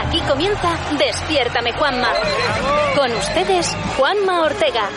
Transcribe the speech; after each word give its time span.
Aquí 0.00 0.20
comienza 0.20 0.76
Despiértame 0.96 1.72
Juanma. 1.72 2.12
Con 2.94 3.12
ustedes, 3.12 3.76
Juanma 3.96 4.42
Ortega. 4.42 4.88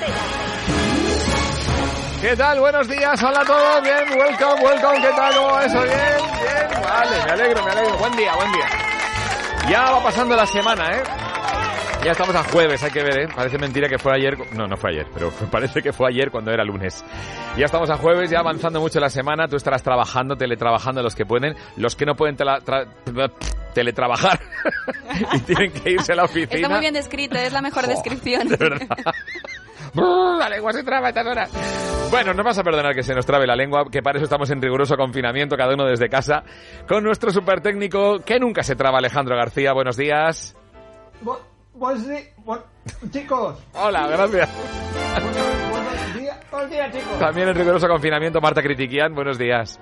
¿Qué 2.22 2.35
tal? 2.35 2.59
Buenos 2.59 2.88
días, 2.88 3.22
hola 3.24 3.42
a 3.42 3.45
todos, 3.45 3.82
bien, 3.82 4.19
welcome, 4.19 4.61
welcome, 4.64 5.01
¿qué 5.01 5.09
tal? 5.16 5.35
¿Cómo 5.35 5.59
eso? 5.59 5.82
Bien, 5.82 5.98
bien, 5.98 6.82
vale, 6.83 7.25
me 7.25 7.32
alegro, 7.32 7.64
me 7.64 7.72
alegro, 7.72 7.98
buen 7.98 8.16
día, 8.16 8.36
buen 8.36 8.52
día. 8.52 8.66
Ya 9.69 9.91
va 9.91 10.04
pasando 10.04 10.36
la 10.36 10.45
semana, 10.45 10.91
¿eh? 10.91 11.04
Ya 12.04 12.13
estamos 12.13 12.36
a 12.36 12.43
jueves, 12.43 12.81
hay 12.83 12.89
que 12.89 13.04
ver, 13.04 13.20
¿eh? 13.20 13.27
Parece 13.36 13.59
mentira 13.59 13.88
que 13.88 13.99
fue 13.99 14.11
ayer. 14.15 14.36
No, 14.54 14.65
no 14.65 14.75
fue 14.75 14.89
ayer, 14.89 15.05
pero 15.13 15.31
parece 15.51 15.83
que 15.83 15.93
fue 15.93 16.09
ayer 16.09 16.31
cuando 16.31 16.51
era 16.51 16.63
lunes. 16.63 17.05
Ya 17.55 17.65
estamos 17.65 17.91
a 17.91 17.97
jueves, 17.97 18.31
ya 18.31 18.39
avanzando 18.39 18.81
mucho 18.81 19.00
la 19.00 19.09
semana. 19.09 19.47
Tú 19.47 19.55
estarás 19.55 19.83
trabajando, 19.83 20.36
teletrabajando 20.36 21.04
los 21.04 21.14
que 21.14 21.27
pueden. 21.27 21.55
Los 21.77 21.95
que 21.95 22.07
no 22.07 22.15
pueden 22.15 22.36
teletrabajar 23.75 24.39
y 25.33 25.39
tienen 25.41 25.71
que 25.71 25.91
irse 25.91 26.14
a 26.14 26.15
la 26.15 26.24
oficina. 26.24 26.55
Está 26.55 26.69
muy 26.69 26.79
bien 26.79 26.96
descrito, 26.96 27.37
es 27.37 27.54
la 27.54 27.61
mejor 27.61 27.86
descripción. 27.86 28.47
De 28.47 28.57
verdad. 28.57 28.88
la 30.39 30.49
lengua 30.49 30.74
se 30.74 30.83
traba 30.83 31.10
estas 31.10 31.27
horas. 31.27 31.52
Bueno, 32.10 32.34
no 32.34 32.44
vas 32.44 32.58
a 32.58 32.63
perdonar 32.63 32.96
que 32.96 33.04
se 33.04 33.13
nos 33.13 33.27
trabe 33.27 33.46
la 33.46 33.55
lengua, 33.55 33.86
que 33.91 34.02
para 34.02 34.18
eso 34.18 34.26
estamos 34.26 34.49
en 34.49 34.60
riguroso 34.60 34.98
confinamiento, 34.98 35.55
cada 35.55 35.76
uno 35.76 35.86
desde 35.86 36.10
casa, 36.10 36.44
con 36.88 37.04
nuestro 37.04 37.30
super 37.32 37.62
técnico 37.62 38.20
que 38.26 38.40
nunca 38.40 38.63
se 38.63 38.76
traba, 38.76 38.98
Alejandro 38.98 39.36
García. 39.38 39.72
Buenos 39.72 39.98
días. 39.98 40.55
Buenos 41.81 42.08
días, 42.08 42.27
chicos. 43.12 43.58
Hola, 43.73 44.05
gracias. 44.05 44.49
Buenos 45.71 46.16
días, 46.16 46.38
buenos 46.52 46.70
días, 46.70 46.94
chicos. 46.94 47.20
También 47.20 47.49
en 47.49 47.55
riguroso 47.55 47.88
confinamiento, 47.88 48.40
Marta 48.40 48.62
Critiquian. 48.62 49.16
Buenos 49.16 49.40
días. 49.40 49.80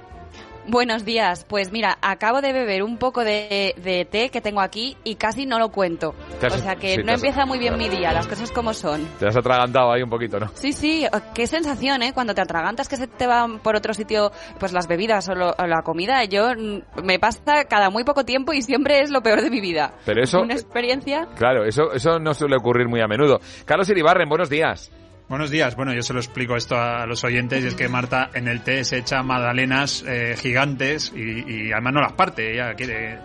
Buenos 0.70 1.04
días. 1.04 1.48
Pues 1.50 1.72
mira, 1.72 1.98
acabo 2.00 2.41
de 2.41 2.54
beber 2.54 2.84
un 2.84 2.98
poco 3.00 3.23
de, 3.23 4.08
té 4.12 4.30
que 4.30 4.40
tengo 4.40 4.62
aquí 4.62 4.95
y 5.04 5.16
casi 5.16 5.48
no 5.48 5.58
lo 5.58 5.70
cuento. 5.70 6.14
o 6.44 6.58
sea 6.58 6.76
que 6.76 7.04
no 7.04 7.14
empieza 7.14 7.48
muy 7.48 7.58
bien 7.58 7.75
mi 7.75 7.89
día, 7.89 8.14
las 8.14 8.28
cosas 8.28 8.52
como 8.52 8.75
son. 8.75 9.03
Te 9.17 9.28
has 9.28 9.36
atragantado 9.36 9.92
ahí 9.92 10.03
un 10.03 10.12
poquito, 10.12 10.40
¿no? 10.40 10.50
Sí, 10.53 10.72
sí. 10.72 11.08
Qué 11.34 11.47
sensación, 11.47 12.03
¿eh? 12.03 12.14
Cuando 12.14 12.36
te 12.36 12.42
atragantas 12.42 12.88
que 12.88 12.97
se 12.97 13.08
te 13.08 13.25
van 13.25 13.58
por 13.59 13.75
otro 13.75 13.95
sitio, 13.95 14.31
pues 14.59 14.72
las 14.72 14.88
bebidas 14.88 15.28
o, 15.30 15.34
la 15.34 15.81
comida. 15.84 16.23
Yo 16.25 16.52
mm, 16.56 17.03
me 17.03 17.17
pasa 17.17 17.66
cada 17.67 17.90
muy 17.90 18.03
poco 18.03 18.23
tiempo 18.23 18.53
y 18.53 18.62
siempre 18.62 19.02
es 19.02 19.09
lo 19.09 19.23
peor 19.23 19.42
de 19.42 19.50
mi 19.50 19.62
vida. 19.62 19.95
Pero 20.06 20.22
eso... 20.22 20.40
Una 20.40 20.53
experiencia... 20.53 21.28
Claro, 21.36 21.66
eso, 21.66 21.94
eso 21.94 22.20
no 22.20 22.36
suele 22.36 22.58
ocurrir 22.58 22.88
muy 22.88 23.02
a 23.02 23.08
menudo. 23.08 23.40
Carlos 23.66 23.90
Iribarren, 23.90 24.30
buenos 24.30 24.52
días. 24.52 24.92
Buenos 25.30 25.52
días. 25.52 25.75
Bueno, 25.75 25.94
yo 25.94 26.02
se 26.02 26.11
lo 26.11 26.19
explico 26.19 26.55
esto 26.55 26.75
a 26.75 27.05
los 27.05 27.23
oyentes 27.23 27.63
y 27.63 27.67
es 27.67 27.75
que 27.75 27.88
Marta 27.88 28.31
en 28.33 28.47
el 28.47 28.61
té 28.61 28.83
se 28.83 28.97
echa 28.97 29.22
magdalenas 29.22 30.03
eh, 30.08 30.35
gigantes 30.35 31.13
y, 31.16 31.67
y, 31.67 31.72
además 31.72 31.94
no 31.94 32.02
las 32.02 32.13
parte, 32.13 32.52
ella 32.52 32.73
quiere 32.73 33.19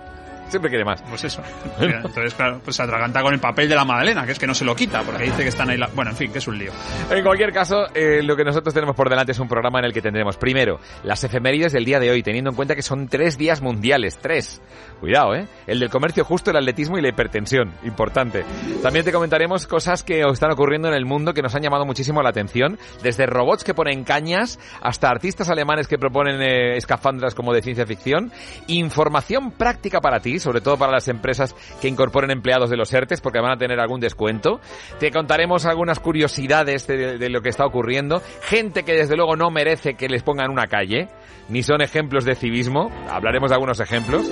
Siempre 0.48 0.70
quiere 0.70 0.84
más. 0.84 1.02
Pues 1.02 1.24
eso. 1.24 1.42
Entonces, 1.80 2.34
claro, 2.34 2.60
pues 2.62 2.76
se 2.76 2.82
atraganta 2.82 3.22
con 3.22 3.34
el 3.34 3.40
papel 3.40 3.68
de 3.68 3.74
la 3.74 3.84
magdalena, 3.84 4.24
que 4.26 4.32
es 4.32 4.38
que 4.38 4.46
no 4.46 4.54
se 4.54 4.64
lo 4.64 4.74
quita, 4.76 5.02
porque 5.02 5.24
dice 5.24 5.42
que 5.42 5.48
están 5.48 5.70
ahí... 5.70 5.78
Bueno, 5.94 6.10
en 6.10 6.16
fin, 6.16 6.32
que 6.32 6.38
es 6.38 6.46
un 6.46 6.58
lío. 6.58 6.72
En 7.10 7.24
cualquier 7.24 7.52
caso, 7.52 7.86
eh, 7.94 8.22
lo 8.22 8.36
que 8.36 8.44
nosotros 8.44 8.74
tenemos 8.74 8.94
por 8.94 9.08
delante 9.08 9.32
es 9.32 9.38
un 9.38 9.48
programa 9.48 9.78
en 9.80 9.86
el 9.86 9.92
que 9.92 10.02
tendremos, 10.02 10.36
primero, 10.36 10.78
las 11.02 11.24
efemérides 11.24 11.72
del 11.72 11.84
día 11.84 11.98
de 11.98 12.10
hoy, 12.10 12.22
teniendo 12.22 12.50
en 12.50 12.56
cuenta 12.56 12.74
que 12.74 12.82
son 12.82 13.08
tres 13.08 13.38
días 13.38 13.62
mundiales, 13.62 14.18
tres. 14.18 14.60
Cuidado, 15.00 15.34
¿eh? 15.34 15.46
El 15.66 15.80
del 15.80 15.90
comercio 15.90 16.24
justo, 16.24 16.50
el 16.50 16.56
atletismo 16.56 16.98
y 16.98 17.02
la 17.02 17.08
hipertensión. 17.08 17.72
Importante. 17.84 18.44
También 18.82 19.04
te 19.04 19.12
comentaremos 19.12 19.66
cosas 19.66 20.02
que 20.02 20.22
están 20.22 20.52
ocurriendo 20.52 20.88
en 20.88 20.94
el 20.94 21.04
mundo 21.04 21.34
que 21.34 21.42
nos 21.42 21.54
han 21.54 21.62
llamado 21.62 21.84
muchísimo 21.84 22.22
la 22.22 22.30
atención, 22.30 22.78
desde 23.02 23.26
robots 23.26 23.64
que 23.64 23.74
ponen 23.74 24.04
cañas 24.04 24.58
hasta 24.80 25.10
artistas 25.10 25.50
alemanes 25.50 25.88
que 25.88 25.98
proponen 25.98 26.40
eh, 26.40 26.76
escafandras 26.76 27.34
como 27.34 27.52
de 27.52 27.62
ciencia 27.62 27.86
ficción, 27.86 28.32
información 28.66 29.50
práctica 29.52 30.00
para 30.00 30.20
ti, 30.20 30.38
sobre 30.38 30.60
todo 30.60 30.76
para 30.76 30.92
las 30.92 31.08
empresas 31.08 31.54
que 31.80 31.88
incorporen 31.88 32.30
empleados 32.30 32.70
de 32.70 32.76
los 32.76 32.92
ERTES, 32.92 33.20
porque 33.20 33.40
van 33.40 33.52
a 33.52 33.56
tener 33.56 33.80
algún 33.80 34.00
descuento. 34.00 34.60
Te 34.98 35.10
contaremos 35.10 35.66
algunas 35.66 36.00
curiosidades 36.00 36.86
de, 36.86 37.28
lo 37.28 37.40
que 37.40 37.48
está 37.48 37.66
ocurriendo. 37.66 38.22
Gente 38.42 38.84
que 38.84 38.92
desde 38.92 39.16
luego 39.16 39.36
no 39.36 39.50
merece 39.50 39.94
que 39.94 40.08
les 40.08 40.22
pongan 40.22 40.50
una 40.50 40.66
calle, 40.66 41.08
ni 41.48 41.62
son 41.62 41.80
ejemplos 41.82 42.24
de 42.24 42.34
civismo. 42.34 42.90
Hablaremos 43.10 43.50
de 43.50 43.54
algunos 43.54 43.80
ejemplos. 43.80 44.24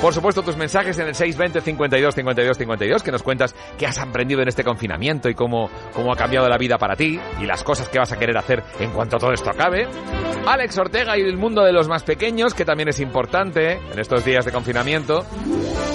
Por 0.00 0.14
supuesto, 0.14 0.42
tus 0.42 0.56
mensajes 0.56 0.98
en 0.98 1.08
el 1.08 1.14
620 1.14 1.60
52 1.60 2.14
52 2.14 2.58
52, 2.58 3.02
que 3.02 3.10
nos 3.10 3.22
cuentas 3.22 3.54
qué 3.76 3.86
has 3.86 3.98
aprendido 3.98 4.42
en 4.42 4.48
este 4.48 4.62
confinamiento 4.62 5.28
y 5.28 5.34
cómo, 5.34 5.68
cómo 5.92 6.12
ha 6.12 6.16
cambiado 6.16 6.48
la 6.48 6.56
vida 6.56 6.78
para 6.78 6.94
ti 6.94 7.18
y 7.40 7.46
las 7.46 7.64
cosas 7.64 7.88
que 7.88 7.98
vas 7.98 8.12
a 8.12 8.16
querer 8.16 8.36
hacer 8.36 8.62
en 8.78 8.90
cuanto 8.90 9.18
todo 9.18 9.32
esto 9.32 9.50
acabe. 9.50 9.88
Alex 10.46 10.78
Ortega 10.78 11.18
y 11.18 11.22
el 11.22 11.36
mundo 11.36 11.62
de 11.62 11.72
los 11.72 11.88
más 11.88 12.04
pequeños, 12.04 12.54
que 12.54 12.64
también 12.64 12.88
es 12.88 13.00
importante 13.00 13.72
en 13.72 13.98
estos 13.98 14.24
días 14.24 14.44
de 14.44 14.52
confinamiento. 14.52 15.24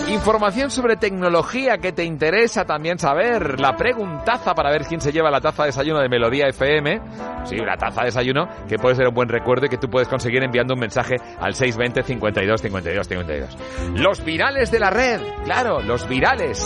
Información 0.09 0.69
sobre 0.69 0.97
tecnología 0.97 1.77
que 1.77 1.91
te 1.91 2.03
interesa 2.03 2.65
también 2.65 2.99
saber. 2.99 3.59
La 3.59 3.75
preguntaza 3.75 4.53
para 4.53 4.69
ver 4.69 4.83
quién 4.83 5.01
se 5.01 5.11
lleva 5.11 5.31
la 5.31 5.39
taza 5.39 5.63
de 5.63 5.67
desayuno 5.69 6.01
de 6.01 6.09
Melodía 6.09 6.47
FM. 6.49 7.01
Sí, 7.45 7.55
la 7.55 7.77
taza 7.77 8.01
de 8.01 8.07
desayuno 8.07 8.47
que 8.67 8.77
puede 8.77 8.95
ser 8.95 9.07
un 9.07 9.15
buen 9.15 9.29
recuerdo 9.29 9.65
y 9.65 9.69
que 9.69 9.77
tú 9.77 9.89
puedes 9.89 10.07
conseguir 10.07 10.43
enviando 10.63 10.73
un 10.73 10.79
mensaje 10.79 11.15
al 11.39 11.53
620 11.53 12.03
52 12.03 12.61
52 12.61 13.07
52. 13.07 13.57
Los 13.99 14.23
virales 14.23 14.71
de 14.71 14.79
la 14.79 14.89
red. 14.89 15.21
Claro, 15.43 15.81
los 15.81 16.07
virales. 16.07 16.59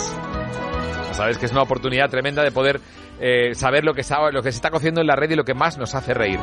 Sabes 1.12 1.36
que 1.38 1.46
es 1.46 1.52
una 1.52 1.62
oportunidad 1.62 2.08
tremenda 2.08 2.42
de 2.42 2.52
poder 2.52 2.80
eh, 3.20 3.54
saber 3.54 3.84
lo 3.84 3.92
que, 3.92 4.02
lo 4.32 4.42
que 4.42 4.52
se 4.52 4.56
está 4.56 4.70
cociendo 4.70 5.00
en 5.00 5.08
la 5.08 5.16
red 5.16 5.30
y 5.30 5.34
lo 5.34 5.44
que 5.44 5.54
más 5.54 5.76
nos 5.76 5.94
hace 5.94 6.14
reír. 6.14 6.38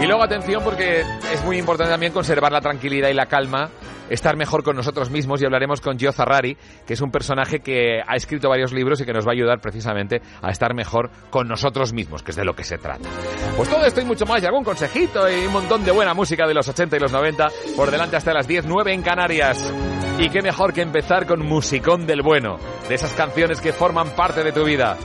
Y 0.00 0.06
luego 0.06 0.24
atención 0.24 0.62
porque 0.64 1.02
es 1.32 1.44
muy 1.44 1.58
importante 1.58 1.92
también 1.92 2.12
conservar 2.12 2.50
la 2.50 2.60
tranquilidad 2.60 3.08
y 3.08 3.14
la 3.14 3.26
calma 3.26 3.70
estar 4.10 4.36
mejor 4.36 4.62
con 4.62 4.76
nosotros 4.76 5.10
mismos 5.10 5.42
y 5.42 5.44
hablaremos 5.44 5.80
con 5.80 5.98
Gio 5.98 6.12
Zarrari, 6.12 6.56
que 6.86 6.94
es 6.94 7.00
un 7.00 7.10
personaje 7.10 7.60
que 7.60 8.00
ha 8.06 8.16
escrito 8.16 8.48
varios 8.48 8.72
libros 8.72 9.00
y 9.00 9.04
que 9.04 9.12
nos 9.12 9.26
va 9.26 9.30
a 9.30 9.34
ayudar 9.34 9.60
precisamente 9.60 10.20
a 10.42 10.50
estar 10.50 10.74
mejor 10.74 11.10
con 11.30 11.48
nosotros 11.48 11.92
mismos, 11.92 12.22
que 12.22 12.30
es 12.30 12.36
de 12.36 12.44
lo 12.44 12.54
que 12.54 12.64
se 12.64 12.78
trata. 12.78 13.08
Pues 13.56 13.68
todo 13.68 13.84
esto 13.84 14.00
y 14.00 14.04
mucho 14.04 14.26
más, 14.26 14.42
y 14.42 14.46
algún 14.46 14.64
consejito 14.64 15.30
y 15.30 15.46
un 15.46 15.52
montón 15.52 15.84
de 15.84 15.92
buena 15.92 16.14
música 16.14 16.46
de 16.46 16.54
los 16.54 16.68
80 16.68 16.96
y 16.96 17.00
los 17.00 17.12
90 17.12 17.48
por 17.76 17.90
delante 17.90 18.16
hasta 18.16 18.32
las 18.32 18.46
10, 18.46 18.66
9 18.66 18.92
en 18.92 19.02
Canarias. 19.02 19.72
Y 20.18 20.30
qué 20.30 20.40
mejor 20.40 20.72
que 20.72 20.80
empezar 20.80 21.26
con 21.26 21.44
musicón 21.44 22.06
del 22.06 22.22
bueno, 22.22 22.56
de 22.88 22.94
esas 22.94 23.12
canciones 23.12 23.60
que 23.60 23.72
forman 23.72 24.10
parte 24.10 24.42
de 24.42 24.52
tu 24.52 24.64
vida 24.64 24.96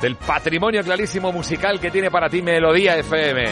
del 0.00 0.16
patrimonio 0.16 0.82
clarísimo 0.82 1.32
musical 1.32 1.80
que 1.80 1.90
tiene 1.90 2.10
para 2.10 2.28
ti 2.28 2.42
Melodía 2.42 2.96
FM. 2.96 3.44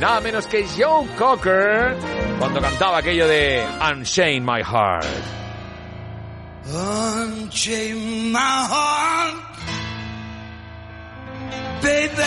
Nada 0.00 0.20
menos 0.20 0.46
que 0.46 0.66
Joe 0.66 1.06
Cocker 1.16 1.96
cuando 2.38 2.60
cantaba 2.60 2.98
aquello 2.98 3.26
de 3.26 3.64
Unchain 3.90 4.44
My 4.44 4.62
Heart. 4.62 5.06
Unchain 6.68 8.32
my 8.32 8.38
heart, 8.38 9.36
baby, 11.80 12.22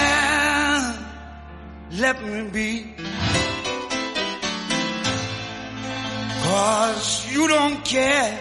let 1.91 2.21
me 2.23 2.49
be. 2.49 2.95
Cause 6.41 7.27
you 7.31 7.47
don't 7.49 7.83
care. 7.83 8.39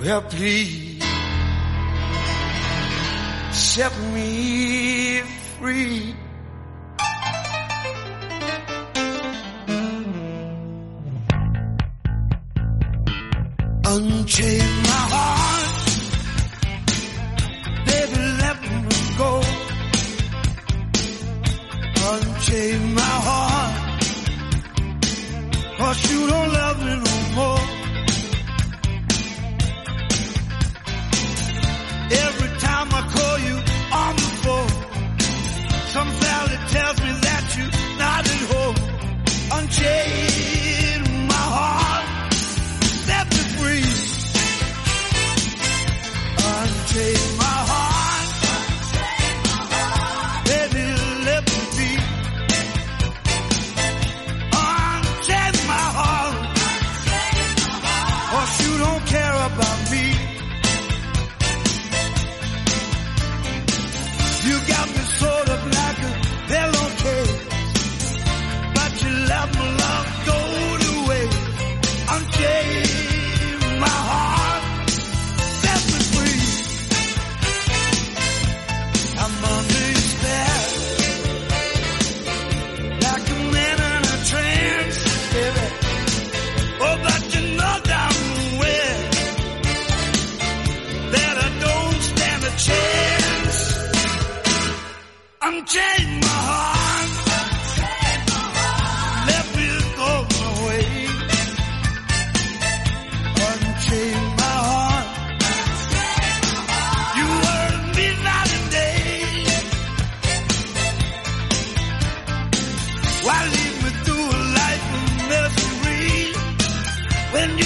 Well, 0.00 0.22
please. 0.22 1.13
Set 3.54 3.96
me 4.12 5.20
free. 5.58 6.14
Unchain 13.86 14.68
my 14.90 15.02
heart, 15.14 15.86
baby, 17.86 18.20
let 18.42 18.56
me 18.62 18.68
go. 19.18 19.32
Unchain 22.10 22.94
my 22.94 23.14
heart, 23.28 23.74
cause 25.78 26.10
you 26.10 26.20
don't 26.26 26.52
love 26.52 26.78
me 26.86 26.94
no 27.08 27.16
more. 27.36 27.60
Every 32.24 32.50
I 32.92 33.02
call 33.16 33.38
you 33.38 33.56
on 34.02 34.14
the 34.16 34.30
phone, 34.42 34.72
some 35.94 36.10
valley 36.24 36.58
tells 36.74 36.98
me 37.04 37.10
that 37.26 37.44
you're 37.56 37.74
not 37.98 38.22
at 38.34 38.42
home. 38.52 38.76
Unchain 39.56 41.02
my 41.28 41.44
heart, 41.56 42.32
set 43.06 43.26
me 43.30 43.42
free. 43.58 43.88
Unchain 46.52 47.36
my 47.38 47.56
heart, 47.70 47.93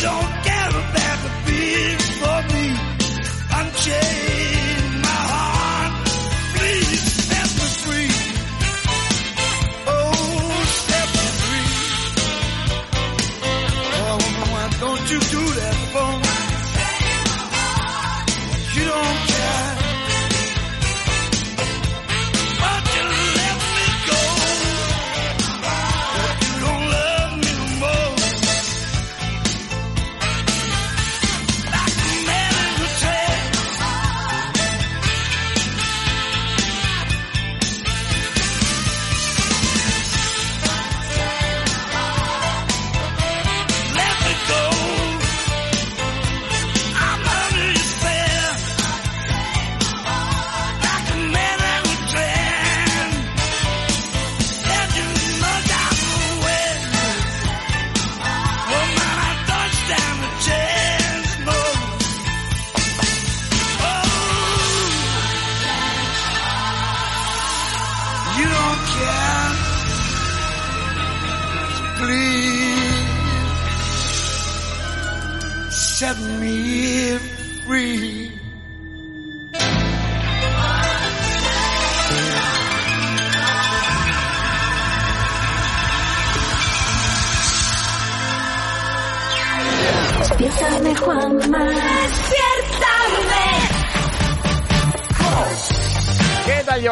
don't 0.09 0.38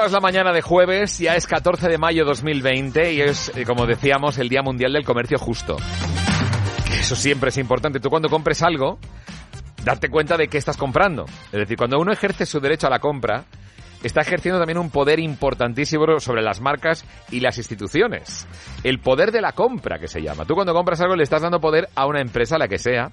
¿Qué 0.06 0.12
tal 0.12 0.20
llevas 0.20 0.23
la 0.23 0.38
mañana 0.38 0.53
de 0.53 0.62
jueves? 0.62 1.19
Ya 1.19 1.35
es 1.35 1.49
14 1.49 1.88
de 1.88 1.99
mayo 1.99 2.25
2020 2.25 3.12
y 3.12 3.23
es, 3.23 3.50
eh, 3.56 3.64
como 3.64 3.87
decíamos, 3.87 4.38
el 4.38 4.49
Día 4.49 4.62
Mundial 4.62 4.93
del 4.93 5.05
Comercio 5.05 5.37
Justo. 5.37 5.79
Eso 6.93 7.17
siempre 7.17 7.49
es 7.49 7.58
importante. 7.58 7.99
Tú 7.99 8.08
cuando 8.08 8.29
compres 8.29 8.62
algo, 8.62 9.00
darte 9.85 10.08
cuenta 10.08 10.37
de 10.37 10.47
qué 10.47 10.58
estás 10.58 10.76
comprando. 10.76 11.25
Es 11.47 11.58
decir, 11.58 11.76
cuando 11.76 11.99
uno 11.99 12.12
ejerce 12.12 12.47
su 12.47 12.61
derecho 12.61 12.87
a 12.87 12.91
la 12.91 13.00
compra, 13.00 13.47
está 14.00 14.20
ejerciendo 14.20 14.61
también 14.61 14.79
un 14.79 14.91
poder 14.91 15.19
importantísimo 15.19 16.20
sobre 16.20 16.41
las 16.41 16.61
marcas 16.61 17.05
y 17.32 17.41
las 17.41 17.59
instituciones. 17.59 18.47
El 18.85 19.00
poder 19.00 19.32
de 19.32 19.41
la 19.41 19.52
compra, 19.52 19.99
que 19.99 20.06
se 20.06 20.23
llama. 20.23 20.44
Tú 20.44 20.55
cuando 20.55 20.73
compras 20.73 21.00
algo 21.00 21.17
le 21.17 21.25
estás 21.25 21.43
dando 21.43 21.59
poder 21.59 21.88
a 21.97 22.06
una 22.06 22.20
empresa, 22.20 22.59
la 22.59 22.69
que 22.69 22.79
sea, 22.79 23.11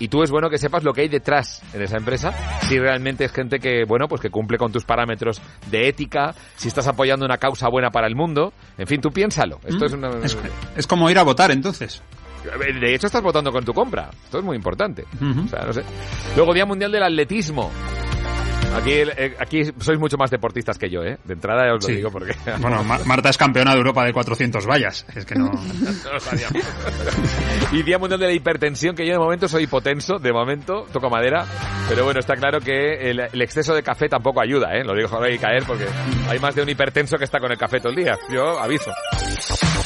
y 0.00 0.08
tú 0.08 0.24
es 0.24 0.30
bueno 0.32 0.50
que 0.50 0.58
sepas 0.58 0.82
lo 0.82 0.92
que 0.92 1.02
hay 1.02 1.08
detrás 1.08 1.62
en 1.72 1.82
esa 1.82 1.96
empresa, 1.96 2.32
si 2.62 2.78
realmente 2.78 3.24
es 3.24 3.32
gente 3.32 3.60
que, 3.60 3.84
bueno, 3.84 4.08
pues 4.08 4.20
que 4.20 4.30
cumple 4.30 4.58
con 4.58 4.72
tus 4.72 4.84
parámetros 4.84 5.40
de 5.70 5.88
ética, 5.88 6.34
si 6.56 6.66
estás 6.66 6.88
apoyando 6.88 7.24
una 7.24 7.38
causa 7.38 7.68
buena 7.68 7.90
para 7.90 8.08
el 8.08 8.16
mundo, 8.16 8.52
en 8.78 8.86
fin, 8.86 9.00
tú 9.00 9.10
piénsalo. 9.10 9.60
Esto 9.64 9.86
es 9.86 9.92
una... 9.92 10.08
Es, 10.24 10.36
es 10.74 10.86
como 10.86 11.08
ir 11.08 11.18
a 11.18 11.22
votar 11.22 11.52
entonces. 11.52 12.02
De 12.80 12.94
hecho, 12.94 13.06
estás 13.06 13.22
votando 13.22 13.52
con 13.52 13.64
tu 13.64 13.74
compra. 13.74 14.08
Esto 14.24 14.38
es 14.38 14.44
muy 14.44 14.56
importante. 14.56 15.04
Ujú. 15.20 15.44
O 15.44 15.48
sea, 15.48 15.60
no 15.66 15.72
sé. 15.74 15.82
Luego, 16.36 16.54
Día 16.54 16.64
Mundial 16.64 16.90
del 16.90 17.02
Atletismo. 17.02 17.70
Aquí, 18.74 18.92
eh, 18.92 19.36
aquí 19.38 19.62
sois 19.80 19.98
mucho 19.98 20.16
más 20.16 20.30
deportistas 20.30 20.78
que 20.78 20.88
yo, 20.88 21.02
¿eh? 21.02 21.18
De 21.24 21.34
entrada 21.34 21.66
ya 21.66 21.74
os 21.74 21.82
lo 21.82 21.88
Sí. 21.88 21.96
digo 21.96 22.10
porque... 22.10 22.32
Bueno, 22.60 22.82
Ma- 22.84 23.00
Marta 23.04 23.28
es 23.30 23.36
campeona 23.36 23.72
de 23.72 23.78
Europa 23.78 24.04
de 24.04 24.12
400 24.12 24.64
vallas. 24.66 25.04
Es 25.14 25.24
que 25.26 25.34
no... 25.34 25.46
No 25.50 26.12
lo 26.12 26.20
sabíamos. 26.20 26.62
y 27.72 27.82
Día 27.82 27.98
Mundial 27.98 28.20
de 28.20 28.26
la 28.28 28.32
Hipertensión, 28.32 28.94
que 28.94 29.04
yo 29.06 29.12
de 29.12 29.18
momento 29.18 29.48
soy 29.48 29.64
hipotenso, 29.64 30.18
de 30.18 30.32
momento, 30.32 30.86
toco 30.92 31.10
madera, 31.10 31.44
pero 31.88 32.04
bueno, 32.04 32.20
está 32.20 32.34
claro 32.36 32.60
que 32.60 33.10
el, 33.10 33.20
el 33.20 33.42
exceso 33.42 33.74
de 33.74 33.82
café 33.82 34.08
tampoco 34.08 34.40
ayuda, 34.40 34.72
¿eh? 34.76 34.84
Lo 34.84 34.94
digo 34.94 35.08
ahora 35.12 35.30
y 35.32 35.38
caer 35.38 35.64
porque 35.66 35.86
hay 36.28 36.38
más 36.38 36.54
de 36.54 36.62
un 36.62 36.68
hipertenso 36.68 37.16
que 37.18 37.24
está 37.24 37.38
con 37.40 37.50
el 37.50 37.58
café 37.58 37.78
todo 37.80 37.90
el 37.90 37.96
día. 37.96 38.16
Yo 38.32 38.58
aviso. 38.60 38.92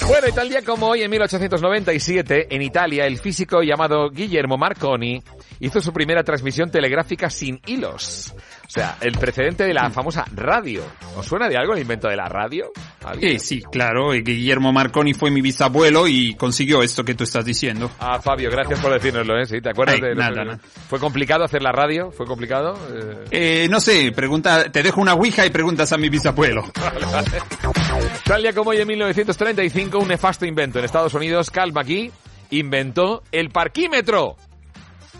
Bueno, 0.06 0.28
y 0.28 0.32
tal 0.32 0.48
día 0.50 0.60
como 0.62 0.88
hoy, 0.88 1.02
en 1.02 1.10
1897, 1.10 2.54
en 2.54 2.62
Italia, 2.62 3.06
el 3.06 3.18
físico 3.18 3.62
llamado 3.62 4.10
Guillermo 4.10 4.58
Marconi 4.58 5.22
hizo 5.60 5.80
su 5.80 5.92
primera 5.92 6.22
transmisión 6.22 6.70
telegráfica 6.70 7.30
sin 7.30 7.60
hilos. 7.66 8.34
O 8.66 8.70
sea, 8.74 8.96
el 9.00 9.12
precedente 9.12 9.64
de 9.64 9.74
la 9.74 9.90
famosa 9.90 10.24
radio. 10.34 10.82
¿Os 11.16 11.26
suena 11.26 11.48
de 11.48 11.56
algo 11.56 11.74
el 11.74 11.80
invento 11.80 12.08
de 12.08 12.16
la 12.16 12.28
radio? 12.28 12.72
Eh, 13.20 13.38
sí, 13.38 13.62
claro, 13.62 14.14
y 14.14 14.22
Guillermo 14.22 14.72
Marconi 14.72 15.12
fue 15.12 15.30
mi 15.30 15.42
bisabuelo 15.42 16.08
y 16.08 16.34
consiguió 16.34 16.82
esto 16.82 17.04
que 17.04 17.14
tú 17.14 17.24
estás 17.24 17.44
diciendo. 17.44 17.90
Ah, 18.00 18.18
Fabio, 18.20 18.50
gracias 18.50 18.80
por 18.80 18.92
decírnoslo, 18.92 19.38
¿eh? 19.38 19.46
Sí, 19.46 19.60
¿te 19.60 19.68
acuerdas 19.70 19.96
Ay, 19.96 20.00
de 20.00 20.14
nada, 20.14 20.32
fue, 20.34 20.44
nada. 20.44 20.58
fue 20.88 20.98
complicado 20.98 21.44
hacer 21.44 21.62
la 21.62 21.72
radio? 21.72 22.10
¿Fue 22.10 22.26
complicado? 22.26 22.74
Eh, 22.92 23.24
Eh, 23.64 23.68
no 23.70 23.80
sé, 23.80 24.10
pregunta, 24.12 24.70
te 24.72 24.82
dejo 24.82 25.00
una 25.00 25.14
ouija 25.14 25.44
y 25.46 25.50
preguntas 25.50 25.92
a 25.92 25.98
mi 25.98 26.08
bisabuelo. 26.08 26.64
Tal 28.24 28.42
día 28.42 28.52
como 28.54 28.70
hoy 28.70 28.78
en 28.78 28.88
1935, 28.88 29.98
un 29.98 30.08
nefasto 30.08 30.46
invento 30.46 30.78
en 30.78 30.86
Estados 30.86 31.12
Unidos, 31.14 31.50
Cal 31.50 31.72
McKee, 31.72 32.10
inventó 32.50 33.22
el 33.30 33.50
parquímetro. 33.50 34.36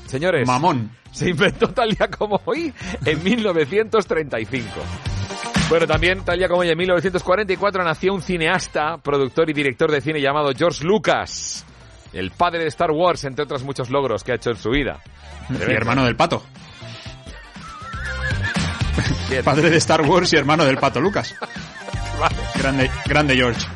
Señores, 0.07 0.47
Mamón. 0.47 0.91
Se 1.15 1.31
inventó 1.31 1.69
tal 1.69 1.91
día 1.91 2.09
como 2.09 2.41
hoy 2.45 2.73
en 3.05 3.23
1935. 3.23 4.69
Bueno, 5.71 5.87
también 5.87 6.25
tal 6.25 6.39
día 6.39 6.49
como 6.49 6.61
hoy 6.61 6.69
en 6.69 6.77
1944 6.77 7.85
nació 7.85 8.13
un 8.13 8.21
cineasta, 8.21 8.99
productor 8.99 9.49
y 9.49 9.53
director 9.53 9.91
de 9.91 10.01
cine 10.01 10.21
llamado 10.21 10.51
George 10.55 10.85
Lucas, 10.85 11.65
el 12.13 12.33
padre 12.33 12.61
de 12.61 12.69
Star 12.69 12.91
Wars, 12.91 13.25
entre 13.25 13.45
otros 13.45 13.63
muchos 13.63 13.91
logros 13.91 14.25
que 14.25 14.33
ha 14.33 14.35
hecho 14.35 14.51
en 14.51 14.57
su 14.57 14.71
vida. 14.71 15.01
Y 15.51 15.73
hermano 15.73 16.05
del 16.05 16.17
pato. 16.17 16.43
Padre 19.45 19.71
de 19.71 19.77
Star 19.79 20.03
Wars 20.03 20.33
y 20.33 20.37
hermano 20.37 20.65
del 20.65 20.77
pato 20.79 21.01
Lucas. 21.01 21.35
Grande, 22.57 22.91
grande 23.07 23.35
George. 23.35 23.67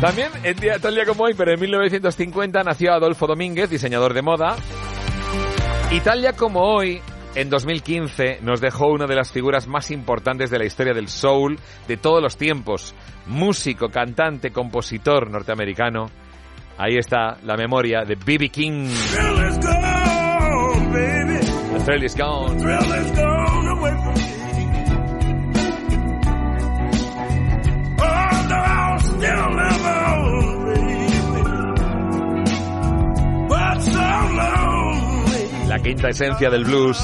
También, 0.00 0.30
en 0.44 0.56
día, 0.56 0.78
tal 0.78 0.94
día 0.94 1.04
como 1.04 1.24
hoy, 1.24 1.34
pero 1.34 1.52
en 1.52 1.60
1950, 1.60 2.62
nació 2.62 2.92
Adolfo 2.92 3.26
Domínguez, 3.26 3.68
diseñador 3.68 4.14
de 4.14 4.22
moda. 4.22 4.56
Y 5.90 6.00
tal 6.00 6.20
día 6.20 6.32
como 6.32 6.62
hoy, 6.62 7.00
en 7.36 7.48
2015, 7.48 8.40
nos 8.42 8.60
dejó 8.60 8.88
una 8.88 9.06
de 9.06 9.14
las 9.14 9.30
figuras 9.30 9.68
más 9.68 9.90
importantes 9.90 10.50
de 10.50 10.58
la 10.58 10.64
historia 10.64 10.92
del 10.92 11.08
soul 11.08 11.58
de 11.86 11.96
todos 11.96 12.20
los 12.20 12.36
tiempos. 12.36 12.94
Músico, 13.26 13.88
cantante, 13.88 14.50
compositor 14.50 15.30
norteamericano. 15.30 16.10
Ahí 16.76 16.96
está 16.96 17.38
la 17.44 17.56
memoria 17.56 18.02
de 18.04 18.16
B.B. 18.16 18.48
King. 18.48 18.88
Thrill 21.86 22.02
is 22.02 22.16
gone, 22.16 22.58
baby. 22.58 22.96
The 29.18 29.65
La 35.76 35.82
quinta 35.82 36.08
esencia 36.08 36.48
del 36.48 36.64
blues. 36.64 36.98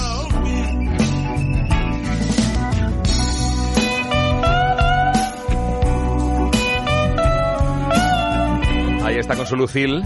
Ahí 9.04 9.18
está 9.18 9.36
con 9.36 9.46
su 9.46 9.56
Lucille, 9.56 10.00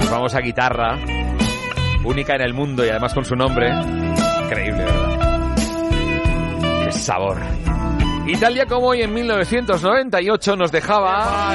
su 0.00 0.08
famosa 0.08 0.40
guitarra, 0.40 0.98
única 2.04 2.34
en 2.34 2.40
el 2.40 2.54
mundo 2.54 2.84
y 2.84 2.88
además 2.88 3.14
con 3.14 3.24
su 3.24 3.36
nombre. 3.36 3.70
Increíble, 4.46 4.84
¿verdad? 4.84 5.56
¡Qué 6.84 6.90
sabor! 6.90 7.38
Italia 8.26 8.66
como 8.66 8.88
hoy 8.88 9.02
en 9.02 9.14
1998 9.14 10.56
nos 10.56 10.72
dejaba 10.72 11.54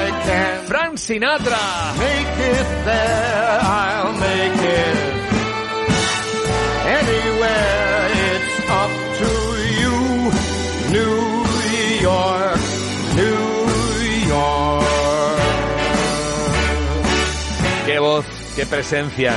Frank 0.64 0.96
Sinatra. 0.96 1.58
Make 1.98 2.22
it 2.52 2.84
there, 2.86 3.58
I'll 3.60 4.12
make 4.14 5.12
it. 5.12 5.17
Voz, 17.98 18.24
qué 18.54 18.66
presencia. 18.66 19.34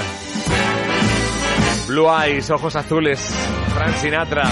Blue 1.88 2.08
Eyes, 2.10 2.50
Ojos 2.50 2.76
Azules, 2.76 3.20
Frank 3.74 3.96
Sinatra. 3.98 4.44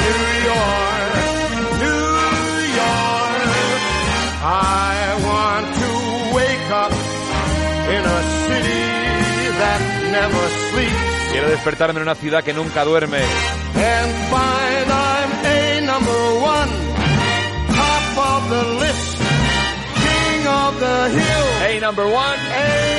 New 0.00 0.24
York, 0.44 1.14
New 1.80 2.04
York, 2.74 3.42
I 4.42 4.94
want 5.24 5.66
to 5.74 6.34
wake 6.34 6.70
up 6.70 6.92
in 7.94 8.02
a 8.04 8.22
city 8.46 8.84
that 9.58 9.80
never 10.10 10.48
sleeps. 10.72 11.32
Quiero 11.32 11.48
despertarme 11.48 12.00
en 12.00 12.02
una 12.02 12.14
ciudad 12.14 12.42
que 12.42 12.52
nunca 12.52 12.84
duerme. 12.84 13.18
And 13.18 14.12
find 14.30 14.90
I'm 14.90 15.30
a 15.46 15.80
number 15.80 16.40
one, 16.40 16.70
top 17.68 18.18
of 18.18 18.50
the 18.50 18.64
list, 18.80 19.18
king 19.94 20.46
of 20.46 20.80
the 20.80 21.08
hill. 21.10 21.53
number 21.80 22.06
one. 22.08 22.38
Hey! 22.38 22.93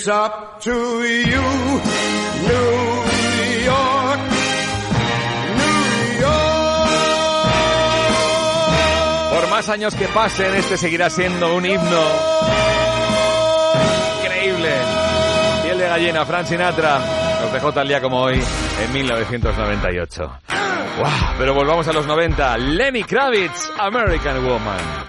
It's 0.00 0.08
up 0.08 0.58
to 0.62 0.70
you, 0.70 1.42
New 2.48 2.64
York. 3.66 4.20
New 5.58 6.20
York. 6.20 6.60
Por 9.30 9.50
más 9.50 9.68
años 9.68 9.94
que 9.94 10.08
pasen, 10.08 10.54
este 10.54 10.78
seguirá 10.78 11.10
siendo 11.10 11.54
un 11.54 11.66
himno. 11.66 12.02
Increíble. 14.22 14.70
Piel 15.64 15.78
de 15.78 15.86
gallina, 15.86 16.24
Fran 16.24 16.46
Sinatra. 16.46 16.98
Nos 17.42 17.52
dejó 17.52 17.70
tal 17.70 17.86
día 17.86 18.00
como 18.00 18.22
hoy, 18.22 18.40
en 18.82 18.92
1998. 18.94 20.22
¡Wow! 20.98 21.08
Pero 21.36 21.52
volvamos 21.52 21.86
a 21.88 21.92
los 21.92 22.06
90. 22.06 22.56
Lenny 22.56 23.04
Kravitz, 23.04 23.70
American 23.78 24.46
Woman. 24.46 24.99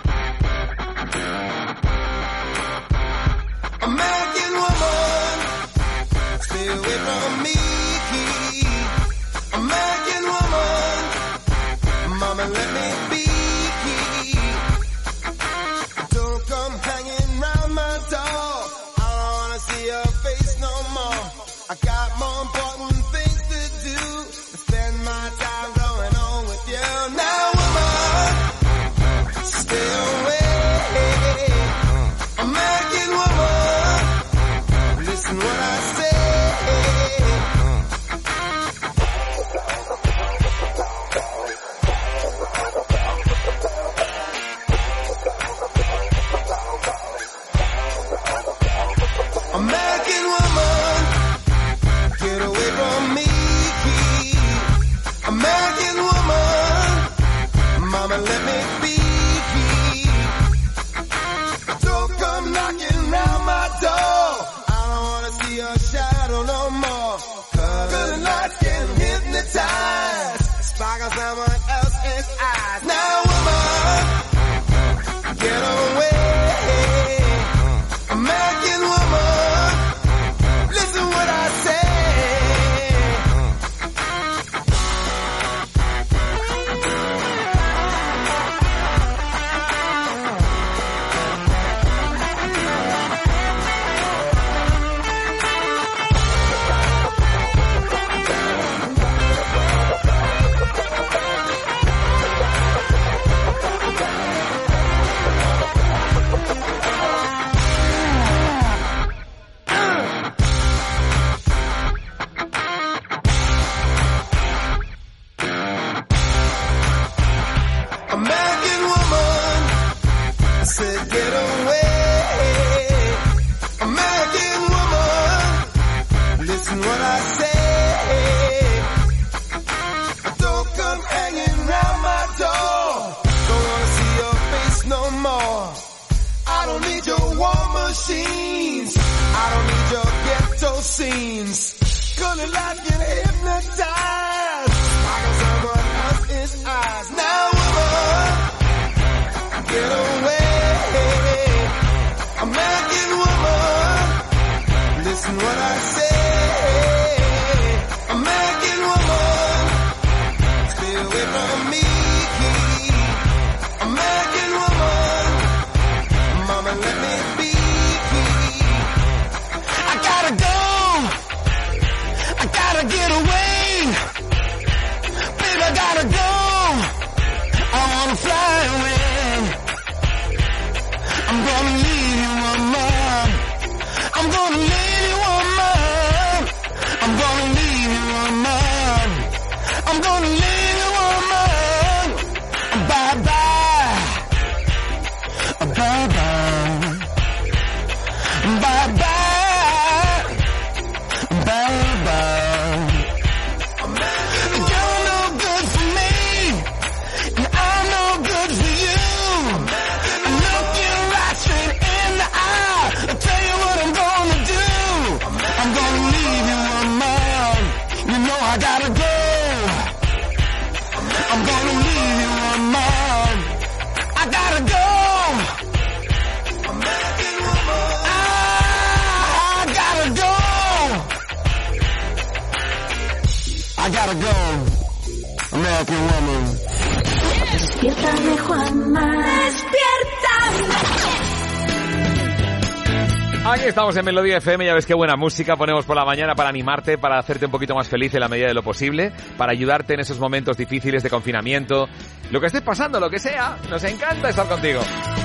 Estamos 243.91 244.07
en 244.07 244.15
Melodía 244.15 244.37
FM, 244.37 244.65
ya 244.65 244.73
ves 244.73 244.85
qué 244.85 244.93
buena 244.93 245.17
música 245.17 245.57
ponemos 245.57 245.83
por 245.83 245.97
la 245.97 246.05
mañana 246.05 246.33
para 246.33 246.47
animarte, 246.47 246.97
para 246.97 247.19
hacerte 247.19 247.47
un 247.47 247.51
poquito 247.51 247.75
más 247.75 247.89
feliz 247.89 248.13
en 248.13 248.21
la 248.21 248.29
medida 248.29 248.47
de 248.47 248.53
lo 248.53 248.63
posible, 248.63 249.11
para 249.37 249.51
ayudarte 249.51 249.95
en 249.95 249.99
esos 249.99 250.17
momentos 250.17 250.55
difíciles 250.55 251.03
de 251.03 251.09
confinamiento, 251.09 251.89
lo 252.31 252.39
que 252.39 252.47
estés 252.47 252.61
pasando, 252.61 253.01
lo 253.01 253.09
que 253.09 253.19
sea, 253.19 253.57
nos 253.69 253.83
encanta 253.83 254.29
estar 254.29 254.47
contigo. 254.47 254.79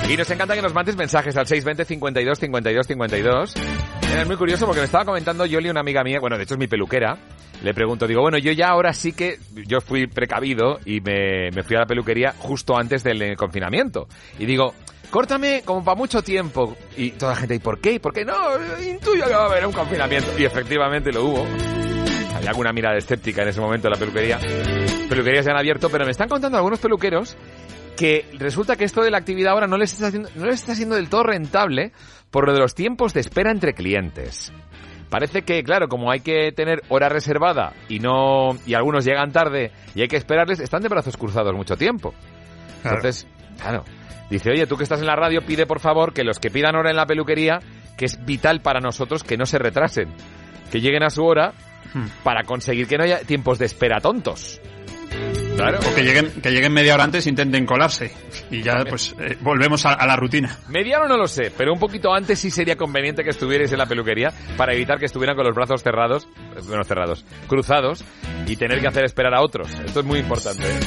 Y 0.09 0.17
nos 0.17 0.29
encanta 0.29 0.53
que 0.53 0.61
nos 0.61 0.73
mandes 0.73 0.97
mensajes 0.97 1.37
al 1.37 1.47
620 1.47 1.85
52 1.85 2.39
52 2.39 2.87
52. 2.87 3.53
Es 4.17 4.27
muy 4.27 4.35
curioso 4.35 4.65
porque 4.65 4.81
me 4.81 4.85
estaba 4.85 5.05
comentando 5.05 5.45
Yoli, 5.45 5.69
una 5.69 5.79
amiga 5.79 6.03
mía, 6.03 6.19
bueno, 6.19 6.35
de 6.35 6.43
hecho 6.43 6.55
es 6.55 6.59
mi 6.59 6.67
peluquera, 6.67 7.17
le 7.63 7.73
pregunto, 7.73 8.07
digo, 8.07 8.21
bueno, 8.21 8.37
yo 8.37 8.51
ya 8.51 8.69
ahora 8.69 8.93
sí 8.93 9.13
que, 9.13 9.39
yo 9.65 9.81
fui 9.81 10.07
precavido 10.07 10.79
y 10.85 11.01
me, 11.01 11.49
me 11.51 11.63
fui 11.63 11.75
a 11.75 11.79
la 11.79 11.85
peluquería 11.85 12.33
justo 12.37 12.77
antes 12.77 13.03
del 13.03 13.21
eh, 13.21 13.35
confinamiento. 13.35 14.07
Y 14.37 14.45
digo, 14.45 14.73
córtame 15.09 15.63
como 15.65 15.83
para 15.83 15.95
mucho 15.95 16.21
tiempo. 16.21 16.75
Y 16.95 17.11
toda 17.11 17.33
la 17.33 17.39
gente, 17.39 17.55
¿y 17.55 17.59
por 17.59 17.79
qué? 17.79 17.93
¿Y 17.93 17.99
por 17.99 18.13
qué 18.13 18.25
no? 18.25 18.35
Intuyo 18.81 19.25
que 19.25 19.33
va 19.33 19.43
a 19.43 19.45
haber 19.45 19.65
un 19.65 19.73
confinamiento. 19.73 20.31
Y 20.37 20.45
efectivamente 20.45 21.11
lo 21.11 21.25
hubo. 21.25 21.45
Había 22.35 22.49
alguna 22.49 22.71
mirada 22.71 22.97
escéptica 22.97 23.41
en 23.41 23.49
ese 23.49 23.59
momento 23.59 23.87
en 23.87 23.93
la 23.93 23.99
peluquería. 23.99 24.39
Peluquerías 25.09 25.45
se 25.45 25.51
han 25.51 25.57
abierto, 25.57 25.89
pero 25.89 26.05
me 26.05 26.11
están 26.11 26.29
contando 26.29 26.57
algunos 26.57 26.79
peluqueros 26.79 27.35
que 27.95 28.29
resulta 28.37 28.75
que 28.75 28.83
esto 28.83 29.01
de 29.01 29.09
la 29.09 29.17
actividad 29.17 29.53
ahora 29.53 29.65
no 29.65 29.75
les 29.75 29.93
está 29.93 30.11
no 30.11 30.45
les 30.45 30.55
está 30.55 30.75
siendo 30.75 30.95
del 30.95 31.09
todo 31.09 31.23
rentable 31.23 31.91
por 32.29 32.45
lo 32.45 32.53
de 32.53 32.59
los 32.59 32.75
tiempos 32.75 33.13
de 33.15 33.21
espera 33.21 33.49
entre 33.51 33.73
clientes. 33.73 34.53
Parece 35.09 35.43
que, 35.43 35.63
claro, 35.63 35.87
como 35.87 36.11
hay 36.11 36.19
que 36.19 36.51
tener 36.51 36.81
hora 36.89 37.07
reservada 37.07 37.73
y 37.87 37.99
no 37.99 38.49
y 38.65 38.73
algunos 38.73 39.05
llegan 39.05 39.31
tarde 39.31 39.71
y 39.95 40.01
hay 40.01 40.07
que 40.07 40.17
esperarles, 40.17 40.59
están 40.59 40.81
de 40.81 40.89
brazos 40.89 41.15
cruzados 41.15 41.53
mucho 41.53 41.77
tiempo. 41.77 42.13
Entonces, 42.83 43.27
claro, 43.59 43.85
dice, 44.29 44.51
oye, 44.51 44.67
tú 44.67 44.75
que 44.75 44.83
estás 44.83 44.99
en 44.99 45.07
la 45.07 45.15
radio, 45.15 45.41
pide 45.45 45.65
por 45.65 45.79
favor 45.79 46.13
que 46.13 46.23
los 46.23 46.39
que 46.39 46.49
pidan 46.49 46.75
hora 46.75 46.89
en 46.89 46.97
la 46.97 47.05
peluquería, 47.05 47.59
que 47.97 48.05
es 48.05 48.23
vital 48.25 48.61
para 48.61 48.79
nosotros 48.81 49.23
que 49.23 49.37
no 49.37 49.45
se 49.45 49.59
retrasen, 49.59 50.09
que 50.71 50.81
lleguen 50.81 51.03
a 51.03 51.09
su 51.09 51.23
hora 51.23 51.53
Hmm. 51.93 52.07
para 52.23 52.43
conseguir 52.43 52.87
que 52.87 52.97
no 52.97 53.03
haya 53.03 53.19
tiempos 53.21 53.59
de 53.59 53.65
espera 53.65 53.99
tontos. 53.99 54.59
Claro. 55.57 55.79
O 55.79 55.95
que 55.95 56.03
lleguen, 56.03 56.29
que 56.39 56.51
lleguen 56.51 56.71
media 56.71 56.93
hora 56.93 57.03
antes 57.03 57.25
e 57.25 57.29
intenten 57.29 57.65
colarse. 57.65 58.11
Y 58.51 58.61
ya, 58.61 58.85
pues, 58.87 59.15
eh, 59.19 59.37
volvemos 59.41 59.85
a, 59.87 59.93
a 59.93 60.05
la 60.05 60.15
rutina. 60.15 60.55
Media 60.69 60.99
hora 60.99 61.07
no 61.07 61.17
lo 61.17 61.27
sé, 61.27 61.51
pero 61.57 61.73
un 61.73 61.79
poquito 61.79 62.13
antes 62.13 62.37
sí 62.37 62.51
sería 62.51 62.75
conveniente 62.75 63.23
que 63.23 63.31
estuvierais 63.31 63.71
en 63.71 63.79
la 63.79 63.87
peluquería 63.87 64.31
para 64.55 64.73
evitar 64.73 64.99
que 64.99 65.05
estuvieran 65.05 65.35
con 65.35 65.45
los 65.45 65.55
brazos 65.55 65.81
cerrados, 65.81 66.27
eh, 66.55 66.61
bueno, 66.67 66.83
cerrados, 66.83 67.25
cruzados 67.47 68.03
y 68.45 68.55
tener 68.55 68.79
que 68.79 68.87
hacer 68.87 69.03
esperar 69.05 69.33
a 69.33 69.41
otros. 69.41 69.67
Esto 69.83 70.01
es 70.01 70.05
muy 70.05 70.19
importante. 70.19 70.63
¿eh? 70.63 70.79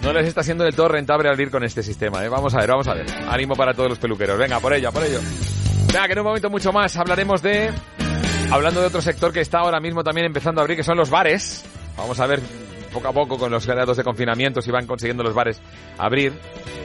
No 0.00 0.12
les 0.14 0.26
está 0.26 0.42
siendo 0.42 0.64
del 0.64 0.74
todo 0.74 0.88
rentable 0.88 1.28
abrir 1.28 1.50
con 1.50 1.62
este 1.62 1.82
sistema. 1.82 2.24
¿eh? 2.24 2.30
Vamos 2.30 2.54
a 2.54 2.60
ver, 2.60 2.70
vamos 2.70 2.88
a 2.88 2.94
ver. 2.94 3.06
Ánimo 3.28 3.54
para 3.54 3.74
todos 3.74 3.90
los 3.90 3.98
peluqueros. 3.98 4.38
Venga, 4.38 4.58
por 4.58 4.72
ello, 4.72 4.90
por 4.90 5.04
ello. 5.04 5.20
Venga, 5.88 6.06
que 6.06 6.12
en 6.12 6.18
un 6.20 6.24
momento 6.24 6.48
mucho 6.48 6.72
más 6.72 6.96
hablaremos 6.96 7.42
de... 7.42 7.70
Hablando 8.50 8.80
de 8.80 8.86
otro 8.86 9.02
sector 9.02 9.34
que 9.34 9.40
está 9.40 9.58
ahora 9.58 9.80
mismo 9.80 10.02
también 10.02 10.26
empezando 10.26 10.60
a 10.60 10.62
abrir, 10.62 10.78
que 10.78 10.82
son 10.82 10.96
los 10.96 11.10
bares. 11.10 11.62
Vamos 11.98 12.18
a 12.20 12.26
ver 12.26 12.40
poco 12.88 13.08
a 13.08 13.12
poco 13.12 13.38
con 13.38 13.50
los 13.50 13.66
grados 13.66 13.96
de 13.96 14.04
confinamiento 14.04 14.60
si 14.60 14.70
van 14.70 14.86
consiguiendo 14.86 15.22
los 15.22 15.34
bares 15.34 15.60
abrir. 15.98 16.32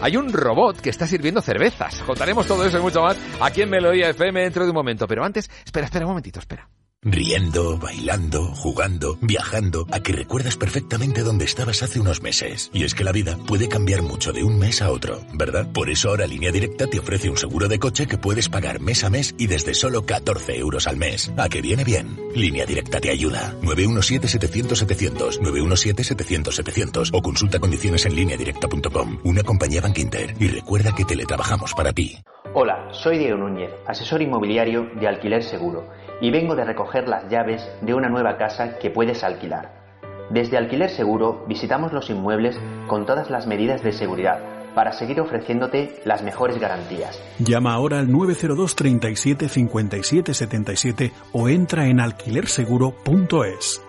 Hay 0.01 0.17
un 0.17 0.31
robot 0.31 0.81
que 0.81 0.89
está 0.89 1.07
sirviendo 1.07 1.41
cervezas. 1.41 1.99
Contaremos 1.99 2.45
todo 2.47 2.65
eso 2.65 2.77
y 2.77 2.81
mucho 2.81 3.01
más 3.01 3.17
aquí 3.41 3.61
en 3.61 3.69
Melodía 3.69 4.09
FM 4.09 4.41
dentro 4.41 4.63
de 4.63 4.71
un 4.71 4.75
momento. 4.75 5.07
Pero 5.07 5.23
antes, 5.23 5.49
espera, 5.65 5.85
espera 5.85 6.05
un 6.05 6.11
momentito, 6.11 6.39
espera. 6.39 6.67
Riendo, 7.05 7.77
bailando, 7.77 8.45
jugando, 8.55 9.17
viajando, 9.21 9.87
a 9.91 9.99
que 9.99 10.13
recuerdas 10.13 10.57
perfectamente 10.57 11.21
dónde 11.21 11.45
estabas 11.45 11.83
hace 11.83 11.99
unos 11.99 12.21
meses. 12.21 12.69
Y 12.73 12.83
es 12.83 12.95
que 12.95 13.03
la 13.03 13.11
vida 13.11 13.37
puede 13.47 13.67
cambiar 13.67 14.01
mucho 14.01 14.31
de 14.31 14.43
un 14.43 14.59
mes 14.59 14.81
a 14.81 14.91
otro, 14.91 15.21
¿verdad? 15.33 15.67
Por 15.73 15.89
eso 15.89 16.09
ahora 16.09 16.27
Línea 16.27 16.51
Directa 16.51 16.87
te 16.87 16.99
ofrece 16.99 17.29
un 17.29 17.37
seguro 17.37 17.67
de 17.67 17.79
coche 17.79 18.07
que 18.07 18.17
puedes 18.17 18.49
pagar 18.49 18.79
mes 18.79 19.03
a 19.03 19.09
mes 19.09 19.33
y 19.37 19.47
desde 19.47 19.73
solo 19.73 20.05
14 20.05 20.57
euros 20.57 20.87
al 20.87 20.97
mes. 20.97 21.31
¿A 21.37 21.49
que 21.49 21.61
viene 21.61 21.83
bien? 21.83 22.19
Línea 22.35 22.65
Directa 22.65 22.99
te 22.99 23.09
ayuda. 23.09 23.53
917-700-700, 23.61 25.39
917-700-700 25.39 27.09
o 27.13 27.21
consulta 27.21 27.59
condiciones 27.59 28.05
en 28.05 28.15
lineadirecta.com. 28.15 29.19
Una 29.23 29.43
compañía 29.43 29.81
Bank. 29.81 29.93
Y 30.39 30.47
recuerda 30.47 30.93
que 30.93 31.05
teletrabajamos 31.05 31.73
para 31.73 31.93
ti. 31.93 32.17
Hola, 32.55 32.89
soy 32.91 33.17
Diego 33.17 33.37
Núñez, 33.37 33.71
asesor 33.87 34.21
inmobiliario 34.21 34.89
de 34.99 35.07
Alquiler 35.07 35.43
Seguro, 35.43 35.89
y 36.23 36.31
vengo 36.31 36.55
de 36.55 36.63
recoger 36.63 37.09
las 37.09 37.29
llaves 37.29 37.61
de 37.81 37.93
una 37.93 38.07
nueva 38.07 38.37
casa 38.37 38.79
que 38.79 38.89
puedes 38.89 39.25
alquilar. 39.25 39.83
Desde 40.29 40.57
Alquiler 40.57 40.89
Seguro 40.89 41.43
visitamos 41.49 41.91
los 41.91 42.09
inmuebles 42.09 42.57
con 42.87 43.05
todas 43.05 43.29
las 43.29 43.45
medidas 43.45 43.83
de 43.83 43.91
seguridad 43.91 44.39
para 44.73 44.93
seguir 44.93 45.19
ofreciéndote 45.19 46.01
las 46.05 46.23
mejores 46.23 46.57
garantías. 46.59 47.21
Llama 47.39 47.73
ahora 47.73 47.99
al 47.99 48.09
902 48.09 48.73
37 48.73 49.49
57 49.49 50.33
77 50.33 51.11
o 51.33 51.49
entra 51.49 51.87
en 51.87 51.99
alquilerseguro.es. 51.99 53.81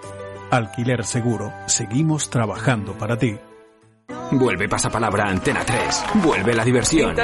Alquiler 0.50 1.04
Seguro, 1.04 1.52
seguimos 1.66 2.30
trabajando 2.30 2.94
para 2.98 3.16
ti. 3.16 3.38
Vuelve 4.30 4.68
pasapalabra 4.68 5.28
Antena 5.28 5.64
3. 5.64 6.04
Vuelve 6.22 6.54
la 6.54 6.64
diversión. 6.64 7.14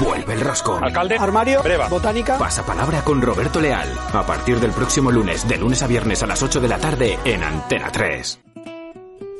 Vuelve 0.00 0.34
el 0.34 0.40
rosco. 0.40 0.78
Alcalde. 0.82 1.16
Armario. 1.18 1.62
Breva. 1.62 1.88
Botánica. 1.88 2.38
Pasapalabra 2.38 3.02
con 3.02 3.20
Roberto 3.20 3.60
Leal. 3.60 3.88
A 4.12 4.24
partir 4.26 4.58
del 4.58 4.72
próximo 4.72 5.10
lunes, 5.10 5.46
de 5.46 5.58
lunes 5.58 5.82
a 5.82 5.86
viernes 5.86 6.22
a 6.22 6.26
las 6.26 6.42
8 6.42 6.60
de 6.60 6.68
la 6.68 6.78
tarde 6.78 7.18
en 7.24 7.42
Antena 7.42 7.90
3. 7.92 8.40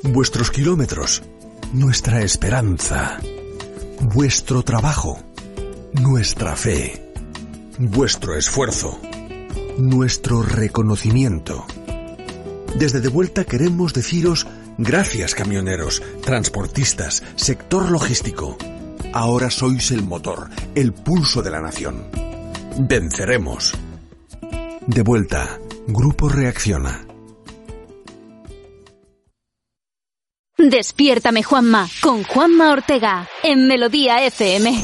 Vuestros 0.04 0.50
kilómetros, 0.50 1.22
nuestra 1.72 2.20
esperanza, 2.20 3.18
vuestro 4.00 4.62
trabajo, 4.62 5.18
nuestra 5.94 6.56
fe, 6.56 7.10
vuestro 7.78 8.36
esfuerzo, 8.36 9.00
nuestro 9.78 10.42
reconocimiento. 10.42 11.64
Desde 12.76 13.00
De 13.00 13.08
Vuelta 13.08 13.44
queremos 13.44 13.94
deciros 13.94 14.46
gracias 14.78 15.34
camioneros, 15.34 16.02
transportistas, 16.22 17.22
sector 17.36 17.90
logístico. 17.90 18.56
Ahora 19.12 19.50
sois 19.50 19.90
el 19.90 20.02
motor, 20.02 20.50
el 20.74 20.92
pulso 20.92 21.42
de 21.42 21.50
la 21.50 21.60
nación. 21.60 22.06
Venceremos. 22.78 23.72
De 24.86 25.02
Vuelta, 25.02 25.58
Grupo 25.86 26.28
Reacciona. 26.28 27.06
Despiértame 30.56 31.42
Juanma 31.42 31.88
con 32.00 32.22
Juanma 32.24 32.72
Ortega 32.72 33.28
en 33.42 33.66
Melodía 33.66 34.24
FM. 34.24 34.82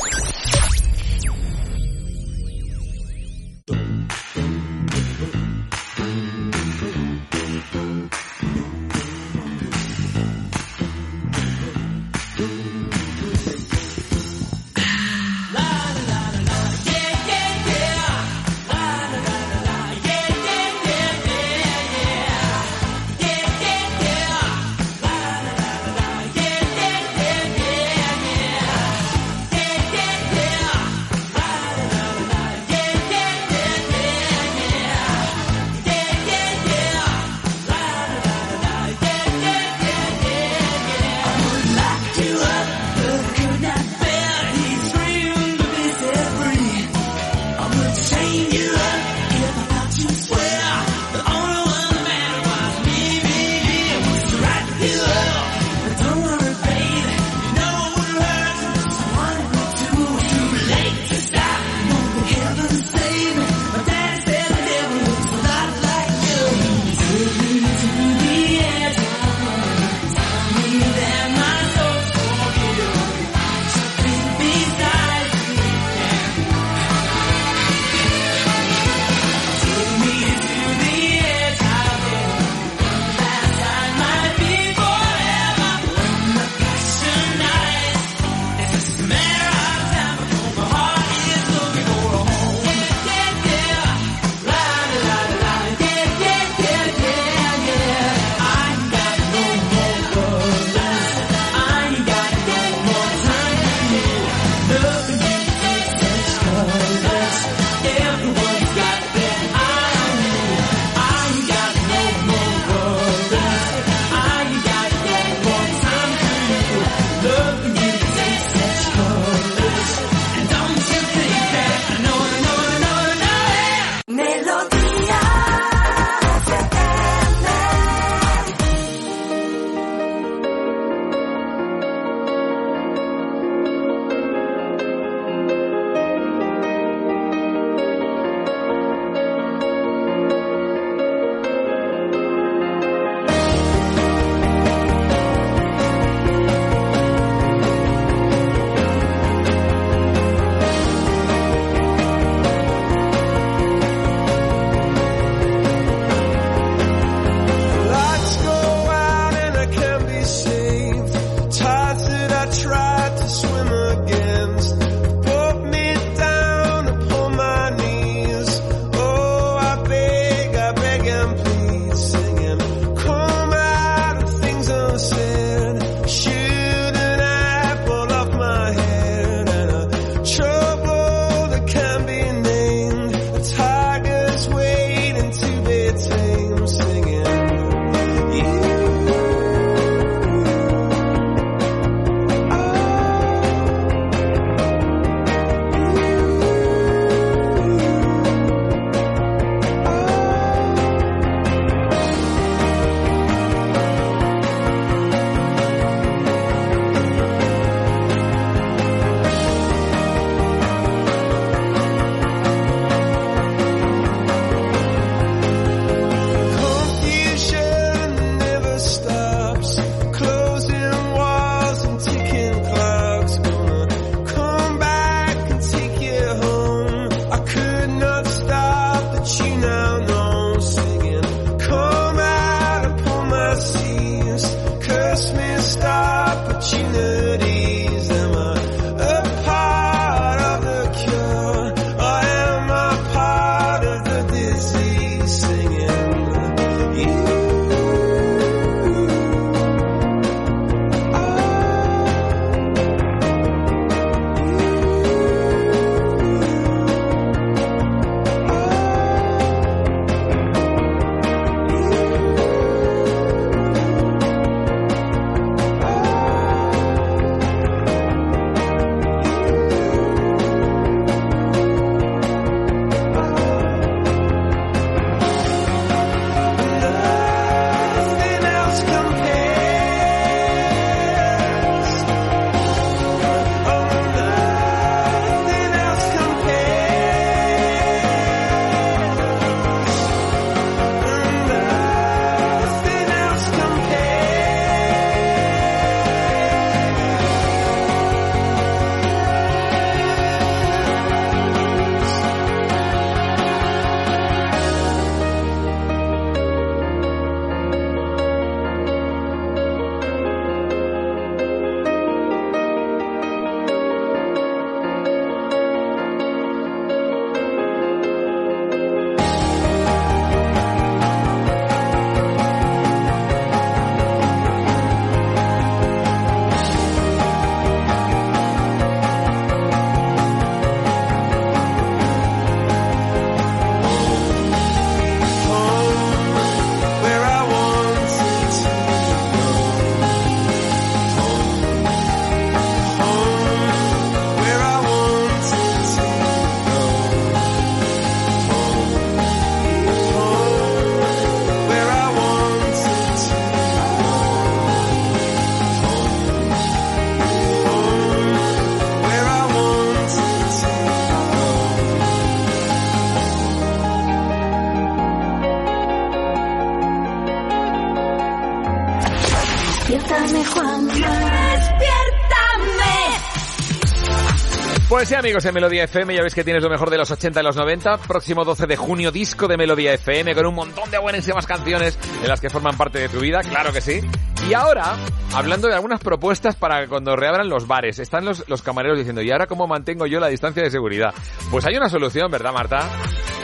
Pues 375.01 375.09
sí, 375.09 375.15
amigos, 375.15 375.43
en 375.47 375.55
Melodía 375.55 375.85
FM 375.85 376.15
ya 376.15 376.21
veis 376.21 376.35
que 376.35 376.45
tienes 376.45 376.63
lo 376.63 376.69
mejor 376.69 376.91
de 376.91 376.99
los 376.99 377.11
80 377.11 377.41
y 377.41 377.43
los 377.43 377.57
90. 377.57 377.97
Próximo 378.07 378.45
12 378.45 378.67
de 378.67 378.77
junio, 378.77 379.11
disco 379.11 379.49
de 379.49 379.57
Melodía 379.57 379.95
FM 379.95 380.35
con 380.35 380.45
un 380.45 380.55
montón 380.55 380.91
de 380.91 380.99
buenísimas 380.99 381.47
canciones 381.47 381.99
en 382.21 382.29
las 382.29 382.39
que 382.39 382.51
forman 382.51 382.77
parte 382.77 382.99
de 382.99 383.09
tu 383.09 383.19
vida, 383.19 383.41
claro 383.41 383.73
que 383.73 383.81
sí. 383.81 384.03
Y 384.47 384.53
ahora, 384.53 384.97
hablando 385.33 385.69
de 385.69 385.75
algunas 385.75 386.01
propuestas 386.01 386.55
para 386.55 386.87
cuando 386.87 387.17
reabran 387.17 387.49
los 387.49 387.67
bares, 387.67 387.99
están 387.99 388.27
los, 388.27 388.47
los 388.47 388.61
camareros 388.61 388.99
diciendo, 388.99 389.23
¿y 389.23 389.31
ahora 389.31 389.47
cómo 389.47 389.67
mantengo 389.67 390.05
yo 390.05 390.21
la 390.21 390.29
distancia 390.29 390.63
de 390.63 390.71
seguridad? 390.71 391.15
Pues 391.51 391.65
hay 391.65 391.79
una 391.79 391.89
solución, 391.89 392.31
¿verdad, 392.31 392.53
Marta? 392.53 392.87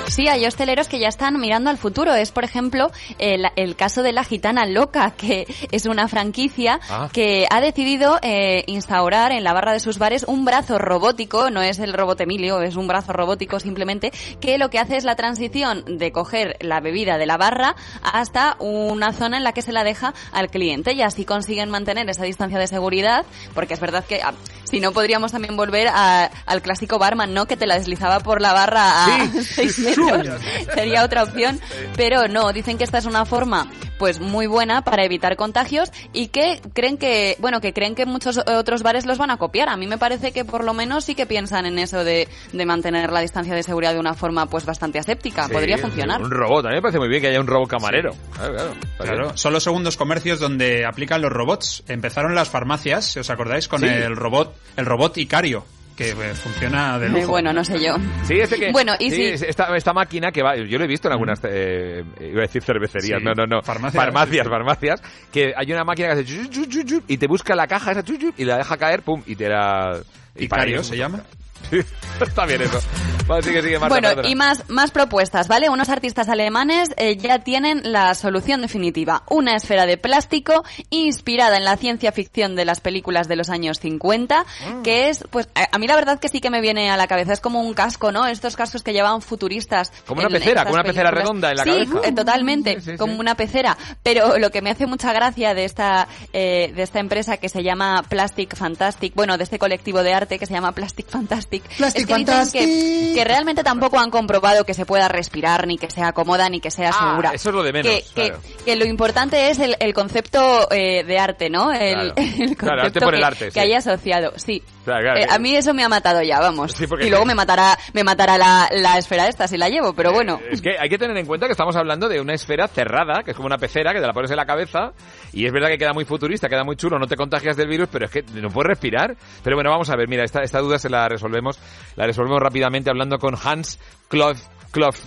Sí, 0.09 0.29
hay 0.29 0.47
hosteleros 0.47 0.89
que 0.89 0.99
ya 0.99 1.09
están 1.09 1.39
mirando 1.41 1.71
al 1.71 1.79
futuro. 1.79 2.15
Es, 2.15 2.31
por 2.31 2.45
ejemplo, 2.45 2.91
el, 3.19 3.47
el 3.57 3.77
caso 3.77 4.03
de 4.03 4.13
la 4.13 4.25
Gitana 4.25 4.67
Loca, 4.67 5.11
que 5.17 5.47
es 5.71 5.87
una 5.87 6.09
franquicia 6.09 6.81
Ah. 6.89 7.09
que 7.13 7.47
ha 7.51 7.61
decidido 7.61 8.19
eh, 8.23 8.65
instaurar 8.67 9.33
en 9.33 9.45
la 9.45 9.53
barra 9.53 9.73
de 9.73 9.81
sus 9.81 9.99
bares 9.99 10.25
un 10.27 10.45
brazo 10.45 10.79
robótico, 10.79 11.51
no 11.51 11.63
es 11.63 11.79
el 11.79 11.93
robot 11.93 12.21
Emilio, 12.21 12.61
es 12.63 12.77
un 12.77 12.87
brazo 12.87 13.13
robótico 13.13 13.61
simplemente, 13.61 14.13
que 14.41 14.59
lo 14.59 14.71
que 14.71 14.79
hace 14.79 14.97
es 14.97 15.05
la 15.05 15.17
transición 15.17 15.85
de 15.99 16.13
coger 16.13 16.57
la 16.61 16.81
bebida 16.81 17.19
de 17.19 17.27
la 17.27 17.37
barra 17.37 17.75
hasta 18.03 18.57
una 18.61 19.13
zona 19.13 19.37
en 19.37 19.45
la 19.45 19.53
que 19.53 19.63
se 19.63 19.73
la 19.73 19.85
deja 19.85 20.15
al 20.33 20.49
cliente 20.49 20.93
y 20.93 21.03
así 21.03 21.25
consiguen 21.25 21.71
mantener 21.71 22.09
esa 22.09 22.25
distancia 22.25 22.59
de 22.59 22.67
seguridad, 22.67 23.25
porque 23.55 23.75
es 23.75 23.81
verdad 23.81 24.05
que 24.05 24.23
ah, 24.23 24.35
si 24.71 24.81
no 24.81 24.93
podríamos 24.93 25.33
también 25.33 25.57
volver 25.57 25.89
a- 25.89 26.31
al 26.47 26.63
clásico 26.63 26.99
barman, 26.99 27.33
¿no? 27.35 27.47
Que 27.47 27.57
te 27.57 27.67
la 27.67 27.79
deslizaba 27.79 28.21
por 28.21 28.41
la 28.41 28.53
barra 28.53 29.05
a 29.07 29.27
Sí. 29.33 29.43
seis 29.45 29.79
metros. 29.79 30.27
Sería 30.75 31.05
otra 31.05 31.23
opción, 31.23 31.61
pero 31.97 32.29
no, 32.29 32.53
dicen 32.53 32.77
que 32.79 32.85
esta 32.85 32.99
es 32.99 33.05
una 33.07 33.25
forma 33.25 33.69
pues 33.99 34.21
muy 34.21 34.47
buena 34.47 34.83
para 34.83 35.05
evitar 35.05 35.37
contagios 35.37 35.91
y 36.13 36.29
que 36.29 36.61
creen 36.75 36.99
que, 36.99 37.37
bueno, 37.41 37.61
que 37.61 37.73
creen 37.73 37.95
que 37.95 38.07
muchos 38.07 38.39
otros 38.39 38.83
bares 38.83 39.07
los 39.07 39.19
van 39.19 39.31
a 39.31 39.37
copiar. 39.39 39.69
A 39.69 39.77
mí 39.77 39.87
me 39.87 39.99
parece 39.99 40.33
que 40.33 40.45
por 40.45 40.65
lo 40.65 40.75
menos 40.75 41.05
sí 41.05 41.15
que 41.15 41.27
piensan 41.27 41.67
en 41.67 41.79
eso 41.79 42.05
de, 42.05 42.29
de 42.53 42.67
mantener 42.67 43.13
la 43.13 43.21
distancia 43.21 43.55
de 43.55 43.63
seguridad 43.63 43.93
de 43.95 44.01
una 44.01 44.15
forma 44.15 44.47
pues 44.47 44.65
bastante 44.67 44.99
aséptica. 44.99 45.47
Sí, 45.47 45.53
Podría 45.53 45.79
funcionar. 45.79 46.23
Un 46.23 46.31
robot, 46.31 46.67
a 46.67 46.69
mí 46.69 46.75
me 46.77 46.83
parece 46.83 46.99
muy 46.99 47.09
bien 47.09 47.23
que 47.23 47.29
haya 47.29 47.41
un 47.41 47.47
robot 47.47 47.69
camarero. 47.71 48.15
Claro, 48.37 48.75
claro. 48.99 49.37
Son 49.37 49.53
los 49.53 49.63
segundos 49.63 49.97
comercios 49.97 50.41
donde 50.41 50.85
aplican 50.85 51.23
los 51.23 51.33
robots. 51.33 51.83
Empezaron 51.89 52.35
las 52.35 52.49
farmacias, 52.49 53.07
si 53.07 53.19
os 53.21 53.31
acordáis, 53.31 53.69
con 53.69 53.81
Sí. 53.81 53.87
el 53.87 54.17
robot, 54.17 54.55
el 54.77 54.87
robot 54.87 55.17
Icario, 55.19 55.65
que 55.97 56.11
eh, 56.11 56.35
funciona 56.35 56.99
de 56.99 57.07
Eh, 57.07 57.11
lujo. 57.11 57.29
bueno, 57.29 57.53
no 57.53 57.65
sé 57.65 57.83
yo. 57.83 57.97
Sí, 58.25 58.35
ese 58.35 58.57
que. 58.59 58.71
Bueno, 58.71 58.93
y 59.01 59.11
sí, 59.11 59.39
si- 59.39 59.47
esta, 59.47 59.75
esta 59.77 59.93
máquina 59.93 60.31
que 60.31 60.43
va. 60.43 60.55
Yo 60.57 60.79
lo 60.79 60.85
he 60.85 60.87
visto 60.87 61.09
en 61.09 61.13
algunas. 61.13 61.41
eh, 61.45 62.05
iba 62.21 62.41
a 62.41 62.43
decir 62.43 62.63
cervecerías. 62.63 63.19
Sí, 63.19 63.25
no, 63.25 63.33
no, 63.35 63.47
no. 63.47 63.63
farmacias, 63.63 64.05
farmacias, 64.05 64.37
sí, 64.39 64.43
sí. 64.45 64.51
farmacias. 64.51 65.03
Que 65.33 65.55
hay 65.57 65.73
una 65.73 65.85
máquina 65.85 66.09
que 66.15 66.21
hace. 66.21 67.01
y 67.09 67.17
te 67.17 67.27
busca 67.27 67.55
la 67.57 67.67
caja 67.67 67.93
esa 67.93 68.05
y 68.37 68.45
la 68.45 68.59
deja 68.59 68.77
caer, 68.77 69.03
pum, 69.03 69.23
y 69.27 69.35
te 69.37 69.49
la. 69.49 69.99
Icario 70.39 70.85
se 70.85 70.97
llama. 70.97 71.23
Está 72.21 72.47
bien 72.47 72.63
eso. 72.63 72.81
Vale, 73.27 73.43
sigue, 73.43 73.61
sigue, 73.61 73.79
Marta, 73.79 73.89
bueno, 73.93 74.09
perdona. 74.11 74.29
y 74.29 74.35
más, 74.37 74.69
más 74.71 74.91
propuestas, 74.93 75.49
¿vale? 75.49 75.69
Unos 75.69 75.89
artistas 75.89 76.29
alemanes 76.29 76.91
eh, 76.97 77.17
ya 77.17 77.41
tienen 77.41 77.81
la 77.93 78.15
solución 78.15 78.63
definitiva. 78.63 79.25
Una 79.29 79.57
esfera 79.57 79.85
de 79.85 79.99
plástico 79.99 80.65
inspirada 80.91 81.57
en 81.57 81.65
la 81.65 81.77
ciencia 81.77 82.13
ficción 82.13 82.55
de 82.55 82.65
las 82.65 82.81
películas 82.81 83.27
de 83.29 83.37
los 83.37 83.51
años 83.51 83.81
50, 83.81 84.45
Mm. 84.45 84.83
que 84.83 85.09
es, 85.09 85.25
pues, 85.31 85.49
a, 85.55 85.69
a 85.73 85.79
mí 85.79 85.87
la 85.89 85.97
verdad 85.97 86.21
que 86.21 86.29
sí 86.29 86.41
que 86.41 86.51
me 86.51 86.61
viene 86.61 86.89
a 86.91 86.97
la 86.97 87.07
cabeza. 87.09 87.33
Es 87.33 87.41
como 87.41 87.61
un 87.61 87.75
casco, 87.75 88.13
¿no? 88.13 88.27
Estos 88.27 88.55
cascos 88.57 88.83
que 88.83 88.93
llevaban 88.93 89.21
futuristas. 89.21 89.93
Como 90.07 90.21
una 90.21 90.31
pecera, 90.31 90.63
como 90.63 90.75
una 90.75 90.85
pecera 90.85 91.11
redonda 91.11 91.51
en 91.51 91.57
la 91.57 91.65
sí, 91.65 91.71
cabeza. 91.71 92.09
eh, 92.09 92.13
totalmente, 92.13 92.79
como 92.97 93.19
una 93.19 93.35
pecera. 93.35 93.77
Pero 94.05 94.39
lo 94.39 94.51
que 94.51 94.63
me 94.63 94.71
hace 94.71 94.87
mucha 94.87 95.13
gracia 95.13 95.53
de 95.55 95.65
esta, 95.65 96.07
eh, 96.33 96.73
de 96.77 96.83
esta 96.83 97.01
empresa 97.01 97.37
que 97.39 97.49
se 97.49 97.63
llama 97.65 98.05
Plastic 98.09 98.55
Fantastic, 98.57 99.15
bueno, 99.15 99.37
de 99.37 99.45
este 99.45 99.59
colectivo 99.59 100.03
de 100.05 100.15
arte 100.15 100.39
que 100.39 100.47
se 100.47 100.55
llama 100.55 100.73
Plastic 100.73 101.09
Fantastic, 101.09 101.56
Plastic 101.61 102.03
es 102.03 102.07
que 102.07 102.17
dicen 102.17 102.51
que, 102.53 103.13
que 103.15 103.25
realmente 103.25 103.63
tampoco 103.65 103.99
han 103.99 104.11
comprobado 104.11 104.65
que 104.65 104.75
se 104.75 104.87
pueda 104.87 105.09
respirar, 105.09 105.67
ni 105.67 105.79
que 105.79 105.91
sea 105.91 106.13
cómoda, 106.13 106.49
ni 106.49 106.61
que 106.61 106.71
sea 106.71 106.91
Ah, 106.93 107.11
segura. 107.11 107.31
eso 107.35 107.49
es 107.51 107.55
lo 107.55 107.63
de 107.63 107.73
menos, 107.73 107.93
Que, 107.93 108.03
que- 108.03 108.29
claro. 108.29 108.41
que 108.65 108.77
lo 108.77 108.85
importante 108.87 109.51
es 109.51 109.59
el, 109.59 109.77
el 109.81 109.95
concepto 109.95 110.69
eh, 110.71 111.05
de 111.05 111.19
arte, 111.19 111.51
¿no? 111.51 111.73
El, 111.73 112.13
Claro. 112.13 112.15
el 112.39 112.57
Claro, 112.57 112.83
arte 112.83 113.01
concepto 113.01 113.01
por 113.07 113.15
el 113.15 113.21
que, 113.21 113.27
arte, 113.27 113.45
que 113.47 113.51
sí. 113.53 113.59
haya 113.61 113.79
asociado, 113.79 114.33
sí. 114.37 114.63
Claro, 114.87 115.19
Eh, 115.19 115.27
a 115.29 115.39
mí 115.41 115.57
eso 115.57 115.75
me 115.75 115.83
ha 115.83 115.89
matado 115.89 116.23
ya, 116.23 116.39
vamos. 116.39 116.73
Sí, 116.73 116.85
y 117.01 117.11
luego 117.11 117.25
me 117.25 117.35
matará, 117.35 117.77
me 117.93 118.05
matará 118.05 118.39
la, 118.39 118.69
la 118.71 118.99
esfera 118.99 119.27
esta 119.27 119.49
si 119.49 119.57
la 119.59 119.69
llevo, 119.69 119.93
pero 119.95 120.13
bueno. 120.13 120.41
Es 120.49 120.63
que 120.63 120.79
hay 120.79 120.89
que 120.89 120.97
tener 120.97 121.17
en 121.17 121.27
cuenta 121.27 121.47
que 121.47 121.53
estamos 121.53 121.75
hablando 121.75 122.09
de 122.09 122.21
una 122.21 122.35
esfera 122.35 122.69
cerrada, 122.69 123.25
que 123.25 123.33
es 123.33 123.37
como 123.37 123.47
una 123.47 123.59
pecera, 123.59 123.93
que 123.93 124.01
te 124.01 124.07
la 124.07 124.13
pones 124.13 124.31
en 124.31 124.37
la 124.37 124.47
cabeza, 124.47 124.93
y 125.33 125.45
es 125.45 125.53
verdad 125.53 125.69
que 125.71 125.79
queda 125.79 125.93
muy 125.93 126.05
futurista, 126.05 126.49
queda 126.49 126.63
muy 126.63 126.77
chulo, 126.77 126.99
no 127.01 127.09
te 127.09 127.17
contagias 127.17 127.57
del 127.57 127.67
virus, 127.67 127.89
pero 127.91 128.05
es 128.05 128.13
que 128.13 128.23
no 128.35 128.49
puedes 128.51 128.69
respirar. 128.69 129.17
Pero 129.43 129.57
bueno, 129.57 129.71
vamos 129.71 129.91
a 129.91 129.97
ver, 129.97 130.07
mira, 130.09 130.23
esta, 130.23 130.43
esta 130.43 130.61
duda 130.61 130.79
se 130.79 130.89
la 130.89 131.09
resolvemos, 131.09 131.59
la 131.97 132.07
resolvemos 132.07 132.39
rápidamente 132.41 132.89
hablando 132.89 133.19
con 133.19 133.35
Hans 133.43 133.81
Kloff, 134.09 134.41
Kloff 134.71 135.01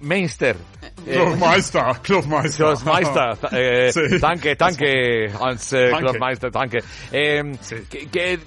Meister. 0.00 0.56
Klofmeister, 1.04 1.82
Klofmeister. 2.02 2.66
Klofmeister, 2.66 3.38
eh, 3.52 3.92
Sí. 3.92 4.20
tanque, 4.20 4.56
tanque, 4.56 5.30
Hans 5.40 5.72
eh. 5.72 5.90
Klofmeister, 5.98 6.50
tanque. 6.50 6.78
Eh, 7.12 7.42
que- 8.10 8.38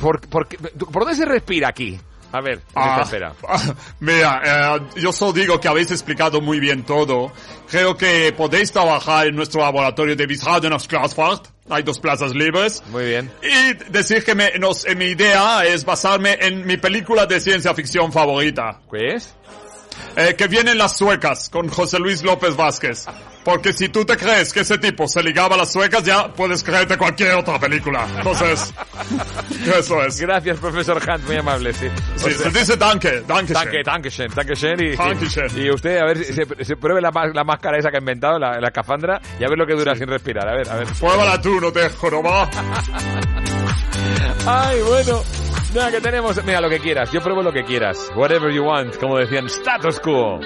por, 0.00 0.20
por, 0.28 0.46
¿Por 0.48 1.02
dónde 1.04 1.14
se 1.14 1.24
respira 1.24 1.68
aquí? 1.68 1.98
A 2.30 2.42
ver, 2.42 2.60
Ah, 2.74 3.02
ah, 3.48 3.74
mira, 4.00 4.42
eh, 4.44 4.80
yo 5.00 5.12
solo 5.12 5.32
digo 5.32 5.58
que 5.58 5.66
habéis 5.66 5.90
explicado 5.90 6.42
muy 6.42 6.60
bien 6.60 6.82
todo. 6.84 7.32
Creo 7.70 7.96
que 7.96 8.34
podéis 8.36 8.70
trabajar 8.70 9.28
en 9.28 9.34
nuestro 9.36 9.62
laboratorio 9.62 10.14
de 10.14 10.26
Wisradenafsglasfahrt. 10.26 11.46
Hay 11.70 11.82
dos 11.84 11.98
plazas 11.98 12.34
libres. 12.34 12.82
Muy 12.90 13.06
bien. 13.06 13.30
Y 13.42 13.72
decir 13.90 14.24
que 14.24 14.34
me- 14.34 14.58
nos- 14.58 14.84
eh, 14.86 14.94
mi 14.94 15.06
idea 15.06 15.64
es 15.64 15.86
basarme 15.86 16.36
en 16.40 16.66
mi 16.66 16.76
película 16.76 17.24
de 17.24 17.40
ciencia 17.40 17.72
ficción 17.74 18.12
favorita. 18.12 18.80
¿Qué 18.92 19.14
es? 19.14 19.34
Eh, 20.16 20.34
que 20.36 20.48
vienen 20.48 20.78
las 20.78 20.96
suecas 20.96 21.48
con 21.48 21.68
José 21.68 21.98
Luis 21.98 22.22
López 22.22 22.56
Vázquez. 22.56 23.06
Porque 23.44 23.72
si 23.72 23.88
tú 23.88 24.04
te 24.04 24.16
crees 24.16 24.52
que 24.52 24.60
ese 24.60 24.76
tipo 24.78 25.08
se 25.08 25.22
ligaba 25.22 25.54
a 25.54 25.58
las 25.58 25.72
suecas, 25.72 26.04
ya 26.04 26.28
puedes 26.32 26.62
creerte 26.62 26.98
cualquier 26.98 27.34
otra 27.36 27.58
película. 27.58 28.06
Entonces, 28.16 28.74
eso 29.78 30.02
es. 30.02 30.20
Gracias, 30.20 30.58
profesor 30.58 31.00
Hans, 31.08 31.24
muy 31.24 31.36
amable, 31.36 31.72
sí. 31.72 31.86
Sí, 32.16 32.30
se 32.32 32.50
dice 32.50 32.76
danke, 32.76 33.22
danke. 33.26 33.54
Danke, 33.54 33.82
Dankeschön, 33.82 34.30
Dankeschön 34.34 34.80
y, 34.82 34.96
Dankeschön. 34.96 35.48
y 35.56 35.70
usted 35.70 35.98
a 35.98 36.04
ver 36.04 36.24
se, 36.24 36.44
se 36.64 36.76
pruebe 36.76 37.00
la, 37.00 37.10
la 37.32 37.44
máscara 37.44 37.78
esa 37.78 37.90
que 37.90 37.96
ha 37.96 38.00
inventado, 38.00 38.38
la, 38.38 38.60
la 38.60 38.68
escafandra, 38.68 39.20
y 39.40 39.44
a 39.44 39.48
ver 39.48 39.56
lo 39.56 39.66
que 39.66 39.74
dura 39.74 39.94
sin 39.96 40.08
respirar, 40.08 40.46
a 40.46 40.54
ver, 40.54 40.68
a 40.68 40.76
ver. 40.76 40.88
Pruébala 40.98 41.40
tú, 41.40 41.58
no 41.60 41.72
te 41.72 41.88
joroba. 41.90 42.50
Ay, 44.46 44.80
bueno. 44.82 45.22
Nada, 45.74 45.90
que 45.90 46.00
tenemos. 46.00 46.42
Mira, 46.44 46.60
lo 46.60 46.70
que 46.70 46.80
quieras. 46.80 47.12
Yo 47.12 47.20
pruebo 47.20 47.42
lo 47.42 47.52
que 47.52 47.64
quieras. 47.64 48.10
Whatever 48.16 48.52
you 48.52 48.64
want, 48.64 48.96
como 48.96 49.18
decían, 49.18 49.46
status 49.46 50.00
quo. 50.00 50.40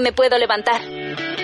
Me 0.00 0.12
puedo 0.12 0.38
levantar. 0.38 0.80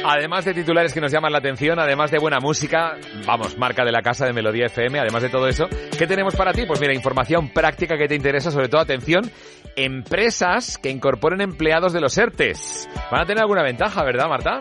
Además 0.05 0.45
de 0.45 0.55
titulares 0.55 0.95
que 0.95 1.01
nos 1.01 1.13
llaman 1.13 1.33
la 1.33 1.39
atención, 1.39 1.79
además 1.79 2.11
de 2.11 2.19
buena 2.19 2.41
música, 2.41 2.97
vamos, 3.27 3.59
marca 3.59 3.85
de 3.85 3.93
la 3.93 4.01
casa 4.01 4.27
de 4.27 4.33
Melodía 4.33 4.67
FM, 4.67 4.99
además 4.99 5.23
de 5.23 5.29
todo 5.29 5.47
eso, 5.47 5.69
¿qué 5.99 6.07
tenemos 6.07 6.35
para 6.35 6.53
ti? 6.53 6.65
Pues 6.67 6.81
mira, 6.81 6.95
información 6.95 7.51
práctica 7.51 7.99
que 7.99 8.09
te 8.09 8.15
interesa, 8.15 8.51
sobre 8.51 8.69
todo 8.69 8.81
atención, 8.81 9.31
empresas 9.77 10.79
que 10.79 10.91
incorporen 10.91 11.43
empleados 11.43 11.93
de 11.93 12.01
los 12.01 12.17
ERTES. 12.17 12.89
Van 13.11 13.23
a 13.23 13.27
tener 13.27 13.43
alguna 13.43 13.63
ventaja, 13.63 14.03
¿verdad, 14.03 14.29
Marta? 14.29 14.61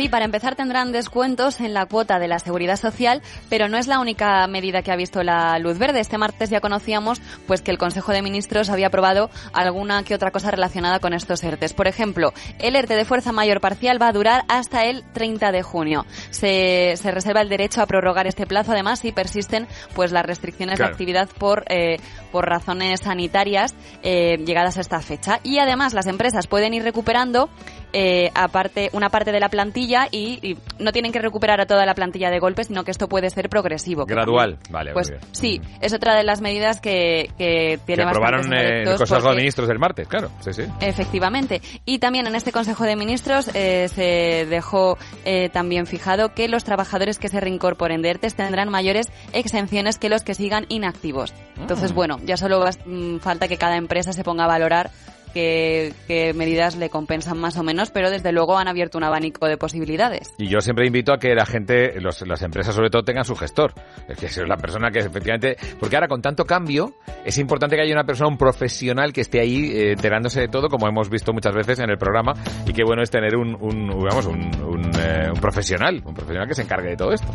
Sí, 0.00 0.08
para 0.08 0.24
empezar 0.24 0.56
tendrán 0.56 0.92
descuentos 0.92 1.60
en 1.60 1.74
la 1.74 1.84
cuota 1.84 2.18
de 2.18 2.26
la 2.26 2.38
seguridad 2.38 2.76
social, 2.76 3.20
pero 3.50 3.68
no 3.68 3.76
es 3.76 3.86
la 3.86 4.00
única 4.00 4.46
medida 4.46 4.80
que 4.80 4.90
ha 4.90 4.96
visto 4.96 5.22
la 5.22 5.58
luz 5.58 5.76
verde. 5.78 6.00
Este 6.00 6.16
martes 6.16 6.48
ya 6.48 6.62
conocíamos 6.62 7.20
pues 7.46 7.60
que 7.60 7.70
el 7.70 7.76
Consejo 7.76 8.10
de 8.12 8.22
Ministros 8.22 8.70
había 8.70 8.86
aprobado 8.86 9.28
alguna 9.52 10.02
que 10.02 10.14
otra 10.14 10.30
cosa 10.30 10.50
relacionada 10.50 11.00
con 11.00 11.12
estos 11.12 11.44
ERTES. 11.44 11.74
Por 11.74 11.86
ejemplo, 11.86 12.32
el 12.60 12.76
ERTE 12.76 12.96
de 12.96 13.04
fuerza 13.04 13.32
mayor 13.32 13.60
parcial 13.60 14.00
va 14.00 14.08
a 14.08 14.12
durar 14.12 14.44
hasta 14.48 14.86
el 14.86 15.04
30 15.12 15.52
de 15.52 15.62
junio. 15.62 16.06
Se, 16.30 16.94
se 16.96 17.10
reserva 17.10 17.42
el 17.42 17.50
derecho 17.50 17.82
a 17.82 17.86
prorrogar 17.86 18.26
este 18.26 18.46
plazo, 18.46 18.72
además, 18.72 19.00
si 19.00 19.12
persisten 19.12 19.68
pues 19.94 20.12
las 20.12 20.24
restricciones 20.24 20.76
Claro. 20.76 20.92
de 20.92 20.94
actividad 20.94 21.28
por, 21.36 21.64
eh, 21.68 21.98
por 22.32 22.46
razones 22.48 23.00
sanitarias 23.00 23.74
eh, 24.02 24.38
llegadas 24.46 24.78
a 24.78 24.80
esta 24.80 25.00
fecha. 25.00 25.40
Y 25.42 25.58
además 25.58 25.92
las 25.92 26.06
empresas 26.06 26.46
pueden 26.46 26.72
ir 26.72 26.84
recuperando 26.84 27.50
eh, 27.92 28.30
aparte 28.34 28.90
una 28.92 29.08
parte 29.10 29.32
de 29.32 29.40
la 29.40 29.48
plantilla 29.48 30.08
y, 30.10 30.38
y 30.42 30.56
no 30.78 30.92
tienen 30.92 31.12
que 31.12 31.18
recuperar 31.20 31.60
a 31.60 31.66
toda 31.66 31.84
la 31.86 31.94
plantilla 31.94 32.30
de 32.30 32.38
golpe, 32.38 32.64
sino 32.64 32.84
que 32.84 32.90
esto 32.90 33.08
puede 33.08 33.30
ser 33.30 33.48
progresivo. 33.48 34.06
que 34.06 34.14
Gradual, 34.14 34.54
también, 34.56 34.72
vale, 34.72 34.92
Pues 34.92 35.10
bien. 35.10 35.20
sí, 35.32 35.60
es 35.80 35.92
otra 35.92 36.14
de 36.16 36.24
las 36.24 36.40
medidas 36.40 36.80
que, 36.80 37.30
que 37.38 37.78
Que 37.78 37.80
tiene 37.86 38.02
aprobaron 38.04 38.40
bastantes 38.42 38.70
eh, 38.70 38.82
en 38.82 38.88
el 38.88 38.96
Consejo 38.98 39.30
de 39.30 39.36
Ministros 39.36 39.68
del 39.68 39.78
martes, 39.78 40.08
claro, 40.08 40.30
sí, 40.40 40.52
sí. 40.52 40.62
Efectivamente. 40.80 41.60
Y 41.84 41.98
también 41.98 42.26
en 42.26 42.34
este 42.34 42.52
Consejo 42.52 42.84
de 42.84 42.96
Ministros 42.96 43.50
eh, 43.54 43.88
se 43.88 44.46
dejó 44.48 44.98
eh, 45.24 45.48
también 45.52 45.86
fijado 45.86 46.34
que 46.34 46.48
los 46.48 46.64
trabajadores 46.64 47.18
que 47.18 47.28
se 47.28 47.40
reincorporen 47.40 48.02
de 48.02 48.10
ERTES 48.10 48.34
tendrán 48.34 48.68
mayores 48.68 49.08
exenciones 49.32 49.98
que 49.98 50.08
los 50.08 50.22
que 50.22 50.34
sigan 50.34 50.66
inactivos. 50.68 51.32
Entonces, 51.58 51.90
Ah. 51.90 51.94
bueno, 51.94 52.18
ya 52.24 52.36
solo 52.36 52.64
mm, 52.86 53.18
falta 53.18 53.48
que 53.48 53.56
cada 53.56 53.76
empresa 53.76 54.12
se 54.12 54.24
ponga 54.24 54.44
a 54.44 54.48
valorar 54.48 54.90
qué, 55.32 55.92
qué 56.06 56.32
medidas 56.34 56.76
le 56.76 56.90
compensan 56.90 57.38
más 57.38 57.56
o 57.56 57.62
menos, 57.62 57.90
pero 57.90 58.10
desde 58.10 58.32
luego 58.32 58.58
han 58.58 58.68
abierto 58.68 58.98
un 58.98 59.04
abanico 59.04 59.46
de 59.46 59.56
posibilidades. 59.56 60.32
Y 60.38 60.48
yo 60.48 60.60
siempre 60.60 60.86
invito 60.86 61.12
a 61.12 61.18
que 61.18 61.34
la 61.34 61.46
gente, 61.46 62.00
los- 62.00 62.26
las 62.26 62.42
empresas 62.42 62.74
sobre 62.74 62.90
todo, 62.90 63.02
tengan 63.02 63.24
su 63.24 63.34
gestor. 63.36 63.72
Es 64.08 64.18
que 64.18 64.26
es 64.26 64.36
la 64.38 64.56
persona 64.56 64.90
que 64.90 65.00
efectivamente... 65.00 65.56
Porque 65.78 65.96
ahora 65.96 66.08
con 66.08 66.20
tanto 66.22 66.44
cambio, 66.44 66.94
es 67.24 67.38
importante 67.38 67.76
que 67.76 67.82
haya 67.82 67.92
una 67.94 68.04
persona, 68.04 68.28
un 68.28 68.38
profesional 68.38 69.12
que 69.12 69.20
esté 69.22 69.40
ahí 69.40 69.70
eh, 69.72 69.92
enterándose 69.92 70.40
de 70.40 70.48
todo, 70.48 70.68
como 70.68 70.88
hemos 70.88 71.08
visto 71.10 71.32
muchas 71.32 71.54
veces 71.54 71.78
en 71.80 71.90
el 71.90 71.98
programa, 71.98 72.32
y 72.66 72.72
qué 72.72 72.82
bueno 72.84 73.02
es 73.02 73.10
tener 73.10 73.36
un, 73.36 73.56
un 73.60 73.88
digamos, 73.88 74.26
un, 74.26 74.40
un, 74.62 74.90
eh, 74.98 75.28
un 75.32 75.40
profesional, 75.40 76.02
un 76.04 76.14
profesional 76.14 76.46
que 76.48 76.54
se 76.54 76.62
encargue 76.62 76.90
de 76.90 76.96
todo 76.96 77.12
esto. 77.12 77.26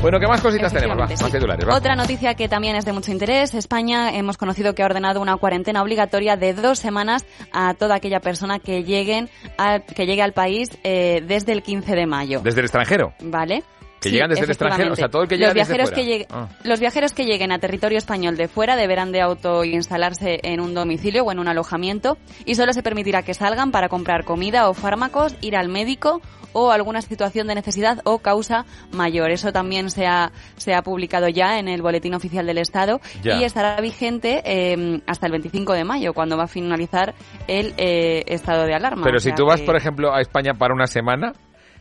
Bueno, 0.00 0.18
¿qué 0.18 0.26
más 0.26 0.40
cositas 0.40 0.72
tenemos? 0.72 0.98
Va, 0.98 1.04
Efectivamente, 1.04 1.22
más 1.22 1.30
sí. 1.30 1.36
titulares, 1.38 1.68
va. 1.68 1.76
Otra 1.76 1.94
noticia 1.94 2.34
que 2.34 2.48
también 2.48 2.74
es 2.76 2.84
de 2.84 2.92
mucho 2.92 3.12
interés. 3.12 3.54
España 3.54 4.10
hemos 4.16 4.36
conocido 4.36 4.74
que 4.74 4.82
ha 4.82 4.86
ordenado 4.86 5.20
una 5.20 5.36
cuarentena 5.36 5.80
obligatoria 5.82 6.36
de 6.36 6.54
dos 6.54 6.78
semanas 6.80 7.24
a 7.52 7.74
toda 7.74 7.96
aquella 7.96 8.20
persona 8.20 8.58
que 8.58 8.82
lleguen 8.84 9.28
a- 9.58 9.80
que 9.80 10.06
llegue 10.06 10.22
al 10.22 10.32
país 10.32 10.68
eh, 10.84 11.22
desde 11.26 11.52
el 11.52 11.62
15 11.62 11.94
de 11.94 12.06
mayo. 12.06 12.40
Desde 12.42 12.60
el 12.60 12.64
extranjero. 12.66 13.14
¿Vale? 13.20 13.62
Que 14.00 14.08
Sí, 14.08 14.14
llegan 14.16 14.30
desde 14.30 14.44
el 14.46 14.50
extranjero, 14.50 14.92
o 14.94 14.96
sea, 14.96 15.08
todo 15.08 15.22
el 15.22 15.28
que 15.28 15.36
llega 15.36 15.50
los 15.50 15.54
desde 15.54 15.68
viajeros 15.74 15.90
fuera. 15.90 16.02
que 16.02 16.10
lleguen, 16.10 16.26
Ah. 16.32 16.48
Los 16.64 16.80
viajeros 16.80 17.12
que 17.12 17.24
lleguen 17.24 17.52
a 17.52 17.60
territorio 17.60 17.98
español 17.98 18.36
de 18.36 18.48
fuera 18.48 18.74
deberán 18.74 19.12
de 19.12 19.20
autoinstalarse 19.20 20.40
en 20.42 20.60
un 20.60 20.74
domicilio 20.74 21.22
o 21.24 21.30
en 21.30 21.38
un 21.38 21.46
alojamiento 21.46 22.18
y 22.44 22.56
solo 22.56 22.72
se 22.72 22.82
permitirá 22.82 23.22
que 23.22 23.32
salgan 23.34 23.70
para 23.70 23.88
comprar 23.88 24.24
comida 24.24 24.68
o 24.68 24.74
fármacos, 24.74 25.36
ir 25.40 25.56
al 25.56 25.68
médico 25.68 26.20
o 26.52 26.70
alguna 26.70 27.02
situación 27.02 27.46
de 27.46 27.54
necesidad 27.54 28.00
o 28.04 28.18
causa 28.18 28.64
mayor. 28.92 29.30
Eso 29.30 29.52
también 29.52 29.90
se 29.90 30.06
ha, 30.06 30.32
se 30.56 30.74
ha 30.74 30.82
publicado 30.82 31.28
ya 31.28 31.58
en 31.58 31.68
el 31.68 31.82
Boletín 31.82 32.14
Oficial 32.14 32.46
del 32.46 32.58
Estado 32.58 33.00
Ya. 33.22 33.36
y 33.36 33.44
estará 33.44 33.80
vigente 33.80 34.42
eh, 34.44 35.00
hasta 35.06 35.26
el 35.26 35.32
25 35.32 35.72
de 35.72 35.84
mayo, 35.84 36.12
cuando 36.14 36.36
va 36.36 36.44
a 36.44 36.48
finalizar 36.48 37.14
el 37.48 37.74
eh, 37.76 38.24
estado 38.26 38.64
de 38.64 38.74
alarma. 38.74 39.04
Pero 39.04 39.16
O 39.16 39.20
si 39.20 39.28
sea 39.28 39.34
tú 39.34 39.46
vas, 39.46 39.60
que- 39.60 39.66
por 39.66 39.76
ejemplo, 39.76 40.14
a 40.14 40.20
España 40.20 40.52
para 40.54 40.74
una 40.74 40.86
semana, 40.86 41.32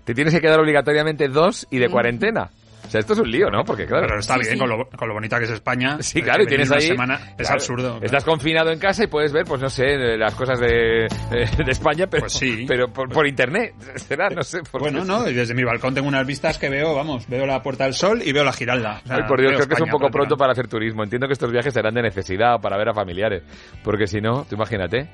te 0.04 0.14
tienes 0.14 0.34
que 0.34 0.42
quedar 0.42 0.60
obligatoriamente 0.60 1.28
dos 1.28 1.68
y 1.70 1.78
de 1.78 1.90
cuarentena. 1.90 2.50
O 2.92 2.94
sea, 2.94 3.00
esto 3.00 3.14
es 3.14 3.20
un 3.20 3.32
lío, 3.32 3.50
¿no? 3.50 3.64
Porque 3.64 3.86
claro. 3.86 4.06
Pero 4.06 4.20
está 4.20 4.38
bien 4.38 4.58
Con, 4.60 4.68
lo, 4.68 4.86
con 4.90 5.08
lo 5.08 5.14
bonita 5.14 5.38
que 5.40 5.46
es 5.46 5.52
España. 5.52 5.96
Sí, 6.02 6.20
eh, 6.20 6.24
claro, 6.24 6.44
y 6.44 6.46
tienes 6.46 6.70
ahí. 6.74 6.82
semana 6.82 7.16
es 7.38 7.48
claro, 7.48 7.54
absurdo. 7.54 7.90
claro. 7.92 8.06
Estás 8.06 8.26
confinado 8.26 8.70
en 8.70 8.80
casa 8.80 9.06
y 9.06 9.08
puedes 9.08 9.32
ver, 9.32 9.46
pues 9.46 9.62
no 9.62 9.70
sé, 9.70 9.96
las 10.18 10.36
cosas 10.36 10.60
de, 10.60 11.08
de 11.32 11.72
España, 11.72 12.08
pero, 12.08 12.28
pero 12.68 12.88
por, 12.92 13.08
por 13.08 13.26
internet. 13.26 13.74
Será, 13.96 14.28
no 14.30 14.44
sé. 14.44 14.60
por 14.70 14.82
Bueno, 14.82 15.04
qué. 15.04 15.06
no, 15.08 15.30
y 15.30 15.34
desde 15.34 15.54
mi 15.54 15.64
balcón 15.64 15.94
tengo 15.94 16.10
unas 16.10 16.28
vistas 16.28 16.58
que 16.58 16.68
veo, 16.68 16.94
vamos, 16.94 17.30
veo 17.30 17.46
la 17.46 17.64
Puerta 17.64 17.86
del 17.86 17.94
Sol 17.94 18.22
y 18.26 18.34
veo 18.34 18.44
la 18.44 18.52
Giralda. 18.52 19.00
O 19.06 19.08
sea, 19.08 19.16
Ay, 19.16 19.24
por 19.26 19.40
Dios, 19.40 19.54
creo 19.54 19.68
que 19.70 19.74
es 19.76 19.80
un 19.80 19.86
España 19.88 19.92
poco 19.94 20.12
pronto 20.12 20.36
para 20.36 20.52
hacer 20.52 20.68
turismo. 20.68 21.02
Entiendo 21.06 21.28
que 21.28 21.34
estos 21.34 21.50
viajes 21.50 21.74
serán 21.74 21.94
de 21.94 22.02
necesidad 22.02 22.56
o 22.56 22.60
para 22.60 22.76
ver 22.78 22.90
a 22.90 22.94
familiares. 22.94 23.42
Porque 23.86 24.06
si 24.06 24.20
no, 24.20 24.44
tú 24.50 24.56
imagínate. 24.56 25.08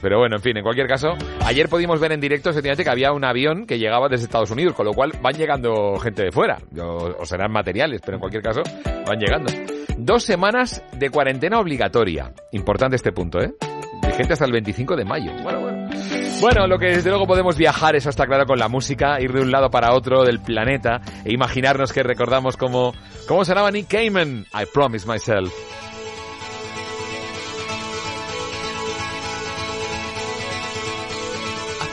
Pero 0.00 0.18
bueno, 0.18 0.36
en 0.36 0.42
fin, 0.42 0.56
en 0.56 0.62
cualquier 0.62 0.86
caso, 0.86 1.14
ayer 1.44 1.68
pudimos 1.68 2.00
ver 2.00 2.12
en 2.12 2.20
directo 2.20 2.50
efectivamente 2.50 2.84
que 2.84 2.90
había 2.90 3.12
un 3.12 3.24
avión 3.24 3.66
que 3.66 3.78
llegaba 3.78 4.08
desde 4.08 4.24
Estados 4.24 4.50
Unidos, 4.50 4.74
con 4.74 4.86
lo 4.86 4.92
cual 4.92 5.12
van 5.20 5.34
llegando 5.34 5.98
gente 5.98 6.24
de 6.24 6.32
fuera. 6.32 6.58
O, 6.78 7.14
o 7.18 7.26
serán 7.26 7.52
materiales, 7.52 8.00
pero 8.04 8.16
en 8.16 8.20
cualquier 8.20 8.42
caso, 8.42 8.62
van 9.06 9.18
llegando. 9.18 9.52
Dos 9.96 10.22
semanas 10.22 10.82
de 10.92 11.10
cuarentena 11.10 11.58
obligatoria. 11.58 12.32
Importante 12.52 12.96
este 12.96 13.12
punto, 13.12 13.40
¿eh? 13.40 13.52
Vigente 14.06 14.32
hasta 14.32 14.44
el 14.44 14.52
25 14.52 14.96
de 14.96 15.04
mayo. 15.04 15.32
Bueno, 15.42 15.60
bueno. 15.60 15.88
Bueno, 16.40 16.68
lo 16.68 16.78
que 16.78 16.86
desde 16.86 17.10
luego 17.10 17.26
podemos 17.26 17.56
viajar, 17.56 17.96
eso 17.96 18.10
está 18.10 18.24
claro, 18.26 18.46
con 18.46 18.60
la 18.60 18.68
música, 18.68 19.20
ir 19.20 19.32
de 19.32 19.40
un 19.40 19.50
lado 19.50 19.70
para 19.70 19.92
otro 19.92 20.22
del 20.22 20.38
planeta 20.38 21.00
e 21.24 21.32
imaginarnos 21.32 21.92
que 21.92 22.04
recordamos 22.04 22.56
cómo, 22.56 22.92
cómo 23.26 23.44
sonaba 23.44 23.72
Nick 23.72 23.88
Cayman. 23.88 24.46
I 24.54 24.64
promise 24.72 25.06
myself. 25.06 25.52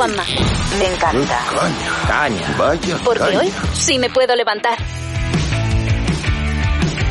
Juanma. 0.00 0.24
Me 0.78 0.94
encanta. 0.94 1.38
Caña. 2.08 2.08
Caña. 2.08 2.56
Vaya 2.56 2.96
Porque 3.04 3.22
caña. 3.22 3.40
hoy 3.40 3.52
sí 3.74 3.98
me 3.98 4.08
puedo 4.08 4.34
levantar. 4.34 4.78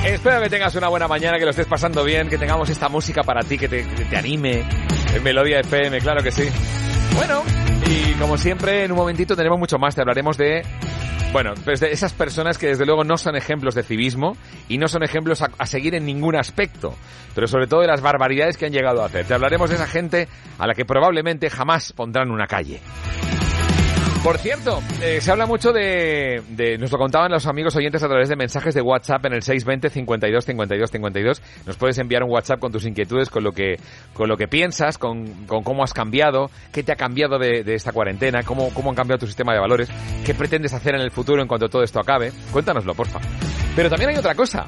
Espero 0.03 0.41
que 0.41 0.49
tengas 0.49 0.73
una 0.73 0.87
buena 0.87 1.07
mañana, 1.07 1.37
que 1.37 1.43
lo 1.43 1.51
estés 1.51 1.67
pasando 1.67 2.03
bien, 2.03 2.29
que 2.29 2.39
tengamos 2.39 2.67
esta 2.67 2.89
música 2.89 3.21
para 3.21 3.41
ti, 3.43 3.59
que 3.59 3.69
te, 3.69 3.85
que 3.85 4.05
te 4.05 4.17
anime. 4.17 4.67
En 5.13 5.21
Melodía 5.21 5.59
FM, 5.59 5.99
claro 5.99 6.23
que 6.23 6.31
sí. 6.31 6.49
Bueno, 7.13 7.43
y 7.85 8.13
como 8.13 8.39
siempre, 8.39 8.85
en 8.85 8.91
un 8.91 8.97
momentito 8.97 9.35
tenemos 9.35 9.59
mucho 9.59 9.77
más. 9.77 9.93
Te 9.93 10.01
hablaremos 10.01 10.35
de, 10.35 10.63
bueno, 11.31 11.53
pues 11.63 11.79
de 11.79 11.91
esas 11.91 12.13
personas 12.13 12.57
que 12.57 12.67
desde 12.67 12.85
luego 12.85 13.03
no 13.03 13.17
son 13.17 13.35
ejemplos 13.35 13.75
de 13.75 13.83
civismo 13.83 14.35
y 14.67 14.77
no 14.77 14.87
son 14.87 15.03
ejemplos 15.03 15.41
a, 15.41 15.51
a 15.57 15.65
seguir 15.65 15.93
en 15.95 16.05
ningún 16.05 16.35
aspecto, 16.35 16.95
pero 17.35 17.47
sobre 17.47 17.67
todo 17.67 17.81
de 17.81 17.87
las 17.87 18.01
barbaridades 18.01 18.57
que 18.57 18.65
han 18.65 18.71
llegado 18.71 19.03
a 19.03 19.05
hacer. 19.05 19.25
Te 19.25 19.33
hablaremos 19.33 19.69
de 19.69 19.75
esa 19.75 19.87
gente 19.87 20.27
a 20.57 20.65
la 20.65 20.73
que 20.73 20.85
probablemente 20.85 21.49
jamás 21.49 21.93
pondrán 21.93 22.31
una 22.31 22.47
calle. 22.47 22.81
Por 24.23 24.37
cierto, 24.37 24.81
eh, 25.01 25.21
se 25.21 25.31
habla 25.31 25.45
mucho 25.45 25.71
de, 25.71 26.43
de- 26.49 26.77
Nos 26.77 26.91
lo 26.91 26.97
contaban 26.97 27.31
los 27.31 27.47
amigos 27.47 27.73
oyentes 27.77 28.03
a 28.03 28.07
través 28.09 28.27
de 28.27 28.35
mensajes 28.35 28.73
de 28.75 28.81
WhatsApp 28.81 29.25
en 29.25 29.33
el 29.33 29.41
620 29.43 29.89
52 29.89 30.45
52 30.45 30.91
52. 30.91 31.41
Nos 31.65 31.77
puedes 31.77 31.97
enviar 31.99 32.23
un 32.23 32.29
WhatsApp 32.31 32.59
con 32.59 32.69
tus 32.71 32.85
inquietudes, 32.85 33.29
con 33.29 33.45
lo 33.45 33.53
que, 33.53 33.77
con 34.13 34.27
lo 34.27 34.35
que 34.35 34.49
piensas, 34.49 34.97
con, 34.97 35.45
con 35.45 35.63
cómo 35.63 35.83
has 35.85 35.93
cambiado, 35.93 36.51
qué 36.73 36.83
te 36.83 36.91
ha 36.91 36.95
cambiado 36.97 37.39
de, 37.39 37.63
de 37.63 37.75
esta 37.75 37.93
cuarentena, 37.93 38.43
cómo, 38.43 38.73
cómo 38.73 38.89
han 38.89 38.95
cambiado 38.97 39.19
tu 39.19 39.25
sistema 39.27 39.53
de 39.53 39.59
valores, 39.59 39.89
qué 40.25 40.33
pretendes 40.33 40.73
hacer 40.73 40.95
en 40.95 41.01
el 41.01 41.11
futuro 41.11 41.41
en 41.41 41.47
cuanto 41.47 41.69
todo 41.69 41.81
esto 41.83 41.99
acabe. 42.01 42.33
Cuéntanoslo, 42.51 42.93
porfa. 42.93 43.19
Pero 43.73 43.89
también 43.89 44.09
hay 44.11 44.17
otra 44.17 44.35
cosa. 44.35 44.65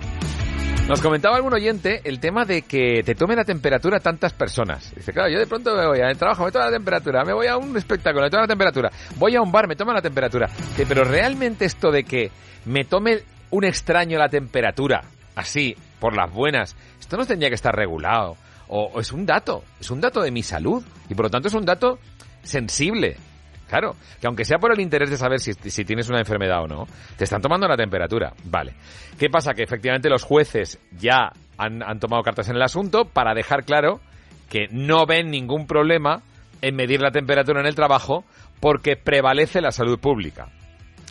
Nos 0.92 1.00
comentaba 1.00 1.38
algún 1.38 1.54
oyente 1.54 2.02
el 2.04 2.20
tema 2.20 2.44
de 2.44 2.64
que 2.64 3.02
te 3.06 3.16
tome 3.16 3.34
la 3.34 3.46
temperatura 3.46 4.02
tantas 4.02 4.34
personas. 4.34 4.94
Dice, 4.94 5.14
claro, 5.14 5.30
yo 5.30 5.40
de 5.40 5.48
pronto 5.48 5.74
me 5.74 5.88
voy 5.88 6.02
al 6.02 6.18
trabajo, 6.18 6.44
me 6.44 6.52
toma 6.52 6.66
la 6.66 6.72
temperatura, 6.72 7.24
me 7.24 7.32
voy 7.32 7.48
a 7.48 7.56
un 7.56 7.78
espectáculo, 7.78 8.26
me 8.26 8.30
toma 8.30 8.42
la 8.42 8.50
temperatura, 8.50 8.92
voy 9.16 9.34
a 9.38 9.42
un 9.42 9.54
bar, 9.54 9.70
me 9.70 9.78
toma 9.78 9.94
la 9.94 10.02
temperatura. 10.02 10.50
Pero 10.76 11.06
realmente 11.06 11.64
esto 11.64 11.92
de 11.92 12.04
que 12.04 12.30
me 12.66 12.84
tome 12.84 13.22
un 13.52 13.64
extraño 13.64 14.20
la 14.20 14.28
temperatura, 14.28 15.02
así, 15.34 15.78
por 15.98 16.14
las 16.14 16.30
buenas, 16.30 16.76
esto 17.00 17.16
no 17.16 17.26
tendría 17.26 17.48
que 17.48 17.56
estar 17.56 17.74
regulado. 17.74 18.36
O 18.68 19.00
es 19.00 19.14
un 19.14 19.26
dato, 19.26 19.64
es 19.80 19.90
un 19.92 20.02
dato 20.02 20.22
de 20.22 20.32
mi 20.32 20.44
salud. 20.44 20.84
Y 21.08 21.16
por 21.16 21.28
lo 21.28 21.30
tanto 21.30 21.48
es 21.48 21.54
un 21.54 21.64
dato 21.64 22.00
sensible. 22.44 23.16
Claro, 23.72 23.96
que 24.20 24.28
aunque 24.28 24.44
sea 24.44 24.58
por 24.58 24.74
el 24.74 24.82
interés 24.82 25.10
de 25.10 25.16
saber 25.16 25.40
si, 25.40 25.54
si 25.54 25.86
tienes 25.86 26.10
una 26.10 26.20
enfermedad 26.20 26.62
o 26.62 26.68
no, 26.68 26.88
te 27.16 27.24
están 27.24 27.42
tomando 27.42 27.70
la 27.70 27.78
temperatura. 27.78 28.34
Vale. 28.44 28.74
¿Qué 29.18 29.30
pasa? 29.30 29.54
Que 29.54 29.64
efectivamente 29.64 30.10
los 30.10 30.26
jueces 30.26 30.78
ya 31.00 31.32
han, 31.58 31.82
han 31.82 31.98
tomado 31.98 32.22
cartas 32.22 32.50
en 32.50 32.58
el 32.58 32.64
asunto 32.64 33.06
para 33.06 33.34
dejar 33.34 33.64
claro 33.64 34.02
que 34.50 34.68
no 34.72 35.06
ven 35.06 35.32
ningún 35.32 35.68
problema 35.68 36.22
en 36.62 36.76
medir 36.76 37.00
la 37.00 37.12
temperatura 37.12 37.62
en 37.62 37.66
el 37.66 37.76
trabajo 37.76 38.26
porque 38.60 38.98
prevalece 38.98 39.62
la 39.62 39.72
salud 39.72 39.98
pública. 39.98 40.50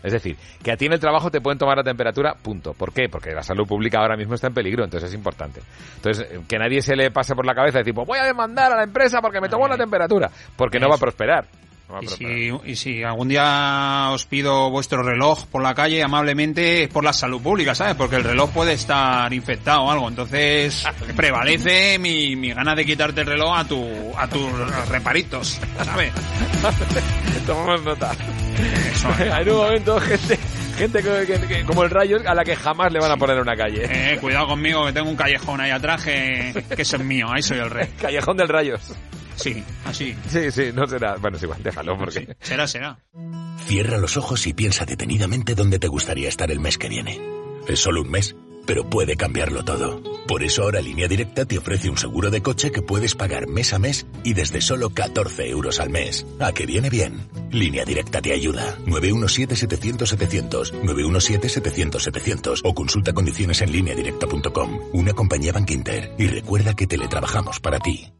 Es 0.02 0.12
decir, 0.12 0.36
que 0.62 0.72
a 0.72 0.76
ti 0.76 0.84
en 0.84 0.92
el 0.92 1.00
trabajo 1.00 1.30
te 1.30 1.40
pueden 1.40 1.58
tomar 1.58 1.78
la 1.78 1.82
temperatura, 1.82 2.34
punto. 2.34 2.74
¿Por 2.74 2.92
qué? 2.92 3.08
Porque 3.10 3.32
la 3.32 3.42
salud 3.42 3.66
pública 3.66 4.00
ahora 4.00 4.18
mismo 4.18 4.34
está 4.34 4.48
en 4.48 4.54
peligro, 4.54 4.84
entonces 4.84 5.08
es 5.08 5.14
importante. 5.14 5.62
Entonces, 5.96 6.30
eh, 6.30 6.40
que 6.46 6.58
nadie 6.58 6.82
se 6.82 6.94
le 6.94 7.10
pase 7.10 7.34
por 7.34 7.46
la 7.46 7.54
cabeza 7.54 7.78
decir, 7.78 7.94
pues 7.94 8.06
voy 8.06 8.18
a 8.18 8.24
demandar 8.24 8.70
a 8.70 8.76
la 8.76 8.84
empresa 8.84 9.22
porque 9.22 9.40
me 9.40 9.48
tomó 9.48 9.66
la 9.66 9.78
temperatura, 9.78 10.30
porque 10.56 10.78
no 10.78 10.90
va 10.90 10.96
a 10.96 10.98
prosperar. 10.98 11.46
Y 12.00 12.06
si, 12.06 12.50
y 12.64 12.76
si 12.76 13.02
algún 13.02 13.28
día 13.28 14.08
os 14.10 14.24
pido 14.26 14.70
vuestro 14.70 15.02
reloj 15.02 15.46
por 15.46 15.62
la 15.62 15.74
calle, 15.74 16.02
amablemente, 16.02 16.84
es 16.84 16.88
por 16.88 17.04
la 17.04 17.12
salud 17.12 17.40
pública, 17.40 17.74
¿sabes? 17.74 17.94
Porque 17.94 18.16
el 18.16 18.24
reloj 18.24 18.50
puede 18.50 18.72
estar 18.74 19.32
infectado 19.32 19.82
o 19.82 19.90
algo. 19.90 20.08
Entonces, 20.08 20.84
prevalece 21.16 21.98
mi, 21.98 22.36
mi 22.36 22.52
ganas 22.52 22.76
de 22.76 22.84
quitarte 22.84 23.22
el 23.22 23.26
reloj 23.26 23.58
a, 23.58 23.64
tu, 23.64 23.86
a 24.16 24.28
tus 24.28 24.88
reparitos, 24.88 25.60
¿sabes? 25.84 26.12
Tomamos 27.46 27.82
nota. 27.82 28.12
en 29.40 29.48
un 29.50 29.56
momento, 29.56 30.00
gente, 30.00 30.38
gente 30.80 31.02
que- 31.02 31.26
que- 31.26 31.46
que- 31.46 31.64
como 31.64 31.84
el 31.84 31.90
rayo 31.90 32.18
a 32.26 32.34
la 32.34 32.44
que 32.44 32.56
jamás 32.56 32.92
le 32.92 32.98
van 33.00 33.10
a 33.12 33.16
poner 33.16 33.38
una 33.40 33.54
calle. 33.56 33.84
Eh, 33.84 34.18
cuidado 34.18 34.48
conmigo, 34.48 34.86
que 34.86 34.92
tengo 34.92 35.08
un 35.08 35.16
callejón 35.16 35.60
ahí 35.60 35.70
atrás 35.70 36.04
que, 36.04 36.64
que 36.74 36.82
es 36.82 36.98
mío, 36.98 37.26
ahí 37.30 37.42
soy 37.42 37.58
el 37.58 37.70
rey. 37.70 37.88
Callejón 38.00 38.36
del 38.36 38.48
Rayos. 38.48 38.80
Sí, 39.36 39.64
así. 39.86 40.14
Sí, 40.28 40.50
sí, 40.50 40.70
no 40.74 40.86
será. 40.86 41.16
Bueno, 41.16 41.36
es 41.38 41.42
igual, 41.42 41.62
déjalo 41.62 41.96
porque. 41.96 42.36
Será, 42.40 42.66
será. 42.66 42.98
Cierra 43.66 43.96
los 43.98 44.16
ojos 44.16 44.46
y 44.46 44.52
piensa 44.52 44.84
detenidamente 44.84 45.54
dónde 45.54 45.78
te 45.78 45.88
gustaría 45.88 46.28
estar 46.28 46.50
el 46.50 46.60
mes 46.60 46.76
que 46.76 46.88
viene. 46.88 47.18
Es 47.66 47.78
solo 47.80 48.02
un 48.02 48.10
mes, 48.10 48.34
pero 48.70 48.88
puede 48.88 49.16
cambiarlo 49.16 49.64
todo. 49.64 50.00
Por 50.28 50.44
eso 50.44 50.62
ahora 50.62 50.80
Línea 50.80 51.08
Directa 51.08 51.44
te 51.44 51.58
ofrece 51.58 51.90
un 51.90 51.98
seguro 51.98 52.30
de 52.30 52.40
coche 52.40 52.70
que 52.70 52.82
puedes 52.82 53.16
pagar 53.16 53.48
mes 53.48 53.72
a 53.72 53.80
mes 53.80 54.06
y 54.22 54.32
desde 54.32 54.60
solo 54.60 54.90
14 54.90 55.48
euros 55.48 55.80
al 55.80 55.90
mes. 55.90 56.24
¿A 56.38 56.52
que 56.52 56.66
viene 56.66 56.88
bien? 56.88 57.28
Línea 57.50 57.84
Directa 57.84 58.22
te 58.22 58.32
ayuda. 58.32 58.78
917-700-700, 58.86 60.84
917-700-700 60.84 62.60
o 62.62 62.72
consulta 62.72 63.12
condiciones 63.12 63.60
en 63.60 63.72
lineadirecta.com. 63.72 64.78
Una 64.92 65.14
compañía 65.14 65.50
Bank. 65.52 65.72
Y 66.16 66.28
recuerda 66.28 66.74
que 66.74 66.86
teletrabajamos 66.86 67.58
para 67.58 67.80
ti. 67.80 68.12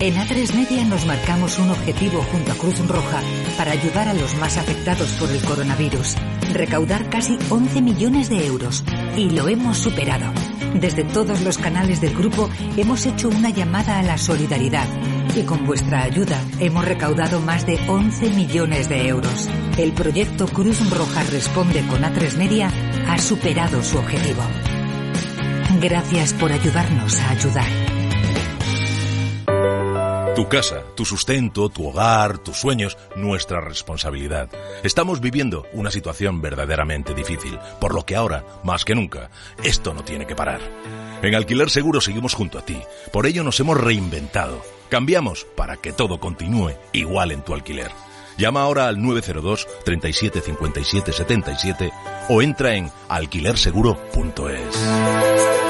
En 0.00 0.16
A3 0.16 0.54
Media 0.54 0.84
nos 0.84 1.06
marcamos 1.06 1.58
un 1.58 1.70
objetivo 1.70 2.20
junto 2.30 2.50
a 2.52 2.54
Cruz 2.56 2.78
Roja 2.88 3.22
para 3.56 3.70
ayudar 3.72 4.08
a 4.08 4.14
los 4.14 4.34
más 4.36 4.58
afectados 4.58 5.12
por 5.12 5.30
el 5.30 5.40
coronavirus. 5.42 6.16
Recaudar 6.52 7.08
casi 7.10 7.38
11 7.48 7.80
millones 7.80 8.28
de 8.28 8.44
euros. 8.46 8.82
Y 9.16 9.30
lo 9.30 9.48
hemos 9.48 9.78
superado. 9.84 10.32
Desde 10.80 11.04
todos 11.04 11.42
los 11.42 11.58
canales 11.58 12.00
del 12.00 12.14
grupo 12.14 12.48
hemos 12.76 13.04
hecho 13.04 13.28
una 13.28 13.50
llamada 13.50 13.98
a 13.98 14.02
la 14.02 14.16
solidaridad. 14.16 14.88
Y 15.36 15.42
con 15.42 15.66
vuestra 15.66 16.02
ayuda 16.02 16.40
hemos 16.58 16.86
recaudado 16.86 17.40
más 17.40 17.66
de 17.66 17.78
11 17.86 18.30
millones 18.30 18.88
de 18.88 19.08
euros. 19.08 19.48
El 19.76 19.92
proyecto 19.92 20.46
Cruz 20.46 20.90
Roja 20.90 21.22
Responde 21.24 21.86
con 21.86 22.02
A3 22.02 22.36
Media 22.38 22.70
ha 23.08 23.18
superado 23.18 23.82
su 23.82 23.98
objetivo. 23.98 24.42
Gracias 25.82 26.32
por 26.32 26.50
ayudarnos 26.50 27.18
a 27.20 27.30
ayudar. 27.30 27.93
Tu 30.34 30.48
casa, 30.48 30.82
tu 30.96 31.04
sustento, 31.04 31.68
tu 31.68 31.86
hogar, 31.86 32.38
tus 32.38 32.56
sueños, 32.56 32.98
nuestra 33.14 33.60
responsabilidad. 33.60 34.48
Estamos 34.82 35.20
viviendo 35.20 35.64
una 35.72 35.92
situación 35.92 36.42
verdaderamente 36.42 37.14
difícil, 37.14 37.56
por 37.80 37.94
lo 37.94 38.04
que 38.04 38.16
ahora, 38.16 38.44
más 38.64 38.84
que 38.84 38.96
nunca, 38.96 39.30
esto 39.62 39.94
no 39.94 40.02
tiene 40.02 40.26
que 40.26 40.34
parar. 40.34 40.60
En 41.22 41.36
Alquiler 41.36 41.70
Seguro 41.70 42.00
seguimos 42.00 42.34
junto 42.34 42.58
a 42.58 42.64
ti, 42.64 42.82
por 43.12 43.26
ello 43.26 43.44
nos 43.44 43.60
hemos 43.60 43.80
reinventado. 43.80 44.60
Cambiamos 44.88 45.46
para 45.56 45.76
que 45.76 45.92
todo 45.92 46.18
continúe 46.18 46.72
igual 46.92 47.30
en 47.30 47.42
tu 47.42 47.54
alquiler. 47.54 47.92
Llama 48.36 48.62
ahora 48.62 48.88
al 48.88 49.00
902 49.00 49.68
37 49.84 50.40
57 50.40 51.12
77 51.12 51.92
o 52.28 52.42
entra 52.42 52.74
en 52.74 52.90
alquilerseguro.es. 53.08 55.63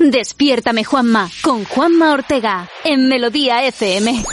Despiértame 0.00 0.82
Juanma 0.82 1.28
con 1.42 1.64
Juanma 1.66 2.14
Ortega 2.14 2.70
en 2.84 3.06
Melodía 3.06 3.66
FM. 3.66 4.24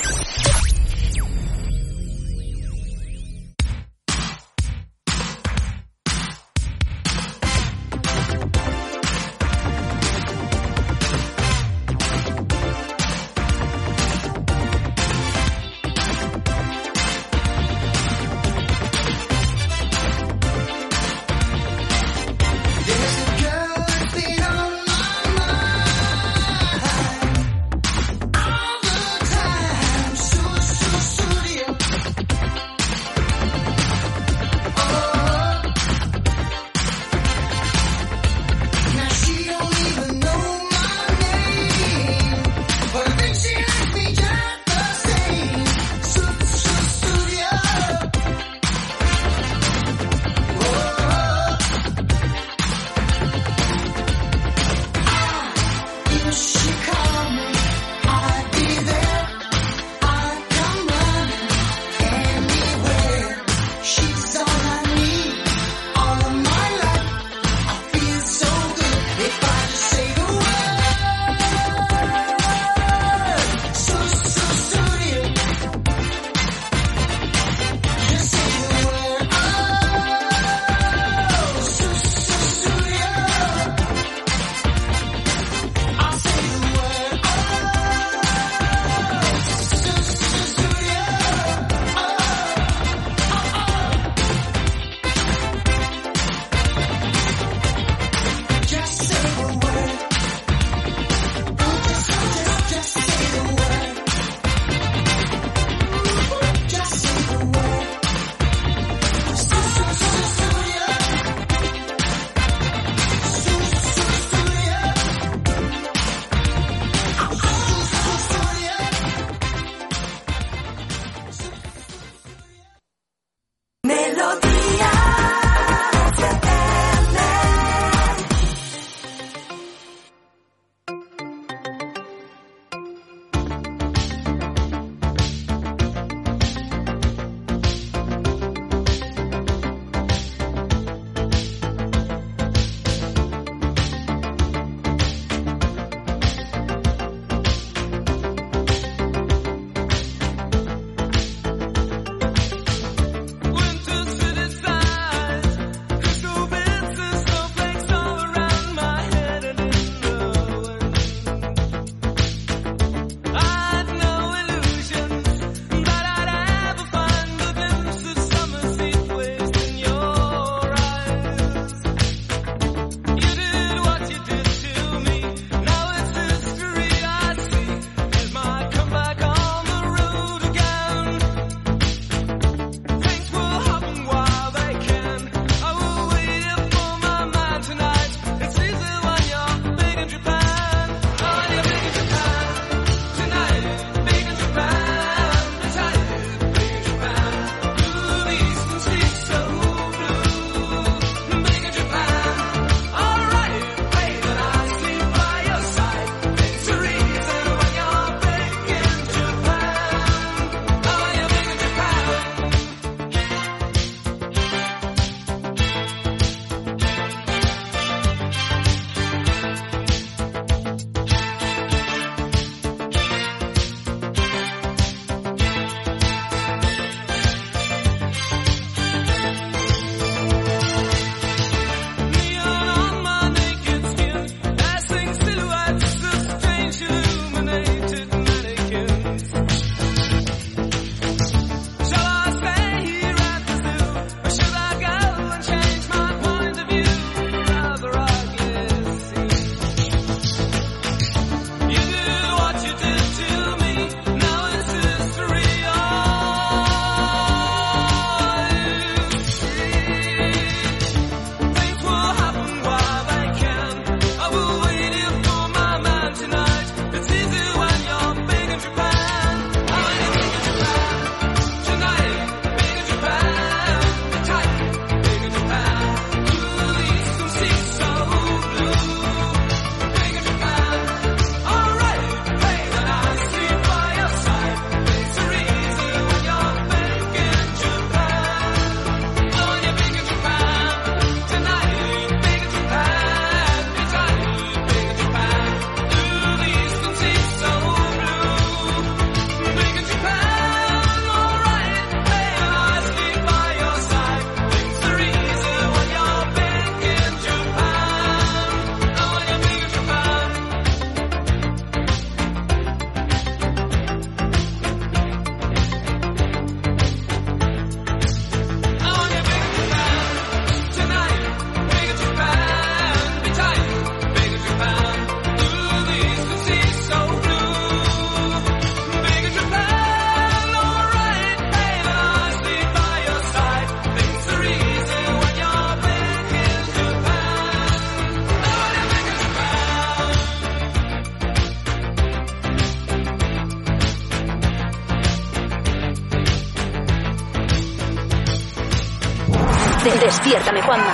Despiértame 350.27 350.61
Juanma. 350.61 350.93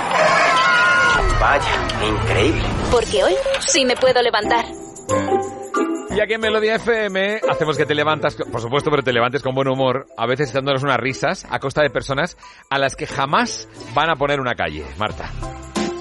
Vaya, 1.40 1.88
increíble. 2.06 2.62
Porque 2.92 3.24
hoy 3.24 3.34
sí 3.58 3.84
me 3.84 3.96
puedo 3.96 4.22
levantar. 4.22 4.64
Y 6.10 6.20
aquí 6.20 6.34
en 6.34 6.40
Melodía 6.40 6.76
FM 6.76 7.40
hacemos 7.50 7.76
que 7.76 7.84
te 7.84 7.96
levantas, 7.96 8.36
por 8.36 8.60
supuesto, 8.60 8.90
pero 8.90 9.02
te 9.02 9.12
levantes 9.12 9.42
con 9.42 9.52
buen 9.52 9.66
humor, 9.66 10.06
a 10.16 10.26
veces 10.26 10.52
dándonos 10.52 10.84
unas 10.84 10.98
risas 10.98 11.48
a 11.50 11.58
costa 11.58 11.82
de 11.82 11.90
personas 11.90 12.36
a 12.70 12.78
las 12.78 12.94
que 12.94 13.08
jamás 13.08 13.68
van 13.92 14.08
a 14.08 14.14
poner 14.14 14.38
una 14.38 14.54
calle. 14.54 14.84
Marta. 14.98 15.28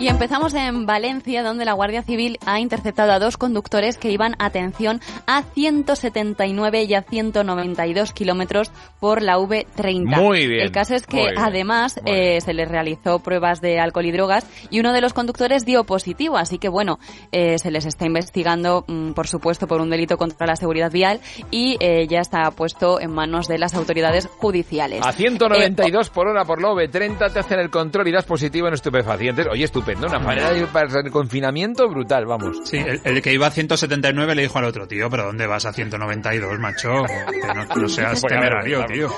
Y 0.04 0.10
empezamos 0.10 0.54
en 0.54 0.86
Valencia, 0.86 1.44
donde 1.44 1.64
la 1.64 1.72
Guardia 1.72 2.04
Civil 2.04 2.38
ha 2.46 2.60
interceptado 2.60 3.14
a 3.14 3.20
dos 3.20 3.38
conductores 3.38 3.98
que 3.98 4.12
iban, 4.12 4.36
atención, 4.38 5.00
a 5.28 5.44
179 5.44 6.84
y 6.84 6.94
a 6.94 7.04
192 7.04 8.12
kilómetros 8.12 8.73
por 9.04 9.22
la 9.22 9.38
V30. 9.38 10.16
Muy 10.18 10.48
bien, 10.48 10.62
El 10.62 10.72
caso 10.72 10.96
es 10.96 11.06
que 11.06 11.34
además 11.36 12.00
eh, 12.06 12.40
se 12.40 12.54
les 12.54 12.70
realizó 12.70 13.20
pruebas 13.20 13.60
de 13.60 13.78
alcohol 13.78 14.06
y 14.06 14.14
drogas 14.14 14.48
y 14.70 14.80
uno 14.80 14.94
de 14.94 15.02
los 15.02 15.12
conductores 15.12 15.66
dio 15.66 15.84
positivo, 15.84 16.38
así 16.38 16.58
que 16.58 16.70
bueno, 16.70 17.00
eh, 17.34 17.58
se 17.60 17.70
les 17.70 17.86
está 17.86 18.06
investigando, 18.06 18.86
mm, 18.88 19.03
por 19.14 19.28
supuesto, 19.28 19.68
por 19.68 19.82
un 19.82 19.90
delito 19.90 20.18
contra 20.18 20.48
la 20.48 20.56
seguridad 20.56 20.92
vial 20.92 21.20
y 21.52 21.78
eh, 21.80 22.08
ya 22.08 22.20
está 22.20 22.50
puesto 22.52 23.00
en 23.00 23.12
manos 23.12 23.48
de 23.48 23.58
las 23.58 23.74
autoridades 23.74 24.28
judiciales. 24.28 25.06
A 25.06 25.10
Eh, 25.10 25.14
192 25.14 26.10
por 26.10 26.28
hora 26.28 26.46
por 26.46 26.62
la 26.62 26.70
V30 26.70 27.32
te 27.32 27.40
hacen 27.40 27.60
el 27.60 27.70
control 27.70 28.08
y 28.08 28.12
das 28.12 28.26
positivo 28.26 28.68
en 28.68 28.74
estupefacientes. 28.74 29.48
Oye, 29.48 29.64
estupendo, 29.64 30.08
una 30.08 30.20
manera 30.20 30.52
de 30.52 30.60
ir 30.60 30.68
para 30.68 30.88
el 31.00 31.12
confinamiento 31.12 31.88
brutal, 31.88 32.26
vamos. 32.26 32.58
Sí, 32.64 32.78
el, 32.78 33.02
el 33.04 33.22
que 33.22 33.34
iba 33.34 33.48
a 33.48 33.52
179 33.52 34.36
le 34.36 34.42
dijo 34.44 34.58
al 34.60 34.66
otro, 34.66 34.88
tío, 34.88 35.10
pero 35.10 35.26
¿dónde 35.26 35.48
vas 35.48 35.66
a 35.66 35.74
192, 35.74 36.60
macho? 36.60 36.90
Que 37.30 37.54
no, 37.54 37.66
no 37.82 37.88
seas 37.90 38.22
temerario, 38.22 38.84
tío. 38.86 39.10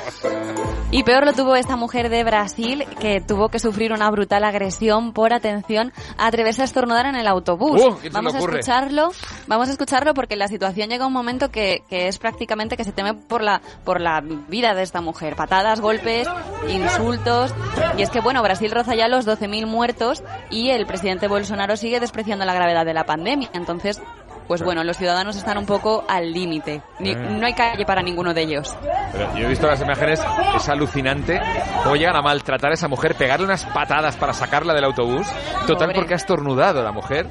Y 0.92 1.04
peor 1.04 1.26
lo 1.26 1.34
tuvo 1.34 1.56
esta 1.56 1.76
mujer 1.76 2.10
de 2.10 2.24
Brasil 2.24 2.86
que 3.00 3.22
tuvo 3.22 3.50
que 3.50 3.60
sufrir 3.60 3.92
una 3.92 4.10
brutal 4.12 4.44
agresión 4.44 5.14
por 5.14 5.34
atención 5.34 5.92
a 6.18 6.28
atreverse 6.28 6.62
a 6.62 6.66
estornudar 6.66 7.06
en 7.08 7.16
el 7.16 7.28
autobús. 7.28 7.82
Uh, 7.82 7.96
¿qué 7.96 8.04
se 8.04 8.08
le 8.08 8.10
vamos 8.12 8.36
a 8.36 8.40
escucharlo, 8.40 9.12
vamos 9.48 9.68
a 9.68 9.72
escucharlo 9.72 9.85
porque 10.14 10.36
la 10.36 10.48
situación 10.48 10.90
llega 10.90 11.04
a 11.04 11.08
un 11.08 11.14
momento 11.14 11.50
que, 11.50 11.84
que 11.90 12.08
es 12.08 12.18
prácticamente 12.18 12.78
que 12.78 12.84
se 12.84 12.92
teme 12.92 13.14
por 13.14 13.42
la 13.42 13.62
por 13.84 14.02
la 14.02 14.22
vida 14.22 14.74
de 14.74 14.84
esta 14.84 15.02
mujer. 15.02 15.36
Patadas, 15.36 15.82
golpes, 15.82 16.28
insultos. 16.70 17.54
Y 17.98 18.02
es 18.02 18.10
que 18.10 18.20
bueno, 18.20 18.42
Brasil 18.42 18.72
roza 18.72 18.96
ya 18.96 19.08
los 19.08 19.28
12.000 19.28 19.66
muertos 19.66 20.24
y 20.50 20.70
el 20.70 20.86
presidente 20.86 21.28
Bolsonaro 21.28 21.78
sigue 21.78 22.00
despreciando 22.00 22.46
la 22.46 22.54
gravedad 22.54 22.86
de 22.86 22.94
la 22.94 23.06
pandemia. 23.06 23.50
Entonces, 23.54 24.02
pues 24.48 24.62
bueno, 24.62 24.84
los 24.84 24.98
ciudadanos 24.98 25.36
están 25.36 25.58
un 25.58 25.66
poco 25.66 26.04
al 26.08 26.32
límite. 26.32 26.82
Eh. 27.00 27.16
No 27.16 27.46
hay 27.46 27.54
calle 27.54 27.86
para 27.86 28.02
ninguno 28.02 28.34
de 28.34 28.42
ellos. 28.42 28.76
Pero 29.12 29.36
yo 29.38 29.46
he 29.46 29.50
visto 29.50 29.68
las 29.68 29.82
imágenes, 29.82 30.22
es 30.56 30.70
alucinante 30.70 31.42
cómo 31.84 31.96
llegan 31.96 32.16
a 32.16 32.22
maltratar 32.22 32.72
a 32.72 32.74
esa 32.74 32.88
mujer, 32.88 33.16
pegarle 33.16 33.46
unas 33.46 33.64
patadas 33.66 34.16
para 34.18 34.34
sacarla 34.34 34.74
del 34.74 34.84
autobús. 34.84 35.28
Total, 35.68 35.88
Pobre. 35.88 35.96
porque 35.96 36.14
ha 36.14 36.18
estornudado 36.18 36.84
la 36.84 36.92
mujer. 36.92 37.28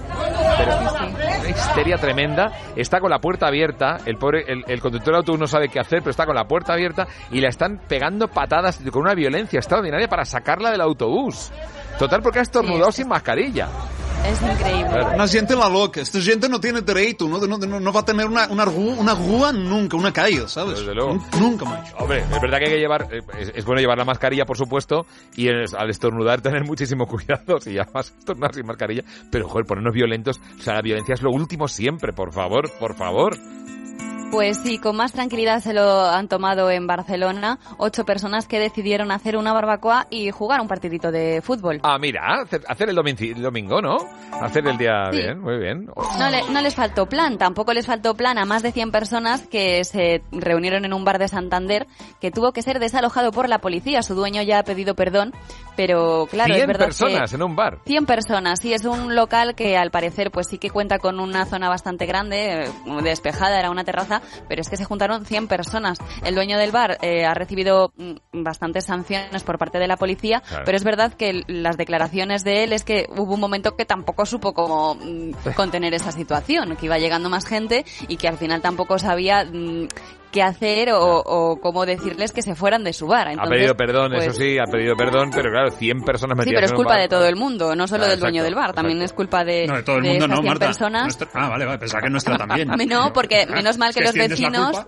Pero 0.58 0.78
una 0.78 1.48
histeria 1.48 1.96
tremenda. 1.98 2.52
Está 2.76 3.00
con 3.00 3.10
la 3.10 3.18
puerta 3.18 3.46
abierta. 3.46 3.98
El 4.06 4.16
pobre, 4.16 4.44
el, 4.46 4.64
el 4.66 4.80
conductor 4.80 5.12
del 5.12 5.16
autobús 5.16 5.40
no 5.40 5.46
sabe 5.46 5.68
qué 5.68 5.80
hacer, 5.80 6.00
pero 6.00 6.10
está 6.10 6.26
con 6.26 6.34
la 6.34 6.44
puerta 6.44 6.72
abierta 6.72 7.06
y 7.30 7.40
la 7.40 7.48
están 7.48 7.80
pegando 7.88 8.28
patadas 8.28 8.80
con 8.90 9.02
una 9.02 9.14
violencia 9.14 9.58
extraordinaria 9.58 10.08
para 10.08 10.24
sacarla 10.24 10.70
del 10.70 10.80
autobús. 10.80 11.52
Total, 11.98 12.22
porque 12.22 12.40
ha 12.40 12.42
estornudado 12.42 12.90
sin 12.90 13.08
mascarilla. 13.08 13.68
Es 14.24 14.40
increíble. 14.42 15.04
Una 15.14 15.28
gente 15.28 15.54
la 15.54 15.68
loca. 15.68 16.00
Esta 16.00 16.20
gente 16.20 16.48
no 16.48 16.58
tiene 16.60 16.80
derecho, 16.80 17.28
no, 17.28 17.38
no, 17.46 17.58
no- 17.58 17.80
no 17.80 17.92
va 17.92 18.00
a 18.00 18.04
tener 18.04 18.26
una, 18.26 18.46
una, 18.48 18.64
una 18.64 19.14
rúa 19.14 19.52
nunca, 19.52 19.96
una 19.96 20.12
calle, 20.12 20.48
¿sabes? 20.48 20.78
Desde 20.80 20.94
luego. 20.94 21.18
Nunca, 21.38 21.64
macho. 21.64 21.94
Hombre, 21.98 22.20
es 22.20 22.40
verdad 22.40 22.58
que 22.58 22.64
hay 22.64 22.70
que 22.72 22.78
llevar, 22.78 23.08
eh, 23.12 23.20
es, 23.38 23.52
es 23.54 23.64
bueno 23.64 23.80
llevar 23.80 23.98
la 23.98 24.04
mascarilla, 24.04 24.44
por 24.46 24.56
supuesto, 24.56 25.06
y 25.36 25.48
es- 25.48 25.74
al 25.74 25.90
estornudar 25.90 26.40
tener 26.40 26.64
muchísimo 26.66 27.06
cuidado, 27.06 27.60
si 27.60 27.72
llamas 27.74 28.14
estornudar 28.18 28.54
sin 28.54 28.66
mascarilla, 28.66 29.04
pero 29.30 29.48
joder, 29.48 29.66
ponernos 29.66 29.92
violentos, 29.94 30.40
o 30.58 30.62
sea, 30.62 30.74
la 30.74 30.82
violencia 30.82 31.14
es 31.14 31.22
lo 31.22 31.30
último 31.30 31.68
siempre, 31.68 32.12
por 32.12 32.32
favor, 32.32 32.70
por 32.78 32.94
favor. 32.96 33.36
Pues 34.30 34.58
sí, 34.64 34.78
con 34.78 34.96
más 34.96 35.12
tranquilidad 35.12 35.60
se 35.60 35.72
lo 35.72 36.06
han 36.06 36.26
tomado 36.26 36.68
en 36.68 36.88
Barcelona. 36.88 37.60
Ocho 37.78 38.04
personas 38.04 38.48
que 38.48 38.58
decidieron 38.58 39.12
hacer 39.12 39.36
una 39.36 39.52
barbacoa 39.52 40.08
y 40.10 40.32
jugar 40.32 40.60
un 40.60 40.66
partidito 40.66 41.12
de 41.12 41.40
fútbol. 41.40 41.78
Ah, 41.84 41.98
mira, 42.00 42.42
hacer, 42.42 42.88
el, 42.88 42.96
domingo, 42.96 43.80
¿no? 43.80 43.98
Hacer 44.40 44.66
el 44.66 44.76
día 44.76 45.04
Sí. 45.12 45.18
bien, 45.18 45.38
muy 45.40 45.58
bien. 45.58 45.86
No, 46.18 46.30
le- 46.30 46.50
no 46.50 46.60
les 46.62 46.74
faltó 46.74 47.06
plan, 47.06 47.38
tampoco 47.38 47.72
les 47.72 47.86
faltó 47.86 48.16
plan 48.16 48.36
a 48.38 48.44
más 48.44 48.64
de 48.64 48.72
100 48.72 48.90
personas 48.90 49.46
que 49.46 49.84
se 49.84 50.22
reunieron 50.32 50.84
en 50.84 50.94
un 50.94 51.04
bar 51.04 51.20
de 51.20 51.28
Santander 51.28 51.86
que 52.20 52.32
tuvo 52.32 52.52
que 52.52 52.62
ser 52.62 52.80
desalojado 52.80 53.30
por 53.30 53.48
la 53.48 53.60
policía. 53.60 54.02
Su 54.02 54.16
dueño 54.16 54.42
ya 54.42 54.58
ha 54.58 54.64
pedido 54.64 54.96
perdón, 54.96 55.32
pero 55.76 56.26
claro, 56.30 56.54
100 56.54 56.60
es 56.60 56.66
verdad 56.66 56.86
personas 56.86 57.30
que... 57.30 57.36
en 57.36 57.42
un 57.42 57.56
bar. 57.56 57.78
100 57.86 58.06
personas, 58.06 58.60
sí, 58.60 58.72
es 58.72 58.84
un 58.84 59.14
local 59.14 59.54
que 59.54 59.76
al 59.76 59.90
parecer 59.90 60.30
pues 60.30 60.46
sí 60.48 60.58
que 60.58 60.70
cuenta 60.70 60.98
con 60.98 61.20
una 61.20 61.46
zona 61.46 61.68
bastante 61.68 62.06
grande, 62.06 62.64
eh, 62.64 62.70
despejada, 63.02 63.58
era 63.58 63.70
una 63.70 63.84
terraza, 63.84 64.22
pero 64.48 64.60
es 64.60 64.68
que 64.68 64.76
se 64.76 64.84
juntaron 64.84 65.24
100 65.24 65.48
personas. 65.48 65.98
El 66.24 66.34
dueño 66.34 66.58
del 66.58 66.72
bar 66.72 66.98
eh, 67.02 67.24
ha 67.24 67.34
recibido 67.34 67.92
mm, 67.96 68.42
bastantes 68.42 68.84
sanciones 68.86 69.42
por 69.42 69.58
parte 69.58 69.78
de 69.78 69.86
la 69.88 69.96
policía, 69.96 70.40
Claro. 70.40 70.64
pero 70.64 70.76
es 70.76 70.84
verdad 70.84 71.12
que 71.14 71.42
las 71.46 71.76
declaraciones 71.76 72.44
de 72.44 72.64
él 72.64 72.72
es 72.72 72.84
que 72.84 73.06
hubo 73.16 73.34
un 73.34 73.40
momento 73.40 73.76
que 73.76 73.84
tampoco 73.84 74.26
supo 74.26 74.54
cómo 74.54 74.94
mm, 74.94 75.52
contener 75.54 75.94
esa 75.94 76.12
situación, 76.12 76.76
que 76.76 76.86
iba 76.86 76.98
llegando 76.98 77.28
más 77.30 77.46
gente 77.46 77.84
y 78.08 78.16
que 78.16 78.28
al 78.28 78.38
final 78.38 78.62
tampoco 78.62 78.98
sabía 78.98 79.44
mm, 79.44 79.88
qué 80.34 80.42
hacer 80.42 80.90
o, 80.92 81.20
o 81.24 81.60
cómo 81.60 81.86
decirles 81.86 82.32
que 82.32 82.42
se 82.42 82.56
fueran 82.56 82.82
de 82.82 82.92
su 82.92 83.06
bar. 83.06 83.28
ha 83.28 83.32
Entonces, 83.32 83.56
pedido 83.56 83.76
perdón, 83.76 84.10
pues, 84.12 84.26
eso 84.26 84.34
sí, 84.36 84.58
ha 84.58 84.64
pedido 84.70 84.96
perdón, 84.96 85.30
pero 85.32 85.48
claro, 85.50 85.70
100 85.70 86.00
personas 86.00 86.34
Sí, 86.34 86.38
metidas 86.40 86.54
pero 86.56 86.64
es 86.66 86.70
en 86.72 86.74
un 86.74 86.76
culpa 86.82 86.92
bar. 86.94 87.00
de 87.02 87.08
todo 87.08 87.26
el 87.28 87.36
mundo, 87.36 87.76
no 87.76 87.86
solo 87.86 88.04
Ah, 88.04 88.08
del 88.08 88.18
dueño 88.18 88.40
exacto, 88.42 88.44
del 88.44 88.54
bar, 88.56 88.72
también 88.74 89.00
es 89.02 89.12
culpa 89.12 89.44
de, 89.44 89.66
No, 89.68 89.76
de 89.76 89.82
todo 89.84 89.96
el 89.98 90.02
mundo 90.02 90.16
esas 90.24 90.28
no, 90.30 90.36
100 90.36 90.46
Marta. 90.48 90.66
personas. 90.66 91.02
Nuestra- 91.04 91.28
ah, 91.34 91.48
vale, 91.48 91.64
vale, 91.66 91.78
pensaba 91.78 92.02
que 92.02 92.10
nuestra 92.10 92.36
también. 92.36 92.68
No, 92.88 93.12
porque 93.12 93.46
menos 93.50 93.78
mal 93.78 93.94
que 93.94 94.00
¿Que 94.00 94.06
los 94.06 94.14
vecinos, 94.14 94.86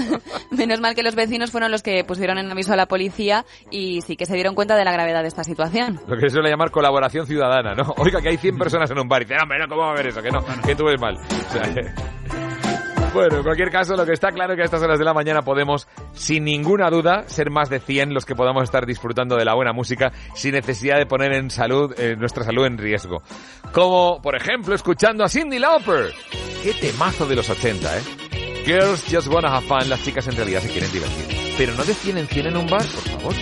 menos 0.50 0.80
mal 0.80 0.94
que 0.94 1.02
los 1.02 1.14
vecinos 1.14 1.50
fueron 1.50 1.70
los 1.70 1.82
que 1.82 2.02
pusieron 2.04 2.38
en 2.38 2.50
aviso 2.50 2.72
a 2.72 2.76
la 2.76 2.86
policía 2.86 3.44
y 3.70 4.00
sí 4.02 4.16
que 4.16 4.26
se 4.26 4.34
dieron 4.34 4.54
cuenta 4.54 4.74
de 4.76 4.84
la 4.84 4.92
gravedad 4.92 5.22
de 5.22 5.28
esta 5.28 5.44
situación. 5.44 6.00
Lo 6.08 6.16
que 6.16 6.22
se 6.28 6.30
suele 6.30 6.50
llamar 6.50 6.70
colaboración 6.70 7.26
ciudadana, 7.26 7.74
¿no? 7.74 7.94
Oiga, 7.98 8.20
que 8.20 8.30
hay 8.30 8.36
100 8.36 8.58
personas 8.58 8.90
en 8.90 8.98
un 8.98 9.08
bar 9.08 9.22
y 9.22 9.26
dice, 9.26 9.36
hombre, 9.40 9.58
no, 9.60 9.68
¿cómo 9.68 9.82
va 9.82 9.88
a 9.88 9.92
haber 9.92 10.08
eso? 10.08 10.20
Que 10.22 10.30
no, 10.30 10.40
que 10.66 10.74
tú 10.74 10.84
ves 10.84 11.00
mal. 11.00 11.16
O 11.16 11.52
sea, 11.52 11.62
Bueno, 13.12 13.38
en 13.38 13.42
cualquier 13.42 13.70
caso, 13.70 13.96
lo 13.96 14.04
que 14.04 14.12
está 14.12 14.30
claro 14.32 14.52
es 14.52 14.56
que 14.56 14.62
a 14.62 14.64
estas 14.66 14.82
horas 14.82 14.98
de 14.98 15.04
la 15.04 15.14
mañana 15.14 15.42
podemos, 15.42 15.88
sin 16.12 16.44
ninguna 16.44 16.90
duda, 16.90 17.24
ser 17.26 17.50
más 17.50 17.70
de 17.70 17.80
100 17.80 18.12
los 18.12 18.24
que 18.24 18.34
podamos 18.34 18.62
estar 18.64 18.86
disfrutando 18.86 19.36
de 19.36 19.44
la 19.44 19.54
buena 19.54 19.72
música 19.72 20.12
sin 20.34 20.52
necesidad 20.52 20.98
de 20.98 21.06
poner 21.06 21.32
en 21.32 21.50
salud, 21.50 21.94
eh, 21.98 22.16
nuestra 22.16 22.44
salud 22.44 22.66
en 22.66 22.76
riesgo. 22.76 23.22
Como, 23.72 24.20
por 24.20 24.36
ejemplo, 24.36 24.74
escuchando 24.74 25.24
a 25.24 25.28
Cindy 25.28 25.58
Lauper. 25.58 26.12
Qué 26.62 26.74
temazo 26.74 27.26
de 27.26 27.36
los 27.36 27.48
80, 27.48 27.98
¿eh? 27.98 28.02
Girls 28.64 29.04
just 29.10 29.28
wanna 29.28 29.48
have 29.48 29.66
fun. 29.66 29.88
Las 29.88 30.02
chicas 30.04 30.28
en 30.28 30.36
realidad 30.36 30.60
se 30.60 30.68
quieren 30.68 30.92
divertir. 30.92 31.54
Pero 31.56 31.74
no 31.74 31.84
de 31.84 31.94
100 31.94 32.18
en 32.18 32.26
100 32.26 32.46
en 32.46 32.56
un 32.56 32.66
bar, 32.66 32.82
por 32.82 33.20
favor. 33.20 33.34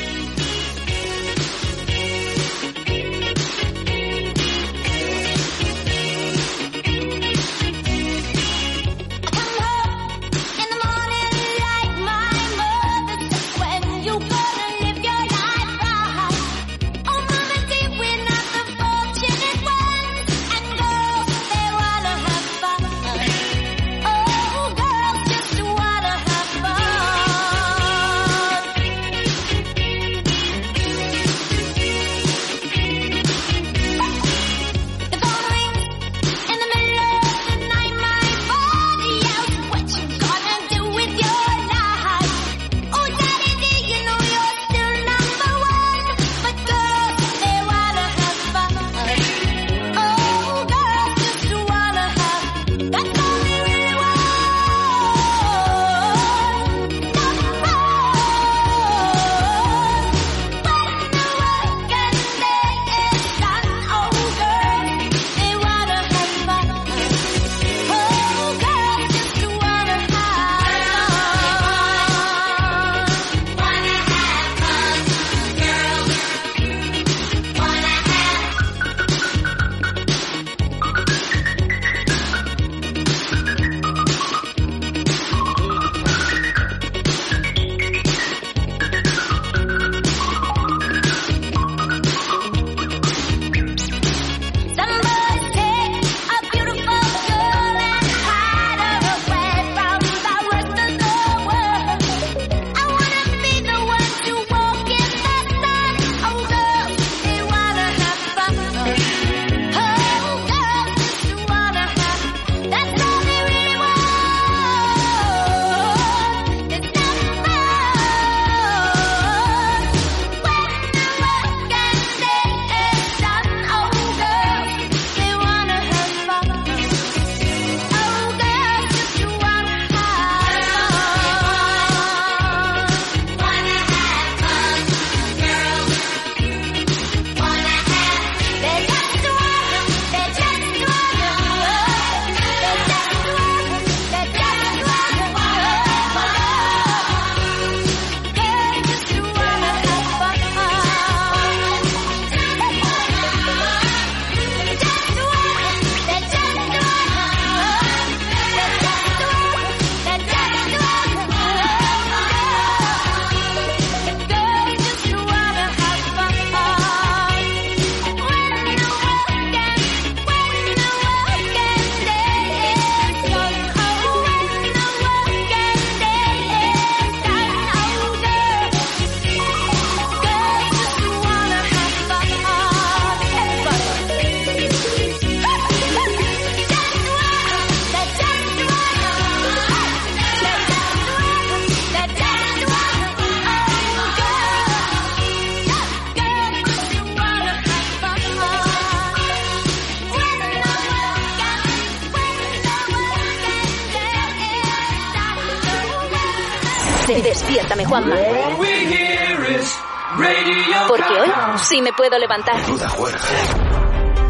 Sí 211.77 211.83
me 211.83 211.93
puedo 211.93 212.19
levantar. 212.19 212.57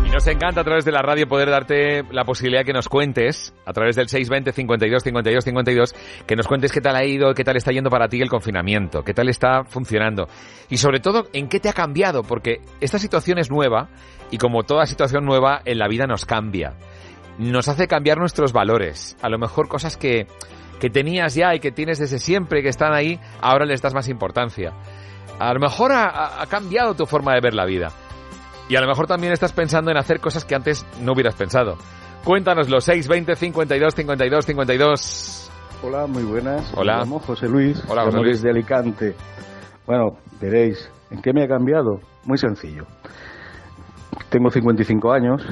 Y 0.05 0.11
nos 0.11 0.26
encanta 0.26 0.61
a 0.61 0.64
través 0.64 0.84
de 0.84 0.92
la 0.92 1.03
radio 1.03 1.28
poder 1.28 1.51
darte 1.51 2.03
la 2.11 2.24
posibilidad 2.24 2.64
que 2.64 2.72
nos 2.72 2.88
cuentes, 2.88 3.55
a 3.64 3.72
través 3.72 3.97
del 3.97 4.09
620 4.09 4.53
52 4.53 5.03
52 5.03 5.44
52, 5.44 5.94
que 6.26 6.36
nos 6.36 6.47
cuentes 6.47 6.72
qué 6.72 6.80
tal 6.80 6.97
ha 6.97 7.05
ido, 7.05 7.34
qué 7.34 7.44
tal 7.44 7.57
está 7.57 7.72
yendo 7.72 7.90
para 7.90 8.09
ti 8.09 8.20
el 8.20 8.28
confinamiento, 8.28 9.03
qué 9.03 9.14
tal 9.14 9.28
está 9.28 9.64
funcionando. 9.64 10.28
Y 10.70 10.78
sobre 10.78 11.01
todo, 11.01 11.24
en 11.32 11.49
qué 11.49 11.61
te 11.61 11.68
ha 11.68 11.72
cambiado, 11.72 12.22
porque 12.22 12.61
esta 12.80 12.99
situación 12.99 13.38
es 13.38 13.51
nueva 13.51 13.88
y 14.30 14.38
como 14.38 14.64
toda 14.64 14.86
situación 14.86 15.24
nueva 15.24 15.61
en 15.64 15.78
la 15.78 15.88
vida 15.88 16.07
nos 16.07 16.24
cambia. 16.24 16.74
Nos 17.38 17.68
hace 17.68 17.86
cambiar 17.86 18.18
nuestros 18.18 18.53
valores. 18.53 19.16
A 19.22 19.28
lo 19.28 19.38
mejor 19.38 19.68
cosas 19.68 19.97
que, 19.97 20.26
que 20.80 20.88
tenías 20.88 21.34
ya 21.34 21.55
y 21.55 21.61
que 21.61 21.70
tienes 21.70 21.99
desde 21.99 22.18
siempre, 22.18 22.62
que 22.62 22.70
están 22.70 22.92
ahí, 22.92 23.20
ahora 23.40 23.66
les 23.66 23.82
das 23.82 23.94
más 23.94 24.09
importancia. 24.09 24.72
A 25.39 25.53
lo 25.53 25.61
mejor 25.61 25.93
ha- 25.93 26.45
cambiado 26.49 26.95
tu 26.95 27.07
forma 27.07 27.34
de 27.34 27.41
ver 27.41 27.55
la 27.55 27.64
vida. 27.66 27.89
Y 28.68 28.76
a 28.76 28.80
lo 28.80 28.87
mejor 28.89 29.07
también 29.07 29.32
estás 29.32 29.53
pensando 29.53 29.91
en 29.91 29.97
hacer 29.97 30.18
cosas 30.20 30.45
que 30.45 30.55
antes 30.55 30.84
no 31.01 31.12
hubieras 31.12 31.34
pensado. 31.34 31.76
Cuéntanoslo, 32.24 32.80
620 32.80 33.37
52 33.37 33.95
52 33.95 34.45
52. 34.47 35.51
Hola, 35.82 36.07
muy 36.07 36.24
buenas. 36.24 36.72
Hola. 36.74 36.95
Me 36.95 37.01
llamo 37.01 37.18
José 37.20 37.49
Luis. 37.49 37.82
Hola, 37.89 38.05
José 38.05 38.16
Luis. 38.18 38.43
desde 38.43 38.51
Alicante. 38.51 39.14
Bueno, 39.87 40.16
veréis, 40.41 40.91
¿en 41.11 41.22
qué 41.22 41.32
me 41.32 41.45
ha 41.45 41.49
cambiado? 41.49 42.01
Muy 42.24 42.39
sencillo. 42.39 42.84
Tengo 44.30 44.51
55 44.51 45.12
años 45.12 45.43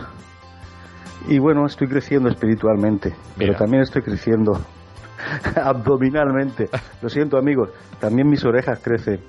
y 1.28 1.38
bueno, 1.38 1.66
estoy 1.66 1.86
creciendo 1.86 2.28
espiritualmente, 2.28 3.14
pero 3.38 3.54
también 3.54 3.82
estoy 3.82 4.02
creciendo 4.02 4.52
abdominalmente. 5.62 6.68
Lo 7.00 7.08
siento, 7.08 7.38
amigos, 7.38 7.70
también 8.00 8.28
mis 8.28 8.44
orejas 8.44 8.80
crecen. 8.82 9.20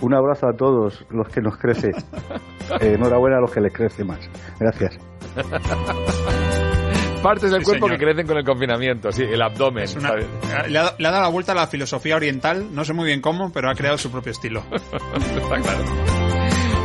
Un 0.00 0.14
abrazo 0.14 0.46
a 0.48 0.52
todos 0.52 1.04
los 1.10 1.28
que 1.28 1.40
nos 1.40 1.56
crece. 1.58 1.90
Eh, 2.82 2.92
enhorabuena 2.96 3.38
a 3.38 3.40
los 3.40 3.50
que 3.50 3.62
les 3.62 3.72
crece 3.72 4.04
más. 4.04 4.18
Gracias. 4.60 4.98
Partes 7.22 7.50
del 7.50 7.60
Sí, 7.60 7.64
cuerpo 7.64 7.86
señor. 7.86 7.98
que 7.98 8.04
crecen 8.04 8.26
con 8.26 8.36
el 8.36 8.44
confinamiento, 8.44 9.10
sí, 9.10 9.22
el 9.22 9.40
abdomen. 9.40 9.86
Una- 9.98 10.08
¿sabes? 10.08 10.26
le, 10.68 10.78
ha, 10.78 10.94
le 10.98 11.08
ha 11.08 11.10
dado 11.10 11.22
la 11.22 11.28
vuelta 11.30 11.52
a 11.52 11.54
la 11.54 11.66
filosofía 11.66 12.16
oriental, 12.16 12.68
no 12.74 12.84
sé 12.84 12.92
muy 12.92 13.06
bien 13.06 13.22
cómo, 13.22 13.50
pero 13.50 13.70
ha 13.70 13.74
creado 13.74 13.96
su 13.96 14.10
propio 14.12 14.32
estilo. 14.32 14.62
Está 14.70 15.60
claro. 15.62 15.84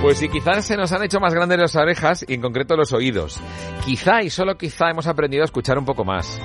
Pues 0.04 0.18
sí, 0.18 0.28
quizás 0.28 0.66
se 0.66 0.76
nos 0.76 0.92
han 0.92 1.02
hecho 1.02 1.22
más 1.22 1.34
grandes 1.34 1.58
las 1.58 1.78
orejas 1.78 2.26
y 2.28 2.34
en 2.34 2.42
concreto 2.42 2.76
los 2.76 2.92
oídos. 2.92 3.40
Quizá 3.86 4.22
y 4.22 4.30
solo 4.30 4.58
quizá 4.58 4.90
hemos 4.90 5.08
aprendido 5.08 5.44
a 5.44 5.46
escuchar 5.46 5.78
un 5.78 5.86
poco 5.86 6.04
más. 6.04 6.42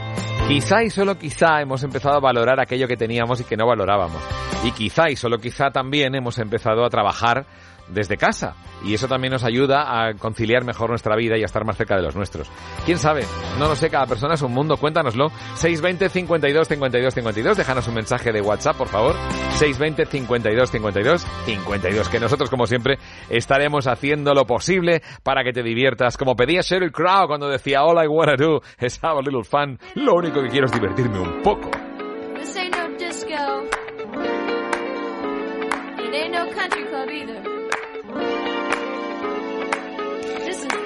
Quizá 0.47 0.85
y 0.85 0.91
solo 0.91 1.19
quizá 1.19 1.61
hemos 1.61 1.83
empezado 1.83 2.15
a 2.15 2.21
valorar 2.21 2.61
aquello 2.61 2.87
que 2.87 2.97
teníamos 2.97 3.41
y 3.41 3.45
que 3.45 3.57
no 3.57 3.67
valorábamos. 3.67 4.23
Y 4.63 4.71
quizá 4.71 5.11
y 5.11 5.17
solo 5.17 5.39
quizá 5.39 5.73
también 5.73 6.15
hemos 6.15 6.39
empezado 6.39 6.85
a 6.85 6.89
trabajar 6.89 7.47
desde 7.91 8.17
casa. 8.17 8.55
Y 8.85 8.95
eso 8.95 9.09
también 9.09 9.33
nos 9.33 9.45
ayuda 9.45 10.07
a 10.07 10.15
conciliar 10.15 10.65
mejor 10.65 10.91
nuestra 10.91 11.17
vida 11.17 11.37
y 11.37 11.43
a 11.43 11.47
estar 11.47 11.65
más 11.65 11.77
cerca 11.77 11.97
de 11.97 12.03
los 12.03 12.15
nuestros. 12.15 12.51
¿Quién 12.85 12.99
sabe? 12.99 13.25
No 13.59 13.69
lo 13.69 13.77
sé, 13.77 13.91
cada 13.91 14.07
persona 14.07 14.35
es 14.35 14.43
un 14.43 14.53
mundo. 14.53 14.77
Cuéntanoslo. 14.77 15.31
620 15.55 16.09
52 16.09 16.69
52 16.69 17.15
52. 17.15 17.57
Déjanos 17.57 17.89
un 17.89 17.95
mensaje 17.95 18.33
de 18.33 18.41
WhatsApp, 18.41 18.77
por 18.77 18.89
favor. 18.89 19.17
620 19.57 20.07
52 20.07 20.71
52 20.71 21.27
52. 21.47 22.09
Que 22.09 22.21
nosotros, 22.21 22.51
como 22.51 22.67
siempre, 22.67 22.99
estaremos 23.29 23.87
haciendo 23.87 24.35
lo 24.35 24.47
posible 24.47 25.03
para 25.23 25.43
que 25.43 25.53
te 25.53 25.63
diviertas. 25.63 26.17
Como 26.17 26.37
pedía 26.37 26.61
Sheryl 26.61 26.93
Crow 26.93 27.27
cuando 27.27 27.49
decía 27.49 27.83
All 27.83 28.03
I 28.03 28.07
wanna 28.07 28.37
do 28.37 28.61
is 28.81 28.99
have 29.03 29.19
a 29.19 29.23
little 29.23 29.45
fun. 29.45 29.79
Lo 29.95 30.15
único 30.15 30.43
que 30.43 30.49
quiero 30.49 30.67
es 30.67 30.73
divertirme 30.73 31.19
un 31.19 31.43
poco. 31.43 31.71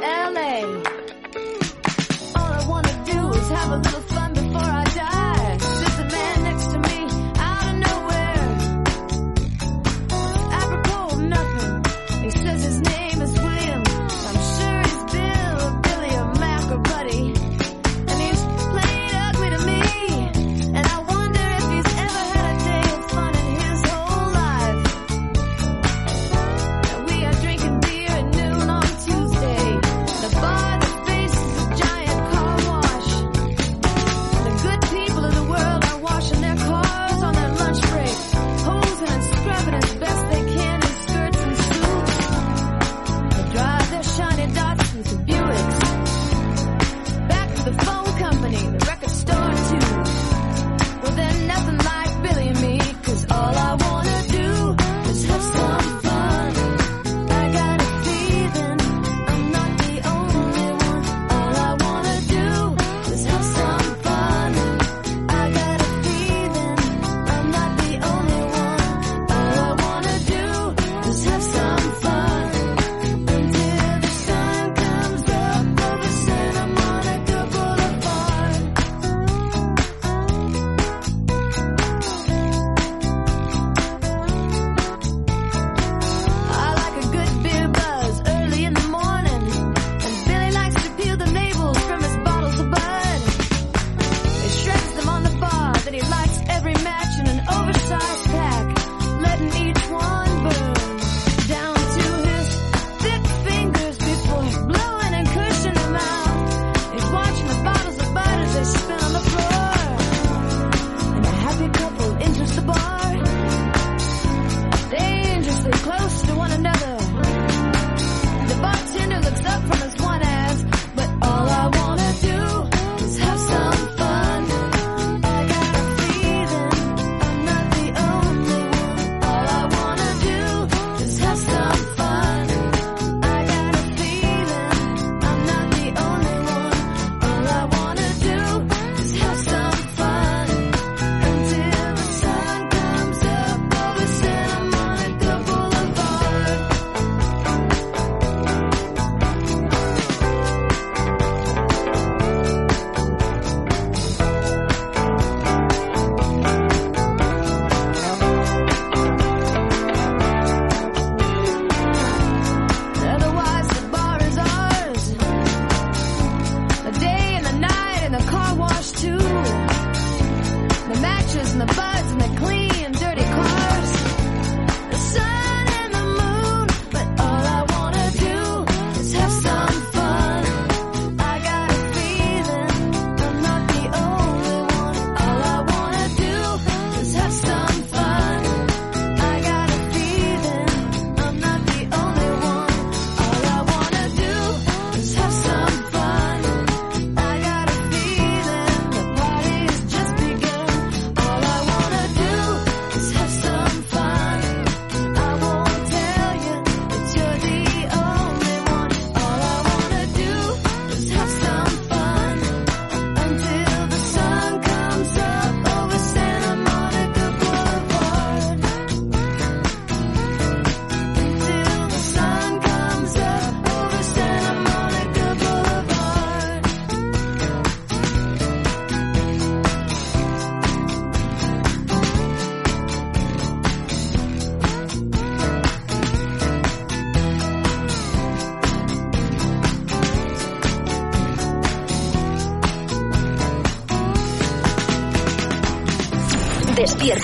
LA. 0.03 0.65
All 2.35 2.53
I 2.53 2.67
wanna 2.69 2.93
do 3.05 3.19
is 3.39 3.49
have 3.51 3.71
a 3.73 3.77
little 3.77 4.02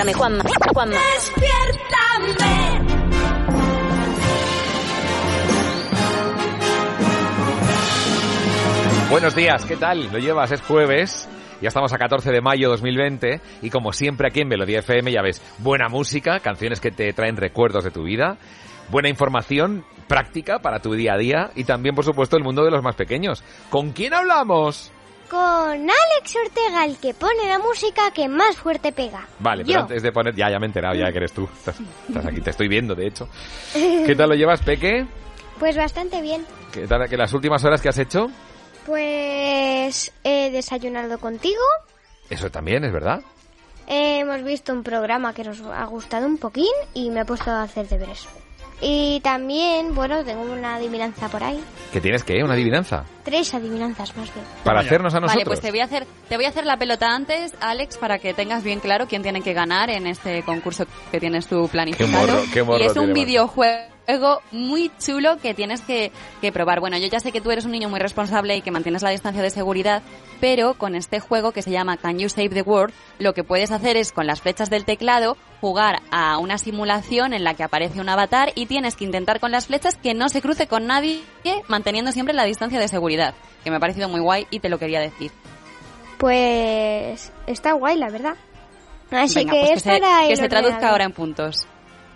Despiértame, 0.08 0.14
Juanma. 0.14 0.44
Juanma. 0.72 0.96
Despiértame. 1.14 2.38
Buenos 9.10 9.34
días, 9.34 9.64
¿qué 9.66 9.76
tal? 9.76 10.10
Lo 10.10 10.18
llevas, 10.18 10.50
es 10.52 10.62
jueves. 10.62 11.28
Ya 11.60 11.68
estamos 11.68 11.92
a 11.92 11.98
14 11.98 12.30
de 12.30 12.40
mayo 12.40 12.70
2020 12.70 13.42
y 13.60 13.68
como 13.68 13.92
siempre 13.92 14.28
aquí 14.28 14.40
en 14.40 14.48
Melodía 14.48 14.78
FM 14.78 15.12
ya 15.12 15.20
ves, 15.20 15.42
buena 15.58 15.88
música, 15.88 16.40
canciones 16.40 16.80
que 16.80 16.90
te 16.90 17.12
traen 17.12 17.36
recuerdos 17.36 17.84
de 17.84 17.90
tu 17.90 18.04
vida, 18.04 18.38
buena 18.90 19.10
información 19.10 19.84
práctica 20.06 20.60
para 20.60 20.78
tu 20.80 20.94
día 20.94 21.14
a 21.14 21.18
día 21.18 21.50
y 21.54 21.64
también 21.64 21.94
por 21.94 22.04
supuesto 22.04 22.36
el 22.36 22.44
mundo 22.44 22.64
de 22.64 22.70
los 22.70 22.82
más 22.82 22.94
pequeños. 22.94 23.42
¿Con 23.68 23.90
quién 23.90 24.14
hablamos? 24.14 24.90
Con 25.30 25.40
Alex 25.40 26.36
Ortega, 26.46 26.84
el 26.86 26.96
que 26.98 27.12
pone 27.12 27.46
la 27.46 27.58
música 27.58 28.10
que 28.12 28.28
más 28.28 28.56
fuerte 28.56 28.92
pega. 28.92 29.26
Vale, 29.38 29.62
Yo. 29.62 29.66
pero 29.68 29.80
antes 29.82 30.02
de 30.02 30.12
poner, 30.12 30.34
ya, 30.34 30.50
ya 30.50 30.58
me 30.58 30.66
he 30.66 30.68
enterado, 30.68 30.94
ya 30.94 31.10
que 31.12 31.18
eres 31.18 31.32
tú. 31.32 31.48
Estás, 31.58 31.76
estás 32.08 32.26
aquí, 32.26 32.40
te 32.40 32.50
estoy 32.50 32.68
viendo, 32.68 32.94
de 32.94 33.06
hecho. 33.06 33.28
¿Qué 33.72 34.14
tal 34.16 34.30
lo 34.30 34.34
llevas, 34.34 34.62
Peque? 34.62 35.06
Pues 35.58 35.76
bastante 35.76 36.22
bien. 36.22 36.46
¿Qué 36.72 36.86
tal 36.86 37.08
que 37.08 37.16
las 37.16 37.32
últimas 37.34 37.62
horas 37.64 37.82
que 37.82 37.88
has 37.90 37.98
hecho? 37.98 38.28
Pues 38.86 40.12
he 40.24 40.50
desayunado 40.50 41.18
contigo. 41.18 41.62
Eso 42.30 42.50
también, 42.50 42.84
es 42.84 42.92
verdad. 42.92 43.20
Hemos 43.86 44.42
visto 44.42 44.72
un 44.72 44.82
programa 44.82 45.32
que 45.34 45.44
nos 45.44 45.60
ha 45.62 45.84
gustado 45.86 46.26
un 46.26 46.38
poquín 46.38 46.72
y 46.94 47.10
me 47.10 47.20
he 47.20 47.24
puesto 47.24 47.50
a 47.50 47.62
hacer 47.62 47.88
deberes. 47.88 48.26
Y 48.80 49.20
también, 49.20 49.94
bueno, 49.94 50.24
tengo 50.24 50.42
una 50.42 50.76
adivinanza 50.76 51.28
por 51.28 51.42
ahí. 51.42 51.62
¿Que 51.92 52.00
tienes 52.00 52.22
que 52.22 52.42
¿Una 52.44 52.54
adivinanza? 52.54 53.04
Tres 53.24 53.52
adivinanzas 53.54 54.16
más 54.16 54.32
bien. 54.32 54.46
Para 54.62 54.80
hacernos 54.80 55.14
a 55.14 55.20
nosotros. 55.20 55.44
Vale, 55.44 55.44
pues 55.44 55.60
te 55.60 55.70
voy 55.70 55.80
a 55.80 55.84
hacer 55.84 56.06
te 56.28 56.36
voy 56.36 56.44
a 56.44 56.48
hacer 56.48 56.64
la 56.64 56.76
pelota 56.76 57.08
antes, 57.08 57.54
Alex, 57.60 57.96
para 57.96 58.18
que 58.18 58.34
tengas 58.34 58.62
bien 58.62 58.80
claro 58.80 59.06
quién 59.08 59.22
tiene 59.22 59.42
que 59.42 59.52
ganar 59.52 59.90
en 59.90 60.06
este 60.06 60.42
concurso 60.42 60.86
que 61.10 61.18
tienes 61.18 61.46
tú 61.46 61.68
planificado. 61.68 62.26
morro, 62.26 62.42
qué 62.52 62.62
morro 62.62 62.78
y 62.78 62.86
es 62.86 62.96
un 62.96 63.12
tiene, 63.12 63.88
videojuego 64.08 64.42
muy 64.52 64.90
chulo 64.98 65.36
que 65.36 65.54
tienes 65.54 65.82
que, 65.82 66.10
que 66.40 66.50
probar. 66.50 66.80
Bueno, 66.80 66.96
yo 66.96 67.06
ya 67.08 67.20
sé 67.20 67.30
que 67.30 67.40
tú 67.40 67.50
eres 67.50 67.66
un 67.66 67.72
niño 67.72 67.88
muy 67.88 68.00
responsable 68.00 68.56
y 68.56 68.62
que 68.62 68.70
mantienes 68.70 69.02
la 69.02 69.10
distancia 69.10 69.42
de 69.42 69.50
seguridad, 69.50 70.02
pero 70.40 70.74
con 70.74 70.94
este 70.94 71.20
juego 71.20 71.52
que 71.52 71.62
se 71.62 71.70
llama 71.70 71.98
Can 71.98 72.18
You 72.18 72.28
Save 72.28 72.48
the 72.48 72.62
World, 72.62 72.94
lo 73.18 73.34
que 73.34 73.44
puedes 73.44 73.70
hacer 73.70 73.96
es 73.96 74.12
con 74.12 74.26
las 74.26 74.40
flechas 74.40 74.70
del 74.70 74.84
teclado 74.84 75.36
jugar 75.60 76.00
a 76.10 76.38
una 76.38 76.56
simulación 76.56 77.34
en 77.34 77.44
la 77.44 77.54
que 77.54 77.64
aparece 77.64 78.00
un 78.00 78.08
avatar 78.08 78.52
y 78.54 78.66
tienes 78.66 78.96
que 78.96 79.04
intentar 79.04 79.40
con 79.40 79.50
las 79.50 79.66
flechas 79.66 79.96
que 79.96 80.14
no 80.14 80.28
se 80.28 80.40
cruce 80.40 80.66
con 80.66 80.86
nadie 80.86 81.20
manteniendo 81.66 82.12
siempre 82.12 82.34
la 82.34 82.44
distancia 82.44 82.80
de 82.80 82.88
seguridad, 82.88 83.34
que 83.62 83.70
me 83.70 83.76
ha 83.76 83.80
parecido 83.80 84.08
muy 84.08 84.20
guay 84.20 84.46
y 84.50 84.60
te 84.60 84.68
lo 84.68 84.78
quería 84.78 85.00
decir. 85.00 85.32
Pues 86.18 87.30
está 87.46 87.72
guay, 87.72 87.96
la 87.98 88.08
verdad. 88.08 88.36
Así 89.10 89.36
Venga, 89.36 89.52
que 89.52 89.60
pues 89.60 89.70
es 89.70 89.82
que 89.82 89.90
se, 89.90 90.00
para 90.00 90.28
que 90.28 90.36
se 90.36 90.48
traduzca 90.48 90.90
ahora 90.90 91.04
en 91.04 91.12
puntos. 91.12 91.66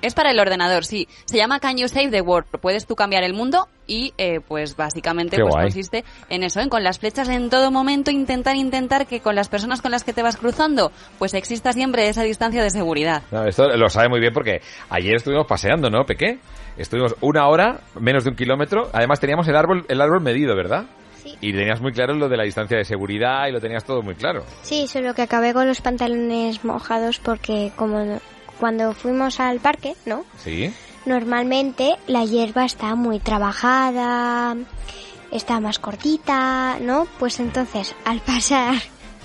Es 0.03 0.15
para 0.15 0.33
el 0.33 0.41
ordenador, 0.41 0.85
sí. 0.85 1.09
Se 1.25 1.37
llama 1.37 1.61
Can 1.61 1.77
You 1.77 1.89
Save 1.89 2.11
the 2.11 2.21
World. 2.21 2.49
Puedes 2.61 2.87
tú 2.87 2.97
cambiar 2.97 3.23
el 3.23 3.35
mundo 3.35 3.69
y, 3.87 4.13
eh, 4.19 4.41
pues, 4.41 4.77
básicamente, 4.77 5.37
Qué 5.37 5.43
pues 5.43 5.55
guay. 5.55 5.65
consiste 5.67 6.05
en 6.29 6.43
eso, 6.43 6.61
en 6.61 6.69
con 6.69 6.83
las 6.83 6.99
flechas 6.99 7.29
en 7.29 7.51
todo 7.51 7.71
momento 7.71 8.11
intentar, 8.11 8.57
intentar 8.57 9.07
que 9.07 9.21
con 9.21 9.35
las 9.37 9.49
personas 9.49 9.81
con 9.81 9.93
las 9.93 10.03
que 10.03 10.13
te 10.13 10.23
vas 10.23 10.37
cruzando, 10.37 10.91
pues 11.19 11.35
exista 11.35 11.73
siempre 11.73 12.09
esa 12.09 12.23
distancia 12.23 12.63
de 12.63 12.71
seguridad. 12.71 13.23
No, 13.31 13.45
esto 13.45 13.69
lo 13.77 13.89
sabe 13.89 14.09
muy 14.09 14.21
bien 14.21 14.33
porque 14.33 14.61
ayer 14.91 15.15
estuvimos 15.15 15.47
paseando, 15.47 15.89
¿no, 15.89 16.05
Peque? 16.05 16.39
Estuvimos 16.77 17.15
una 17.21 17.47
hora, 17.49 17.81
menos 18.01 18.25
de 18.25 18.31
un 18.31 18.37
kilómetro. 18.37 18.89
Además 18.93 19.21
teníamos 19.21 19.47
el 19.49 19.57
árbol, 19.57 19.85
el 19.89 20.01
árbol 20.01 20.21
medido, 20.21 20.57
¿verdad? 20.57 20.87
Sí. 21.23 21.37
Y 21.41 21.53
tenías 21.53 21.81
muy 21.81 21.93
claro 21.93 22.15
lo 22.15 22.29
de 22.29 22.37
la 22.37 22.43
distancia 22.45 22.77
de 22.77 22.85
seguridad 22.85 23.47
y 23.47 23.53
lo 23.53 23.61
tenías 23.61 23.85
todo 23.85 24.03
muy 24.03 24.15
claro. 24.17 24.43
Sí, 24.63 24.89
solo 24.89 25.15
que 25.15 25.23
acabé 25.23 25.53
con 25.53 25.69
los 25.69 25.81
pantalones 25.81 26.65
mojados 26.65 27.21
porque 27.21 27.71
como 27.77 28.19
cuando 28.63 28.93
fuimos 28.95 29.41
al 29.41 29.59
parque, 29.59 29.95
¿no? 30.07 30.25
¿Sí? 30.39 30.73
Normalmente 31.05 31.97
la 32.07 32.25
hierba 32.25 32.65
está 32.65 32.95
muy 32.95 33.19
trabajada, 33.19 34.55
está 35.33 35.59
más 35.59 35.81
cortita, 35.81 36.79
¿no? 36.81 37.09
Pues 37.19 37.41
entonces, 37.41 37.93
al 38.05 38.21
pasar... 38.21 38.77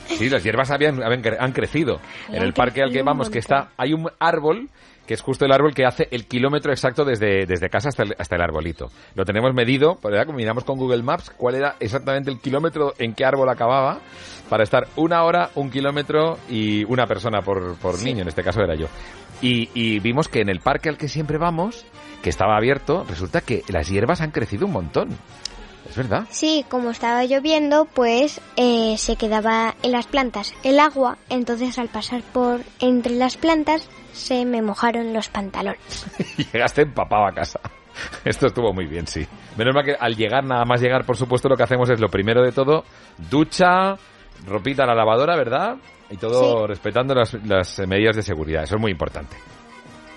Sí, 0.07 0.27
las 0.27 0.43
hierbas 0.43 0.71
habían, 0.71 1.03
habían 1.03 1.21
cre- 1.21 1.37
han 1.39 1.51
crecido. 1.51 1.99
En 2.29 2.41
el 2.41 2.53
parque 2.53 2.81
al 2.81 2.91
que 2.91 3.03
vamos, 3.03 3.29
que 3.29 3.37
está, 3.37 3.69
hay 3.77 3.93
un 3.93 4.09
árbol 4.19 4.69
que 5.05 5.13
es 5.13 5.21
justo 5.21 5.45
el 5.45 5.51
árbol 5.53 5.73
que 5.73 5.85
hace 5.85 6.07
el 6.11 6.25
kilómetro 6.27 6.71
exacto 6.71 7.05
desde, 7.05 7.45
desde 7.45 7.69
casa 7.69 7.89
hasta 7.89 8.03
el, 8.03 8.15
hasta 8.17 8.35
el 8.35 8.41
arbolito. 8.41 8.89
Lo 9.15 9.23
tenemos 9.23 9.53
medido, 9.53 9.97
¿verdad? 10.03 10.25
Miramos 10.33 10.63
con 10.65 10.77
Google 10.77 11.01
Maps 11.03 11.29
cuál 11.37 11.55
era 11.55 11.75
exactamente 11.79 12.29
el 12.31 12.39
kilómetro 12.41 12.93
en 12.97 13.13
qué 13.13 13.23
árbol 13.23 13.47
acababa 13.49 13.99
para 14.49 14.63
estar 14.63 14.87
una 14.97 15.23
hora, 15.23 15.49
un 15.55 15.69
kilómetro 15.69 16.37
y 16.49 16.83
una 16.85 17.05
persona 17.05 17.41
por, 17.41 17.75
por 17.75 18.01
niño, 18.01 18.23
en 18.23 18.27
este 18.29 18.43
caso 18.43 18.61
era 18.61 18.75
yo. 18.75 18.87
Y, 19.41 19.69
y 19.73 19.99
vimos 19.99 20.27
que 20.27 20.41
en 20.41 20.49
el 20.49 20.59
parque 20.59 20.89
al 20.89 20.97
que 20.97 21.07
siempre 21.07 21.37
vamos, 21.37 21.85
que 22.21 22.29
estaba 22.29 22.57
abierto, 22.57 23.05
resulta 23.07 23.41
que 23.41 23.63
las 23.67 23.89
hierbas 23.89 24.21
han 24.21 24.31
crecido 24.31 24.65
un 24.65 24.73
montón. 24.73 25.09
Es 25.89 25.95
verdad. 25.95 26.25
Sí, 26.29 26.65
como 26.69 26.91
estaba 26.91 27.23
lloviendo, 27.23 27.85
pues 27.85 28.41
eh, 28.57 28.95
se 28.97 29.15
quedaba 29.15 29.75
en 29.83 29.93
las 29.93 30.07
plantas 30.07 30.53
el 30.63 30.79
agua, 30.79 31.17
entonces 31.29 31.79
al 31.79 31.87
pasar 31.87 32.21
por 32.33 32.61
entre 32.79 33.15
las 33.15 33.37
plantas 33.37 33.87
se 34.11 34.45
me 34.45 34.61
mojaron 34.61 35.13
los 35.13 35.29
pantalones. 35.29 36.05
y 36.37 36.43
llegaste 36.51 36.81
empapado 36.81 37.27
a 37.27 37.31
casa. 37.31 37.61
Esto 38.25 38.47
estuvo 38.47 38.73
muy 38.73 38.85
bien, 38.85 39.07
sí. 39.07 39.25
Menos 39.57 39.73
mal 39.73 39.83
que 39.83 39.95
al 39.97 40.15
llegar, 40.15 40.43
nada 40.43 40.65
más 40.65 40.81
llegar, 40.81 41.05
por 41.05 41.17
supuesto, 41.17 41.49
lo 41.49 41.55
que 41.55 41.63
hacemos 41.63 41.89
es 41.89 41.99
lo 41.99 42.09
primero 42.09 42.43
de 42.43 42.51
todo, 42.51 42.83
ducha, 43.29 43.95
ropita 44.45 44.83
a 44.83 44.87
la 44.87 44.95
lavadora, 44.95 45.35
¿verdad? 45.35 45.77
Y 46.09 46.17
todo 46.17 46.67
respetando 46.67 47.13
las, 47.13 47.33
las 47.45 47.79
medidas 47.87 48.15
de 48.15 48.23
seguridad. 48.23 48.63
Eso 48.63 48.75
es 48.75 48.81
muy 48.81 48.91
importante. 48.91 49.35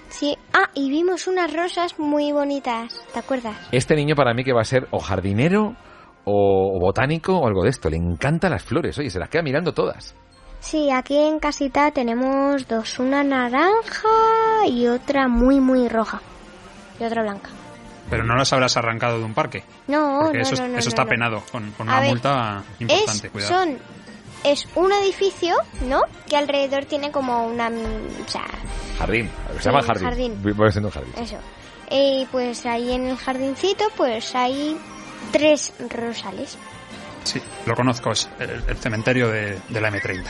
Sí, 0.09 0.37
ah, 0.53 0.69
y 0.75 0.91
vimos 0.91 1.27
unas 1.27 1.53
rosas 1.53 1.99
muy 1.99 2.33
bonitas, 2.33 3.01
¿te 3.13 3.19
acuerdas? 3.21 3.57
Este 3.73 3.95
niño 3.95 4.15
para 4.17 4.35
mí 4.35 4.43
que 4.45 4.53
va 4.53 4.61
a 4.63 4.65
ser 4.65 4.89
o 4.91 4.99
jardinero 4.99 5.77
o, 6.25 6.77
o 6.77 6.81
botánico 6.81 7.37
o 7.39 7.47
algo 7.47 7.63
de 7.63 7.71
esto. 7.71 7.89
Le 7.91 7.97
encantan 7.97 8.51
las 8.51 8.63
flores. 8.63 8.99
Oye, 8.99 9.11
se 9.11 9.19
las 9.19 9.29
queda 9.29 9.43
mirando 9.43 9.73
todas. 9.73 10.15
Sí, 10.61 10.91
aquí 10.91 11.17
en 11.17 11.39
casita 11.39 11.91
tenemos 11.91 12.67
dos, 12.69 12.99
una 12.99 13.23
naranja 13.25 14.09
y 14.69 14.87
otra 14.89 15.27
muy 15.29 15.59
muy 15.61 15.89
roja 15.89 16.21
y 17.01 17.05
otra 17.05 17.23
blanca. 17.23 17.49
Pero 18.11 18.25
no 18.25 18.35
las 18.35 18.53
habrás 18.53 18.77
arrancado 18.77 19.19
de 19.21 19.25
un 19.25 19.33
parque. 19.35 19.63
No, 19.87 20.19
Porque 20.23 20.39
no, 20.39 20.43
eso, 20.43 20.55
es- 20.55 20.61
no, 20.61 20.69
no, 20.69 20.79
eso 20.79 20.87
no, 20.87 20.91
está 20.91 21.05
no. 21.05 21.09
penado, 21.09 21.43
con, 21.53 21.71
con 21.73 21.89
A 21.89 21.93
una 21.93 22.01
ver, 22.01 22.11
multa 22.11 22.63
importante. 22.81 23.27
es, 23.29 23.33
cuidado. 23.33 23.55
son, 23.55 23.79
es 24.45 24.67
un 24.75 24.93
edificio, 24.93 25.55
¿no? 25.89 26.03
Que 26.29 26.37
alrededor 26.37 26.85
tiene 26.87 27.11
como 27.11 27.47
una... 27.47 27.71
mm, 27.71 28.25
O 28.27 28.29
sea, 28.31 28.45
Jardín. 28.99 29.31
Se 29.59 29.65
llama 29.71 29.83
jardín. 29.83 30.05
jardín. 30.05 30.57
Voy 30.57 30.71
siendo 30.73 30.89
un 30.89 30.95
jardín. 30.95 31.13
eso. 31.23 31.37
Y 31.91 32.27
pues 32.31 32.65
ahí 32.67 32.93
en 32.93 33.07
el 33.09 33.17
jardincito 33.17 33.85
pues 33.97 34.35
hay 34.35 34.77
tres 35.33 35.73
rosales. 35.91 36.57
Sí, 37.25 37.41
lo 37.67 37.75
conozco, 37.75 38.13
es 38.13 38.29
el, 38.39 38.63
el 38.69 38.77
cementerio 38.77 39.29
de, 39.29 39.59
de 39.69 39.81
la 39.81 39.91
M30. 39.91 40.25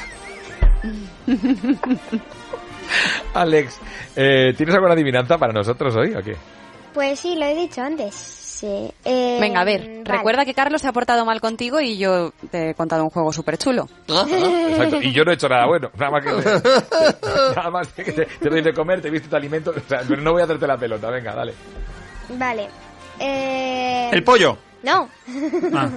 Alex, 3.34 3.78
eh, 4.16 4.52
¿tienes 4.56 4.74
alguna 4.74 4.94
adivinanza 4.94 5.38
para 5.38 5.52
nosotros 5.52 5.94
hoy 5.96 6.14
o 6.14 6.22
qué? 6.22 6.36
Pues 6.92 7.20
sí, 7.20 7.36
lo 7.36 7.44
he 7.44 7.54
dicho 7.54 7.80
antes. 7.82 8.14
Sí. 8.60 8.92
eh, 9.06 9.38
Venga, 9.40 9.62
a 9.62 9.64
ver, 9.64 9.80
vale. 9.80 10.02
recuerda 10.04 10.44
que 10.44 10.52
Carlos 10.52 10.82
se 10.82 10.88
ha 10.88 10.92
portado 10.92 11.24
mal 11.24 11.40
contigo 11.40 11.80
y 11.80 11.96
yo 11.96 12.30
te 12.50 12.70
he 12.70 12.74
contado 12.74 13.02
un 13.04 13.08
juego 13.08 13.32
súper 13.32 13.56
chulo. 13.56 13.88
Exacto. 14.06 15.00
Y 15.00 15.12
yo 15.12 15.24
no 15.24 15.30
he 15.30 15.34
hecho 15.34 15.48
nada 15.48 15.66
bueno. 15.66 15.90
Nada 15.96 16.10
más 16.10 16.24
que, 16.24 16.30
nada 17.56 17.70
más 17.70 17.88
que 17.88 18.04
te, 18.04 18.26
te 18.26 18.48
doy 18.50 18.60
de 18.60 18.74
comer, 18.74 19.00
te 19.00 19.08
he 19.08 19.10
visto 19.10 19.30
tu 19.30 19.36
alimento. 19.36 19.70
O 19.70 19.88
sea, 19.88 20.02
pero 20.06 20.20
no 20.20 20.32
voy 20.32 20.42
a 20.42 20.44
hacerte 20.44 20.66
la 20.66 20.76
pelota. 20.76 21.08
Venga, 21.10 21.34
dale. 21.34 21.54
Vale. 22.36 22.68
Eh... 23.18 24.10
¡El 24.12 24.22
pollo! 24.24 24.58
No. 24.82 25.08
Ah, 25.74 25.88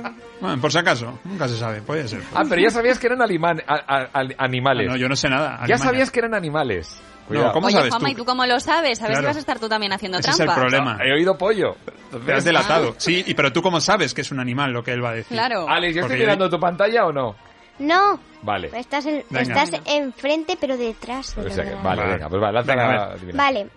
bueno, 0.42 0.62
por 0.62 0.72
si 0.72 0.78
acaso, 0.78 1.18
nunca 1.24 1.48
se 1.48 1.58
sabe, 1.58 1.82
puede 1.82 2.06
ser. 2.08 2.22
Ah, 2.36 2.44
pero 2.48 2.62
ya 2.62 2.70
sabías 2.70 3.00
que 3.00 3.08
eran 3.08 3.20
aliman- 3.20 3.64
a- 3.68 3.76
a- 3.76 4.10
a- 4.14 4.28
animales. 4.44 4.88
Ah, 4.90 4.94
no, 4.94 4.98
yo 4.98 5.08
no 5.10 5.16
sé 5.16 5.30
nada. 5.30 5.52
Ya 5.52 5.56
Alemania. 5.64 5.78
sabías 5.78 6.12
que 6.12 6.20
eran 6.20 6.34
animales. 6.34 7.00
Cuidado. 7.28 7.54
¿cómo 7.54 7.68
Oye, 7.68 7.78
sabes 7.78 7.90
Juanma, 7.92 8.08
tú? 8.10 8.12
¿y 8.12 8.16
tú 8.16 8.26
cómo 8.26 8.46
lo 8.46 8.60
sabes? 8.60 9.00
¿Sabes 9.00 9.12
Claro. 9.14 9.22
si 9.22 9.26
vas 9.28 9.36
a 9.38 9.40
estar 9.40 9.58
tú 9.60 9.70
también 9.70 9.94
haciendo 9.94 10.18
Ese 10.18 10.32
es 10.32 10.40
el 10.42 10.46
trampa? 10.46 10.62
problema. 10.62 10.98
He 11.06 11.14
oído 11.14 11.38
pollo. 11.38 11.78
Te 12.20 12.34
has 12.34 12.44
delatado. 12.44 12.96
Sí, 12.98 13.24
y, 13.26 13.34
pero 13.34 13.52
tú 13.54 13.62
cómo 13.62 13.80
sabes 13.82 14.14
que 14.14 14.22
es 14.22 14.32
un 14.32 14.40
animal 14.40 14.72
lo 14.72 14.84
que 14.84 14.92
él 14.92 15.04
va 15.04 15.10
a 15.10 15.14
decir. 15.14 15.36
Claro. 15.38 15.68
Alex, 15.70 15.96
¿yo 15.96 16.02
Porque 16.02 16.16
estoy 16.16 16.26
mirando 16.26 16.50
tu 16.50 16.60
pantalla 16.60 17.06
o 17.06 17.12
no? 17.12 17.36
No. 17.80 18.20
Vale. 18.44 18.70
Estás, 18.74 19.06
en- 19.08 19.24
Venga. 19.30 19.64
estás 19.64 19.82
enfrente 19.86 20.58
pero 20.60 20.78
detrás. 20.78 21.36
del 21.36 21.48
O 21.48 21.50
sea 21.50 21.64
que- 21.64 21.72
ordenador. 21.72 21.98
vale, 21.98 22.12
venga, 22.14 22.30
pues 22.30 22.42
va, 22.44 22.52
lanza 22.52 22.72
Venga, 22.76 22.84
a 22.86 23.08
la 23.10 23.16
ver. 23.16 23.36
Vale. 23.36 23.68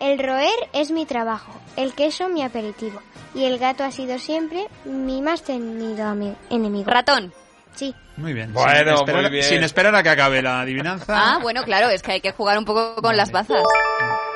El 0.00 0.18
roer 0.18 0.68
es 0.74 0.90
mi 0.90 1.06
trabajo, 1.06 1.52
el 1.76 1.94
queso 1.94 2.28
mi 2.28 2.42
aperitivo 2.42 3.00
y 3.34 3.44
el 3.44 3.58
gato 3.58 3.82
ha 3.84 3.90
sido 3.90 4.18
siempre 4.18 4.66
mi 4.84 5.22
más 5.22 5.42
temido 5.42 6.04
ami- 6.04 6.36
enemigo. 6.50 6.90
Ratón. 6.90 7.32
Sí. 7.74 7.94
Muy 8.18 8.32
bien. 8.34 8.52
Bueno, 8.52 8.72
sin 8.72 8.88
esperar, 8.94 9.22
muy 9.22 9.30
bien. 9.30 9.44
Sin 9.44 9.62
esperar 9.62 9.94
a 9.94 10.02
que 10.02 10.08
acabe 10.10 10.42
la 10.42 10.60
adivinanza. 10.60 11.04
Ah, 11.34 11.38
bueno, 11.42 11.62
claro, 11.62 11.88
es 11.88 12.02
que 12.02 12.12
hay 12.12 12.20
que 12.20 12.32
jugar 12.32 12.58
un 12.58 12.64
poco 12.66 12.96
con 13.02 13.16
las 13.16 13.30
bazas. 13.32 13.62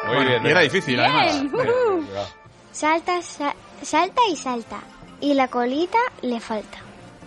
Muy 0.07 0.15
Bueno, 0.17 0.31
bien. 0.31 0.43
y 0.45 0.47
era 0.51 0.61
venga. 0.61 0.61
difícil, 0.61 0.97
Bien, 0.97 1.11
además. 1.11 1.43
Venga, 1.53 2.27
Salta, 2.73 3.21
sa- 3.23 3.55
salta 3.83 4.21
y 4.31 4.37
salta 4.37 4.81
y 5.21 5.35
la 5.35 5.49
colita 5.49 5.99
le 6.23 6.41
falta. 6.41 6.79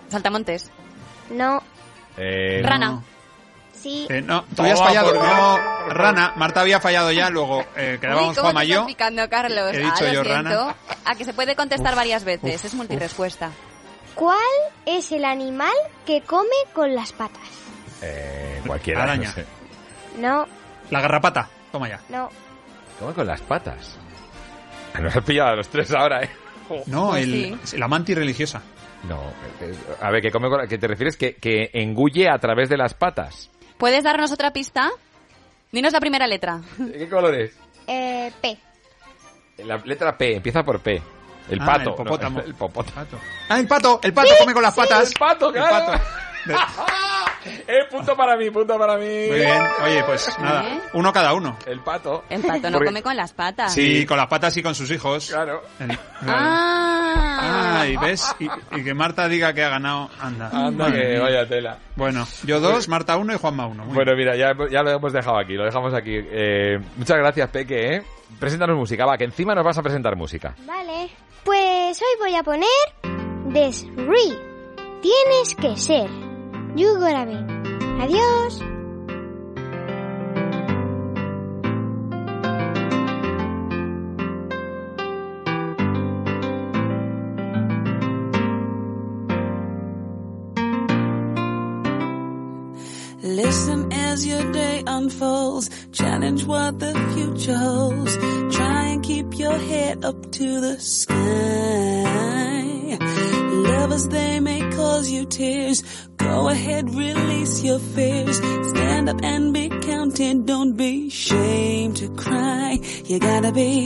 Saltamontes. 0.09 0.69
No, 1.29 1.61
Eh, 2.17 2.61
Rana. 2.63 3.01
Sí. 3.73 4.07
Eh, 4.09 4.21
no, 4.21 4.43
tú 4.55 4.61
habías 4.61 4.79
fallado. 4.79 5.07
por 5.13 5.23
No. 5.23 5.57
Rana. 5.89 6.33
Marta 6.37 6.61
había 6.61 6.79
fallado 6.79 7.11
ya, 7.11 7.29
luego 7.29 7.65
eh, 7.75 7.97
quedábamos 7.99 8.29
Uy, 8.29 8.35
¿cómo 8.35 8.45
Juanma 8.45 8.59
te 8.61 8.65
y 8.67 8.69
yo. 8.69 8.85
picando, 8.85 9.29
Carlos? 9.29 9.73
He 9.73 9.83
ah, 9.83 9.91
dicho 9.91 10.05
lo 10.05 10.13
yo, 10.13 10.23
siento. 10.23 10.49
rana. 10.49 10.75
A 11.05 11.15
que 11.15 11.25
se 11.25 11.33
puede 11.33 11.55
contestar 11.55 11.95
varias 11.95 12.23
veces, 12.23 12.55
uf, 12.61 12.65
es 12.65 12.73
multirespuesta. 12.75 13.49
¿Cuál 14.15 14.37
es 14.85 15.11
el 15.11 15.25
animal 15.25 15.73
que 16.05 16.21
come 16.21 16.47
con 16.73 16.93
las 16.95 17.11
patas? 17.13 17.41
Eh, 18.01 18.61
cualquiera. 18.65 19.03
Araña. 19.03 19.29
no 19.29 19.33
sé. 19.35 19.45
No, 20.19 20.47
La 20.91 21.01
garrapata. 21.01 21.49
Toma 21.71 21.89
ya. 21.89 21.99
no. 22.09 22.29
Come 22.99 23.13
con 23.13 23.25
las 23.25 23.41
patas. 23.41 23.97
Nos 24.99 25.15
has 25.15 25.23
pillado 25.23 25.49
a 25.49 25.55
los 25.55 25.67
tres 25.69 25.91
ahora, 25.93 26.23
¿eh? 26.23 26.29
No, 26.87 27.09
Pues 27.09 27.23
el, 27.25 27.57
la 27.77 27.87
mantis 27.87 28.15
religiosa. 28.15 28.61
No, 29.07 29.19
eh, 29.61 29.73
a 30.01 30.09
ver, 30.11 30.21
que 30.21 30.31
come 30.31 30.47
con 30.49 30.59
la- 30.59 30.67
que 30.67 30.77
te 30.77 30.87
refieres 30.87 31.17
que, 31.17 31.35
que 31.35 31.69
engulle 31.73 32.29
a 32.29 32.37
través 32.39 32.69
de 32.69 32.77
las 32.77 32.93
patas. 32.93 33.49
¿Puedes 33.77 34.03
darnos 34.03 34.31
otra 34.31 34.51
pista? 34.53 34.89
Dinos 35.71 35.91
la 35.91 35.99
primera 35.99 36.25
letra. 36.25 36.61
¿Qué 36.77 37.09
color 37.09 37.35
es? 37.35 37.51
Eh, 37.87 38.31
P. 38.41 38.57
La 39.65 39.77
letra 39.77 40.17
P, 40.17 40.37
empieza 40.37 40.63
por 40.63 40.79
P. 40.79 41.01
El 41.49 41.59
Ah, 41.61 41.65
pato. 41.65 41.89
el 41.89 41.95
popótamo. 41.97 42.39
no, 42.39 42.45
el 42.45 42.55
popótamo. 42.55 43.05
Ah, 43.49 43.59
el 43.59 43.67
pato. 43.67 43.99
El 44.01 44.13
pato 44.13 44.29
come 44.39 44.53
con 44.53 44.63
las 44.63 44.73
patas. 44.73 45.09
El 45.11 45.13
pato, 45.19 45.53
El 45.53 45.61
pato. 45.61 46.01
Eh, 47.45 47.79
punto 47.91 48.15
para 48.15 48.37
mí, 48.37 48.49
punto 48.51 48.79
para 48.79 48.95
mí. 48.95 49.03
Muy 49.27 49.35
bien. 49.39 49.61
Oye, 49.83 50.01
pues 50.05 50.29
nada. 50.39 50.63
¿Eh? 50.65 50.79
Uno 50.93 51.11
cada 51.11 51.33
uno. 51.33 51.57
El 51.65 51.81
pato. 51.81 52.23
El 52.29 52.41
pato 52.41 52.69
no 52.69 52.77
Porque- 52.77 52.85
come 52.85 53.03
con 53.03 53.17
las 53.17 53.33
patas. 53.33 53.73
Sí, 53.73 54.05
con 54.05 54.15
las 54.15 54.27
patas 54.27 54.55
y 54.55 54.63
con 54.63 54.73
sus 54.73 54.89
hijos. 54.91 55.27
Claro. 55.29 55.61
El- 55.77 55.97
Ah. 56.25 57.79
Ah, 57.81 57.87
y 57.87 57.97
ves, 57.97 58.33
y, 58.39 58.47
y 58.79 58.83
que 58.85 58.93
Marta 58.93 59.27
diga 59.27 59.53
que 59.53 59.61
ha 59.61 59.67
ganado, 59.69 60.09
anda. 60.21 60.49
Anda 60.53 60.85
Madre 60.85 61.01
que 61.01 61.07
mía. 61.15 61.21
vaya 61.21 61.45
tela. 61.47 61.77
Bueno, 61.97 62.25
yo 62.43 62.61
dos, 62.61 62.87
Marta 62.87 63.17
uno 63.17 63.33
y 63.33 63.37
Juanma 63.37 63.67
uno. 63.67 63.83
Muy 63.85 63.93
Bueno, 63.95 64.13
mira, 64.15 64.37
ya, 64.37 64.53
ya 64.71 64.81
lo 64.81 64.91
hemos 64.91 65.11
dejado 65.11 65.37
aquí, 65.37 65.55
lo 65.55 65.65
dejamos 65.65 65.93
aquí. 65.93 66.15
Eh, 66.15 66.79
muchas 66.95 67.17
gracias, 67.17 67.49
Peque, 67.49 67.95
¿eh? 67.95 68.03
Preséntanos 68.39 68.77
música, 68.77 69.05
va, 69.05 69.17
que 69.17 69.25
encima 69.25 69.53
nos 69.53 69.65
vas 69.65 69.77
a 69.77 69.81
presentar 69.83 70.15
música. 70.15 70.55
Vale. 70.65 71.09
Pues 71.43 72.01
hoy 72.01 72.19
voy 72.19 72.35
a 72.35 72.43
poner 72.43 72.69
Des 73.53 73.85
Re. 73.97 75.01
Tienes 75.01 75.55
que 75.59 75.75
ser. 75.75 76.32
Be. 76.75 76.81
Adiós. 78.01 78.59
Listen 93.21 93.93
as 93.93 94.25
your 94.25 94.51
day 94.51 94.83
unfolds. 94.85 95.69
Challenge 95.91 96.43
what 96.45 96.79
the 96.79 96.93
future 97.13 97.55
holds. 97.55 98.17
Try 98.57 98.87
and 98.87 99.03
keep 99.03 99.37
your 99.37 99.57
head 99.57 100.03
up 100.03 100.31
to 100.31 100.61
the 100.61 100.79
sky. 100.79 101.13
Lovers, 103.51 104.07
they 104.07 104.39
may 104.39 104.59
cause 104.71 105.09
you 105.09 105.25
tears. 105.25 105.83
Go 106.23 106.49
ahead, 106.49 106.89
release 106.93 107.63
your 107.63 107.79
fears. 107.79 108.37
Stand 108.37 109.09
up 109.09 109.19
and 109.23 109.53
be 109.53 109.69
counted. 109.69 110.45
Don't 110.45 110.73
be 110.75 111.07
ashamed 111.07 111.97
to 111.97 112.09
cry. 112.15 112.79
You 113.05 113.19
gotta 113.19 113.51
be, 113.51 113.85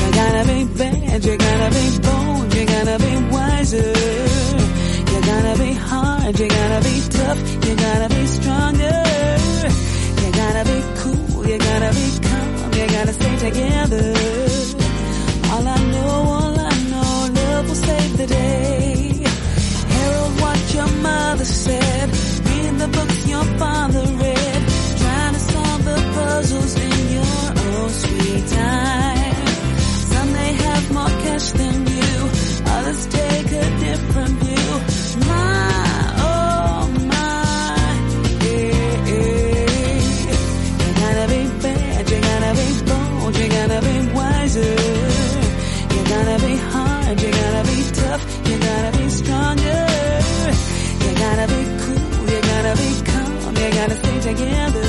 you 0.00 0.08
gotta 0.20 0.42
be 0.52 0.64
bad. 0.80 1.24
You 1.24 1.36
gotta 1.36 1.68
be 1.78 1.86
bold. 2.06 2.54
You 2.54 2.66
gotta 2.66 2.98
be 2.98 3.12
wiser. 3.34 3.92
You 5.16 5.22
gotta 5.22 5.58
be 5.58 5.72
hard, 5.72 6.38
you 6.38 6.48
gotta 6.48 6.80
be 6.88 7.00
tough, 7.08 7.40
you 7.66 7.74
gotta 7.76 8.08
be 8.14 8.26
stronger. 8.26 9.02
You 10.22 10.32
gotta 10.32 10.64
be 10.72 10.78
cool, 11.00 11.46
you 11.48 11.58
gotta 11.58 11.90
be 11.98 12.06
calm, 12.28 12.72
you 12.78 12.86
gotta 12.96 13.12
stay 13.12 13.36
together. 13.46 14.14
All 15.52 15.66
I 15.66 15.78
know, 15.92 16.08
all 16.38 16.58
I 16.58 16.72
know, 16.90 17.40
love 17.40 17.68
will 17.68 17.74
save 17.74 18.16
the 18.18 18.26
day. 18.26 18.95
Your 20.76 20.92
mother 21.02 21.44
said, 21.46 22.10
read 22.46 22.78
the 22.78 22.88
books 22.88 23.26
your 23.26 23.44
father 23.58 24.04
read, 24.22 24.62
trying 25.00 25.32
to 25.32 25.40
solve 25.40 25.84
the 25.86 25.96
puzzles 26.14 26.74
in 26.76 27.12
your 27.16 27.44
own 27.66 27.90
sweet 27.90 28.46
time. 28.48 29.46
Some 30.12 30.32
may 30.34 30.52
have 30.52 30.92
more 30.92 31.14
cash 31.24 31.50
than 31.52 31.86
you, 31.86 32.14
others 32.66 33.06
take 33.06 33.46
a 33.52 33.78
different 33.86 34.45
Together. 54.36 54.85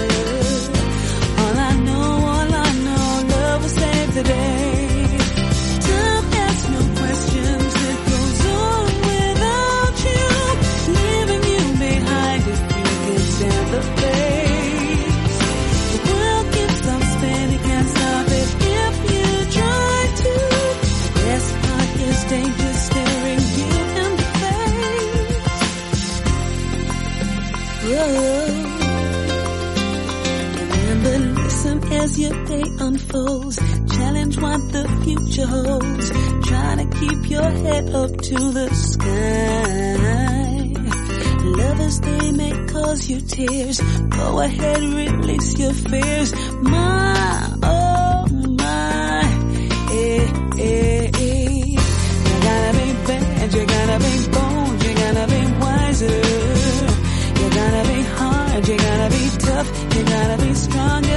As 32.08 32.20
your 32.20 32.46
day 32.46 32.64
unfolds. 32.80 33.58
Challenge 33.96 34.36
what 34.40 34.62
the 34.76 34.84
future 35.04 35.48
holds. 35.56 36.08
Try 36.50 36.70
to 36.82 36.86
keep 37.00 37.30
your 37.36 37.50
head 37.64 37.86
up 38.02 38.12
to 38.30 38.38
the 38.58 38.68
sky. 38.90 39.94
Lovers, 41.60 42.00
they 42.08 42.32
may 42.32 42.54
cause 42.74 43.10
you 43.10 43.20
tears. 43.22 43.78
Go 44.20 44.40
ahead, 44.40 44.82
release 45.02 45.60
your 45.60 45.74
fears. 45.74 46.30
My, 46.62 47.54
oh 47.64 48.26
my, 48.64 49.22
eh, 50.04 50.26
eh, 50.60 51.12
eh. 51.26 51.66
You 52.28 52.36
gotta 52.48 52.72
be 52.80 52.88
bad, 53.08 53.54
you 53.56 53.66
gotta 53.76 53.98
be 54.08 54.14
bold, 54.36 54.78
you 54.86 54.94
gotta 55.04 55.26
be 55.34 55.42
wiser. 55.64 56.20
You 57.40 57.48
gotta 57.60 57.84
be 57.92 58.00
hard, 58.18 58.68
you 58.70 58.78
gotta 58.88 59.10
be 59.16 59.24
tough, 59.46 59.70
you 59.96 60.04
gotta 60.16 60.38
be 60.44 60.54
stronger. 60.54 61.17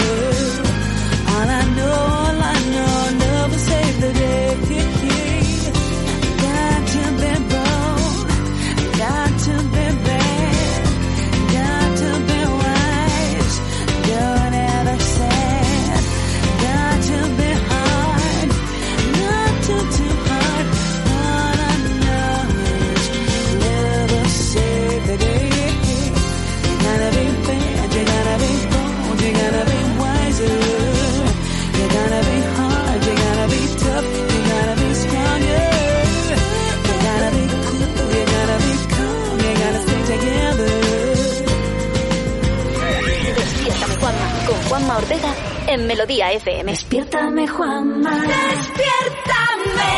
Con 44.47 44.55
Juanma 44.63 44.97
Ortega 44.97 45.33
en 45.67 45.87
Melodía 45.87 46.31
FM. 46.31 46.71
Despiértame, 46.71 47.47
Juanma. 47.47 48.11
Despiértame. 48.21 49.91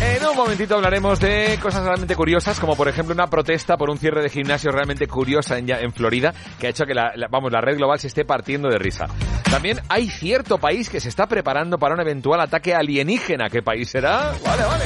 En 0.00 0.26
un 0.26 0.36
momentito 0.36 0.74
hablaremos 0.74 1.20
de 1.20 1.58
cosas 1.62 1.84
realmente 1.84 2.16
curiosas, 2.16 2.58
como 2.58 2.74
por 2.76 2.88
ejemplo 2.88 3.14
una 3.14 3.28
protesta 3.28 3.76
por 3.76 3.88
un 3.90 3.98
cierre 3.98 4.22
de 4.22 4.28
gimnasio 4.30 4.72
realmente 4.72 5.06
curiosa 5.06 5.58
en, 5.58 5.66
ya- 5.66 5.78
en 5.80 5.92
Florida, 5.92 6.34
que 6.58 6.66
ha 6.66 6.70
hecho 6.70 6.84
que 6.84 6.94
la, 6.94 7.12
la- 7.14 7.28
vamos, 7.28 7.52
la 7.52 7.60
red 7.60 7.76
global 7.76 7.98
se 8.00 8.08
esté 8.08 8.24
partiendo 8.24 8.68
de 8.68 8.78
risa. 8.78 9.06
También 9.50 9.78
hay 9.88 10.08
cierto 10.08 10.58
país 10.58 10.88
que 10.90 10.98
se 11.00 11.08
está 11.08 11.26
preparando 11.26 11.78
para 11.78 11.94
un 11.94 12.00
eventual 12.00 12.40
ataque 12.40 12.74
alienígena. 12.74 13.48
¿Qué 13.48 13.62
país 13.62 13.88
será? 13.90 14.32
Vale, 14.44 14.64
vale. 14.64 14.84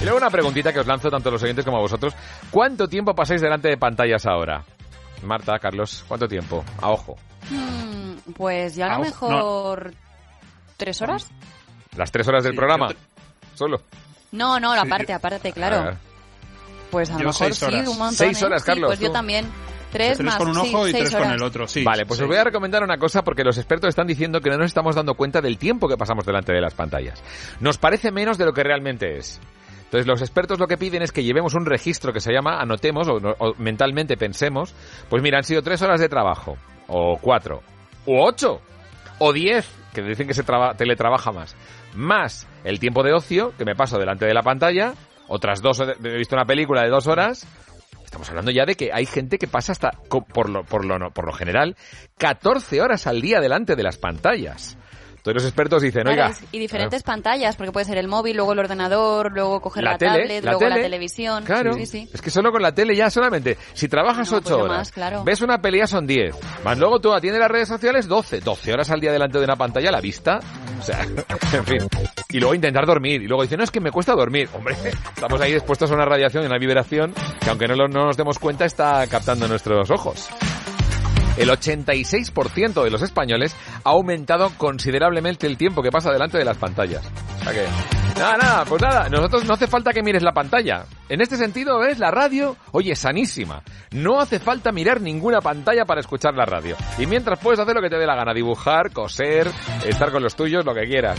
Y 0.00 0.04
luego 0.04 0.18
una 0.18 0.30
preguntita 0.30 0.72
que 0.72 0.78
os 0.78 0.86
lanzo 0.86 1.10
tanto 1.10 1.28
a 1.28 1.32
los 1.32 1.42
oyentes 1.42 1.64
como 1.64 1.78
a 1.78 1.80
vosotros. 1.80 2.14
¿Cuánto 2.50 2.86
tiempo 2.86 3.14
pasáis 3.16 3.40
delante 3.40 3.68
de 3.68 3.76
pantallas 3.78 4.24
ahora? 4.26 4.62
Marta, 5.22 5.58
Carlos, 5.58 6.04
¿cuánto 6.06 6.28
tiempo? 6.28 6.64
A 6.80 6.90
ojo. 6.90 7.16
Mm, 7.50 8.32
pues 8.34 8.74
ya 8.76 8.86
a 8.86 8.94
Ah, 8.94 8.98
lo 8.98 9.08
ojo, 9.08 9.28
mejor... 9.30 9.94
¿Tres 10.76 11.02
horas? 11.02 11.28
¿Las 11.96 12.12
tres 12.12 12.28
horas 12.28 12.44
del 12.44 12.54
programa? 12.54 12.88
Solo. 13.54 13.82
No, 14.30 14.60
no, 14.60 14.72
Sí, 14.74 14.78
aparte, 14.78 15.06
yo- 15.12 15.16
aparte, 15.16 15.52
claro. 15.52 15.90
Ah, 15.90 15.96
Pues 16.90 17.10
a 17.10 17.14
lo 17.14 17.18
Yo 17.20 17.26
mejor 17.26 17.46
seis 17.46 17.56
sí, 17.56 17.64
horas. 17.64 17.88
un 17.88 17.98
montón. 17.98 18.14
Seis 18.14 18.40
¿eh? 18.42 18.46
horas, 18.46 18.62
Sí, 18.62 18.66
Carlos, 18.66 18.88
pues 18.90 19.00
yo 19.00 19.10
también. 19.10 19.46
Tres, 19.90 20.18
Tres 20.18 20.26
más, 20.26 20.36
con 20.36 20.48
un 20.48 20.54
sí, 20.54 20.60
ojo 20.74 20.86
y 20.86 20.92
seis 20.92 21.04
tres 21.04 21.12
con 21.14 21.22
horas. 21.22 21.34
el 21.34 21.42
otro, 21.42 21.66
sí. 21.66 21.82
Vale, 21.82 22.04
pues 22.06 22.18
sí. 22.18 22.22
os 22.22 22.28
voy 22.28 22.36
a 22.36 22.44
recomendar 22.44 22.82
una 22.84 22.98
cosa 22.98 23.22
porque 23.24 23.42
los 23.42 23.56
expertos 23.58 23.88
están 23.88 24.06
diciendo 24.06 24.40
que 24.40 24.50
no 24.50 24.58
nos 24.58 24.66
estamos 24.66 24.94
dando 24.94 25.14
cuenta 25.14 25.40
del 25.40 25.58
tiempo 25.58 25.88
que 25.88 25.96
pasamos 25.96 26.24
delante 26.26 26.52
de 26.52 26.60
las 26.60 26.74
pantallas. 26.74 27.22
Nos 27.60 27.78
parece 27.78 28.12
menos 28.12 28.36
de 28.38 28.44
lo 28.44 28.52
que 28.52 28.62
realmente 28.62 29.16
es. 29.16 29.40
Entonces 29.88 30.06
los 30.06 30.20
expertos 30.20 30.58
lo 30.58 30.66
que 30.66 30.76
piden 30.76 31.00
es 31.02 31.12
que 31.12 31.24
llevemos 31.24 31.54
un 31.54 31.64
registro 31.64 32.12
que 32.12 32.20
se 32.20 32.30
llama, 32.32 32.60
anotemos 32.60 33.08
o, 33.08 33.14
o 33.16 33.54
mentalmente 33.56 34.18
pensemos, 34.18 34.74
pues 35.08 35.22
mira, 35.22 35.38
han 35.38 35.44
sido 35.44 35.62
tres 35.62 35.80
horas 35.80 35.98
de 35.98 36.10
trabajo, 36.10 36.58
o 36.88 37.16
cuatro, 37.18 37.62
o 38.04 38.22
ocho, 38.26 38.60
o 39.18 39.32
diez, 39.32 39.66
que 39.94 40.02
dicen 40.02 40.26
que 40.28 40.34
se 40.34 40.42
traba- 40.42 40.74
teletrabaja 40.74 41.32
más, 41.32 41.56
más 41.94 42.46
el 42.64 42.78
tiempo 42.80 43.02
de 43.02 43.14
ocio 43.14 43.54
que 43.56 43.64
me 43.64 43.74
paso 43.74 43.98
delante 43.98 44.26
de 44.26 44.34
la 44.34 44.42
pantalla, 44.42 44.92
otras 45.26 45.62
dos, 45.62 45.80
he 45.80 46.16
visto 46.16 46.36
una 46.36 46.44
película 46.44 46.82
de 46.82 46.90
dos 46.90 47.06
horas, 47.06 47.46
Estamos 48.04 48.30
hablando 48.30 48.50
ya 48.50 48.64
de 48.64 48.74
que 48.74 48.88
hay 48.90 49.04
gente 49.04 49.36
que 49.36 49.46
pasa 49.48 49.72
hasta, 49.72 49.90
por 50.32 50.48
lo, 50.48 50.64
por 50.64 50.86
lo, 50.86 51.10
por 51.10 51.26
lo 51.26 51.32
general, 51.34 51.76
14 52.16 52.80
horas 52.80 53.06
al 53.06 53.20
día 53.20 53.38
delante 53.38 53.76
de 53.76 53.82
las 53.82 53.98
pantallas. 53.98 54.78
Entonces 55.18 55.42
los 55.42 55.44
expertos 55.44 55.82
dicen, 55.82 56.02
Claro, 56.02 56.22
oiga, 56.30 56.36
y 56.52 56.58
diferentes 56.58 57.02
pantallas, 57.02 57.54
porque 57.56 57.70
puede 57.72 57.84
ser 57.86 57.98
el 57.98 58.08
móvil, 58.08 58.36
luego 58.36 58.52
el 58.54 58.60
ordenador, 58.60 59.30
luego 59.32 59.60
coger 59.60 59.84
la, 59.84 59.92
La 59.92 59.98
tele, 59.98 60.10
tablet, 60.20 60.44
la 60.44 60.50
luego 60.52 60.64
la 60.68 60.74
tele, 60.76 60.82
televisión. 60.84 61.44
Claro, 61.44 61.74
Sí, 61.74 61.86
sí. 61.86 62.08
es 62.12 62.22
que 62.22 62.30
solo 62.30 62.50
con 62.50 62.62
la 62.62 62.72
tele 62.72 62.96
ya 62.96 63.10
solamente, 63.10 63.58
si 63.74 63.88
trabajas 63.88 64.30
No, 64.30 64.38
8 64.38 64.44
pues 64.48 64.54
horas, 64.62 64.78
más, 64.78 64.90
claro. 64.92 65.24
ves 65.24 65.40
una 65.42 65.60
pelea 65.60 65.86
son 65.86 66.06
10, 66.06 66.34
más 66.64 66.78
luego 66.78 67.00
tú 67.00 67.12
atiendes 67.12 67.40
las 67.40 67.50
redes 67.50 67.68
sociales 67.68 68.08
12, 68.08 68.40
12 68.40 68.72
horas 68.72 68.90
al 68.90 69.00
día 69.00 69.12
delante 69.12 69.38
de 69.38 69.44
una 69.44 69.56
pantalla 69.56 69.90
a 69.90 69.92
la 69.92 70.00
vista, 70.00 70.40
o 70.78 70.82
sea, 70.82 71.02
en 71.52 71.64
fin, 71.66 71.78
y 72.30 72.38
luego 72.40 72.54
intentar 72.54 72.86
dormir, 72.86 73.20
y 73.22 73.26
luego 73.26 73.42
dicen, 73.42 73.58
no, 73.58 73.64
es 73.64 73.70
que 73.70 73.80
me 73.80 73.90
cuesta 73.90 74.14
dormir, 74.14 74.48
hombre, 74.54 74.76
estamos 75.14 75.40
ahí 75.40 75.52
expuestos 75.52 75.90
a 75.90 75.94
una 75.94 76.04
radiación 76.04 76.44
y 76.44 76.46
una 76.46 76.58
vibración 76.58 77.12
que 77.40 77.50
aunque 77.50 77.66
no, 77.66 77.74
lo- 77.74 77.88
no 77.88 78.06
nos 78.06 78.16
demos 78.16 78.38
cuenta 78.38 78.64
está 78.64 79.06
captando 79.08 79.46
nuestros 79.48 79.90
ojos. 79.90 80.28
El 81.38 81.50
86% 81.50 82.82
de 82.82 82.90
los 82.90 83.02
españoles 83.02 83.54
ha 83.84 83.90
aumentado 83.90 84.50
considerablemente 84.56 85.46
el 85.46 85.56
tiempo 85.56 85.82
que 85.82 85.90
pasa 85.90 86.10
delante 86.10 86.36
de 86.36 86.44
las 86.44 86.56
pantallas. 86.56 87.08
O 87.40 87.44
sea 87.44 87.52
que, 87.52 87.64
nada, 88.18 88.36
nada, 88.36 88.64
pues 88.64 88.82
nada, 88.82 89.08
nosotros 89.08 89.44
no 89.44 89.54
hace 89.54 89.68
falta 89.68 89.92
que 89.92 90.02
mires 90.02 90.22
la 90.22 90.32
pantalla. 90.32 90.84
En 91.08 91.20
este 91.20 91.36
sentido, 91.36 91.78
ves, 91.78 91.98
la 92.00 92.10
radio, 92.10 92.56
oye, 92.72 92.96
sanísima. 92.96 93.62
No 93.92 94.20
hace 94.20 94.40
falta 94.40 94.72
mirar 94.72 95.00
ninguna 95.00 95.40
pantalla 95.40 95.84
para 95.84 96.00
escuchar 96.00 96.34
la 96.34 96.44
radio. 96.44 96.76
Y 96.98 97.06
mientras 97.06 97.38
puedes 97.38 97.60
hacer 97.60 97.74
lo 97.74 97.82
que 97.82 97.90
te 97.90 97.98
dé 97.98 98.06
la 98.06 98.16
gana, 98.16 98.34
dibujar, 98.34 98.90
coser, 98.92 99.48
estar 99.86 100.10
con 100.10 100.22
los 100.22 100.34
tuyos, 100.34 100.64
lo 100.64 100.74
que 100.74 100.86
quieras. 100.86 101.18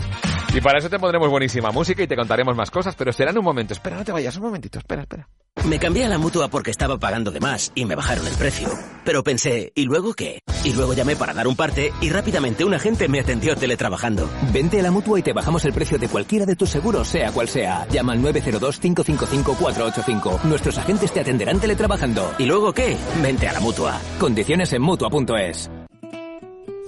Y 0.52 0.60
para 0.60 0.78
eso 0.78 0.90
te 0.90 0.98
pondremos 0.98 1.30
buenísima 1.30 1.70
música 1.70 2.02
y 2.02 2.08
te 2.08 2.16
contaremos 2.16 2.56
más 2.56 2.70
cosas, 2.70 2.94
pero 2.96 3.12
será 3.12 3.30
en 3.30 3.38
un 3.38 3.44
momento. 3.44 3.72
Espera, 3.72 3.96
no 3.96 4.04
te 4.04 4.12
vayas, 4.12 4.36
un 4.36 4.42
momentito, 4.42 4.78
espera, 4.78 5.00
espera. 5.02 5.26
Me 5.64 5.78
cambié 5.78 6.06
a 6.06 6.08
la 6.08 6.18
mutua 6.18 6.48
porque 6.48 6.70
estaba 6.70 6.98
pagando 6.98 7.30
de 7.30 7.38
más 7.38 7.70
y 7.74 7.84
me 7.84 7.94
bajaron 7.94 8.26
el 8.26 8.34
precio. 8.34 8.68
Pero 9.04 9.22
pensé, 9.22 9.72
¿y 9.74 9.84
luego 9.84 10.14
qué? 10.14 10.40
Y 10.64 10.72
luego 10.72 10.94
llamé 10.94 11.14
para 11.16 11.34
dar 11.34 11.46
un 11.46 11.54
parte 11.54 11.92
y 12.00 12.08
rápidamente 12.10 12.64
un 12.64 12.74
agente 12.74 13.06
me 13.08 13.20
atendió 13.20 13.54
teletrabajando. 13.56 14.28
Vente 14.52 14.80
a 14.80 14.82
la 14.82 14.90
mutua 14.90 15.18
y 15.18 15.22
te 15.22 15.32
bajamos 15.32 15.64
el 15.66 15.72
precio 15.72 15.98
de 15.98 16.08
cualquiera 16.08 16.46
de 16.46 16.56
tus 16.56 16.70
seguros, 16.70 17.06
sea 17.08 17.30
cual 17.30 17.48
sea. 17.48 17.86
Llama 17.88 18.14
al 18.14 18.22
902-555-485. 18.22 20.42
Nuestros 20.44 20.78
agentes 20.78 21.12
te 21.12 21.20
atenderán 21.20 21.60
teletrabajando. 21.60 22.32
¿Y 22.38 22.46
luego 22.46 22.72
qué? 22.72 22.96
Vente 23.22 23.46
a 23.48 23.52
la 23.52 23.60
mutua. 23.60 24.00
Condiciones 24.18 24.72
en 24.72 24.82
mutua.es. 24.82 25.70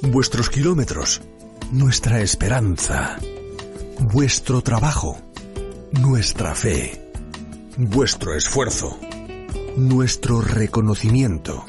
Vuestros 0.03 0.51
kilómetros, 0.51 1.23
nuestra 1.71 2.21
esperanza, 2.21 3.19
vuestro 4.01 4.63
trabajo, 4.63 5.19
nuestra 5.93 6.55
fe, 6.55 7.11
vuestro 7.77 8.35
esfuerzo, 8.35 8.99
nuestro 9.77 10.41
reconocimiento. 10.41 11.65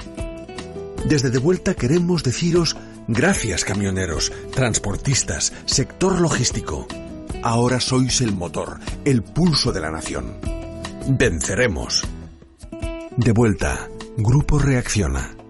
Desde 1.05 1.29
De 1.29 1.39
Vuelta 1.39 1.73
queremos 1.73 2.23
deciros 2.23 2.77
gracias 3.07 3.65
camioneros, 3.65 4.31
transportistas, 4.53 5.53
sector 5.65 6.19
logístico. 6.19 6.87
Ahora 7.43 7.79
sois 7.79 8.21
el 8.21 8.33
motor, 8.33 8.79
el 9.03 9.21
pulso 9.21 9.71
de 9.71 9.81
la 9.81 9.91
nación. 9.91 10.37
Venceremos. 11.09 12.07
De 13.17 13.31
Vuelta, 13.33 13.89
Grupo 14.17 14.59
Reacciona. 14.59 15.42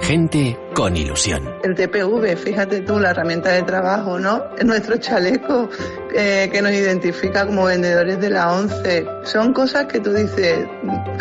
Gente 0.00 0.58
con 0.74 0.96
ilusión. 0.96 1.48
El 1.62 1.74
TPV, 1.76 2.36
fíjate 2.36 2.80
tú, 2.80 2.98
la 2.98 3.10
herramienta 3.10 3.52
de 3.52 3.62
trabajo, 3.62 4.18
¿no? 4.18 4.42
Es 4.58 4.64
nuestro 4.64 4.96
chaleco 4.96 5.70
eh, 6.14 6.48
que 6.52 6.60
nos 6.60 6.72
identifica 6.72 7.46
como 7.46 7.64
vendedores 7.66 8.20
de 8.20 8.28
la 8.28 8.52
ONCE. 8.52 9.06
Son 9.22 9.52
cosas 9.52 9.86
que 9.86 10.00
tú 10.00 10.12
dices, 10.12 10.66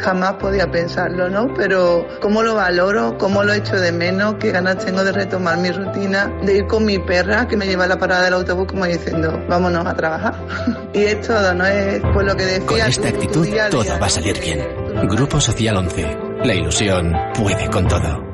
jamás 0.02 0.34
podía 0.34 0.70
pensarlo, 0.72 1.30
¿no? 1.30 1.54
Pero 1.54 2.08
cómo 2.20 2.42
lo 2.42 2.56
valoro, 2.56 3.16
cómo 3.20 3.44
lo 3.44 3.54
echo 3.54 3.80
de 3.80 3.92
menos, 3.92 4.36
qué 4.40 4.52
ganas 4.52 4.84
tengo 4.84 5.04
de 5.04 5.12
retomar 5.12 5.58
mi 5.60 5.70
rutina, 5.72 6.34
de 6.44 6.58
ir 6.58 6.66
con 6.66 6.84
mi 6.84 6.98
perra 6.98 7.48
que 7.48 7.56
me 7.56 7.68
lleva 7.68 7.84
a 7.84 7.88
la 7.88 8.00
parada 8.00 8.24
del 8.26 8.34
autobús 8.34 8.66
como 8.68 8.86
diciendo, 8.86 9.40
vámonos 9.48 9.86
a 9.86 9.94
trabajar. 9.96 10.34
y 10.94 11.04
es 11.04 11.22
todo, 11.26 11.54
¿no? 11.54 11.66
Es 11.68 12.02
pues 12.12 12.26
lo 12.26 12.36
que 12.36 12.44
decía. 12.46 12.66
Con 12.66 12.80
esta 12.82 13.02
tu- 13.04 13.10
tu 13.12 13.16
actitud 13.18 13.46
día 13.46 13.70
todo 13.70 14.00
va 14.02 14.08
a 14.08 14.10
salir 14.10 14.40
bien. 14.42 14.62
Grupo 15.08 15.40
Social 15.40 15.78
11. 15.78 16.18
La 16.44 16.56
ilusión 16.56 17.14
puede 17.36 17.70
con 17.70 17.88
todo. 17.88 18.33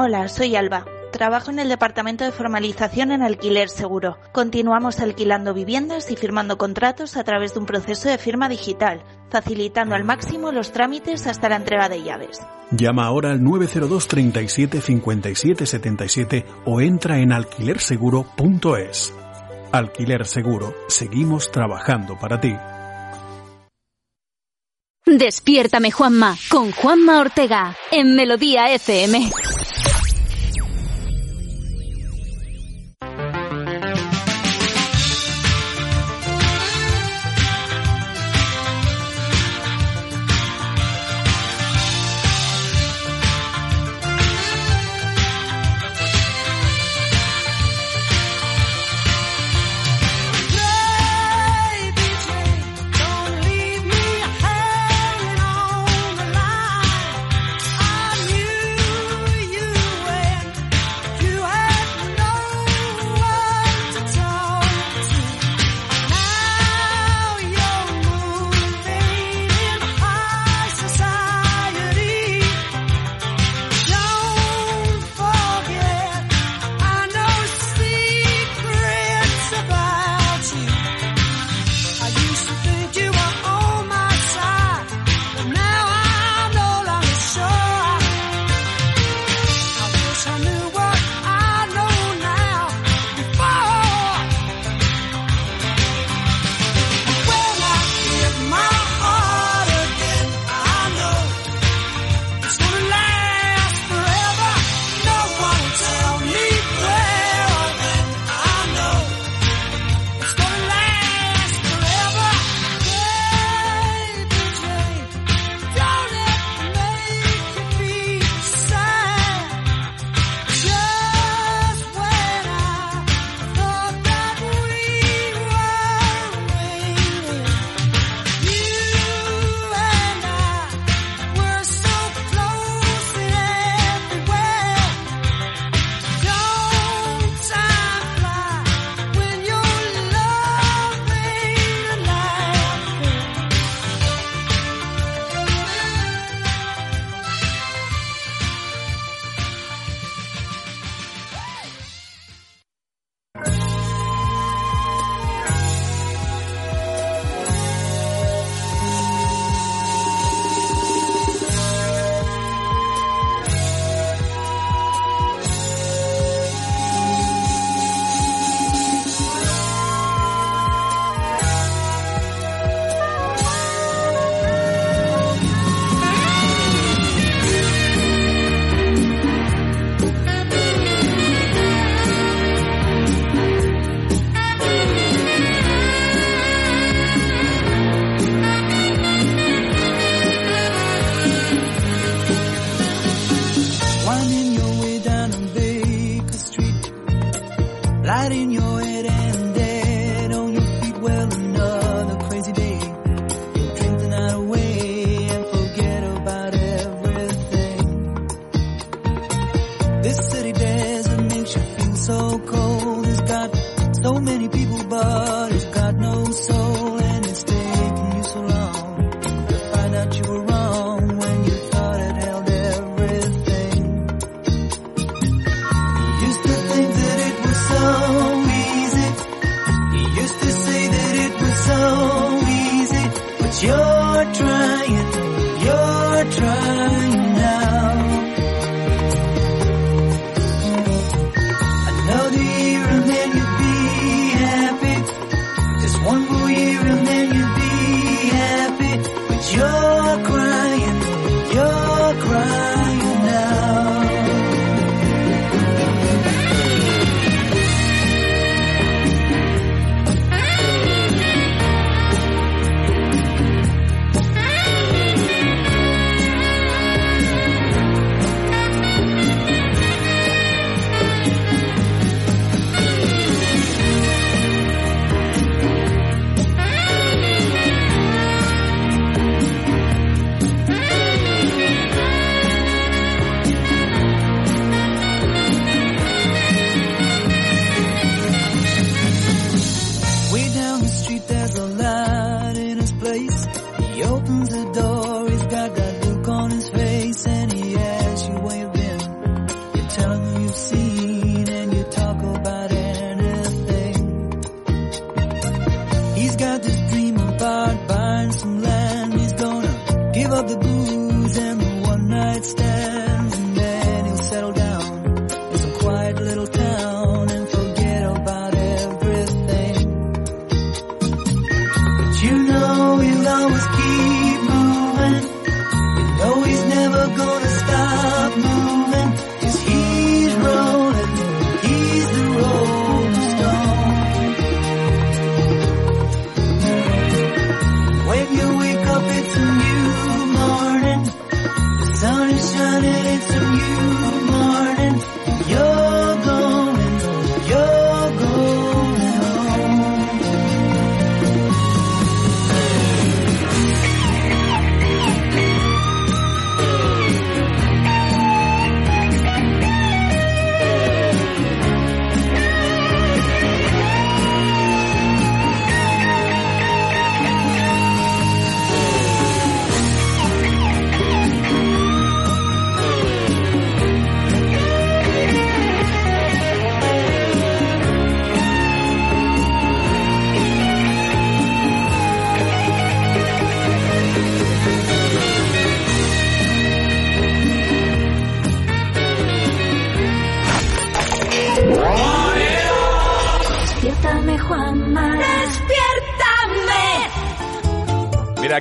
Hola, 0.00 0.28
soy 0.28 0.54
Alba. 0.54 0.84
Trabajo 1.10 1.50
en 1.50 1.58
el 1.58 1.68
departamento 1.68 2.22
de 2.22 2.30
formalización 2.30 3.10
en 3.10 3.20
alquiler 3.20 3.68
seguro. 3.68 4.16
Continuamos 4.30 5.00
alquilando 5.00 5.54
viviendas 5.54 6.12
y 6.12 6.14
firmando 6.14 6.56
contratos 6.56 7.16
a 7.16 7.24
través 7.24 7.54
de 7.54 7.58
un 7.58 7.66
proceso 7.66 8.08
de 8.08 8.16
firma 8.16 8.48
digital, 8.48 9.02
facilitando 9.28 9.96
al 9.96 10.04
máximo 10.04 10.52
los 10.52 10.70
trámites 10.70 11.26
hasta 11.26 11.48
la 11.48 11.56
entrega 11.56 11.88
de 11.88 12.04
llaves. 12.04 12.40
Llama 12.70 13.06
ahora 13.06 13.32
al 13.32 13.42
902 13.42 14.06
37 14.06 14.80
57 14.80 15.66
77 15.66 16.46
o 16.64 16.80
entra 16.80 17.18
en 17.18 17.32
alquilerseguro.es. 17.32 19.12
Alquiler 19.72 20.26
Seguro, 20.26 20.76
seguimos 20.86 21.50
trabajando 21.50 22.16
para 22.16 22.40
ti. 22.40 22.54
Despiértame 25.04 25.90
Juanma 25.90 26.36
con 26.48 26.70
Juanma 26.70 27.18
Ortega 27.18 27.74
en 27.90 28.14
Melodía 28.14 28.72
FM. 28.72 29.28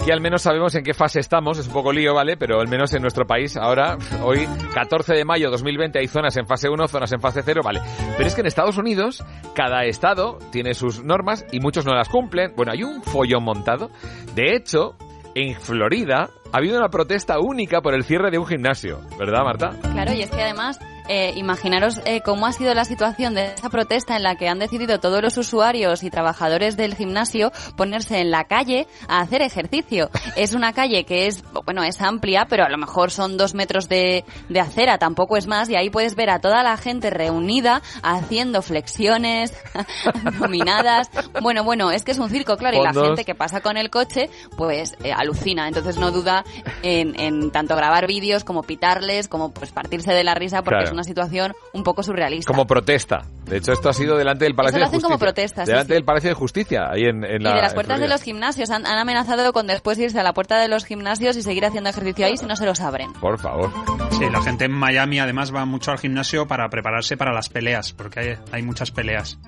Aquí 0.08 0.14
al 0.14 0.22
menos 0.22 0.42
sabemos 0.42 0.74
en 0.76 0.86
qué 0.86 0.94
fase 0.94 1.20
estamos, 1.20 1.60
es 1.60 1.68
un 1.68 1.74
poco 1.74 1.92
lío, 1.92 2.14
¿vale? 2.14 2.38
Pero 2.38 2.62
al 2.62 2.70
menos 2.70 2.94
en 2.94 3.02
nuestro 3.02 3.28
país, 3.28 3.58
ahora, 3.58 3.98
hoy, 4.24 4.48
14 4.74 5.14
de 5.14 5.26
mayo 5.26 5.52
2020, 5.52 6.00
hay 6.00 6.08
zonas 6.08 6.38
en 6.38 6.48
fase 6.48 6.70
1, 6.70 6.88
zonas 6.88 7.12
en 7.12 7.20
fase 7.20 7.42
0, 7.44 7.60
¿vale? 7.62 7.82
Pero 8.16 8.26
es 8.26 8.34
que 8.34 8.40
en 8.40 8.48
Estados 8.48 8.78
Unidos, 8.78 9.22
cada 9.54 9.84
estado 9.84 10.38
tiene 10.50 10.76
sus 10.76 11.04
normas 11.04 11.46
y 11.52 11.60
muchos 11.60 11.86
no 11.86 11.94
las 11.94 12.08
cumplen. 12.08 12.54
Bueno, 12.56 12.72
hay 12.72 12.84
un 12.84 13.04
follón 13.04 13.44
montado. 13.44 13.90
De 14.34 14.56
hecho, 14.56 14.96
en 15.36 15.60
Florida 15.60 16.30
ha 16.54 16.58
habido 16.58 16.78
una 16.78 16.88
protesta 16.88 17.40
única 17.40 17.82
por 17.82 17.94
el 17.94 18.06
cierre 18.06 18.32
de 18.32 18.38
un 18.38 18.46
gimnasio, 18.46 19.02
¿verdad, 19.20 19.44
Marta? 19.44 19.72
Claro, 19.92 20.14
y 20.14 20.22
es 20.22 20.32
que 20.32 20.42
además, 20.42 20.80
eh, 21.08 21.34
imaginaros 21.36 22.02
eh, 22.06 22.22
cómo 22.22 22.46
ha 22.46 22.54
sido 22.54 22.74
la 22.74 22.86
situación 22.86 23.34
de 23.34 23.54
esa 23.54 23.70
protesta 23.70 24.16
en 24.16 24.24
la 24.24 24.36
que 24.36 24.48
han 24.48 24.60
decidido 24.60 25.00
todos 25.00 25.22
los 25.22 25.38
usuarios 25.38 26.04
y 26.04 26.10
trabajadores 26.10 26.78
del 26.78 26.96
gimnasio 26.96 27.52
ponerse 27.76 28.20
en 28.20 28.32
la 28.32 28.46
calle 28.46 28.88
a 29.08 29.22
hacer 29.22 29.42
ejercicio. 29.42 30.10
Es 30.36 30.54
una 30.54 30.74
calle 30.74 31.04
que 31.06 31.28
es, 31.28 31.44
bueno, 31.66 31.84
es 31.84 32.02
amplia, 32.02 32.46
pero 32.50 32.66
a 32.66 32.70
lo 32.70 32.78
mejor 32.78 33.12
son 33.12 33.38
dos 33.38 33.54
metros 33.54 33.88
de, 33.90 34.26
de 34.50 34.60
acera, 34.60 34.98
tampoco 34.98 35.38
es 35.38 35.48
más, 35.48 35.70
y 35.70 35.76
ahí 35.76 35.90
puedes 35.90 36.16
ver 36.16 36.30
a 36.30 36.40
toda 36.40 36.64
la 36.64 36.78
gente 36.78 37.10
reunida 37.10 37.82
haciendo 38.04 38.62
flexiones, 38.62 39.54
dominadas. 40.40 41.10
Bueno, 41.42 41.64
bueno, 41.64 41.92
es 41.92 42.04
que 42.04 42.12
es 42.12 42.20
un 42.20 42.30
circo, 42.30 42.58
claro, 42.58 42.78
y 42.78 42.84
la 42.84 42.94
gente 42.94 43.26
que 43.26 43.36
pasa 43.36 43.62
con 43.62 43.78
el 43.78 43.90
coche, 43.90 44.30
pues 44.58 44.96
eh, 45.04 45.12
alucina. 45.14 45.68
Entonces 45.68 45.98
no 45.98 46.12
duda 46.12 46.44
en, 46.84 47.20
en 47.20 47.52
tanto 47.52 47.76
grabar 47.76 48.08
vídeos 48.08 48.44
como 48.44 48.64
pitarles, 48.64 49.28
como 49.28 49.52
pues 49.52 49.72
partirse 49.72 50.14
de 50.14 50.24
la 50.24 50.36
risa, 50.36 50.62
porque 50.64 50.78
Claro. 50.78 50.90
es 50.90 50.94
una 50.98 51.04
situación 51.04 51.54
un 51.74 51.84
poco 51.84 52.04
surrealista. 52.04 52.52
Como 52.52 52.68
protesta. 52.68 53.24
De 53.46 53.58
hecho, 53.58 53.72
esto 53.72 53.90
ha 53.90 53.94
sido 53.94 54.18
delante 54.18 54.46
del 54.46 54.56
Palacio 54.56 54.78
lo 54.80 54.82
de 54.82 54.86
hacen 54.88 55.00
Justicia. 55.00 55.16
como 55.16 55.20
protesta, 55.20 55.66
sí, 55.66 55.72
delante 55.72 55.88
sí. 55.90 55.94
del 55.94 56.04
Palacio 56.04 56.30
de 56.30 56.34
Justicia, 56.34 56.90
ahí 56.92 57.04
en, 57.04 57.24
en 57.24 57.44
la... 57.44 57.52
y 57.52 57.56
de 57.56 57.62
las 57.62 57.74
puertas 57.74 58.00
de 58.00 58.08
los 58.08 58.22
gimnasios 58.22 58.70
han, 58.70 58.86
han 58.86 58.98
amenazado 58.98 59.54
con 59.54 59.68
después 59.68 59.98
irse 60.00 60.20
a 60.20 60.24
la 60.24 60.34
puerta 60.34 60.60
de 60.60 60.68
los 60.68 60.86
gimnasios 60.86 61.38
y 61.38 61.42
seguir 61.44 61.66
haciendo 61.66 61.90
ejercicio 61.90 62.26
ahí 62.26 62.38
si 62.38 62.46
no 62.46 62.56
se 62.56 62.66
los 62.66 62.82
abren. 62.82 63.14
Por 63.14 63.40
favor. 63.40 63.72
Sí, 64.12 64.30
la 64.30 64.42
gente 64.42 64.66
en 64.66 64.72
Miami 64.72 65.20
además 65.20 65.54
va 65.54 65.66
mucho 65.66 65.92
al 65.92 66.00
gimnasio 66.00 66.48
para 66.48 66.68
prepararse 66.70 67.16
para 67.18 67.32
las 67.34 67.50
peleas, 67.50 67.94
porque 67.94 68.20
hay, 68.20 68.38
hay 68.52 68.64
muchas 68.64 68.92
peleas. 68.92 69.40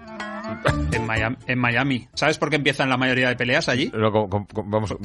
En 0.91 1.05
Miami, 1.05 1.37
en 1.45 1.59
Miami. 1.59 2.07
¿Sabes 2.15 2.39
por 2.39 2.49
qué 2.49 2.55
empiezan 2.55 2.89
la 2.89 2.97
mayoría 2.97 3.29
de 3.29 3.35
peleas 3.35 3.69
allí? 3.69 3.91
No, 3.93 4.11
vamos, 4.65 4.95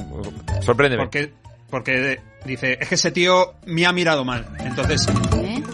sorpréndeme. 0.61 1.03
Porque, 1.03 1.33
porque 1.69 2.19
dice, 2.45 2.77
es 2.79 2.89
que 2.89 2.95
ese 2.95 3.11
tío 3.11 3.53
me 3.65 3.85
ha 3.85 3.91
mirado 3.91 4.23
mal. 4.23 4.45
Entonces... 4.59 5.05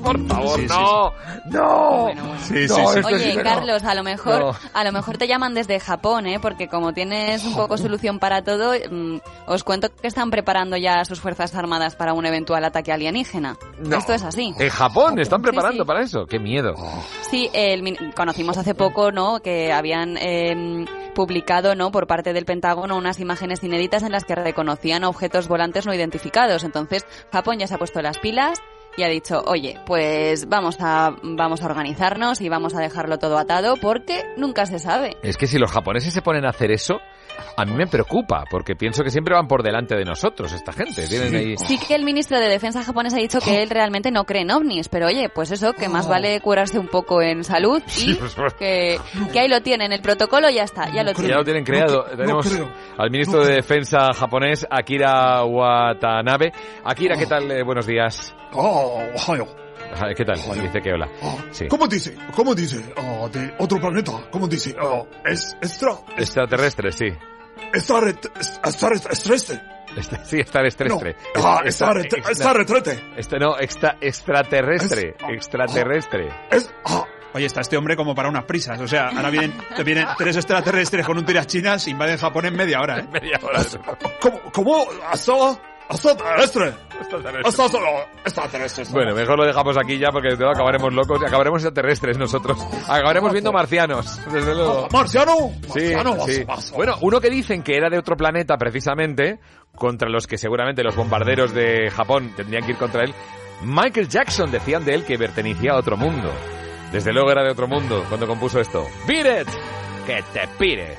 Por 0.02 0.28
favor, 0.28 0.60
Sí, 0.60 0.68
sí, 0.68 0.74
no, 0.74 1.14
no. 1.52 2.14
Sí, 2.40 2.68
sí, 2.68 2.74
No, 2.74 2.76
sí. 2.90 3.00
esto 3.00 3.08
Oye, 3.08 3.32
sí 3.32 3.38
no. 3.38 3.44
Carlos, 3.44 3.84
a 3.84 3.94
lo 3.94 4.04
mejor, 4.04 4.40
No. 4.40 4.56
a 4.74 4.84
lo 4.84 4.92
mejor 4.92 5.18
te 5.20 5.28
llaman 5.28 5.54
desde 5.54 5.80
Japón, 5.80 6.26
¿eh? 6.26 6.40
Porque 6.42 6.68
como 6.68 6.92
tienes 6.92 7.44
un 7.46 7.56
poco 7.56 7.78
solución 7.78 8.18
para 8.18 8.42
todo, 8.44 8.74
mm, 8.74 9.18
os 9.46 9.64
cuento 9.64 9.90
que 9.94 10.08
están 10.08 10.32
preparando 10.32 10.76
ya 10.76 11.06
sus 11.06 11.20
fuerzas 11.22 11.54
armadas 11.54 11.96
para 11.96 12.14
un 12.14 12.26
eventual 12.26 12.66
ataque 12.66 12.92
alienígena. 12.92 13.58
No. 13.78 13.96
Esto 13.98 14.14
es 14.14 14.24
así. 14.24 14.54
En 14.58 14.70
Japón 14.70 15.20
están 15.20 15.42
preparando 15.44 15.84
sí. 15.84 15.88
para 15.88 16.02
eso. 16.02 16.26
Qué 16.26 16.40
miedo. 16.40 16.74
Sí, 17.30 17.50
el 17.54 18.14
conocimos 18.16 18.58
hace 18.58 18.74
poco, 18.74 19.12
¿no? 19.12 19.40
Que 19.42 19.72
habían 19.72 20.18
eh, 20.18 20.86
publicado, 21.14 21.76
¿no? 21.76 21.92
Por 21.92 22.08
parte 22.08 22.34
del 22.34 22.46
Pentágono 22.46 22.98
unas 22.98 23.20
imágenes 23.20 23.64
inéditas 23.64 24.02
en 24.04 24.12
las 24.12 24.26
que 24.26 24.34
reconocían 24.36 25.04
objetos 25.04 25.48
volantes 25.48 25.86
no 25.86 25.94
identificados. 25.94 26.61
Entonces, 26.64 27.06
Japón 27.32 27.60
ya 27.60 27.68
se 27.68 27.76
ha 27.76 27.78
puesto 27.78 28.02
las 28.02 28.18
pilas 28.20 28.62
y 28.98 29.04
ha 29.04 29.08
dicho, 29.08 29.42
oye, 29.46 29.80
pues 29.86 30.50
vamos 30.50 30.78
a, 30.80 31.16
vamos 31.24 31.62
a 31.62 31.66
organizarnos 31.66 32.42
y 32.42 32.50
vamos 32.50 32.76
a 32.76 32.80
dejarlo 32.80 33.20
todo 33.20 33.38
atado 33.38 33.76
porque 33.78 34.24
nunca 34.38 34.66
se 34.66 34.80
sabe. 34.80 35.18
Es 35.24 35.38
que 35.38 35.48
si 35.48 35.58
los 35.58 35.72
japoneses 35.72 36.14
se 36.14 36.22
ponen 36.22 36.46
a 36.46 36.50
hacer 36.50 36.72
eso, 36.72 37.00
a 37.58 37.66
mí 37.66 37.74
me 37.74 37.88
preocupa, 37.88 38.44
porque 38.50 38.76
pienso 38.76 39.04
que 39.04 39.10
siempre 39.10 39.36
van 39.36 39.48
por 39.48 39.64
delante 39.64 39.96
de 39.96 40.06
nosotros 40.06 40.52
esta 40.54 40.72
gente. 40.74 41.08
Tienen 41.08 41.36
ahí... 41.36 41.56
Sí 41.58 41.78
que 41.78 41.96
el 41.96 42.04
ministro 42.04 42.40
de 42.40 42.48
Defensa 42.48 42.84
japonés 42.84 43.14
ha 43.14 43.18
dicho 43.18 43.40
que 43.40 43.62
él 43.62 43.70
realmente 43.70 44.12
no 44.12 44.24
cree 44.26 44.42
en 44.42 44.52
ovnis, 44.52 44.90
pero 44.90 45.08
oye, 45.08 45.30
pues 45.30 45.52
eso, 45.52 45.74
que 45.74 45.90
más 45.90 46.08
vale 46.08 46.40
curarse 46.42 46.80
un 46.80 46.88
poco 46.88 47.22
en 47.22 47.44
salud 47.44 47.82
y 48.00 48.18
que, 48.58 48.98
que 49.32 49.40
ahí 49.40 49.48
lo 49.48 49.62
tienen, 49.62 49.92
el 49.92 50.02
protocolo 50.02 50.50
ya 50.50 50.64
está, 50.64 50.92
ya 50.94 51.04
lo 51.04 51.12
Ya 51.12 51.16
tienen. 51.16 51.38
lo 51.38 51.44
tienen 51.44 51.64
creado. 51.64 52.04
Tenemos 52.16 52.48
al 52.98 53.10
ministro 53.12 53.44
de 53.46 53.56
Defensa 53.56 54.14
japonés, 54.14 54.66
Akira 54.70 55.44
Watanabe. 55.46 56.52
Akira, 56.84 57.16
¿qué 57.18 57.26
tal? 57.26 57.50
Eh, 57.52 57.64
buenos 57.64 57.86
días. 57.86 58.34
Oh. 58.54 59.02
Ah, 59.28 59.38
¿Qué 60.16 60.26
tal? 60.26 60.36
Dice 60.62 60.82
que 60.82 60.94
hola. 60.94 61.10
Sí. 61.52 61.68
¿Cómo 61.68 61.88
dice? 61.88 62.16
¿Cómo 62.36 62.56
dice? 62.56 62.84
Ah, 62.98 63.28
de 63.32 63.54
otro 63.60 63.80
planeta. 63.80 64.12
¿Cómo 64.32 64.48
dice? 64.48 64.76
Ah, 64.80 65.04
es 65.26 65.56
extra. 65.62 65.94
Extraterrestre, 66.18 66.92
sí. 66.92 67.08
Estar 67.74 68.04
estar 68.08 68.94
extraterrestre. 68.94 69.62
Este- 69.96 70.26
sí, 70.26 70.40
estar 70.40 70.66
extraterrestre. 70.66 71.16
No. 71.36 71.42
Ah, 71.46 71.62
Es- 71.66 71.76
estar 71.76 71.98
extra- 71.98 72.32
estar 72.32 72.56
retrete. 72.58 73.04
Este 73.18 73.40
no, 73.40 73.60
extra, 73.60 73.98
extraterrestre. 74.02 75.16
Extraterrestre. 75.30 76.30
Oye, 77.34 77.46
está 77.46 77.62
este 77.62 77.78
hombre 77.78 77.96
como 77.96 78.14
para 78.14 78.28
unas 78.30 78.44
prisas. 78.46 78.80
O 78.82 78.88
sea, 78.88 79.08
ahora 79.10 79.30
vienen, 79.30 79.54
vienen 79.86 80.06
tres 80.18 80.36
extraterrestres 80.36 81.06
con 81.06 81.18
un 81.18 81.26
tirachinas, 81.26 81.88
invaden 81.88 82.18
Japón 82.18 82.46
en 82.46 82.56
media 82.56 82.82
hora, 82.82 83.00
¿eh? 83.00 83.08
Media 83.12 83.40
hora. 83.42 83.62
¿Cómo? 84.20 84.42
¿Cómo? 84.52 84.86
Hasta 85.10 85.32
extraterrestre. 85.92 86.74
Extraterrestre. 88.26 88.84
Bueno, 88.92 89.14
mejor 89.16 89.38
lo 89.38 89.46
dejamos 89.46 89.78
aquí 89.78 89.98
ya 89.98 90.10
porque 90.12 90.30
luego 90.36 90.52
acabaremos 90.52 90.94
locos 90.94 91.20
y 91.22 91.26
acabaremos 91.26 91.62
extraterrestres 91.64 92.18
nosotros. 92.18 92.58
Acabaremos 92.88 93.32
viendo 93.32 93.52
marcianos, 93.52 94.20
desde 94.32 94.54
luego. 94.56 94.88
¿Marciano? 94.92 95.34
Sí, 95.74 95.94
Marciano, 95.94 96.20
sí. 96.26 96.44
vas- 96.44 96.72
Bueno, 96.72 96.96
uno 97.02 97.20
que 97.20 97.30
dicen 97.30 97.64
que 97.64 97.76
era 97.76 97.90
de 97.90 97.98
otro 97.98 98.16
planeta 98.16 98.58
precisamente, 98.58 99.40
contra 99.76 100.10
los 100.10 100.28
que 100.28 100.38
seguramente 100.38 100.84
los 100.84 100.96
bombarderos 100.96 101.54
de 101.54 101.90
Japón 101.90 102.34
tendrían 102.36 102.64
que 102.66 102.72
ir 102.72 102.78
contra 102.78 103.04
él. 103.04 103.14
Michael 103.64 104.08
Jackson 104.08 104.52
decían 104.52 104.84
de 104.86 104.94
él 104.96 105.06
que 105.06 105.18
pertenecía 105.18 105.72
a 105.74 105.78
otro 105.78 105.96
mundo. 105.98 106.32
Desde 106.92 107.14
luego 107.14 107.32
era 107.32 107.44
de 107.44 107.52
otro 107.52 107.68
mundo 107.68 108.04
cuando 108.10 108.28
compuso 108.28 108.60
esto. 108.60 108.86
¡Beat 109.08 109.42
it! 109.48 109.48
¡Que 110.06 110.24
te 110.34 110.48
pires! 110.58 110.98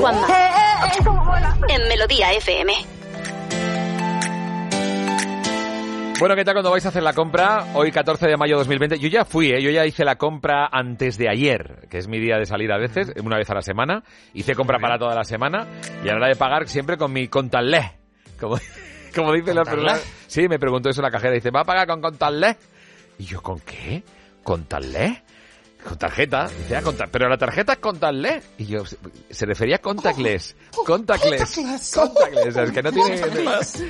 Juanma. 0.00 0.26
En 1.68 1.88
Melodía 1.88 2.32
FM. 2.32 2.72
Bueno, 6.18 6.34
¿qué 6.36 6.44
tal 6.44 6.54
cuando 6.54 6.70
vais 6.70 6.86
a 6.86 6.88
hacer 6.88 7.02
la 7.02 7.12
compra? 7.12 7.66
Hoy 7.74 7.92
14 7.92 8.26
de 8.26 8.36
mayo 8.38 8.54
de 8.54 8.60
2020. 8.60 8.98
Yo 8.98 9.08
ya 9.08 9.26
fui, 9.26 9.50
¿eh? 9.50 9.62
yo 9.62 9.70
ya 9.70 9.84
hice 9.84 10.06
la 10.06 10.16
compra 10.16 10.70
antes 10.72 11.18
de 11.18 11.28
ayer, 11.28 11.86
que 11.90 11.98
es 11.98 12.08
mi 12.08 12.18
día 12.18 12.38
de 12.38 12.46
salida 12.46 12.76
a 12.76 12.78
veces, 12.78 13.12
una 13.22 13.36
vez 13.36 13.50
a 13.50 13.54
la 13.54 13.60
semana. 13.60 14.02
Hice 14.32 14.54
compra 14.54 14.78
para 14.78 14.98
toda 14.98 15.14
la 15.14 15.24
semana 15.24 15.66
y 16.02 16.08
a 16.08 16.12
la 16.12 16.16
hora 16.16 16.28
de 16.28 16.36
pagar 16.36 16.66
siempre 16.66 16.96
con 16.96 17.12
mi 17.12 17.28
contalé. 17.28 17.92
Como, 18.40 18.56
como 19.14 19.34
dice 19.34 19.52
la 19.52 19.64
persona. 19.64 19.98
Sí, 20.26 20.48
me 20.48 20.58
preguntó 20.58 20.88
eso 20.88 21.02
la 21.02 21.10
cajera. 21.10 21.34
Dice, 21.34 21.50
¿va 21.50 21.60
a 21.60 21.64
pagar 21.64 21.86
con 21.86 22.00
contalé? 22.00 22.56
Y 23.18 23.24
yo, 23.24 23.42
¿con 23.42 23.60
qué? 23.60 24.02
¿Contalé? 24.42 25.24
Con 25.86 25.96
tarjeta. 25.98 26.46
Dice, 26.48 26.76
ah, 26.76 26.82
con 26.82 26.96
ta- 26.96 27.06
pero 27.10 27.28
la 27.28 27.38
tarjeta 27.38 27.72
es 27.74 27.78
contalé. 27.78 28.42
Y 28.58 28.66
yo, 28.66 28.84
se- 28.84 29.46
refería 29.46 29.76
a 29.76 29.78
contactless. 29.78 30.54
contactless. 30.86 31.58
Contactless. 31.94 32.56
Es 32.56 32.70
que 32.70 32.82
no 32.82 32.92
tiene... 32.92 33.20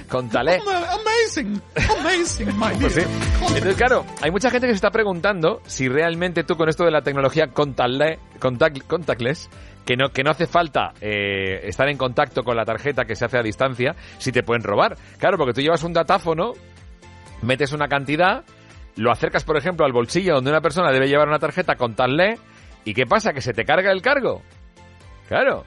Contalé. 0.09 0.61
Amazing, 0.61 1.61
amazing, 1.99 2.59
my 2.59 2.75
Pues 2.81 2.95
sí. 2.95 3.01
Entonces, 3.49 3.75
claro, 3.77 4.05
hay 4.23 4.31
mucha 4.31 4.51
gente 4.51 4.67
que 4.67 4.73
se 4.73 4.77
está 4.77 4.91
preguntando 4.91 5.61
si 5.67 5.89
realmente 5.89 6.45
tú 6.45 6.57
con 6.57 6.69
esto 6.69 6.85
de 6.85 6.91
la 6.93 7.03
tecnología 7.03 7.49
contactless, 7.49 8.19
contact- 8.39 8.83
contactless 8.87 9.49
que 9.85 9.97
no, 9.97 10.11
que 10.11 10.23
no 10.23 10.31
hace 10.31 10.47
falta 10.47 10.93
eh, 11.01 11.61
estar 11.65 11.89
en 11.89 11.97
contacto 11.97 12.43
con 12.45 12.57
la 12.57 12.65
tarjeta 12.65 13.05
que 13.05 13.17
se 13.17 13.25
hace 13.25 13.39
a 13.39 13.43
distancia, 13.43 13.97
si 14.19 14.31
te 14.31 14.43
pueden 14.45 14.63
robar. 14.63 14.97
Claro, 15.19 15.37
porque 15.39 15.55
tú 15.55 15.61
llevas 15.61 15.83
un 15.83 15.93
datáfono, 15.93 16.53
metes 17.43 17.73
una 17.73 17.89
cantidad, 17.89 18.45
lo 18.97 19.11
acercas, 19.11 19.45
por 19.45 19.57
ejemplo, 19.57 19.85
al 19.87 19.93
bolsillo 19.93 20.35
donde 20.35 20.51
una 20.51 20.61
persona 20.61 20.91
debe 20.93 21.09
llevar 21.09 21.29
una 21.29 21.39
tarjeta 21.39 21.77
contactless, 21.77 22.41
¿y 22.85 22.95
qué 22.95 23.07
pasa? 23.07 23.33
¿Que 23.33 23.41
se 23.41 23.53
te 23.53 23.65
carga 23.65 23.93
el 23.93 24.03
cargo? 24.03 24.43
Claro. 25.29 25.65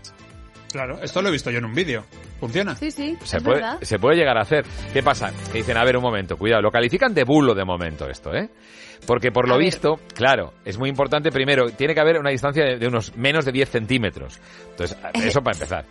Claro, 0.71 0.99
esto 1.03 1.21
lo 1.21 1.29
he 1.29 1.31
visto 1.31 1.51
yo 1.51 1.59
en 1.59 1.65
un 1.65 1.73
vídeo. 1.73 2.03
¿Funciona? 2.39 2.75
Sí, 2.75 2.89
sí, 2.89 3.15
Se 3.23 3.37
es 3.37 3.43
puede, 3.43 3.57
verdad. 3.61 3.79
se 3.81 3.99
puede 3.99 4.17
llegar 4.17 4.37
a 4.37 4.41
hacer. 4.41 4.65
¿Qué 4.91 5.03
pasa? 5.03 5.31
Que 5.51 5.59
dicen, 5.59 5.77
a 5.77 5.83
ver, 5.85 5.95
un 5.95 6.01
momento, 6.03 6.35
cuidado, 6.35 6.63
lo 6.63 6.71
califican 6.71 7.13
de 7.13 7.23
bulo 7.23 7.53
de 7.53 7.63
momento 7.63 8.09
esto, 8.09 8.33
¿eh? 8.33 8.49
Porque 9.05 9.31
por 9.31 9.47
lo 9.47 9.57
visto, 9.57 9.99
claro, 10.15 10.53
es 10.65 10.77
muy 10.79 10.89
importante, 10.89 11.29
primero, 11.29 11.69
tiene 11.69 11.93
que 11.93 11.99
haber 12.01 12.17
una 12.17 12.31
distancia 12.31 12.63
de, 12.65 12.77
de 12.77 12.87
unos 12.87 13.15
menos 13.15 13.45
de 13.45 13.51
10 13.51 13.69
centímetros. 13.69 14.39
Entonces, 14.71 14.97
eso 15.13 15.41
para 15.41 15.55
empezar. 15.55 15.85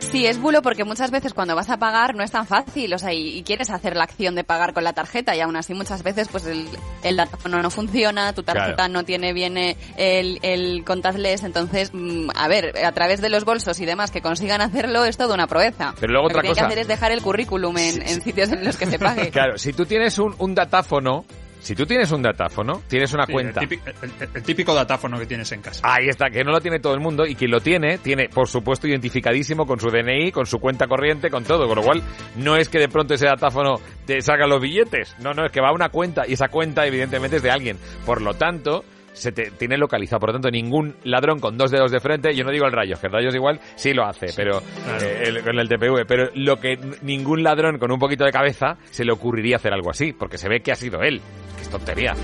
Sí, 0.00 0.26
es 0.26 0.38
bulo 0.40 0.62
porque 0.62 0.84
muchas 0.84 1.10
veces 1.10 1.34
cuando 1.34 1.54
vas 1.54 1.68
a 1.68 1.76
pagar 1.76 2.14
no 2.14 2.22
es 2.22 2.30
tan 2.30 2.46
fácil, 2.46 2.94
o 2.94 2.98
sea, 2.98 3.12
y, 3.12 3.36
y 3.36 3.42
quieres 3.42 3.68
hacer 3.68 3.94
la 3.94 4.04
acción 4.04 4.34
de 4.34 4.42
pagar 4.42 4.72
con 4.72 4.82
la 4.84 4.94
tarjeta 4.94 5.36
y 5.36 5.40
aún 5.40 5.54
así 5.54 5.74
muchas 5.74 6.02
veces 6.02 6.28
pues 6.28 6.46
el, 6.46 6.66
el 7.02 7.16
datáfono 7.16 7.60
no 7.60 7.70
funciona, 7.70 8.32
tu 8.32 8.42
tarjeta 8.42 8.74
Claro. 8.76 8.92
no 8.94 9.04
tiene 9.04 9.32
bien 9.34 9.58
eh, 9.58 9.76
el, 9.98 10.38
el 10.42 10.82
contactless, 10.84 11.42
entonces, 11.44 11.90
mm, 11.92 12.30
a 12.34 12.48
ver, 12.48 12.72
a 12.84 12.92
través 12.92 13.20
de 13.20 13.28
los 13.28 13.44
bolsos 13.44 13.78
y 13.80 13.84
demás 13.86 14.10
que 14.10 14.22
consigan 14.22 14.62
hacerlo 14.62 15.04
es 15.04 15.18
toda 15.18 15.34
una 15.34 15.46
proeza. 15.46 15.94
Pero 16.00 16.12
luego 16.14 16.28
Lo 16.28 16.32
otra 16.32 16.40
que 16.42 16.48
hay 16.48 16.52
cosa. 16.54 16.62
que 16.62 16.66
hacer 16.68 16.78
es 16.78 16.88
dejar 16.88 17.12
el 17.12 17.20
currículum 17.20 17.76
en, 17.76 18.00
en 18.00 18.22
sitios 18.22 18.50
en 18.50 18.64
los 18.64 18.76
que 18.78 18.86
se 18.86 18.98
pague. 18.98 19.30
Claro, 19.38 19.58
si 19.58 19.72
tú 19.74 19.84
tienes 19.84 20.18
un, 20.18 20.34
un 20.38 20.54
datáfono, 20.54 21.26
si 21.60 21.74
tú 21.74 21.84
tienes 21.86 22.10
un 22.12 22.22
datáfono, 22.22 22.82
tienes 22.88 23.12
una 23.14 23.26
Sí, 23.26 23.32
cuenta. 23.32 23.60
El 23.60 23.68
típico, 23.68 23.90
el- 24.02 24.28
el 24.34 24.42
típico 24.42 24.74
datáfono 24.74 25.18
que 25.18 25.26
tienes 25.26 25.50
en 25.52 25.60
casa. 25.60 25.80
Ahí 25.84 26.08
está, 26.08 26.30
que 26.30 26.44
no 26.44 26.50
lo 26.52 26.60
tiene 26.60 26.78
todo 26.80 26.94
el 26.94 27.00
mundo 27.00 27.26
y 27.26 27.34
quien 27.34 27.50
lo 27.50 27.60
tiene, 27.60 27.98
tiene 27.98 28.28
por 28.28 28.48
supuesto 28.48 28.86
identificadísimo 28.86 29.66
con 29.66 29.78
su 29.80 29.88
DNI, 29.90 30.32
con 30.32 30.46
su 30.46 30.58
cuenta 30.58 30.86
corriente, 30.86 31.30
con 31.30 31.44
todo, 31.44 31.66
con 31.66 31.76
lo 31.76 31.82
cual 31.82 32.02
no 32.36 32.56
es 32.56 32.68
que 32.68 32.78
de 32.78 32.88
pronto 32.88 33.14
ese 33.14 33.26
datáfono 33.26 33.80
te 34.06 34.20
salga 34.22 34.46
los 34.46 34.60
billetes, 34.60 35.16
no, 35.20 35.34
no, 35.34 35.46
es 35.46 35.52
que 35.52 35.60
va 35.60 35.68
a 35.68 35.72
una 35.72 35.88
cuenta 35.88 36.24
y 36.26 36.32
esa 36.34 36.48
cuenta 36.48 36.86
evidentemente 36.86 37.36
es 37.36 37.42
de 37.42 37.50
alguien. 37.50 37.78
Por 38.06 38.22
lo 38.22 38.34
tanto, 38.34 38.84
se 39.12 39.32
te 39.32 39.50
tiene 39.50 39.76
localizado, 39.76 40.20
por 40.20 40.28
lo 40.28 40.34
tanto 40.34 40.48
ningún 40.50 40.94
ladrón 41.02 41.40
con 41.40 41.58
dos 41.58 41.72
dedos 41.72 41.90
de 41.90 41.98
frente, 41.98 42.32
yo 42.36 42.44
no 42.44 42.52
digo 42.52 42.66
el 42.66 42.72
rayos, 42.72 43.00
que 43.00 43.08
el 43.08 43.12
rayos 43.12 43.34
igual 43.34 43.58
sí 43.74 43.92
lo 43.92 44.04
hace, 44.06 44.26
pero 44.36 44.58
eh, 45.02 45.22
el- 45.26 45.42
con 45.42 45.58
el 45.58 45.68
TPV, 45.68 46.04
pero 46.06 46.30
lo 46.34 46.56
que 46.60 46.78
ningún 47.02 47.42
ladrón 47.42 47.78
con 47.78 47.90
un 47.90 47.98
poquito 47.98 48.24
de 48.24 48.30
cabeza 48.30 48.76
se 48.90 49.04
le 49.04 49.10
ocurriría 49.12 49.56
hacer 49.56 49.72
algo 49.72 49.90
así, 49.90 50.12
porque 50.12 50.38
se 50.38 50.48
ve 50.48 50.60
que 50.60 50.70
ha 50.70 50.76
sido 50.76 51.00
él, 51.02 51.20
tontería. 51.68 52.14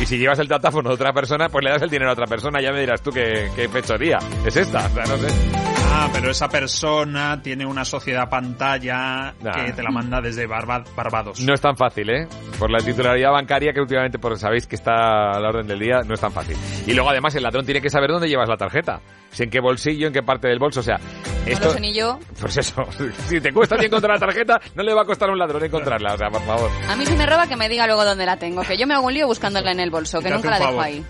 Y 0.00 0.06
si 0.06 0.18
llevas 0.18 0.38
el 0.38 0.48
datáfono 0.48 0.88
de 0.90 0.94
otra 0.94 1.12
persona, 1.12 1.48
pues 1.48 1.64
le 1.64 1.70
das 1.70 1.82
el 1.82 1.90
dinero 1.90 2.10
a 2.10 2.14
otra 2.14 2.26
persona, 2.26 2.60
ya 2.60 2.72
me 2.72 2.80
dirás 2.80 3.02
tú 3.02 3.10
qué, 3.10 3.50
qué 3.54 3.68
fechoría 3.68 4.18
es 4.44 4.56
esta, 4.56 4.86
o 4.86 4.90
sea, 4.90 5.04
no 5.04 5.16
sé. 5.18 5.79
Ah, 5.92 6.08
pero 6.12 6.30
esa 6.30 6.48
persona 6.48 7.42
tiene 7.42 7.66
una 7.66 7.84
sociedad 7.84 8.28
pantalla 8.28 9.34
que 9.42 9.72
te 9.72 9.82
la 9.82 9.90
manda 9.90 10.20
desde 10.20 10.46
Barba- 10.46 10.84
Barbados. 10.96 11.40
No 11.40 11.52
es 11.52 11.60
tan 11.60 11.76
fácil, 11.76 12.08
¿eh? 12.10 12.28
Por 12.58 12.70
la 12.70 12.78
titularidad 12.78 13.32
bancaria 13.32 13.72
que 13.72 13.80
últimamente, 13.80 14.18
por 14.18 14.38
sabéis 14.38 14.66
que 14.66 14.76
está 14.76 14.92
a 15.32 15.40
la 15.40 15.48
orden 15.48 15.66
del 15.66 15.80
día, 15.80 16.00
no 16.06 16.14
es 16.14 16.20
tan 16.20 16.30
fácil. 16.32 16.56
Y 16.86 16.92
luego 16.94 17.10
además 17.10 17.34
el 17.34 17.42
ladrón 17.42 17.64
tiene 17.64 17.80
que 17.82 17.90
saber 17.90 18.10
dónde 18.10 18.28
llevas 18.28 18.48
la 18.48 18.56
tarjeta. 18.56 19.00
Si 19.30 19.42
en 19.42 19.50
qué 19.50 19.60
bolsillo, 19.60 20.06
en 20.06 20.12
qué 20.12 20.22
parte 20.22 20.48
del 20.48 20.58
bolso, 20.58 20.80
o 20.80 20.82
sea, 20.82 20.96
No 20.98 21.52
esto... 21.52 21.66
lo 21.66 21.74
sé 21.74 21.80
ni 21.80 21.92
yo. 21.94 22.18
Pues 22.40 22.56
eso, 22.56 22.84
si 23.26 23.40
te 23.40 23.52
cuesta 23.52 23.76
encontrar 23.76 24.14
la 24.18 24.26
tarjeta, 24.26 24.60
no 24.76 24.82
le 24.84 24.94
va 24.94 25.02
a 25.02 25.04
costar 25.04 25.28
a 25.28 25.32
un 25.32 25.38
ladrón 25.38 25.64
encontrarla, 25.64 26.14
o 26.14 26.18
sea, 26.18 26.28
por 26.30 26.42
favor. 26.42 26.70
A 26.88 26.96
mí 26.96 27.04
si 27.04 27.14
me 27.16 27.26
roba 27.26 27.46
que 27.48 27.56
me 27.56 27.68
diga 27.68 27.86
luego 27.86 28.04
dónde 28.04 28.26
la 28.26 28.36
tengo, 28.36 28.62
que 28.62 28.76
yo 28.78 28.86
me 28.86 28.94
hago 28.94 29.06
un 29.06 29.14
lío 29.14 29.26
buscándola 29.26 29.72
en 29.72 29.80
el 29.80 29.90
bolso, 29.90 30.20
que 30.20 30.30
nunca 30.30 30.50
la 30.50 30.58
dejo 30.58 30.70
favor. 30.70 30.84
ahí. 30.84 31.04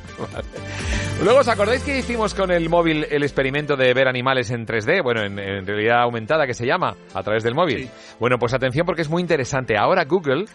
Luego, 1.23 1.41
¿os 1.41 1.49
acordáis 1.49 1.83
que 1.83 1.99
hicimos 1.99 2.33
con 2.35 2.51
el 2.51 2.69
móvil 2.71 3.07
el 3.11 3.23
experimento 3.23 3.77
de 3.77 3.93
ver 3.93 4.09
animales 4.09 4.51
en 4.51 4.67
3D? 4.67 5.03
Bueno, 5.03 5.23
en, 5.23 5.39
en 5.39 5.67
realidad 5.67 6.03
aumentada, 6.03 6.47
que 6.47 6.55
se 6.55 6.67
llama, 6.67 6.95
a 7.15 7.23
través 7.23 7.43
del 7.45 7.55
móvil. 7.55 7.91
Bueno, 8.19 8.37
pues 8.39 8.55
atención 8.55 8.87
porque 8.87 9.03
es 9.03 9.11
muy 9.11 9.21
interesante. 9.21 9.77
Ahora 9.77 10.05
Google 10.05 10.47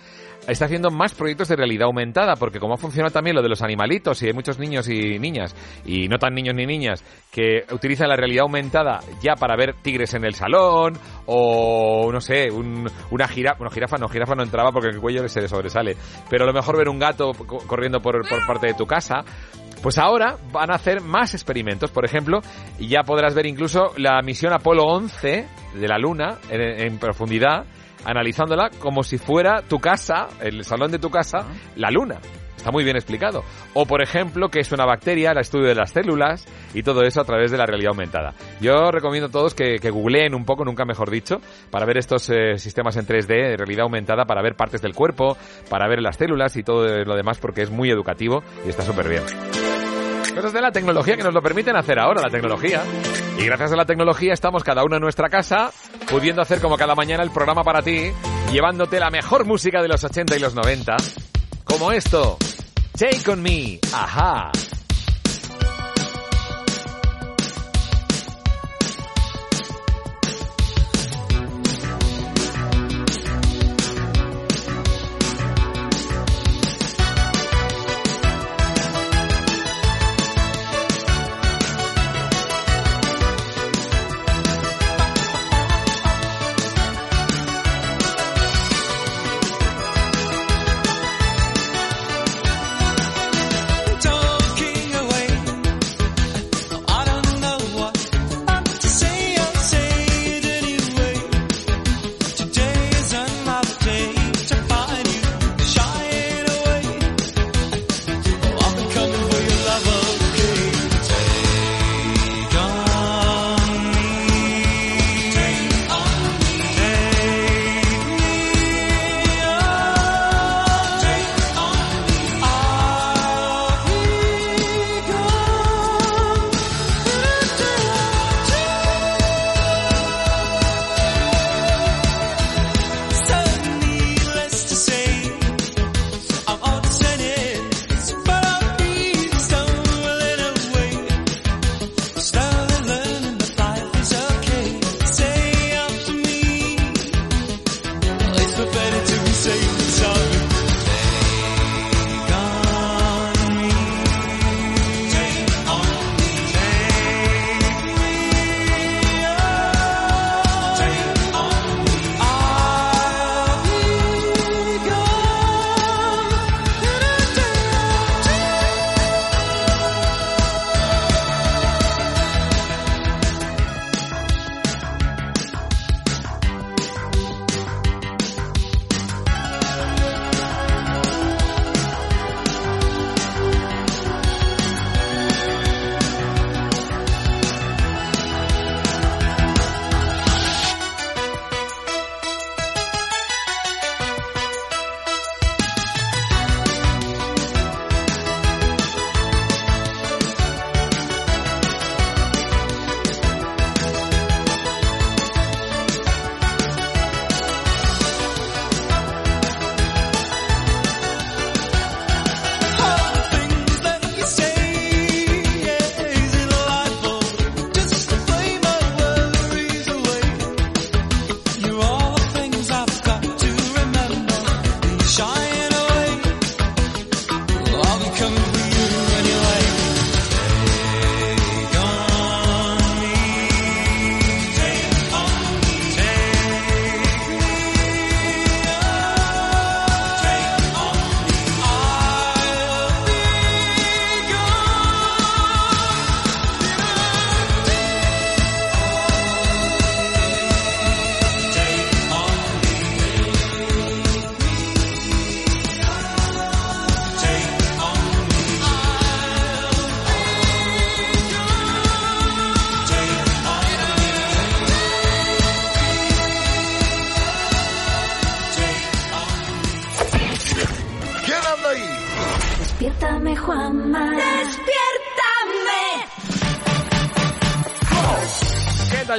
está 0.47 0.65
haciendo 0.65 0.89
más 0.91 1.14
proyectos 1.14 1.47
de 1.49 1.56
realidad 1.56 1.85
aumentada, 1.85 2.35
porque 2.35 2.60
como 2.60 2.73
ha 2.76 2.77
funcionado 2.77 3.11
también 3.14 3.35
lo 3.35 3.41
de 3.43 3.49
los 3.49 3.61
animalitos, 3.61 4.22
y 4.22 4.27
hay 4.27 4.34
muchos 4.34 4.60
niños 4.60 4.88
y 4.89 5.18
niñas, 5.19 5.56
y 5.85 6.07
no 6.07 6.18
tan 6.18 6.34
niños 6.35 6.56
ni 6.56 6.65
niñas, 6.68 7.03
que 7.31 7.64
utilizan 7.72 8.10
la 8.10 8.15
realidad 8.15 8.43
aumentada 8.43 8.99
ya 9.22 9.35
para 9.35 9.56
ver 9.56 9.73
tigres 9.81 10.14
en 10.14 10.23
el 10.26 10.34
salón, 10.35 10.97
o 11.27 12.10
no 12.11 12.22
sé, 12.22 12.52
un- 12.52 12.88
una 13.11 13.27
jirafa, 13.27 13.57
bueno, 13.57 13.72
jirafa 13.72 13.97
no, 13.97 14.07
jirafa 14.07 14.35
no 14.35 14.43
entraba 14.43 14.72
porque 14.72 14.89
el 14.89 14.99
cuello 14.99 15.27
se 15.27 15.41
le 15.41 15.47
sobresale, 15.47 15.95
pero 16.30 16.43
a 16.43 16.47
lo 16.47 16.53
mejor 16.53 16.77
ver 16.77 16.89
un 16.89 16.99
gato 16.99 17.31
co- 17.34 17.60
corriendo 17.65 17.99
por, 17.99 18.27
por 18.27 18.45
parte 18.45 18.68
de 18.68 18.73
tu 18.76 18.85
casa, 18.85 19.23
pues 19.86 19.99
ahora 19.99 20.38
van 20.52 20.72
a 20.72 20.78
hacer 20.78 20.99
más 20.99 21.36
experimentos. 21.36 21.91
Por 21.91 22.06
ejemplo, 22.06 22.40
ya 22.80 23.03
podrás 23.03 23.36
ver 23.36 23.45
incluso 23.45 23.94
la 23.98 24.20
misión 24.24 24.52
Apolo 24.52 24.82
11 24.86 25.45
de 25.76 25.88
la 25.88 25.99
Luna 25.99 26.40
en, 26.49 26.60
en 26.60 26.98
profundidad, 26.98 27.68
analizándola 28.03 28.72
como 28.80 29.03
si 29.03 29.20
fuera 29.20 29.62
tu 29.62 29.78
casa, 29.78 30.28
el 30.41 30.64
salón 30.64 30.90
de 30.90 30.98
tu 30.98 31.12
casa, 31.12 31.45
la 31.76 31.91
Luna. 31.91 32.20
Está 32.66 32.72
muy 32.72 32.84
bien 32.84 32.95
explicado. 32.95 33.44
O, 33.76 33.86
por 33.86 34.02
ejemplo, 34.02 34.49
que 34.49 34.60
es 34.60 34.72
una 34.72 34.88
bacteria, 34.88 35.34
el 35.34 35.38
estudio 35.38 35.68
de 35.68 35.76
las 35.76 35.91
células 35.91 36.48
y 36.74 36.82
todo 36.82 37.03
eso 37.03 37.22
a 37.22 37.24
través 37.24 37.52
de 37.52 37.60
la 37.60 37.68
realidad 37.68 37.91
aumentada. 37.91 38.34
Yo 38.60 38.90
recomiendo 38.90 39.28
a 39.28 39.32
todos 39.32 39.53
que, 39.53 39.76
que 39.76 39.91
googleen 39.91 40.34
un 40.34 40.45
poco, 40.45 40.66
nunca 40.66 40.84
mejor 40.84 41.12
dicho, 41.12 41.41
para 41.70 41.86
ver 41.86 41.99
estos 41.99 42.28
eh, 42.32 42.57
sistemas 42.57 42.98
en 42.98 43.06
3D 43.06 43.28
de 43.28 43.56
realidad 43.56 43.84
aumentada, 43.84 44.26
para 44.26 44.41
ver 44.41 44.56
partes 44.56 44.82
del 44.82 44.95
cuerpo, 44.95 45.38
para 45.70 45.88
ver 45.88 46.02
las 46.02 46.18
células 46.18 46.57
y 46.57 46.64
todo 46.64 46.88
lo 47.03 47.16
demás, 47.16 47.38
porque 47.38 47.62
es 47.62 47.70
muy 47.70 47.91
educativo 47.91 48.41
y 48.66 48.70
está 48.70 48.82
súper 48.82 49.10
bien. 49.10 49.74
Cosas 50.36 50.52
de 50.52 50.62
la 50.62 50.70
tecnología 50.70 51.16
que 51.16 51.24
nos 51.24 51.34
lo 51.34 51.41
permiten 51.41 51.78
hacer 51.78 51.98
ahora, 51.98 52.22
la 52.22 52.30
tecnología. 52.30 52.84
Y 53.40 53.45
gracias 53.45 53.72
a 53.72 53.78
la 53.78 53.86
tecnología 53.86 54.34
estamos 54.34 54.66
cada 54.66 54.84
uno 54.84 54.98
en 54.98 55.02
nuestra 55.02 55.30
casa, 55.30 55.72
pudiendo 56.12 56.41
hacer 56.41 56.60
como 56.60 56.76
cada 56.76 56.94
mañana 56.94 57.24
el 57.24 57.32
programa 57.32 57.64
para 57.64 57.82
ti, 57.82 58.12
llevándote 58.52 58.99
la 58.99 59.10
mejor 59.10 59.45
música 59.45 59.82
de 59.82 59.88
los 59.88 60.03
80 60.03 60.36
y 60.36 60.40
los 60.40 60.53
90, 60.53 60.98
como 61.64 61.94
esto. 61.94 62.38
Take 62.98 63.32
on 63.32 63.41
me, 63.41 63.80
ajá. 63.94 64.52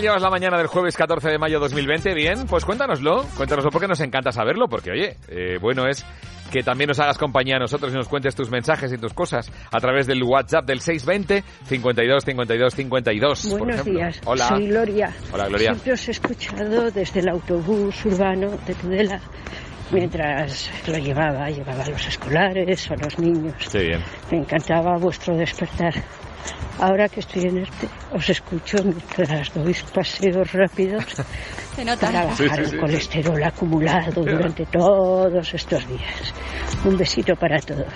Llevas 0.06 0.22
la 0.22 0.30
mañana 0.30 0.56
del 0.56 0.68
jueves 0.68 0.96
14 0.96 1.30
de 1.30 1.36
mayo 1.38 1.58
2020? 1.58 2.14
Bien, 2.14 2.46
pues 2.46 2.64
cuéntanoslo, 2.64 3.24
cuéntanoslo 3.36 3.70
porque 3.72 3.88
nos 3.88 4.00
encanta 4.00 4.30
saberlo, 4.30 4.68
porque 4.68 4.92
oye, 4.92 5.16
eh, 5.28 5.58
bueno 5.60 5.88
es 5.88 6.06
que 6.52 6.62
también 6.62 6.86
nos 6.86 7.00
hagas 7.00 7.18
compañía 7.18 7.56
a 7.56 7.58
nosotros 7.58 7.92
y 7.92 7.96
nos 7.96 8.06
cuentes 8.06 8.36
tus 8.36 8.48
mensajes 8.48 8.92
y 8.92 8.98
tus 8.98 9.12
cosas 9.12 9.50
a 9.72 9.80
través 9.80 10.06
del 10.06 10.22
WhatsApp 10.22 10.64
del 10.64 10.80
620 10.80 11.42
52 11.66 12.24
52 12.24 12.74
52. 12.74 13.46
por 13.48 13.58
Buenos 13.58 13.80
ejemplo. 13.80 13.98
días, 14.00 14.20
Hola. 14.24 14.46
soy 14.48 14.68
Gloria. 14.68 15.12
Hola, 15.32 15.48
Gloria. 15.48 15.70
Siempre 15.72 15.92
os 15.94 16.06
he 16.06 16.10
escuchado 16.12 16.90
desde 16.92 17.18
el 17.20 17.28
autobús 17.28 18.04
urbano 18.04 18.50
de 18.64 18.74
Tudela 18.76 19.20
mientras 19.90 20.70
lo 20.86 20.98
llevaba, 20.98 21.50
llevaba 21.50 21.82
a 21.82 21.90
los 21.90 22.06
escolares 22.06 22.88
o 22.90 22.94
a 22.94 22.96
los 22.96 23.18
niños. 23.18 23.54
Sí, 23.68 23.78
bien. 23.78 24.04
Me 24.30 24.38
encantaba 24.38 24.98
vuestro 24.98 25.36
despertar. 25.36 25.94
Ahora 26.78 27.08
que 27.08 27.20
estoy 27.20 27.44
en 27.44 27.58
este, 27.58 27.88
os 28.12 28.28
escucho 28.28 28.78
mientras 28.82 29.52
doy 29.54 29.74
paseos 29.94 30.52
rápidos 30.52 31.04
para 32.00 32.34
Sí, 32.34 32.44
bajar 32.44 32.64
sí, 32.64 32.70
sí, 32.70 32.74
el 32.74 32.80
colesterol 32.80 33.42
acumulado 33.44 34.22
durante 34.24 34.66
todos 34.66 35.54
estos 35.54 35.86
días. 35.88 36.34
Un 36.84 36.96
besito 36.96 37.34
para 37.36 37.58
todos. 37.60 37.86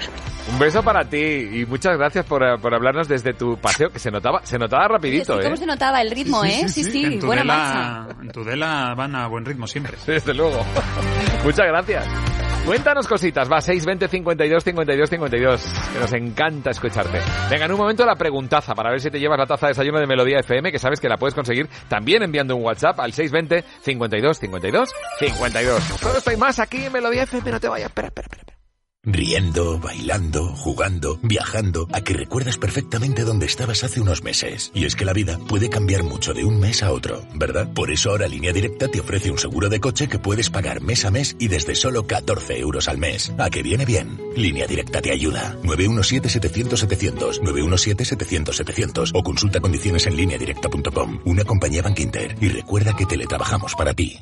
Un 0.52 0.58
beso 0.58 0.82
para 0.82 1.04
ti 1.04 1.16
y 1.18 1.66
muchas 1.66 1.96
gracias 1.96 2.24
por, 2.24 2.42
eh, 2.42 2.56
por 2.60 2.74
hablarnos 2.74 3.06
desde 3.06 3.34
tu 3.34 3.56
paseo, 3.58 3.90
que 3.90 3.98
se 3.98 4.10
notaba, 4.10 4.40
se 4.44 4.58
notaba 4.58 4.88
rapidito, 4.88 5.34
Sí, 5.34 5.40
¿eh? 5.40 5.44
¿Cómo 5.44 5.56
se 5.56 5.66
notaba 5.66 6.00
el 6.00 6.10
ritmo, 6.10 6.44
eh? 6.44 6.68
Sí, 6.68 6.82
sí, 6.84 7.04
En 7.04 7.20
buena 7.20 7.44
marcha. 7.44 8.16
En 8.20 8.28
Tudela 8.30 8.94
van 8.96 9.14
a 9.14 9.28
buen 9.28 9.44
ritmo 9.44 9.66
siempre. 9.66 9.96
Desde 10.06 10.34
luego. 10.34 10.64
Muchas 11.44 11.66
gracias. 11.66 12.49
Cuéntanos 12.70 13.08
cositas, 13.08 13.50
va 13.50 13.60
620 13.60 14.06
52 14.06 14.62
52 14.62 15.10
52, 15.10 15.62
que 15.92 15.98
nos 15.98 16.12
encanta 16.12 16.70
escucharte. 16.70 17.20
Venga, 17.50 17.64
en 17.64 17.72
un 17.72 17.78
momento 17.78 18.06
la 18.06 18.14
preguntaza 18.14 18.76
para 18.76 18.90
ver 18.90 19.00
si 19.00 19.10
te 19.10 19.18
llevas 19.18 19.40
la 19.40 19.46
taza 19.46 19.66
de 19.66 19.70
desayuno 19.72 19.98
de 19.98 20.06
Melodía 20.06 20.38
FM, 20.38 20.70
que 20.70 20.78
sabes 20.78 21.00
que 21.00 21.08
la 21.08 21.16
puedes 21.16 21.34
conseguir 21.34 21.68
también 21.88 22.22
enviando 22.22 22.54
un 22.54 22.62
WhatsApp 22.62 23.00
al 23.00 23.12
620 23.12 23.64
52 23.82 24.38
52 24.38 24.88
52. 25.18 26.00
Todo 26.00 26.18
esto 26.18 26.30
y 26.30 26.36
más 26.36 26.60
aquí 26.60 26.84
en 26.84 26.92
Melodía 26.92 27.24
FM, 27.24 27.50
no 27.50 27.58
te 27.58 27.66
vayas, 27.66 27.88
espera, 27.88 28.06
espera, 28.06 28.28
espera. 28.30 28.59
Riendo, 29.02 29.78
bailando, 29.78 30.54
jugando, 30.54 31.18
viajando, 31.22 31.88
a 31.90 32.02
que 32.02 32.12
recuerdas 32.12 32.58
perfectamente 32.58 33.24
dónde 33.24 33.46
estabas 33.46 33.82
hace 33.82 33.98
unos 33.98 34.22
meses. 34.22 34.70
Y 34.74 34.84
es 34.84 34.94
que 34.94 35.06
la 35.06 35.14
vida 35.14 35.38
puede 35.48 35.70
cambiar 35.70 36.02
mucho 36.02 36.34
de 36.34 36.44
un 36.44 36.60
mes 36.60 36.82
a 36.82 36.92
otro, 36.92 37.26
¿verdad? 37.34 37.72
Por 37.72 37.90
eso 37.90 38.10
ahora 38.10 38.28
Línea 38.28 38.52
Directa 38.52 38.88
te 38.88 39.00
ofrece 39.00 39.30
un 39.30 39.38
seguro 39.38 39.70
de 39.70 39.80
coche 39.80 40.06
que 40.06 40.18
puedes 40.18 40.50
pagar 40.50 40.82
mes 40.82 41.06
a 41.06 41.10
mes 41.10 41.34
y 41.38 41.48
desde 41.48 41.76
solo 41.76 42.06
14 42.06 42.58
euros 42.58 42.88
al 42.88 42.98
mes. 42.98 43.32
¿A 43.38 43.48
que 43.48 43.62
viene 43.62 43.86
bien? 43.86 44.20
Línea 44.36 44.66
Directa 44.66 45.00
te 45.00 45.12
ayuda. 45.12 45.56
917-700-700, 45.62 47.40
917-700-700 47.40 49.12
o 49.14 49.22
consulta 49.22 49.60
condiciones 49.60 50.06
en 50.08 50.16
lineadirecta.com. 50.16 51.20
Una 51.24 51.44
compañía 51.44 51.80
Bank 51.80 52.00
Inter. 52.00 52.36
Y 52.38 52.48
recuerda 52.48 52.94
que 52.94 53.06
teletrabajamos 53.06 53.74
para 53.74 53.94
ti. 53.94 54.20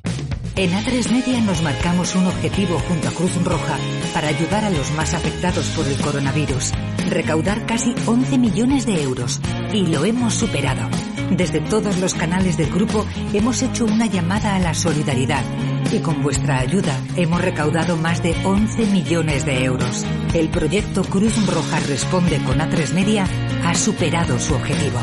En 0.59 0.73
A3 0.73 1.09
Media 1.13 1.41
nos 1.41 1.63
marcamos 1.63 2.17
un 2.17 2.27
objetivo 2.27 2.81
junto 2.81 3.07
a 3.07 3.13
Cruz 3.13 3.33
Roja 3.45 3.79
para 4.13 4.27
ayudar 4.27 4.65
a 4.65 4.68
los 4.71 4.93
más 4.93 5.15
afectados 5.15 5.67
por 5.71 5.87
el 5.87 5.97
coronavirus. 6.01 6.73
Recaudar 7.09 7.67
casi 7.67 7.95
11 8.07 8.39
millones 8.39 8.87
de 8.87 9.03
euros. 9.03 9.41
Y 9.73 9.87
lo 9.87 10.05
hemos 10.05 10.35
superado. 10.35 10.89
Desde 11.31 11.61
todos 11.61 11.99
los 11.99 12.15
canales 12.15 12.57
del 12.57 12.71
grupo 12.71 13.05
hemos 13.33 13.63
hecho 13.63 13.85
una 13.85 14.07
llamada 14.07 14.57
a 14.57 14.59
la 14.59 14.75
solidaridad. 14.75 15.45
Y 15.93 16.01
con 16.01 16.23
vuestra 16.23 16.59
ayuda 16.59 16.99
hemos 17.17 17.41
recaudado 17.41 17.97
más 17.97 18.23
de 18.23 18.35
11 18.45 18.87
millones 18.87 19.45
de 19.45 19.65
euros. 19.65 20.05
El 20.35 20.49
proyecto 20.49 21.03
Cruz 21.05 21.35
Roja 21.47 21.81
Responde 21.81 22.43
con 22.45 22.59
A3 22.59 22.93
Media 22.93 23.27
ha 23.65 23.75
superado 23.75 24.39
su 24.39 24.55
objetivo. 24.55 25.01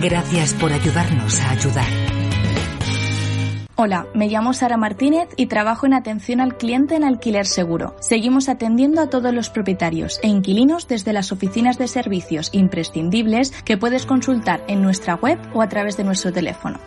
Gracias 0.00 0.54
por 0.54 0.72
ayudarnos 0.72 1.40
a 1.40 1.50
ayudar. 1.50 2.11
Hola, 3.74 4.06
me 4.14 4.28
llamo 4.28 4.52
Sara 4.52 4.76
Martínez 4.76 5.30
y 5.36 5.46
trabajo 5.46 5.86
en 5.86 5.94
atención 5.94 6.40
al 6.40 6.58
cliente 6.58 6.94
en 6.94 7.04
alquiler 7.04 7.46
seguro. 7.46 7.96
Seguimos 8.00 8.50
atendiendo 8.50 9.00
a 9.00 9.08
todos 9.08 9.32
los 9.32 9.48
propietarios 9.48 10.20
e 10.22 10.28
inquilinos 10.28 10.88
desde 10.88 11.14
las 11.14 11.32
oficinas 11.32 11.78
de 11.78 11.88
servicios 11.88 12.50
imprescindibles 12.52 13.50
que 13.64 13.78
puedes 13.78 14.04
consultar 14.04 14.62
en 14.68 14.82
nuestra 14.82 15.14
web 15.14 15.38
o 15.54 15.62
a 15.62 15.68
través 15.70 15.96
de 15.96 16.04
nuestro 16.04 16.32
teléfono. 16.32 16.80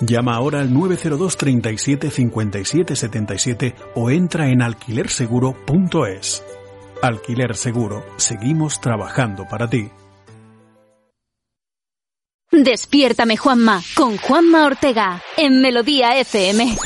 Llama 0.00 0.34
ahora 0.34 0.60
al 0.60 0.72
902 0.72 1.36
37 1.36 2.10
57 2.10 2.94
77 2.94 3.74
o 3.94 4.10
entra 4.10 4.50
en 4.50 4.60
alquilerseguro.es. 4.60 6.44
Alquiler 7.02 7.56
Seguro, 7.56 8.04
seguimos 8.16 8.80
trabajando 8.80 9.46
para 9.48 9.68
ti. 9.68 9.90
Despiértame, 12.52 13.38
Juanma, 13.38 13.82
con 13.94 14.18
Juanma 14.18 14.66
Ortega, 14.66 15.22
en 15.38 15.62
Melodía 15.62 16.18
FM. 16.18 16.76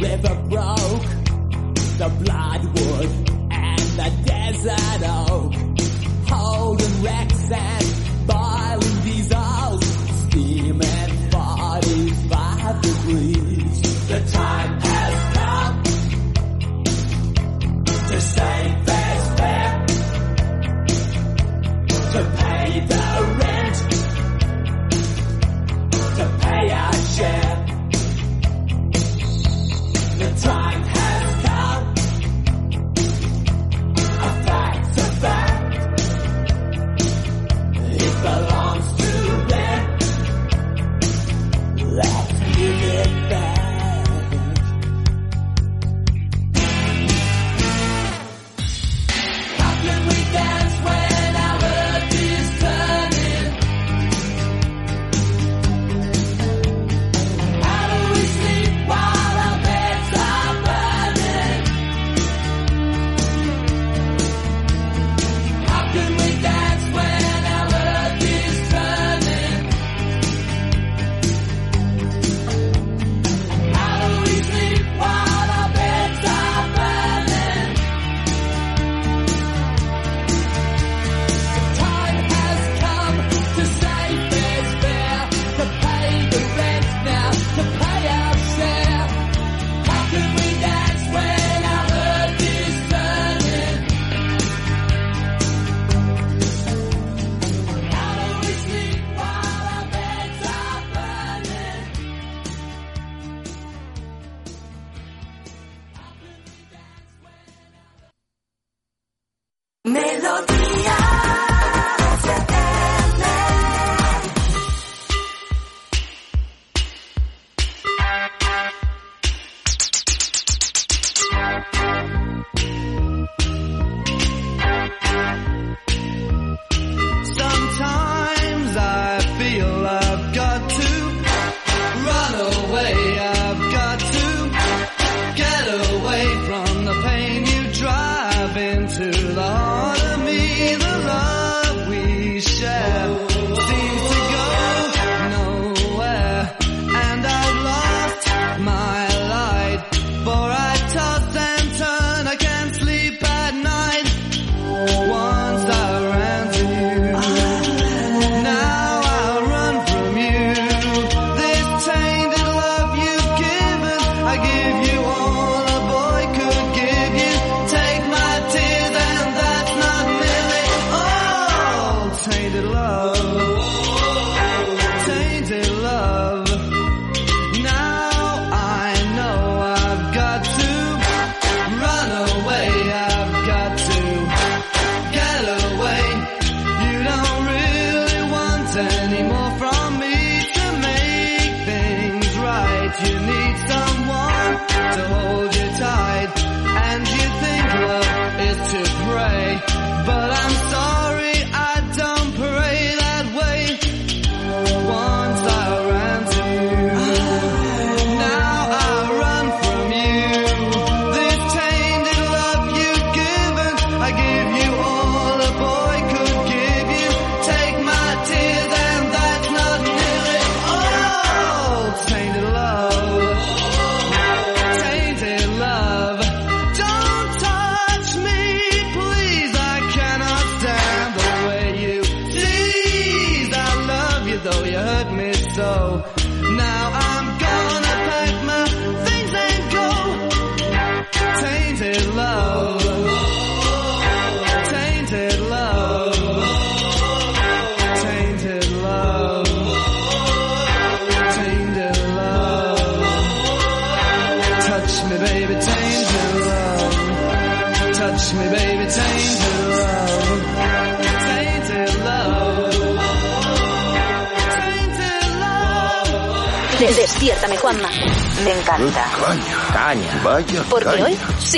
river 0.00 0.34
broke, 0.48 1.02
the 1.98 2.08
bloodwood 2.18 3.10
and 3.52 3.80
the 3.96 4.10
desert 4.26 5.02
The 14.12 14.20
time 14.30 14.81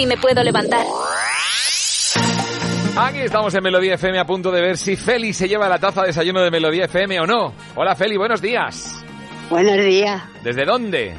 me 0.07 0.17
puedo 0.17 0.43
levantar. 0.43 0.85
Aquí 2.97 3.19
estamos 3.21 3.53
en 3.55 3.63
Melodía 3.63 3.95
FM 3.95 4.19
a 4.21 4.25
punto 4.25 4.53
de 4.53 4.61
ver 4.61 4.77
si 4.77 4.95
Feli 4.97 5.33
se 5.33 5.49
lleva 5.49 5.69
la 5.69 5.79
taza 5.79 6.03
de 6.03 6.09
desayuno 6.09 6.43
de 6.43 6.51
Melodía 6.51 6.85
FM 6.85 7.21
o 7.21 7.27
no. 7.27 7.53
Hola 7.75 7.97
Feli, 7.97 8.17
buenos 8.17 8.41
días. 8.41 9.03
Buenos 9.51 9.85
días. 9.85 10.23
¿Desde 10.43 10.65
dónde? 10.65 11.15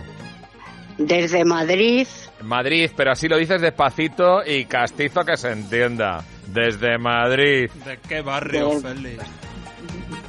Desde 0.98 1.44
Madrid. 1.44 2.08
Madrid, 2.42 2.90
pero 2.96 3.12
así 3.12 3.28
lo 3.28 3.38
dices 3.38 3.60
despacito 3.62 4.42
y 4.46 4.66
castizo 4.66 5.26
que 5.26 5.36
se 5.36 5.52
entienda. 5.52 6.24
Desde 6.48 6.98
Madrid. 6.98 7.70
¿De 7.84 8.00
qué 8.08 8.22
barrio, 8.22 8.70
De- 8.70 8.82
Félix? 8.82 9.24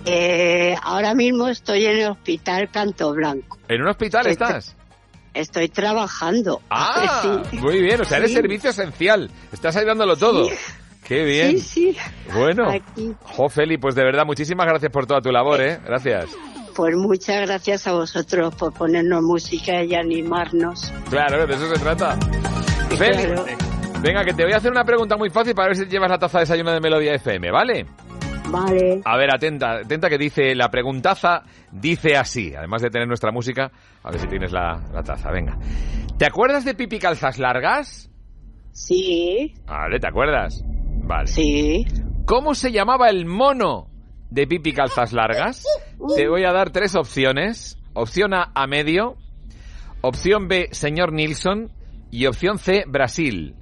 Eh, 0.04 0.74
ahora 0.82 1.14
mismo 1.14 1.48
estoy 1.48 1.84
en 1.86 1.98
el 1.98 2.10
hospital 2.10 2.68
Canto 2.70 3.12
Blanco. 3.12 3.58
¿En 3.68 3.82
un 3.82 3.88
hospital 3.88 4.26
estás? 4.26 4.76
Estoy 5.36 5.68
trabajando. 5.68 6.60
Ah, 6.70 7.42
Sí. 7.50 7.56
muy 7.58 7.80
bien, 7.82 8.00
o 8.00 8.04
sea, 8.04 8.18
eres 8.18 8.30
Sí. 8.30 8.36
servicio 8.36 8.70
esencial. 8.70 9.30
Estás 9.52 9.76
ayudándolo 9.76 10.16
todo. 10.16 10.48
Qué 11.04 11.22
bien. 11.24 11.58
Sí, 11.60 11.92
sí. 11.92 11.96
Bueno, 12.34 12.68
Aquí. 12.70 13.12
jo, 13.22 13.48
Feli, 13.48 13.78
pues 13.78 13.94
de 13.94 14.02
verdad, 14.02 14.24
muchísimas 14.26 14.66
gracias 14.66 14.90
por 14.90 15.06
toda 15.06 15.20
tu 15.20 15.30
labor, 15.30 15.60
¿eh? 15.60 15.78
Gracias. 15.84 16.26
Pues 16.74 16.94
muchas 16.96 17.46
gracias 17.46 17.86
a 17.86 17.92
vosotros 17.92 18.54
por 18.56 18.72
ponernos 18.74 19.22
música 19.22 19.82
y 19.84 19.94
animarnos. 19.94 20.92
Claro, 21.08 21.46
de 21.46 21.54
eso 21.54 21.72
se 21.74 21.80
trata. 21.80 22.18
Feli, 22.98 23.22
Claro. 23.24 23.44
venga, 24.02 24.24
que 24.24 24.32
te 24.34 24.42
voy 24.42 24.52
a 24.52 24.56
hacer 24.56 24.70
una 24.72 24.84
pregunta 24.84 25.16
muy 25.16 25.30
fácil 25.30 25.54
para 25.54 25.68
ver 25.68 25.76
si 25.76 25.84
llevas 25.86 26.10
la 26.10 26.18
taza 26.18 26.38
de 26.38 26.42
desayuno 26.42 26.72
de 26.72 26.80
Melodía 26.80 27.14
FM, 27.14 27.50
¿vale? 27.50 27.86
Vale. 28.64 29.02
A 29.04 29.16
ver, 29.16 29.34
atenta, 29.34 29.78
atenta 29.78 30.08
que 30.08 30.18
dice, 30.18 30.54
la 30.54 30.70
preguntaza 30.70 31.42
dice 31.72 32.16
así, 32.16 32.54
además 32.54 32.82
de 32.82 32.90
tener 32.90 33.06
nuestra 33.08 33.30
música, 33.32 33.70
a 34.02 34.10
ver 34.10 34.20
si 34.20 34.26
tienes 34.26 34.52
la, 34.52 34.82
la 34.92 35.02
taza, 35.02 35.30
venga. 35.30 35.58
¿Te 36.18 36.26
acuerdas 36.26 36.64
de 36.64 36.74
Pipi 36.74 36.98
Calzas 36.98 37.38
Largas? 37.38 38.10
Sí. 38.72 39.54
Vale, 39.66 39.98
¿te 39.98 40.08
acuerdas? 40.08 40.62
Vale. 41.04 41.26
Sí. 41.26 41.84
¿Cómo 42.24 42.54
se 42.54 42.72
llamaba 42.72 43.08
el 43.08 43.26
mono 43.26 43.88
de 44.30 44.46
Pipi 44.46 44.72
Calzas 44.72 45.12
Largas? 45.12 45.64
Te 46.16 46.28
voy 46.28 46.44
a 46.44 46.52
dar 46.52 46.70
tres 46.70 46.94
opciones. 46.94 47.78
Opción 47.94 48.34
A, 48.34 48.50
a 48.54 48.66
medio. 48.66 49.16
Opción 50.00 50.48
B, 50.48 50.68
señor 50.72 51.12
Nilsson. 51.12 51.70
Y 52.10 52.26
opción 52.26 52.58
C, 52.58 52.84
Brasil. 52.86 53.54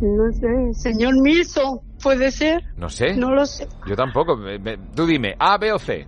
No 0.00 0.30
sé. 0.32 0.74
Señor 0.74 1.14
Milson, 1.22 1.80
¿puede 2.06 2.30
ser? 2.30 2.62
No 2.76 2.88
sé. 2.88 3.14
No 3.16 3.34
lo 3.34 3.44
sé. 3.46 3.66
Yo 3.86 3.96
tampoco. 3.96 4.36
Me- 4.36 4.58
me- 4.60 4.78
tú 4.94 5.06
dime, 5.06 5.34
A, 5.38 5.58
B 5.58 5.72
o 5.72 5.78
C. 5.78 6.06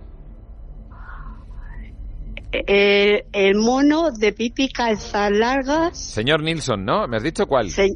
El, 2.51 3.25
el 3.33 3.55
mono 3.55 4.11
de 4.11 4.31
pipi 4.33 4.69
calzas 4.69 5.29
largas. 5.31 5.97
Señor 5.97 6.41
Nilsson, 6.41 6.83
¿no? 6.85 7.07
¿Me 7.07 7.17
has 7.17 7.23
dicho 7.23 7.45
cuál? 7.47 7.69
Se- 7.69 7.95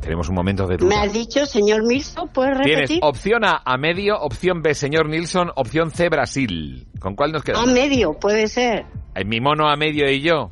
Tenemos 0.00 0.28
un 0.28 0.34
momento 0.34 0.66
de 0.66 0.76
¿Me 0.78 0.84
duda. 0.84 1.02
has 1.02 1.12
dicho, 1.12 1.44
señor 1.46 1.84
Milson? 1.86 2.28
¿Puedes 2.28 2.56
Tienes 2.62 2.88
repetir? 2.88 3.00
opción 3.02 3.44
A, 3.44 3.62
a 3.64 3.76
medio. 3.76 4.18
Opción 4.20 4.62
B, 4.62 4.74
señor 4.74 5.08
Nilsson. 5.08 5.50
Opción 5.56 5.90
C, 5.90 6.08
Brasil. 6.08 6.86
¿Con 7.00 7.14
cuál 7.14 7.32
nos 7.32 7.42
A 7.42 7.44
quedamos? 7.44 7.72
medio, 7.72 8.12
puede 8.14 8.48
ser. 8.48 8.86
En 9.14 9.28
mi 9.28 9.40
mono 9.40 9.68
a 9.68 9.76
medio 9.76 10.10
y 10.10 10.20
yo. 10.20 10.50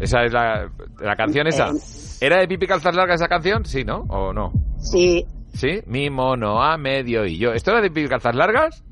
Esa 0.00 0.24
es 0.24 0.32
la, 0.32 0.70
la 1.00 1.16
canción 1.16 1.46
esa. 1.48 1.70
¿Era 2.20 2.38
de 2.40 2.48
Pipi 2.48 2.66
Calzas 2.66 2.94
Largas 2.94 3.20
esa 3.20 3.28
canción? 3.28 3.64
Sí, 3.64 3.84
¿no? 3.84 4.00
¿O 4.08 4.32
no? 4.32 4.52
Sí. 4.78 5.24
¿Sí? 5.54 5.80
Mi 5.86 6.10
mono 6.10 6.62
a 6.62 6.76
medio 6.76 7.24
y 7.24 7.38
yo. 7.38 7.52
¿Esto 7.52 7.70
era 7.72 7.80
de 7.80 7.90
Pipi 7.90 8.08
Calzas 8.08 8.34
Largas? 8.34 8.84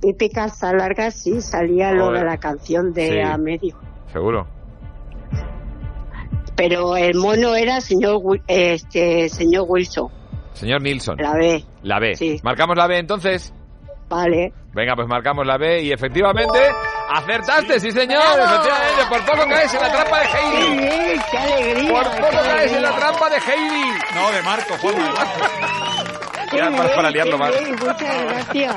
Pipi 0.00 0.28
calzas 0.28 0.74
largas, 0.74 1.14
sí, 1.14 1.40
salía 1.40 1.90
lo 1.92 2.10
de 2.12 2.22
la 2.22 2.36
canción 2.36 2.92
de 2.92 3.08
Sí. 3.12 3.18
a 3.20 3.36
medio. 3.38 3.76
Seguro. 4.12 4.46
Pero 6.54 6.96
el 6.96 7.14
mono 7.16 7.54
era 7.54 7.80
señor 7.80 8.20
este 8.46 9.28
señor 9.28 9.64
Wilson. 9.68 10.08
Señor 10.52 10.80
Nilsson. 10.82 11.16
La 11.18 11.34
B. 11.34 11.64
La 11.82 11.98
B. 11.98 12.14
Sí. 12.14 12.40
¿Marcamos 12.42 12.76
la 12.76 12.86
B 12.86 12.98
entonces? 12.98 13.52
Vale. 14.08 14.52
Venga, 14.76 14.94
pues 14.94 15.08
marcamos 15.08 15.46
la 15.46 15.56
B 15.56 15.80
y 15.84 15.90
efectivamente 15.90 16.58
acertaste, 17.08 17.80
sí 17.80 17.90
señor, 17.92 18.22
efectivamente, 18.38 19.04
por 19.08 19.24
poco 19.24 19.48
caes 19.48 19.72
en 19.72 19.80
la 19.80 19.90
trampa 19.90 20.20
de 20.20 20.26
Heidi. 20.26 21.20
¡Qué 21.30 21.38
alegría! 21.38 21.92
Por 21.92 22.04
poco 22.20 22.42
caes 22.42 22.72
en 22.74 22.82
la 22.82 22.92
trampa 22.92 23.30
de 23.30 23.36
Heidi. 23.36 23.90
No, 24.14 24.32
de 24.32 24.42
Marco, 24.42 24.76
de 24.92 24.98
Marco. 24.98 25.85
¡Qué 26.50 26.56
Ya, 26.58 26.70
para, 26.70 27.10
liarlo 27.10 27.38
más. 27.38 27.50
Muchas 27.70 27.98
gracias. 28.24 28.76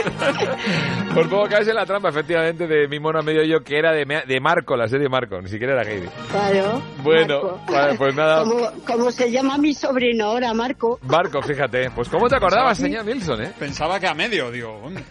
Por 1.14 1.28
poco 1.28 1.48
caes 1.48 1.68
en 1.68 1.74
la 1.74 1.86
trampa, 1.86 2.08
efectivamente, 2.10 2.66
de 2.66 2.88
mi 2.88 2.98
mono 3.00 3.18
a 3.18 3.22
medio 3.22 3.42
yo, 3.44 3.62
que 3.64 3.78
era 3.78 3.92
de, 3.92 4.04
de 4.26 4.40
Marco, 4.40 4.76
la 4.76 4.88
serie 4.88 5.08
Marco, 5.08 5.40
ni 5.40 5.48
siquiera 5.48 5.74
era 5.80 5.90
Heidi. 5.90 6.08
Claro. 6.30 6.82
Bueno, 7.02 7.60
vale, 7.70 7.96
pues 7.96 8.14
nada. 8.14 8.44
¿Cómo, 8.44 8.70
cómo 8.86 9.10
se 9.10 9.30
llama 9.30 9.58
mi 9.58 9.74
sobrino 9.74 10.26
ahora, 10.26 10.52
Marco? 10.54 10.98
Marco, 11.02 11.42
fíjate. 11.42 11.90
Pues 11.90 12.08
¿cómo 12.08 12.28
te 12.28 12.36
acordabas, 12.36 12.78
señor 12.78 13.04
Nilsson, 13.04 13.42
eh? 13.42 13.52
Pensaba 13.58 13.98
que 13.98 14.06
a 14.06 14.14
medio, 14.14 14.50
digo. 14.50 14.78
¿dónde? 14.82 15.02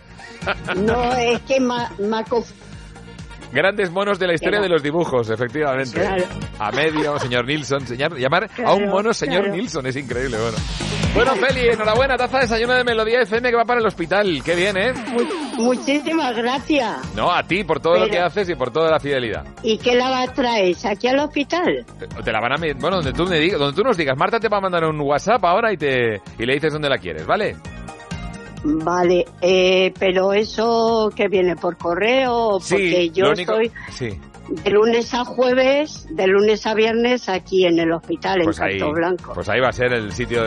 No, 0.78 1.14
es 1.16 1.40
que 1.42 1.60
Ma- 1.60 1.92
Marco... 2.00 2.44
Grandes 3.52 3.90
monos 3.92 4.20
de 4.20 4.28
la 4.28 4.34
historia 4.36 4.60
de 4.62 4.70
los 4.70 4.84
dibujos, 4.84 5.30
efectivamente. 5.30 6.00
Claro. 6.00 6.24
A 6.60 6.72
medio, 6.72 7.18
señor 7.20 7.46
Nilsson. 7.46 7.86
Señor, 7.88 8.18
llamar 8.18 8.50
a 8.64 8.74
un 8.74 8.88
mono 8.90 9.14
señor 9.14 9.44
claro. 9.46 9.56
Nilsson 9.56 9.86
es 9.88 9.96
increíble, 9.96 10.38
bueno. 10.40 10.58
Bueno, 11.16 11.36
Feli, 11.36 11.68
enhorabuena, 11.70 12.16
taza 12.16 12.38
de 12.38 12.44
desayuno 12.44 12.74
de 12.76 12.84
Melodía 12.84 13.22
FM 13.22 13.50
que 13.50 13.56
va 13.56 13.66
para 13.66 13.80
el 13.80 13.88
hospital. 13.88 14.42
Qué 14.46 14.54
bien, 14.56 14.78
¿eh? 14.78 14.94
Mu- 14.94 15.64
muchísimas 15.64 16.36
gracias. 16.38 17.16
No, 17.16 17.32
a 17.32 17.42
ti 17.42 17.64
por 17.64 17.80
todo 17.80 17.98
lo 17.98 18.08
que 18.08 18.20
haces 18.20 18.48
y 18.50 18.54
por 18.56 18.70
toda 18.72 18.92
la 18.92 19.00
fidelidad. 19.00 19.44
¿Y 19.64 19.80
qué 19.80 19.96
la 19.96 20.28
traes? 20.32 20.86
¿Aquí 20.86 21.08
al 21.08 21.18
hospital? 21.20 21.84
Te- 21.98 22.08
Te 22.08 22.32
la 22.32 22.40
van 22.40 22.54
a... 22.54 22.56
Bueno, 22.80 22.98
donde 22.98 23.14
tú, 23.14 23.26
me 23.26 23.40
digas, 23.40 23.58
donde 23.60 23.76
tú 23.76 23.82
nos 23.82 23.98
digas. 23.98 24.16
Marta 24.16 24.40
te 24.40 24.48
va 24.50 24.58
a 24.58 24.62
mandar 24.62 24.84
un 24.86 25.02
WhatsApp 25.02 25.44
ahora 25.44 25.74
y, 25.74 25.78
te, 25.78 26.22
y 26.38 26.46
le 26.46 26.54
dices 26.54 26.72
dónde 26.72 26.90
la 26.90 27.00
quieres, 27.00 27.26
¿vale? 27.26 27.56
Vale, 28.64 29.26
eh, 29.42 29.94
pero 29.98 30.34
eso 30.34 31.10
que 31.16 31.28
viene 31.30 31.56
por 31.56 31.78
correo, 31.78 32.60
porque 32.70 32.92
Sí, 33.06 33.12
yo 33.12 33.32
único- 33.32 33.60
estoy 33.60 33.72
Sí. 33.92 34.20
De 34.50 34.70
lunes 34.72 35.14
a 35.14 35.24
jueves, 35.26 36.08
de 36.10 36.28
lunes 36.28 36.66
a 36.66 36.74
viernes 36.74 37.30
aquí 37.30 37.66
en 37.66 37.80
el 37.80 37.92
hospital, 37.92 38.42
Pues 38.44 38.58
en 38.60 38.64
ahí, 38.66 38.80
Salto 38.80 38.94
Blanco. 38.94 39.32
pues 39.34 39.50
ahí 39.50 39.60
va 39.60 39.70
a 39.70 39.72
ser 39.74 39.94
el 39.94 40.12
sitio 40.12 40.44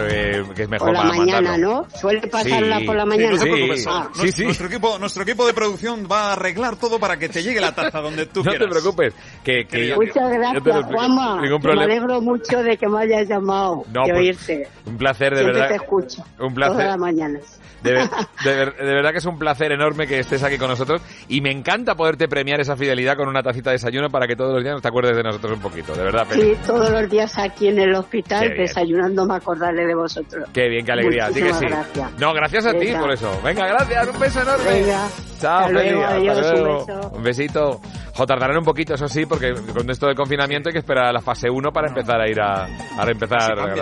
que 0.55 0.63
es 0.63 0.69
mejor 0.69 0.89
Por 0.89 0.95
la 0.97 1.03
para 1.03 1.15
mañana, 1.17 1.51
mandarlo. 1.51 1.87
¿no? 1.91 1.99
Suele 1.99 2.27
pasarla 2.29 2.79
Sí. 2.81 2.85
por 2.87 2.97
la 2.97 3.03
Sí, 3.03 3.09
mañana. 3.09 3.31
No 3.33 3.39
te 3.39 3.45
Sí. 3.45 3.51
preocupes, 3.51 3.87
Ah, 3.89 4.09
Sí, 4.15 4.33
sí. 4.33 4.45
Nuestro, 4.45 4.67
equipo, 4.67 4.99
nuestro 4.99 5.23
equipo 5.23 5.47
de 5.47 5.55
producción 5.55 6.07
va 6.11 6.31
a 6.31 6.33
arreglar 6.33 6.77
todo 6.77 6.99
para 6.99 7.17
que 7.17 7.29
te 7.29 7.43
llegue 7.43 7.61
la 7.61 7.75
taza 7.75 8.01
donde 8.01 8.27
tú 8.27 8.41
No 8.43 8.51
te 8.53 8.59
quieras. 8.59 8.69
preocupes, 8.79 9.15
que, 9.45 9.67
que 9.67 9.95
Muchas 9.95 10.31
te 10.31 10.39
gracias. 10.39 10.85
Juanma. 10.87 11.41
Me 11.41 11.83
alegro 11.83 12.21
mucho 12.21 12.63
de 12.63 12.77
que 12.77 12.89
me 12.89 13.03
hayas 13.03 13.29
llamado, 13.29 13.85
No, 13.93 14.05
de 14.07 14.13
pues, 14.13 14.19
oírte. 14.19 14.69
Un 14.87 14.97
placer, 14.97 15.31
de 15.31 15.39
Siempre 15.41 15.61
verdad. 15.61 15.69
te 15.77 15.83
escucho. 15.85 16.23
Un 16.41 16.55
Todas 16.55 16.71
placer. 16.71 16.87
las 16.87 16.99
mañanas. 16.99 17.59
De, 17.83 17.93
ver- 17.93 18.09
de 18.45 18.85
de 18.87 18.95
verdad 18.95 19.11
que 19.11 19.19
es 19.19 19.27
un 19.27 19.39
placer 19.39 19.73
enorme 19.73 20.07
que 20.07 20.21
estés 20.21 20.43
aquí 20.45 20.57
con 20.57 20.69
nosotros 20.69 21.03
y 21.29 21.41
me 21.41 21.51
encanta 21.51 21.97
poderte 21.97 22.29
premiar 22.29 22.61
esa 22.61 22.77
fidelidad 22.77 23.17
con 23.17 23.29
una 23.29 23.43
tacita 23.43 23.71
de 23.71 23.75
desayuno 23.75 23.92
para 24.11 24.27
que 24.27 24.35
todos 24.37 24.55
los 24.55 24.63
días 24.65 24.81
te 24.81 24.89
acuerdes 24.89 25.17
de 25.17 25.23
nosotros 25.23 25.53
un 25.53 25.61
poquito, 25.61 25.95
de 25.95 26.03
verdad. 26.05 26.27
Peli. 26.29 26.43
Sí, 26.55 26.61
todos 26.67 26.91
los 26.91 27.09
días 27.11 27.39
aquí 27.39 27.69
en 27.69 27.79
el 27.79 27.95
hospital 27.95 28.55
desayunando 28.57 29.27
me 29.27 29.37
acordaré 29.37 29.87
de 29.87 29.95
vosotros. 29.95 30.49
Qué 30.53 30.69
bien, 30.69 30.85
qué 30.85 30.93
alegría. 30.93 31.27
Así 31.27 31.43
que 31.43 31.53
sí. 31.55 31.67
Gracias. 31.67 32.13
No, 32.19 32.33
gracias 32.33 32.67
a 32.67 32.73
ti 32.73 32.87
Venga. 32.87 33.01
por 33.01 33.13
eso. 33.13 33.41
Venga, 33.45 33.67
gracias. 33.67 34.09
Un 34.09 34.19
beso 34.21 34.43
enorme. 34.43 34.65
Venga. 34.71 35.09
Chao, 35.41 35.59
Hasta 35.59 35.71
luego, 35.73 36.03
Hasta 36.03 36.15
adiós, 36.17 36.37
un 36.39 36.61
luego. 36.63 36.87
beso. 36.87 37.11
Un 37.15 37.23
besito. 37.23 37.81
Jo, 38.15 38.27
tardarán 38.27 38.59
un 38.59 38.65
poquito, 38.65 38.95
eso 38.95 39.09
sí, 39.09 39.25
porque 39.25 39.55
con 39.55 39.89
esto 39.89 40.07
del 40.07 40.15
confinamiento 40.15 40.69
hay 40.69 40.75
que 40.75 40.81
esperar 40.81 41.07
a 41.07 41.13
la 41.13 41.21
fase 41.23 41.49
1 41.49 41.73
para 41.73 41.89
empezar 41.89 42.21
a 42.21 42.29
ir 42.29 42.39
a, 42.41 42.65
a 42.65 43.11
empezar 43.11 43.59
a. 43.59 43.75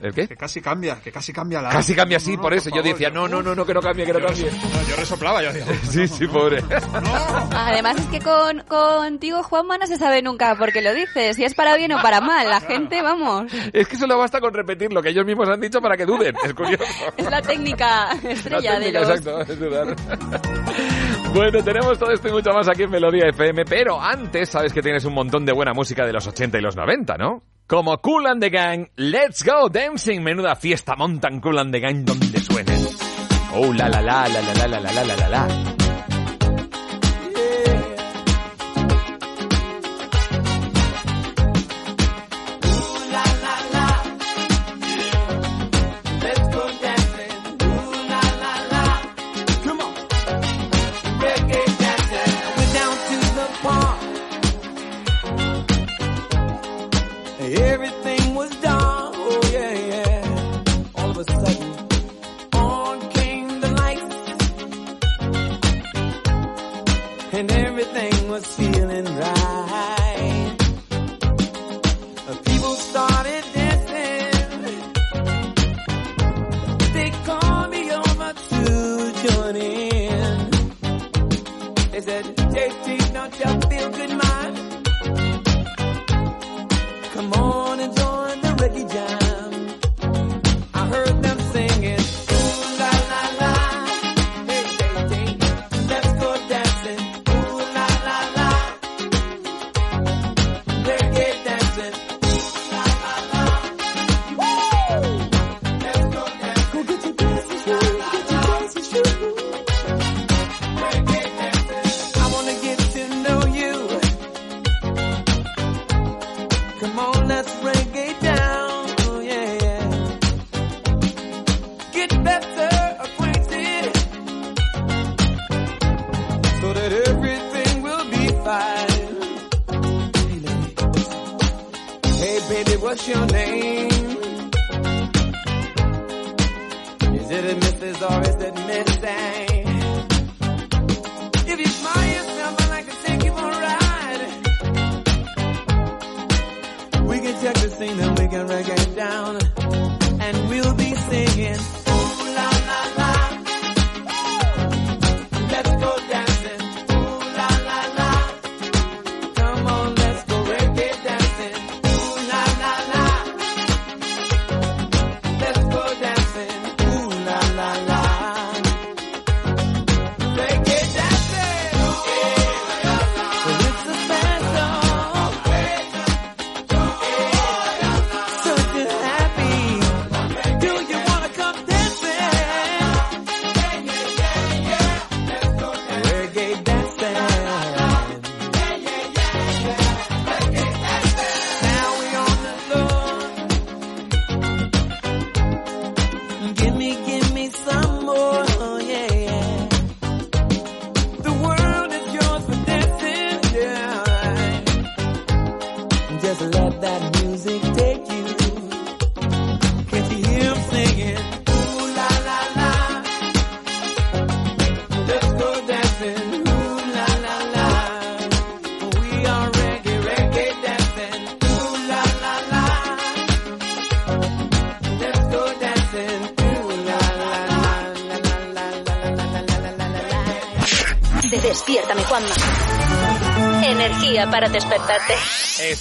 ¿El 0.00 0.14
qué? 0.14 0.26
Que 0.26 0.36
casi 0.36 0.60
cambia, 0.60 0.96
que 1.02 1.10
casi 1.12 1.32
cambia 1.32 1.60
la... 1.62 1.68
Casi 1.70 1.94
cambia 1.94 2.16
así, 2.18 2.36
No, 2.36 2.42
por 2.42 2.52
no, 2.52 2.58
eso. 2.58 2.70
Yo 2.70 2.76
favor, 2.76 2.90
decía, 2.92 3.10
no, 3.10 3.28
no, 3.28 3.42
no, 3.42 3.54
no, 3.54 3.64
que 3.66 3.72
no 3.74 3.80
cambie, 3.80 4.04
que 4.06 4.12
no 4.12 4.18
Yo, 4.20 4.26
cambie. 4.26 4.50
no, 4.50 4.88
yo 4.88 4.96
resoplaba, 4.96 5.42
yo 5.42 5.52
decía... 5.52 5.74
Sí, 5.90 6.08
sí, 6.08 6.26
pobre. 6.26 6.62
Además 7.54 7.96
es 7.96 8.06
que 8.06 8.20
con, 8.20 8.60
contigo, 8.68 9.42
Juanma, 9.42 9.78
no 9.78 9.86
se 9.86 9.96
sabe 9.96 10.22
nunca 10.22 10.54
por 10.56 10.72
qué 10.72 10.82
lo 10.82 10.92
dices, 10.94 11.36
si 11.36 11.44
es 11.44 11.54
para 11.54 11.76
bien 11.76 11.92
o 11.92 12.02
para 12.02 12.20
mal. 12.20 12.48
La 12.48 12.60
gente, 12.62 13.02
vamos, 13.02 13.52
Es 13.72 13.88
que 13.88 13.96
solo 13.96 14.18
basta 14.18 14.40
con 14.40 14.52
repetir 14.52 14.92
lo 14.92 15.02
que 15.02 15.10
ellos 15.10 15.24
mismos 15.24 15.48
han 15.48 15.60
dicho 15.60 15.80
para 15.80 15.96
que 15.96 16.04
duden. 16.04 16.34
Es 16.44 16.52
curioso. 16.54 16.84
es 17.16 17.30
la 17.30 17.40
técnica 17.42 18.14
La 18.22 18.30
estrella 18.30 18.72
de 18.72 18.78
técnica, 18.78 19.00
los... 19.00 19.08
exacto, 19.10 19.40
es 19.40 19.58
dudar. 19.60 19.96
Bueno, 21.34 21.64
tenemos 21.64 21.98
todo 21.98 22.12
esto 22.12 22.28
y 22.28 22.30
mucho 22.30 22.52
más 22.52 22.68
aquí 22.68 22.84
en 22.84 22.90
Melodía 22.90 23.28
FM, 23.28 23.64
pero 23.64 24.00
antes 24.00 24.48
sabes 24.50 24.72
que 24.72 24.80
tienes 24.80 25.04
un 25.04 25.14
montón 25.14 25.44
de 25.44 25.52
buena 25.52 25.72
música 25.72 26.06
de 26.06 26.12
los 26.12 26.24
80 26.28 26.58
y 26.58 26.60
los 26.60 26.76
90, 26.76 27.16
¿no? 27.16 27.42
Como 27.66 27.98
Cool 27.98 28.28
and 28.28 28.40
the 28.40 28.50
Gang, 28.50 28.86
Let's 28.94 29.44
Go 29.44 29.68
Dancing, 29.68 30.22
menuda 30.22 30.54
fiesta 30.54 30.94
montan 30.94 31.40
Cool 31.40 31.58
and 31.58 31.72
the 31.72 31.80
Gang 31.80 32.04
donde 32.04 32.38
suenen. 32.38 32.86
Oh, 33.52 33.72
la 33.72 33.88
la 33.88 34.00
la 34.00 34.28
la 34.28 34.40
la 34.42 34.68
la 34.68 34.78
la 34.78 34.92
la 34.92 35.04
la 35.04 35.16
la 35.16 35.28
la. 35.28 35.83
Was 68.34 68.46
feeling 68.56 69.04
right. 69.04 69.73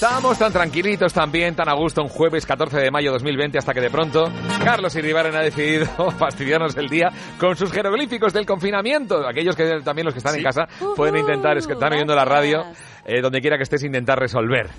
Estábamos 0.04 0.38
tan 0.38 0.52
tranquilitos 0.52 1.14
también, 1.14 1.56
tan 1.56 1.70
a 1.70 1.74
gusto 1.76 2.02
un 2.02 2.10
jueves 2.10 2.46
14 2.46 2.78
de 2.78 2.92
mayo 2.92 3.10
2020 3.14 3.58
hasta 3.58 3.74
que 3.74 3.80
de 3.80 3.90
pronto 3.90 4.26
Carlos 4.62 4.94
Iribarren 4.98 5.34
ha 5.34 5.40
decidido 5.40 5.88
fastidiarnos 6.20 6.76
el 6.76 6.90
día 6.90 7.10
con 7.40 7.56
sus 7.56 7.72
jeroglíficos 7.72 8.34
del 8.34 8.46
confinamiento. 8.46 9.26
Aquellos 9.26 9.56
que 9.56 9.80
también 9.80 10.04
los 10.04 10.14
que 10.14 10.18
están 10.18 10.36
en 10.36 10.44
casa 10.44 10.68
pueden 10.98 11.16
intentar, 11.16 11.58
es 11.58 11.66
que 11.66 11.72
están 11.72 11.94
oyendo 11.94 12.14
la 12.16 12.26
radio, 12.26 12.66
eh, 13.06 13.22
donde 13.22 13.40
quiera 13.40 13.56
que 13.56 13.64
estés, 13.64 13.82
intentar 13.86 14.20
resolver. 14.20 14.70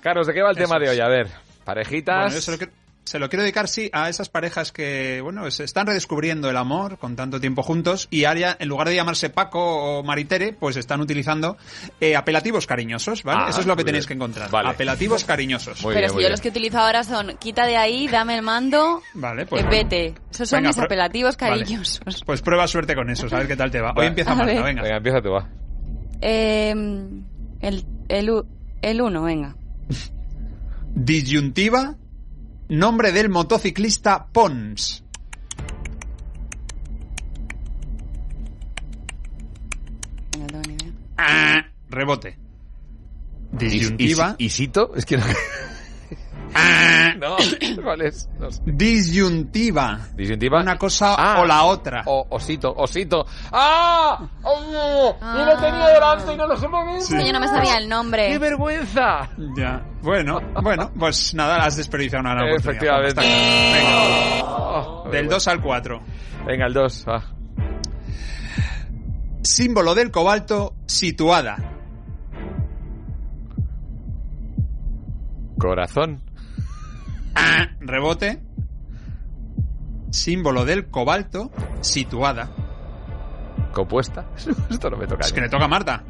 Carlos, 0.00 0.26
¿de 0.26 0.32
qué 0.32 0.40
va 0.40 0.48
el 0.48 0.56
Eso 0.56 0.64
tema 0.64 0.78
de 0.78 0.88
hoy? 0.88 0.98
A 0.98 1.08
ver, 1.08 1.26
parejitas. 1.62 2.46
Bueno, 2.46 2.72
se 3.10 3.18
lo, 3.18 3.28
quiero 3.28 3.42
dedicar, 3.42 3.66
sí, 3.66 3.90
a 3.92 4.08
esas 4.08 4.28
parejas 4.28 4.70
que, 4.70 5.20
bueno, 5.20 5.50
se 5.50 5.64
están 5.64 5.88
redescubriendo 5.88 6.48
el 6.48 6.56
amor 6.56 6.96
con 6.96 7.16
tanto 7.16 7.40
tiempo 7.40 7.64
juntos 7.64 8.06
y 8.08 8.22
ahora, 8.24 8.56
en 8.60 8.68
lugar 8.68 8.88
de 8.88 8.94
llamarse 8.94 9.30
Paco 9.30 9.58
o 9.98 10.04
Maritere, 10.04 10.52
pues 10.52 10.76
están 10.76 11.00
utilizando 11.00 11.56
eh, 12.00 12.14
apelativos 12.14 12.68
cariñosos, 12.68 13.24
¿vale? 13.24 13.42
Ah, 13.46 13.50
Eso 13.50 13.62
es 13.62 13.66
lo 13.66 13.74
que 13.74 13.82
tenéis 13.82 14.04
bien. 14.06 14.18
que 14.20 14.22
encontrar. 14.24 14.48
Vale. 14.50 14.68
Apelativos 14.70 15.24
cariñosos. 15.24 15.82
Muy 15.82 15.94
Pero 15.94 16.02
bien, 16.02 16.10
si 16.10 16.14
yo 16.14 16.18
bien. 16.20 16.30
los 16.30 16.40
que 16.40 16.48
utilizo 16.50 16.78
ahora 16.78 17.02
son 17.02 17.36
quita 17.38 17.66
de 17.66 17.76
ahí, 17.76 18.06
dame 18.06 18.36
el 18.36 18.42
mando, 18.42 19.02
Vale, 19.14 19.44
pues. 19.44 19.64
eh, 19.64 19.66
vete. 19.68 20.14
Esos 20.30 20.48
son 20.48 20.58
Venga, 20.58 20.68
mis 20.68 20.78
apelativos 20.78 21.36
Vale. 21.36 21.62
cariñosos. 21.64 22.22
Pues 22.24 22.42
prueba 22.42 22.68
suerte 22.68 22.94
con 22.94 23.10
eso, 23.10 23.26
a 23.26 23.38
ver 23.38 23.48
qué 23.48 23.56
tal 23.56 23.72
te 23.72 23.80
va. 23.80 23.92
Hoy 23.96 24.06
empieza 24.06 24.36
Marta, 24.36 24.62
venga. 24.62 24.82
Venga, 24.82 24.96
empieza 24.98 25.20
tú, 25.20 25.30
va. 25.32 25.48
Eh, 26.20 26.70
el, 26.70 27.84
el, 28.08 28.42
el 28.82 29.00
uno, 29.02 29.22
venga. 29.24 29.56
Disyuntiva, 30.94 31.96
nombre 32.70 33.12
del 33.12 33.28
motociclista 33.28 34.26
Pons. 34.26 35.04
Venga, 40.32 40.46
no 40.46 40.46
tengo 40.46 40.62
ni 40.68 40.74
idea. 40.74 40.92
Ah, 41.18 41.66
rebote. 41.88 42.38
Disyuntiva. 43.52 44.36
¿Y, 44.38 44.44
y, 44.44 44.46
y 44.46 44.50
Sito? 44.50 44.94
Es 44.94 45.04
que 45.04 45.16
no... 45.16 45.24
no, 47.18 47.36
¿cuál 47.82 48.02
es? 48.02 48.28
No 48.38 48.50
sé. 48.50 48.60
Disyuntiva. 48.66 49.98
Disyuntiva. 50.16 50.60
Una 50.60 50.76
cosa 50.76 51.14
Ah. 51.16 51.40
o 51.40 51.46
la 51.46 51.64
otra. 51.64 52.02
O, 52.06 52.26
osito, 52.30 52.72
osito. 52.76 53.24
¡Ah! 53.52 54.28
¡Oh! 54.42 55.16
¡Y 55.20 55.44
lo 55.44 55.56
tenía 55.60 55.86
delante 55.88 56.32
y 56.32 56.36
no 56.36 56.46
lo 56.46 56.56
sé 56.56 56.66
mover! 56.68 56.96
Es 56.96 57.08
que 57.08 57.26
yo 57.26 57.32
no 57.32 57.40
me 57.40 57.48
sabía 57.48 57.76
el 57.78 57.88
nombre. 57.88 58.28
¡Qué 58.28 58.38
vergüenza! 58.38 59.28
Ya. 59.56 59.84
Bueno, 60.02 60.40
bueno, 60.62 60.90
pues 60.98 61.34
nada, 61.34 61.56
has 61.64 61.76
desperdiciado 61.76 62.22
una 62.22 62.34
gran 62.34 62.48
oportunidad. 62.52 63.04
Efectivamente. 63.04 63.20
Venga, 63.72 64.44
Oh, 64.44 65.08
del 65.10 65.28
2 65.28 65.48
al 65.48 65.60
4. 65.60 66.00
Venga, 66.46 66.66
el 66.66 66.72
2, 66.72 67.04
va. 67.08 67.22
Símbolo 69.42 69.94
del 69.94 70.10
cobalto, 70.10 70.74
situada. 70.86 71.56
Corazón. 75.58 76.22
Rebote. 77.80 78.42
Símbolo 80.10 80.64
del 80.64 80.90
cobalto, 80.90 81.50
situada. 81.80 82.48
Compuesta. 83.72 84.26
Esto 84.70 84.90
no 84.90 84.96
me 84.96 85.06
toca. 85.06 85.24
Es 85.24 85.32
que 85.32 85.40
le 85.40 85.48
toca 85.48 85.64
a 85.64 85.68
Marta. 85.68 86.02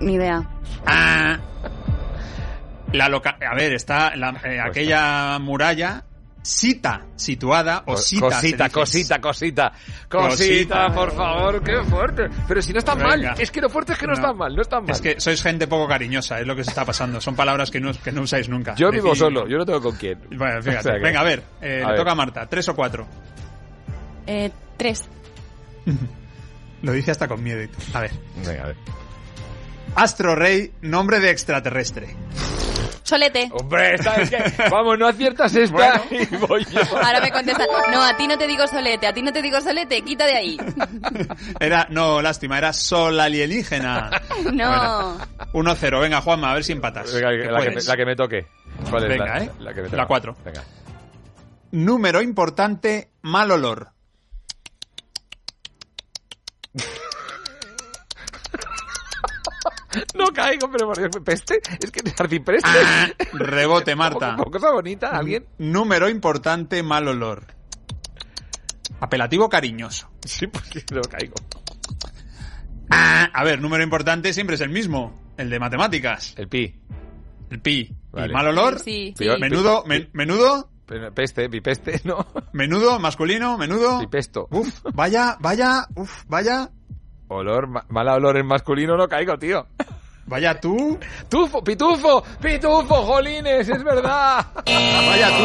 Ni 0.00 0.14
idea. 0.14 0.42
Ah. 0.86 1.38
La 2.92 3.08
loca 3.08 3.36
a 3.48 3.54
ver, 3.54 3.72
está 3.72 4.16
la- 4.16 4.34
eh, 4.44 4.60
aquella 4.60 5.38
muralla 5.38 6.04
Sita, 6.42 7.02
situada 7.16 7.82
o 7.86 7.96
se 7.98 8.18
cosita, 8.18 8.70
cosita, 8.70 9.20
cosita, 9.20 9.20
cosita, 9.20 9.72
Cosita. 10.08 10.88
por 10.94 11.12
favor, 11.14 11.62
qué 11.62 11.82
fuerte. 11.84 12.28
Pero 12.48 12.62
si 12.62 12.72
no 12.72 12.78
están 12.78 12.98
mal, 12.98 13.34
es 13.38 13.50
que 13.50 13.60
lo 13.60 13.68
fuerte 13.68 13.92
es 13.92 13.98
que 13.98 14.06
no, 14.06 14.12
No. 14.14 14.18
están 14.18 14.36
mal, 14.38 14.56
no 14.56 14.62
están 14.62 14.82
mal. 14.84 14.90
Es 14.92 15.02
que 15.02 15.20
sois 15.20 15.42
gente 15.42 15.66
poco 15.66 15.86
cariñosa, 15.86 16.40
es 16.40 16.46
lo 16.46 16.56
que 16.56 16.64
se 16.64 16.70
está 16.70 16.84
pasando. 16.86 17.20
Son 17.20 17.36
palabras 17.36 17.70
que 17.70 17.78
no, 17.78 17.92
que 17.92 18.10
no 18.10 18.22
usáis 18.22 18.48
nunca. 18.48 18.74
yo 18.74 18.90
vivo 18.90 19.10
Decir- 19.10 19.18
solo, 19.18 19.46
yo 19.48 19.58
no 19.58 19.66
tengo 19.66 19.82
con 19.82 19.96
quién. 19.96 20.18
Bueno, 20.34 20.62
fíjate. 20.62 20.78
O 20.78 20.82
sea 20.82 20.94
que- 20.94 21.00
Venga, 21.00 21.20
a 21.20 21.24
ver, 21.24 21.42
eh, 21.60 21.82
A 21.84 21.86
le 21.88 21.92
ver. 21.92 21.96
toca 21.96 22.12
a 22.12 22.14
Marta. 22.14 22.46
¿Tres 22.46 22.68
o 22.70 22.74
cuatro? 22.74 23.06
Eh, 24.26 24.50
tres. 24.78 25.04
Lo 26.82 26.92
dice 26.92 27.10
hasta 27.10 27.28
con 27.28 27.42
miedo. 27.42 27.68
A 27.92 28.00
ver. 28.00 28.12
Venga, 28.46 28.62
a 28.62 28.66
ver. 28.68 28.76
Astro 29.94 30.34
Rey, 30.34 30.72
nombre 30.80 31.20
de 31.20 31.30
extraterrestre. 31.30 32.16
Solete. 33.02 33.48
Hombre, 33.52 33.94
esta 33.94 34.14
es 34.16 34.30
que, 34.30 34.68
vamos, 34.70 34.98
no 34.98 35.06
aciertas 35.08 35.54
esta 35.54 36.02
y 36.10 36.24
voy 36.36 36.64
yo. 36.64 36.80
Ahora 36.96 37.20
me 37.20 37.30
contestan. 37.30 37.66
No, 37.90 38.02
a 38.02 38.16
ti 38.16 38.26
no 38.26 38.36
te 38.38 38.46
digo 38.46 38.66
solete, 38.66 39.06
a 39.06 39.12
ti 39.12 39.22
no 39.22 39.32
te 39.32 39.42
digo 39.42 39.60
solete, 39.60 40.02
quita 40.02 40.26
de 40.26 40.36
ahí. 40.36 40.56
Era, 41.60 41.86
no, 41.90 42.20
lástima, 42.22 42.58
era 42.58 42.72
sol 42.72 43.18
alienígena. 43.20 44.10
No. 44.52 45.18
1-0. 45.52 46.00
Venga, 46.00 46.20
Juanma, 46.20 46.50
a 46.50 46.54
ver 46.54 46.64
si 46.64 46.72
empatas. 46.72 47.12
Venga, 47.12 47.30
la, 47.30 47.62
que 47.62 47.70
me, 47.70 47.82
la 47.82 47.96
que 47.96 48.06
me 48.06 48.16
toque. 48.16 48.46
¿Cuál 48.88 49.02
es 49.04 49.08
Venga, 49.08 49.24
la, 49.26 49.44
¿eh? 49.44 49.50
la 49.58 49.74
que 49.74 49.82
me 49.82 49.88
La 49.88 49.90
toca? 49.90 50.06
cuatro. 50.06 50.36
Venga. 50.44 50.64
Número 51.72 52.20
importante, 52.22 53.10
mal 53.22 53.50
olor. 53.50 53.90
No 60.14 60.26
caigo, 60.32 60.70
pero 60.70 60.86
por 60.86 60.98
Dios, 60.98 61.10
¿peste? 61.24 61.60
Es 61.82 61.90
que 61.90 62.00
arcipreste. 62.18 62.68
Rebote, 63.32 63.94
Marta. 63.96 64.36
¿Con 64.42 64.50
cosa 64.52 64.70
bonita? 64.72 65.08
¿Alguien? 65.10 65.46
Número 65.58 66.08
importante, 66.08 66.82
mal 66.82 67.08
olor. 67.08 67.44
Apelativo 69.00 69.48
cariñoso. 69.48 70.10
Sí, 70.24 70.46
porque 70.46 70.84
no 70.92 71.00
caigo. 71.02 71.34
A 72.90 73.44
ver, 73.44 73.60
número 73.60 73.82
importante 73.84 74.32
siempre 74.32 74.56
es 74.56 74.60
el 74.60 74.70
mismo, 74.70 75.14
el 75.36 75.48
de 75.48 75.58
matemáticas. 75.58 76.34
El 76.36 76.48
pi. 76.48 76.80
El 77.50 77.60
pi. 77.60 77.94
Vale. 78.10 78.28
¿Y 78.28 78.32
mal 78.34 78.48
olor? 78.48 78.78
Sí, 78.80 79.14
Menudo, 79.38 79.84
men- 79.86 80.10
menudo, 80.12 80.70
Peste, 81.14 81.48
pipeste, 81.48 82.00
¿no? 82.04 82.26
menudo, 82.52 82.98
masculino, 82.98 83.56
menudo. 83.56 84.00
Pipesto. 84.00 84.48
Uf, 84.50 84.80
vaya, 84.92 85.36
vaya, 85.40 85.86
uf, 85.94 86.24
vaya, 86.26 86.68
Olor, 87.32 87.68
ma- 87.68 87.84
mala 87.88 88.14
olor 88.14 88.36
en 88.38 88.46
masculino 88.46 88.96
no 88.96 89.06
caigo, 89.08 89.38
tío. 89.38 89.66
vaya 90.26 90.58
tú, 90.60 90.98
Tufo, 91.28 91.62
pitufo, 91.62 92.22
pitufo, 92.40 92.94
jolines, 93.02 93.68
es 93.68 93.82
verdad. 93.84 94.44
vaya 94.66 95.28
tú. 95.28 95.44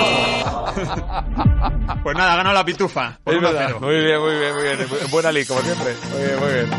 Pues 2.04 2.18
nada, 2.18 2.36
ganó 2.38 2.54
la 2.54 2.64
pitufa. 2.66 3.18
Por 3.24 3.34
Es 3.34 3.40
1 3.40 3.48
a 3.48 3.52
verdad. 3.52 3.66
0. 3.68 3.80
Muy 3.82 3.96
bien, 4.04 4.20
muy 4.20 4.36
bien, 4.38 4.54
muy 4.56 4.64
bien. 4.64 4.78
Buena 5.12 5.32
ley, 5.32 5.46
como 5.46 5.62
siempre. 5.62 5.94
Muy 6.12 6.22
bien, 6.24 6.40
muy 6.40 6.54
bien. 6.54 6.70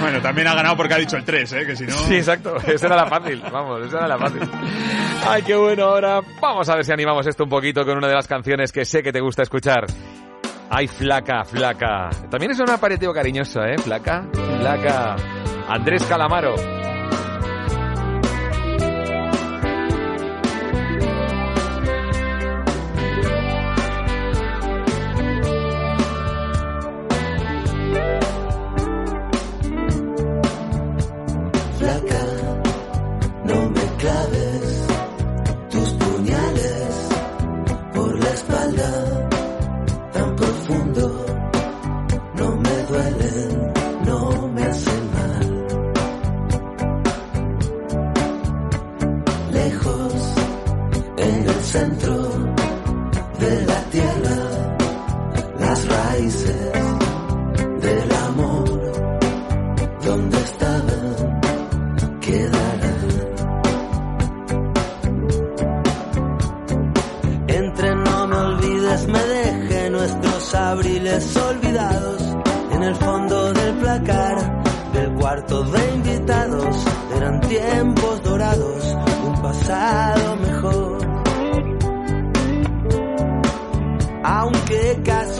Bueno, 0.00 0.20
también 0.20 0.46
ha 0.48 0.54
ganado 0.54 0.76
porque 0.76 0.94
ha 0.94 0.98
dicho 0.98 1.16
el 1.16 1.24
3, 1.24 1.52
¿eh? 1.52 1.66
Que 1.66 1.76
si 1.76 1.84
no... 1.86 1.92
Sí, 1.94 2.16
exacto. 2.16 2.56
Esa 2.66 2.86
era 2.86 2.96
la 2.96 3.06
fácil. 3.06 3.42
Vamos, 3.52 3.86
esa 3.86 3.98
era 3.98 4.08
la 4.08 4.18
fácil. 4.18 4.40
Ay, 5.26 5.42
qué 5.42 5.54
bueno. 5.56 5.84
Ahora 5.84 6.20
vamos 6.40 6.68
a 6.68 6.74
ver 6.76 6.84
si 6.84 6.92
animamos 6.92 7.26
esto 7.26 7.44
un 7.44 7.50
poquito 7.50 7.84
con 7.84 7.96
una 7.98 8.08
de 8.08 8.14
las 8.14 8.26
canciones 8.26 8.72
que 8.72 8.84
sé 8.84 9.02
que 9.02 9.12
te 9.12 9.20
gusta 9.20 9.42
escuchar. 9.42 9.86
Ay, 10.74 10.88
flaca, 10.88 11.44
flaca. 11.44 12.08
También 12.30 12.52
es 12.52 12.58
un 12.58 12.70
aparativo 12.70 13.12
cariñoso, 13.12 13.62
¿eh? 13.62 13.76
Flaca, 13.76 14.24
flaca. 14.32 15.16
Andrés 15.68 16.02
Calamaro. 16.04 16.54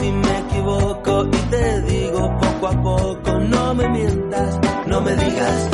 Casi 0.03 0.11
me 0.11 0.37
equivoco 0.39 1.25
y 1.27 1.49
te 1.49 1.81
digo 1.83 2.37
poco 2.37 2.67
a 2.67 2.83
poco, 2.83 3.39
no 3.39 3.73
me 3.73 3.87
mientas, 3.87 4.59
no 4.85 4.99
me 4.99 5.15
digas 5.15 5.69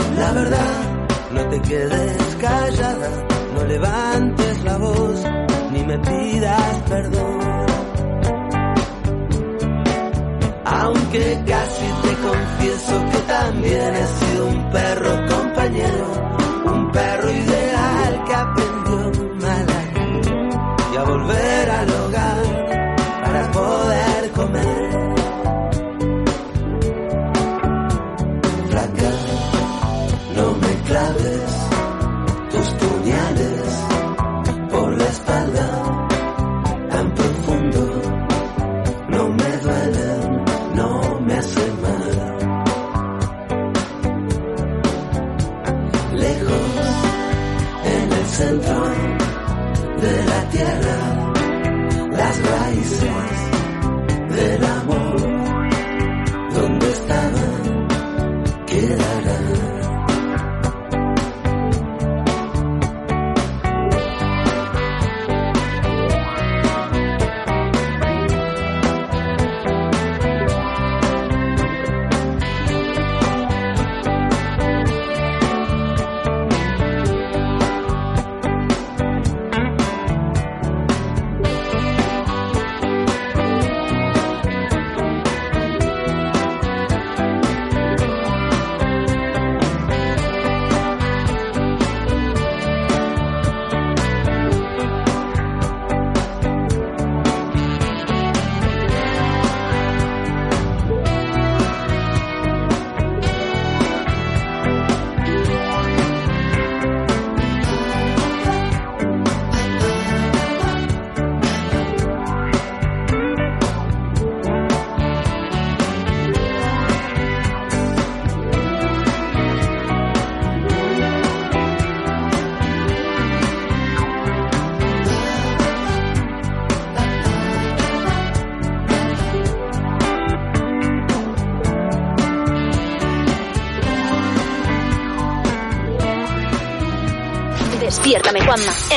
te 1.50 1.62
quedes 1.62 2.36
callada, 2.40 3.10
no 3.56 3.64
levantes 3.64 4.64
la 4.64 4.78
voz, 4.78 5.24
ni 5.72 5.84
me 5.84 5.98
pidas 5.98 6.82
perdón. 6.88 7.40
Aunque 10.64 11.44
casi 11.48 11.86
te 12.04 12.14
confieso 12.28 13.06
que 13.12 13.18
también 13.28 13.96
he 13.96 14.06
sido 14.06 14.46
un 14.46 14.70
perro 14.70 15.10
compañero, 15.28 16.06
un 16.66 16.92
perro 16.92 17.32
ideal 17.32 17.59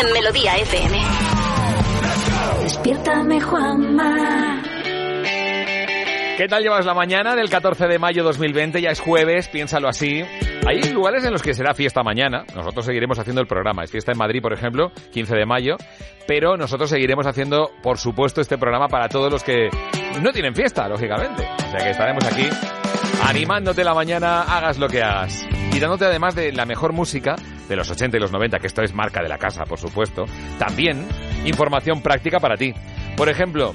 en 0.02 0.12
Melodía 0.12 0.56
FM. 0.56 0.98
Despiértame, 2.62 3.40
Juanma. 3.40 4.62
¿Qué 6.36 6.48
tal 6.48 6.62
llevas 6.62 6.84
la 6.84 6.94
mañana 6.94 7.36
del 7.36 7.48
14 7.48 7.86
de 7.86 7.98
mayo 7.98 8.24
2020? 8.24 8.80
Ya 8.80 8.90
es 8.90 9.00
jueves, 9.00 9.48
piénsalo 9.48 9.88
así. 9.88 10.24
Hay 10.66 10.82
lugares 10.92 11.24
en 11.24 11.32
los 11.32 11.42
que 11.42 11.54
será 11.54 11.74
fiesta 11.74 12.02
mañana. 12.02 12.44
Nosotros 12.54 12.86
seguiremos 12.86 13.18
haciendo 13.18 13.40
el 13.40 13.46
programa. 13.46 13.84
Es 13.84 13.90
fiesta 13.90 14.12
en 14.12 14.18
Madrid, 14.18 14.42
por 14.42 14.52
ejemplo, 14.52 14.90
15 15.12 15.36
de 15.36 15.46
mayo. 15.46 15.76
Pero 16.26 16.56
nosotros 16.56 16.90
seguiremos 16.90 17.26
haciendo, 17.26 17.70
por 17.82 17.98
supuesto, 17.98 18.40
este 18.40 18.58
programa 18.58 18.88
para 18.88 19.08
todos 19.08 19.30
los 19.30 19.44
que 19.44 19.68
no 20.20 20.32
tienen 20.32 20.54
fiesta, 20.54 20.88
lógicamente. 20.88 21.46
O 21.66 21.70
sea 21.70 21.78
que 21.78 21.90
estaremos 21.90 22.24
aquí 22.24 22.48
animándote 23.24 23.84
la 23.84 23.94
mañana, 23.94 24.42
hagas 24.42 24.78
lo 24.78 24.88
que 24.88 25.02
hagas. 25.02 25.46
Y 25.72 25.78
dándote 25.78 26.06
además 26.06 26.34
de 26.34 26.52
la 26.52 26.66
mejor 26.66 26.92
música 26.92 27.36
de 27.72 27.76
los 27.76 27.90
80 27.90 28.18
y 28.18 28.20
los 28.20 28.32
90, 28.32 28.58
que 28.58 28.66
esto 28.66 28.82
es 28.82 28.94
marca 28.94 29.22
de 29.22 29.28
la 29.28 29.38
casa, 29.38 29.64
por 29.64 29.78
supuesto. 29.78 30.26
También 30.58 31.06
información 31.46 32.02
práctica 32.02 32.38
para 32.38 32.56
ti. 32.56 32.74
Por 33.16 33.30
ejemplo, 33.30 33.74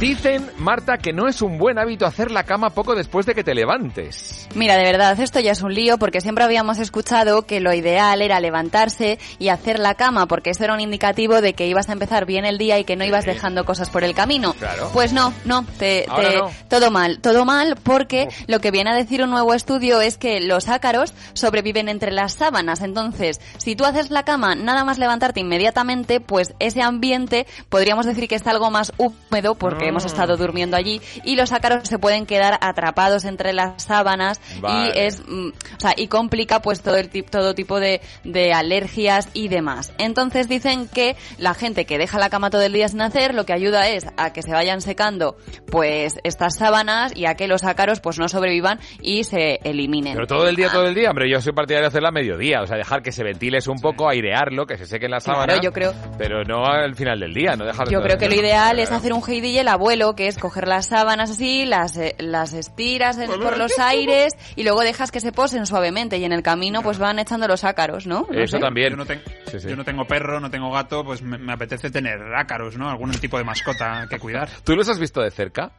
dicen, 0.00 0.50
Marta, 0.58 0.98
que 0.98 1.12
no 1.12 1.26
es 1.26 1.40
un 1.42 1.58
buen 1.58 1.78
hábito 1.78 2.04
hacer 2.06 2.30
la 2.30 2.44
cama 2.44 2.70
poco 2.70 2.94
después 2.94 3.24
de 3.24 3.34
que 3.34 3.42
te 3.44 3.54
levantes. 3.54 4.46
Mira, 4.54 4.76
de 4.76 4.84
verdad, 4.84 5.18
esto 5.18 5.40
ya 5.40 5.52
es 5.52 5.62
un 5.62 5.74
lío 5.74 5.98
porque 5.98 6.20
siempre 6.20 6.44
habíamos 6.44 6.78
escuchado 6.78 7.42
que 7.46 7.60
lo 7.60 7.72
ideal 7.72 8.20
era 8.20 8.40
levantarse 8.40 9.18
y 9.38 9.48
hacer 9.48 9.78
la 9.78 9.94
cama 9.94 10.26
porque 10.26 10.50
eso 10.50 10.64
era 10.64 10.74
un 10.74 10.80
indicativo 10.80 11.40
de 11.40 11.54
que 11.54 11.66
ibas 11.66 11.88
a 11.88 11.92
empezar 11.92 12.26
bien 12.26 12.44
el 12.44 12.58
día 12.58 12.78
y 12.78 12.84
que 12.84 12.96
no 12.96 13.04
ibas 13.04 13.24
dejando 13.24 13.64
cosas 13.64 13.88
por 13.90 14.04
el 14.04 14.14
camino. 14.14 14.54
Claro. 14.54 14.90
Pues 14.92 15.12
no, 15.12 15.32
no, 15.44 15.64
te, 15.78 16.06
te- 16.14 16.36
no. 16.36 16.50
todo 16.68 16.90
mal, 16.90 17.20
todo 17.20 17.44
mal 17.44 17.76
porque 17.82 18.28
lo 18.46 18.60
que 18.60 18.70
viene 18.70 18.90
a 18.90 18.94
decir 18.94 19.22
un 19.22 19.30
nuevo 19.30 19.54
estudio 19.54 20.00
es 20.00 20.18
que 20.18 20.40
los 20.40 20.68
ácaros 20.68 21.14
sobreviven 21.32 21.88
entre 21.88 22.12
las 22.12 22.34
sábanas. 22.34 22.82
Entonces, 22.82 23.40
si 23.58 23.76
tú 23.76 23.84
haces 23.84 24.10
la 24.10 24.24
cama 24.24 24.54
nada 24.54 24.84
más 24.84 24.98
levantarte 24.98 25.40
inmediatamente, 25.40 26.20
pues 26.20 26.54
ese 26.58 26.82
ambiente 26.82 27.46
podríamos 27.68 28.04
decir 28.06 28.28
que 28.28 28.34
está 28.34 28.50
algo 28.50 28.70
más 28.70 28.92
húmedo 28.98 29.54
porque 29.54 29.85
Hemos 29.88 30.04
estado 30.04 30.36
durmiendo 30.36 30.76
allí 30.76 31.00
y 31.24 31.36
los 31.36 31.52
ácaros 31.52 31.88
se 31.88 31.98
pueden 31.98 32.26
quedar 32.26 32.58
atrapados 32.60 33.24
entre 33.24 33.52
las 33.52 33.82
sábanas 33.82 34.40
Vale. 34.60 34.92
y 34.94 34.98
es 34.98 35.22
mm, 35.26 35.48
o 35.48 35.80
sea, 35.80 35.92
y 35.96 36.08
complica 36.08 36.60
pues 36.60 36.82
todo 36.82 36.96
el 36.96 37.10
todo 37.24 37.54
tipo 37.54 37.80
de, 37.80 38.00
de 38.24 38.52
alergias 38.52 39.28
y 39.32 39.48
demás. 39.48 39.92
Entonces 39.98 40.48
dicen 40.48 40.88
que 40.88 41.16
la 41.38 41.54
gente 41.54 41.84
que 41.86 41.98
deja 41.98 42.18
la 42.18 42.30
cama 42.30 42.50
todo 42.50 42.62
el 42.62 42.72
día 42.72 42.88
sin 42.88 43.00
hacer 43.00 43.34
lo 43.34 43.46
que 43.46 43.52
ayuda 43.52 43.88
es 43.88 44.06
a 44.16 44.32
que 44.32 44.42
se 44.42 44.52
vayan 44.52 44.80
secando 44.80 45.36
pues 45.70 46.18
estas 46.24 46.56
sábanas 46.56 47.12
y 47.16 47.26
a 47.26 47.34
que 47.34 47.48
los 47.48 47.64
ácaros 47.64 48.00
pues 48.00 48.18
no 48.18 48.28
sobrevivan 48.28 48.78
y 49.00 49.24
se 49.24 49.60
eliminen. 49.64 50.14
Pero 50.14 50.26
todo 50.26 50.48
el 50.48 50.56
día, 50.56 50.70
todo 50.70 50.86
el 50.86 50.94
día, 50.94 51.10
hombre, 51.10 51.30
yo 51.30 51.40
soy 51.40 51.52
partidario 51.52 51.82
de 51.84 51.88
hacerla 51.88 52.08
a 52.08 52.12
mediodía, 52.12 52.62
o 52.62 52.66
sea, 52.66 52.76
dejar 52.76 53.02
que 53.02 53.12
se 53.12 53.22
ventiles 53.24 53.66
un 53.66 53.78
poco, 53.78 54.08
airearlo, 54.08 54.66
que 54.66 54.76
se 54.76 54.86
sequen 54.86 55.10
las 55.10 55.24
Claro, 55.24 55.40
sábanas. 55.40 55.60
yo 55.62 55.72
creo- 55.72 55.92
Pero 56.18 56.44
no 56.44 56.64
al 56.66 56.94
final 56.94 57.20
del 57.20 57.32
día, 57.34 57.56
no 57.56 57.64
dejar 57.64 57.88
Yo 57.90 58.00
creo 58.02 58.18
que 58.18 58.28
lo 58.28 58.34
ideal 58.34 58.78
es 58.78 58.90
hacer 58.90 59.12
un 59.12 59.22
Heidi 59.26 59.50
y 59.50 59.58
el 59.58 59.68
abuelo, 59.76 60.14
que 60.16 60.26
es 60.28 60.36
coger 60.38 60.66
las 60.68 60.86
sábanas 60.86 61.30
así, 61.30 61.64
las, 61.64 61.96
eh, 61.96 62.14
las 62.18 62.52
estiras 62.52 63.16
en- 63.18 63.28
por 63.30 63.56
los 63.56 63.78
aires 63.78 64.34
y 64.56 64.62
luego 64.64 64.80
dejas 64.80 65.10
que 65.12 65.20
se 65.20 65.32
posen 65.32 65.66
suavemente 65.66 66.18
y 66.18 66.24
en 66.24 66.32
el 66.32 66.42
camino 66.42 66.82
pues 66.82 66.98
van 66.98 67.18
echando 67.18 67.46
los 67.48 67.64
ácaros, 67.64 68.06
¿no? 68.06 68.26
No 68.30 68.38
Eso 68.38 68.56
sé. 68.56 68.60
también. 68.60 68.90
Yo 68.90 68.96
no, 68.96 69.06
ten- 69.06 69.22
Sí, 69.50 69.60
sí. 69.60 69.68
yo 69.68 69.76
no 69.76 69.84
tengo 69.84 70.04
perro, 70.04 70.40
no 70.40 70.50
tengo 70.50 70.70
gato, 70.72 71.04
pues 71.04 71.22
me, 71.22 71.38
me 71.38 71.52
apetece 71.52 71.90
tener 71.90 72.18
ácaros, 72.34 72.76
¿no? 72.76 72.90
Algún 72.90 73.10
tipo 73.12 73.38
de 73.38 73.44
mascota 73.44 74.06
que 74.10 74.18
cuidar. 74.18 74.48
¿Tú 74.64 74.74
los 74.74 74.88
has 74.88 74.98
visto 74.98 75.20
de 75.22 75.30
cerca? 75.30 75.70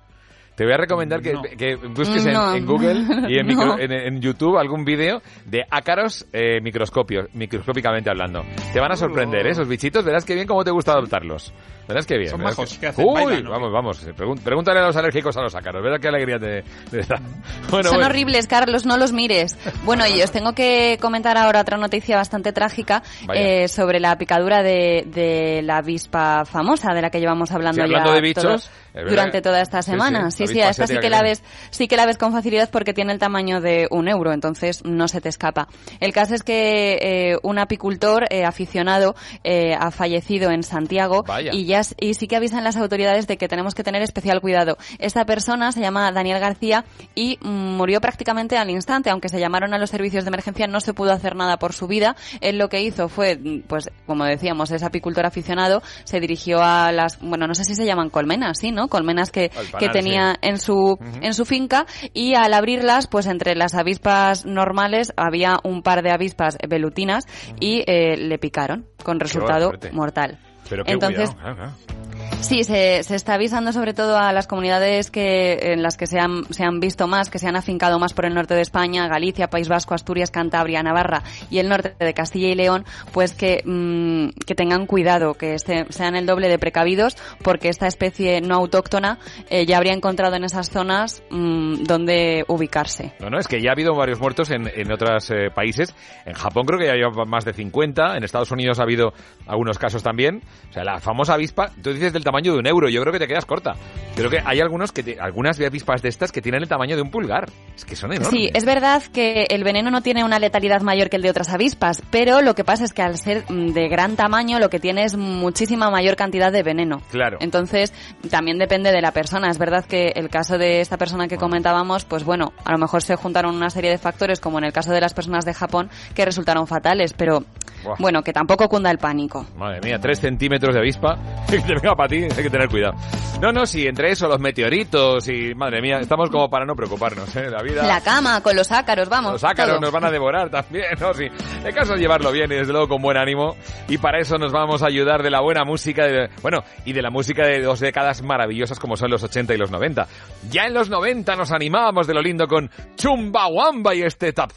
Te 0.57 0.63
voy 0.65 0.73
a 0.73 0.77
recomendar 0.77 1.21
que, 1.21 1.33
No. 1.33 1.43
que 1.43 1.75
busques 1.75 2.25
en, 2.25 2.33
No. 2.33 2.53
en 2.55 2.65
Google 2.65 2.99
y 3.29 3.37
en, 3.37 3.45
No. 3.47 3.53
micro- 3.53 3.79
en- 3.79 3.91
en 3.91 4.19
YouTube 4.19 4.57
algún 4.57 4.83
vídeo 4.83 5.21
de 5.45 5.63
ácaros 5.69 6.25
eh, 6.33 6.59
microscopios, 6.61 7.27
microscópicamente 7.33 8.09
hablando. 8.09 8.43
Te 8.73 8.79
van 8.79 8.91
a 8.91 8.95
sorprender, 8.95 9.45
¿eh? 9.45 9.51
esos 9.51 9.67
bichitos. 9.67 10.03
Verás 10.03 10.25
que 10.25 10.33
bien 10.33 10.47
cómo 10.47 10.63
te 10.63 10.71
gusta 10.71 10.93
adoptarlos. 10.93 11.53
Verás 11.87 12.05
que 12.07 12.17
bien. 12.17 12.31
Son 12.31 12.41
majos, 12.41 12.77
que- 12.79 12.91
¿qué? 12.91 13.01
Uy, 13.01 13.13
¿Bailan 13.23 13.47
o 13.47 13.51
vamos, 13.51 13.71
vamos. 13.71 14.05
Pregúntale 14.43 14.79
a 14.79 14.87
los 14.87 14.95
alérgicos 14.97 15.37
a 15.37 15.41
los 15.41 15.53
ácaros. 15.55 15.81
Verás 15.83 15.99
qué 16.01 16.07
alegría 16.09 16.39
te, 16.39 16.63
te 16.89 16.97
da. 17.07 17.21
Bueno, 17.69 17.89
Son 17.89 17.97
bueno. 17.97 18.07
horribles, 18.09 18.47
Carlos, 18.47 18.85
no 18.85 18.97
los 18.97 19.11
mires. 19.13 19.57
Bueno, 19.85 20.05
y 20.07 20.21
os 20.21 20.31
tengo 20.31 20.53
que 20.53 20.97
comentar 20.99 21.37
ahora 21.37 21.61
otra 21.61 21.77
noticia 21.77 22.15
bastante 22.17 22.51
trágica 22.51 23.03
eh, 23.33 23.67
sobre 23.67 23.99
la 23.99 24.17
picadura 24.17 24.63
de, 24.63 25.03
de 25.05 25.61
la 25.63 25.77
avispa 25.77 26.45
famosa 26.45 26.93
de 26.93 27.01
la 27.03 27.09
que 27.09 27.19
llevamos 27.19 27.51
hablando 27.51 27.75
Sí, 27.75 27.81
hablando 27.81 28.09
ya 28.09 28.15
de 28.15 28.21
bichos, 28.21 28.71
durante 29.07 29.41
toda 29.41 29.61
esta 29.61 29.81
semana. 29.81 30.31
sí, 30.31 30.47
Sí, 30.47 30.53
sí, 30.53 30.59
esta 30.59 30.87
sí 30.87 30.97
que 30.99 31.09
la 31.09 31.21
ves, 31.21 31.43
sí 31.71 31.87
que 31.87 31.97
la 31.97 32.05
ves 32.05 32.17
con 32.17 32.31
facilidad 32.31 32.69
porque 32.69 32.93
tiene 32.93 33.13
el 33.13 33.19
tamaño 33.19 33.61
de 33.61 33.87
un 33.91 34.07
euro, 34.07 34.33
entonces 34.33 34.83
no 34.85 35.07
se 35.07 35.21
te 35.21 35.29
escapa. 35.29 35.67
El 35.99 36.13
caso 36.13 36.35
es 36.35 36.43
que 36.43 36.97
eh, 37.01 37.37
un 37.43 37.59
apicultor 37.59 38.25
eh, 38.29 38.45
aficionado 38.45 39.15
eh, 39.43 39.75
ha 39.77 39.91
fallecido 39.91 40.51
en 40.51 40.63
Santiago 40.63 41.23
Vaya. 41.23 41.51
y 41.53 41.65
ya 41.65 41.81
y 41.99 42.13
sí 42.13 42.27
que 42.27 42.35
avisan 42.35 42.63
las 42.63 42.77
autoridades 42.77 43.27
de 43.27 43.37
que 43.37 43.47
tenemos 43.47 43.75
que 43.75 43.83
tener 43.83 44.01
especial 44.01 44.41
cuidado. 44.41 44.77
Esta 44.99 45.25
persona 45.25 45.71
se 45.71 45.81
llama 45.81 46.11
Daniel 46.11 46.39
García 46.39 46.85
y 47.15 47.37
murió 47.41 48.01
prácticamente 48.01 48.57
al 48.57 48.69
instante, 48.69 49.09
aunque 49.09 49.29
se 49.29 49.39
llamaron 49.39 49.73
a 49.73 49.77
los 49.77 49.89
servicios 49.89 50.23
de 50.23 50.29
emergencia, 50.29 50.67
no 50.67 50.79
se 50.79 50.93
pudo 50.93 51.11
hacer 51.11 51.35
nada 51.35 51.57
por 51.57 51.73
su 51.73 51.87
vida. 51.87 52.15
Él 52.41 52.57
lo 52.57 52.69
que 52.69 52.81
hizo 52.81 53.09
fue, 53.09 53.39
pues, 53.67 53.89
como 54.05 54.25
decíamos, 54.25 54.71
es 54.71 54.83
apicultor 54.83 55.25
aficionado, 55.25 55.81
se 56.03 56.19
dirigió 56.19 56.61
a 56.61 56.91
las, 56.91 57.19
bueno, 57.19 57.47
no 57.47 57.55
sé 57.55 57.63
si 57.63 57.75
se 57.75 57.85
llaman 57.85 58.09
colmenas, 58.09 58.57
sí, 58.59 58.71
¿no? 58.71 58.86
Colmenas 58.87 59.31
que, 59.31 59.51
que 59.79 59.89
tenía 59.89 60.33
sí. 60.33 60.49
en 60.49 60.59
su, 60.59 60.97
en 61.21 61.33
su 61.33 61.45
finca 61.45 61.85
y 62.13 62.35
al 62.35 62.53
abrirlas, 62.53 63.07
pues 63.07 63.25
entre 63.25 63.55
las 63.55 63.75
avispas 63.75 64.45
normales 64.45 65.13
había 65.17 65.59
un 65.63 65.81
par 65.81 66.03
de 66.03 66.11
avispas 66.11 66.57
velutinas 66.67 67.25
y 67.59 67.83
eh, 67.87 68.17
le 68.17 68.37
picaron 68.37 68.87
con 69.03 69.19
resultado 69.19 69.73
mortal. 69.91 70.39
Pero 70.69 70.83
qué 70.83 70.91
Entonces, 70.91 71.31
cuidado, 71.31 71.55
claro, 71.55 71.73
claro. 71.73 71.97
Sí, 72.41 72.63
se, 72.63 73.01
se 73.03 73.15
está 73.15 73.33
avisando 73.33 73.71
sobre 73.73 73.93
todo 73.93 74.17
a 74.17 74.31
las 74.31 74.47
comunidades 74.47 75.09
que 75.09 75.73
en 75.73 75.81
las 75.81 75.97
que 75.97 76.05
se 76.05 76.19
han, 76.19 76.45
se 76.51 76.63
han 76.63 76.79
visto 76.79 77.07
más, 77.07 77.29
que 77.29 77.39
se 77.39 77.47
han 77.47 77.55
afincado 77.55 77.97
más 77.99 78.13
por 78.13 78.25
el 78.25 78.35
norte 78.35 78.53
de 78.53 78.61
España, 78.61 79.07
Galicia, 79.07 79.49
País 79.49 79.67
Vasco, 79.67 79.95
Asturias, 79.95 80.29
Cantabria, 80.29 80.83
Navarra 80.83 81.23
y 81.49 81.57
el 81.59 81.67
norte 81.67 81.95
de 81.99 82.13
Castilla 82.13 82.49
y 82.49 82.55
León, 82.55 82.85
pues 83.11 83.33
que, 83.33 83.63
mm, 83.65 84.39
que 84.45 84.55
tengan 84.55 84.85
cuidado, 84.85 85.33
que 85.33 85.55
este- 85.55 85.87
sean 85.89 86.15
el 86.15 86.25
doble 86.25 86.47
de 86.47 86.59
precavidos, 86.59 87.17
porque 87.43 87.69
esta 87.69 87.87
especie 87.87 88.39
no 88.39 88.55
autóctona 88.55 89.17
eh, 89.49 89.65
ya 89.65 89.77
habría 89.77 89.93
encontrado 89.93 90.35
en 90.35 90.43
esas 90.43 90.69
zonas 90.69 91.23
mm, 91.31 91.83
donde 91.83 92.45
ubicarse. 92.47 93.13
No, 93.19 93.29
no, 93.29 93.39
es 93.39 93.47
que 93.47 93.61
ya 93.61 93.71
ha 93.71 93.73
habido 93.73 93.95
varios 93.95 94.19
muertos 94.19 94.51
en, 94.51 94.69
en 94.73 94.91
otros 94.91 95.31
eh, 95.31 95.49
países. 95.53 95.95
En 96.25 96.33
Japón 96.33 96.65
creo 96.65 96.79
que 96.79 96.85
ya 96.85 96.93
lleva 96.93 97.25
más 97.25 97.45
de 97.45 97.53
50. 97.53 98.15
En 98.15 98.23
Estados 98.23 98.51
Unidos 98.51 98.79
ha 98.79 98.83
habido 98.83 99.13
algunos 99.47 99.79
casos 99.79 100.03
también. 100.03 100.41
O 100.69 100.73
sea, 100.73 100.83
la 100.83 100.99
famosa 100.99 101.33
avispa, 101.33 101.71
tú 101.81 101.91
dices 101.93 102.13
del 102.13 102.23
tamaño 102.23 102.53
de 102.53 102.59
un 102.59 102.67
euro. 102.67 102.89
Yo 102.89 103.01
creo 103.01 103.13
que 103.13 103.19
te 103.19 103.27
quedas 103.27 103.45
corta. 103.45 103.75
Creo 104.15 104.29
que 104.29 104.39
hay 104.43 104.59
algunos 104.59 104.91
que 104.91 105.01
te- 105.03 105.19
algunas 105.19 105.59
avispas 105.59 106.01
de 106.01 106.09
estas 106.09 106.31
que 106.31 106.41
tienen 106.41 106.61
el 106.63 106.67
tamaño 106.69 106.95
de 106.95 107.01
un 107.01 107.09
pulgar. 107.09 107.49
Es 107.75 107.85
que 107.85 107.95
son 107.95 108.11
enormes. 108.11 108.29
Sí, 108.31 108.49
es 108.53 108.65
verdad 108.65 109.01
que 109.13 109.45
el 109.49 109.63
veneno 109.63 109.89
no 109.91 110.01
tiene 110.01 110.23
una 110.23 110.39
letalidad 110.39 110.81
mayor 110.81 111.09
que 111.09 111.15
el 111.17 111.21
de 111.21 111.29
otras 111.29 111.49
avispas, 111.49 112.01
pero 112.11 112.41
lo 112.41 112.53
que 112.55 112.63
pasa 112.63 112.83
es 112.83 112.93
que 112.93 113.01
al 113.01 113.17
ser 113.17 113.43
mm, 113.49 113.67
de 113.73 113.87
gran 113.87 114.15
tamaño 114.15 114.59
lo 114.59 114.69
que 114.69 114.79
tiene 114.79 115.03
es 115.03 115.15
muchísima 115.15 115.89
mayor 115.89 116.15
cantidad 116.15 116.51
de 116.51 116.63
veneno. 116.63 117.01
Claro. 117.11 117.37
Entonces, 117.41 117.93
también 118.29 118.57
depende 118.57 118.91
de 118.91 119.01
la 119.01 119.11
persona. 119.11 119.49
Es 119.49 119.57
verdad 119.57 119.85
que 119.85 120.11
el 120.15 120.29
caso 120.29 120.57
de 120.57 120.81
esta 120.81 120.97
persona 120.97 121.27
que 121.27 121.37
comentábamos, 121.37 122.05
pues 122.05 122.23
bueno, 122.23 122.53
a 122.65 122.71
lo 122.71 122.77
mejor 122.77 123.03
se 123.03 123.15
juntaron 123.15 123.55
una 123.55 123.69
serie 123.69 123.89
de 123.91 123.97
factores, 123.97 124.39
como 124.39 124.57
en 124.57 124.65
el 124.65 124.73
caso 124.73 124.91
de 124.91 125.01
las 125.01 125.13
personas 125.13 125.45
de 125.45 125.53
Japón, 125.53 125.89
que 126.15 126.25
resultaron 126.25 126.67
fatales, 126.67 127.13
pero 127.13 127.43
Buah. 127.83 127.95
bueno, 127.99 128.21
que 128.23 128.33
tampoco 128.33 128.67
cunda 128.67 128.89
el 128.91 128.97
pánico. 128.97 129.45
Madre 129.57 129.79
mía, 129.83 129.99
tres 129.99 130.19
centímetros 130.19 130.46
de 130.49 130.79
avispa. 130.79 131.17
Que 131.47 131.59
te 131.59 131.75
venga 131.75 131.95
para 131.95 132.09
ti, 132.09 132.23
hay 132.23 132.43
que 132.43 132.49
tener 132.49 132.67
cuidado. 132.67 132.95
No, 133.41 133.53
no, 133.53 133.65
sí, 133.65 133.87
entre 133.87 134.11
eso, 134.11 134.27
los 134.27 134.39
meteoritos 134.39 135.29
y... 135.29 135.55
Madre 135.55 135.81
mía, 135.81 135.99
estamos 135.99 136.29
como 136.29 136.49
para 136.49 136.65
no 136.65 136.75
preocuparnos, 136.75 137.33
¿eh? 137.37 137.49
La 137.49 137.61
vida... 137.63 137.83
La 137.87 138.01
cama, 138.01 138.41
con 138.41 138.53
los 138.53 138.69
ácaros, 138.71 139.07
vamos. 139.07 139.33
Los 139.33 139.43
ácaros 139.45 139.75
todo. 139.75 139.81
nos 139.81 139.91
van 139.91 140.03
a 140.03 140.11
devorar 140.11 140.49
también, 140.49 140.87
¿no? 140.99 141.13
Sí. 141.13 141.27
El 141.63 141.73
caso 141.73 141.93
es 141.93 142.01
llevarlo 142.01 142.31
bien 142.33 142.51
y 142.51 142.55
desde 142.55 142.73
luego 142.73 142.89
con 142.89 143.01
buen 143.01 143.15
ánimo. 143.15 143.55
Y 143.87 143.97
para 143.97 144.19
eso 144.19 144.37
nos 144.37 144.51
vamos 144.51 144.83
a 144.83 144.87
ayudar 144.87 145.23
de 145.23 145.29
la 145.29 145.39
buena 145.39 145.63
música, 145.63 146.05
de, 146.05 146.29
bueno, 146.41 146.63
y 146.83 146.91
de 146.91 147.01
la 147.01 147.11
música 147.11 147.45
de 147.47 147.61
dos 147.61 147.79
décadas 147.79 148.21
maravillosas 148.23 148.77
como 148.77 148.97
son 148.97 149.09
los 149.09 149.23
80 149.23 149.53
y 149.53 149.57
los 149.57 149.71
90. 149.71 150.05
Ya 150.49 150.65
en 150.65 150.73
los 150.73 150.89
90 150.89 151.35
nos 151.37 151.53
animábamos 151.53 152.07
de 152.07 152.13
lo 152.13 152.21
lindo 152.21 152.47
con 152.47 152.69
Chumbawamba 152.97 153.95
y 153.95 154.01
este 154.01 154.33
Tap 154.33 154.51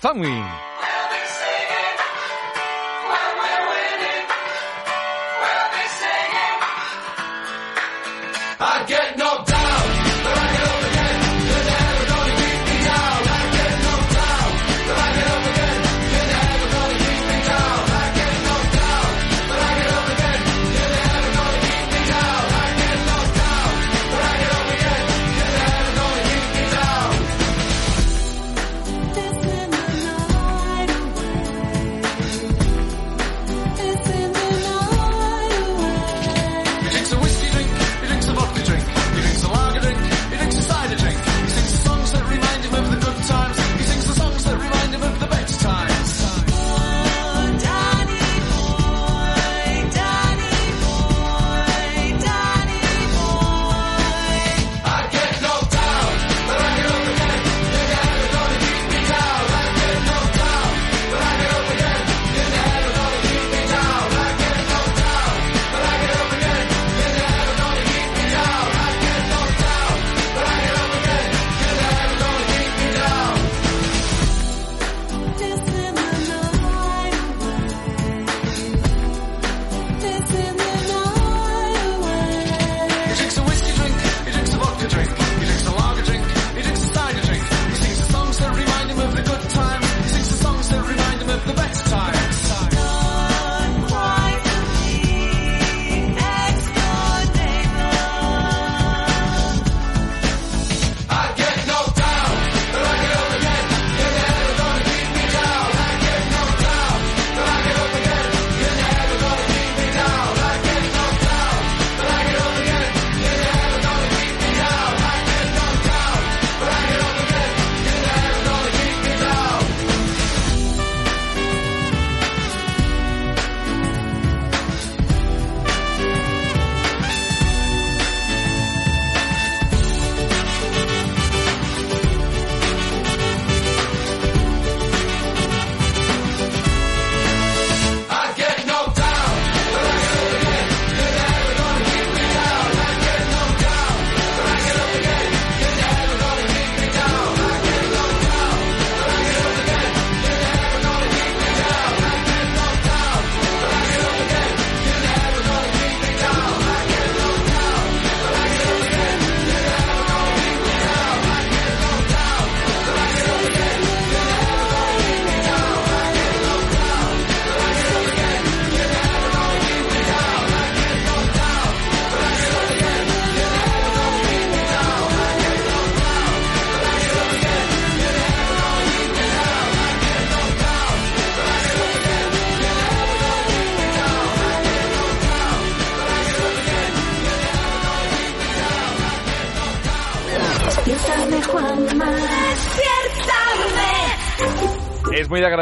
I 8.62 8.84
get 8.84 8.99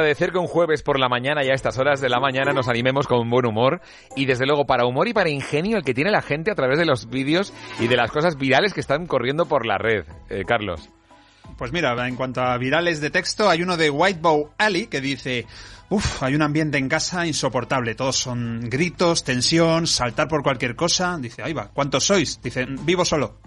agradecer 0.09 0.33
que 0.33 0.39
un 0.39 0.47
jueves 0.47 0.83
por 0.83 0.99
la 0.99 1.11
mañana 1.11 1.45
y 1.45 1.51
a 1.51 1.55
estas 1.55 1.77
horas 1.77 2.01
de 2.01 2.09
la 2.09 2.19
mañana 2.19 2.55
nos 2.55 2.67
animemos 2.67 3.07
con 3.07 3.29
buen 3.29 3.45
humor 3.45 3.83
y 4.17 4.25
desde 4.25 4.47
luego 4.47 4.65
para 4.65 4.87
humor 4.87 5.07
y 5.07 5.13
para 5.13 5.29
ingenio 5.29 5.77
el 5.77 5.85
que 5.85 5.93
tiene 5.93 6.11
la 6.11 6.23
gente 6.23 6.51
a 6.51 6.55
través 6.55 6.79
de 6.79 6.87
los 6.87 7.11
vídeos 7.11 7.53
y 7.79 7.89
de 7.89 7.97
las 7.97 8.11
cosas 8.11 8.39
virales 8.39 8.73
que 8.73 8.81
están 8.81 9.07
corriendo 9.07 9.45
por 9.45 9.67
la 9.67 9.77
red. 9.77 10.07
Eh, 10.31 10.45
Carlos. 10.47 10.89
Pues 11.59 11.73
mira, 11.73 12.09
en 12.09 12.17
cuanto 12.17 12.41
a 12.41 12.57
virales 12.57 13.03
de 13.03 13.11
texto, 13.11 13.51
hay 13.51 13.61
uno 13.61 13.77
de 13.77 13.91
Whitebow 13.91 14.53
Alley 14.57 14.87
que 14.87 15.03
dice, 15.03 15.45
uff, 15.90 16.23
hay 16.23 16.35
un 16.35 16.43
ambiente 16.43 16.78
en 16.78 16.89
casa 16.89 17.27
insoportable, 17.27 17.94
todos 17.94 18.16
son 18.16 18.60
gritos, 18.69 19.24
tensión, 19.24 19.86
saltar 19.86 20.28
por 20.28 20.43
cualquier 20.43 20.77
cosa. 20.77 21.16
Dice, 21.19 21.43
ahí 21.43 21.52
va, 21.52 21.69
¿cuántos 21.69 22.05
sois? 22.05 22.40
Dice, 22.43 22.66
vivo 22.69 23.05
solo. 23.05 23.39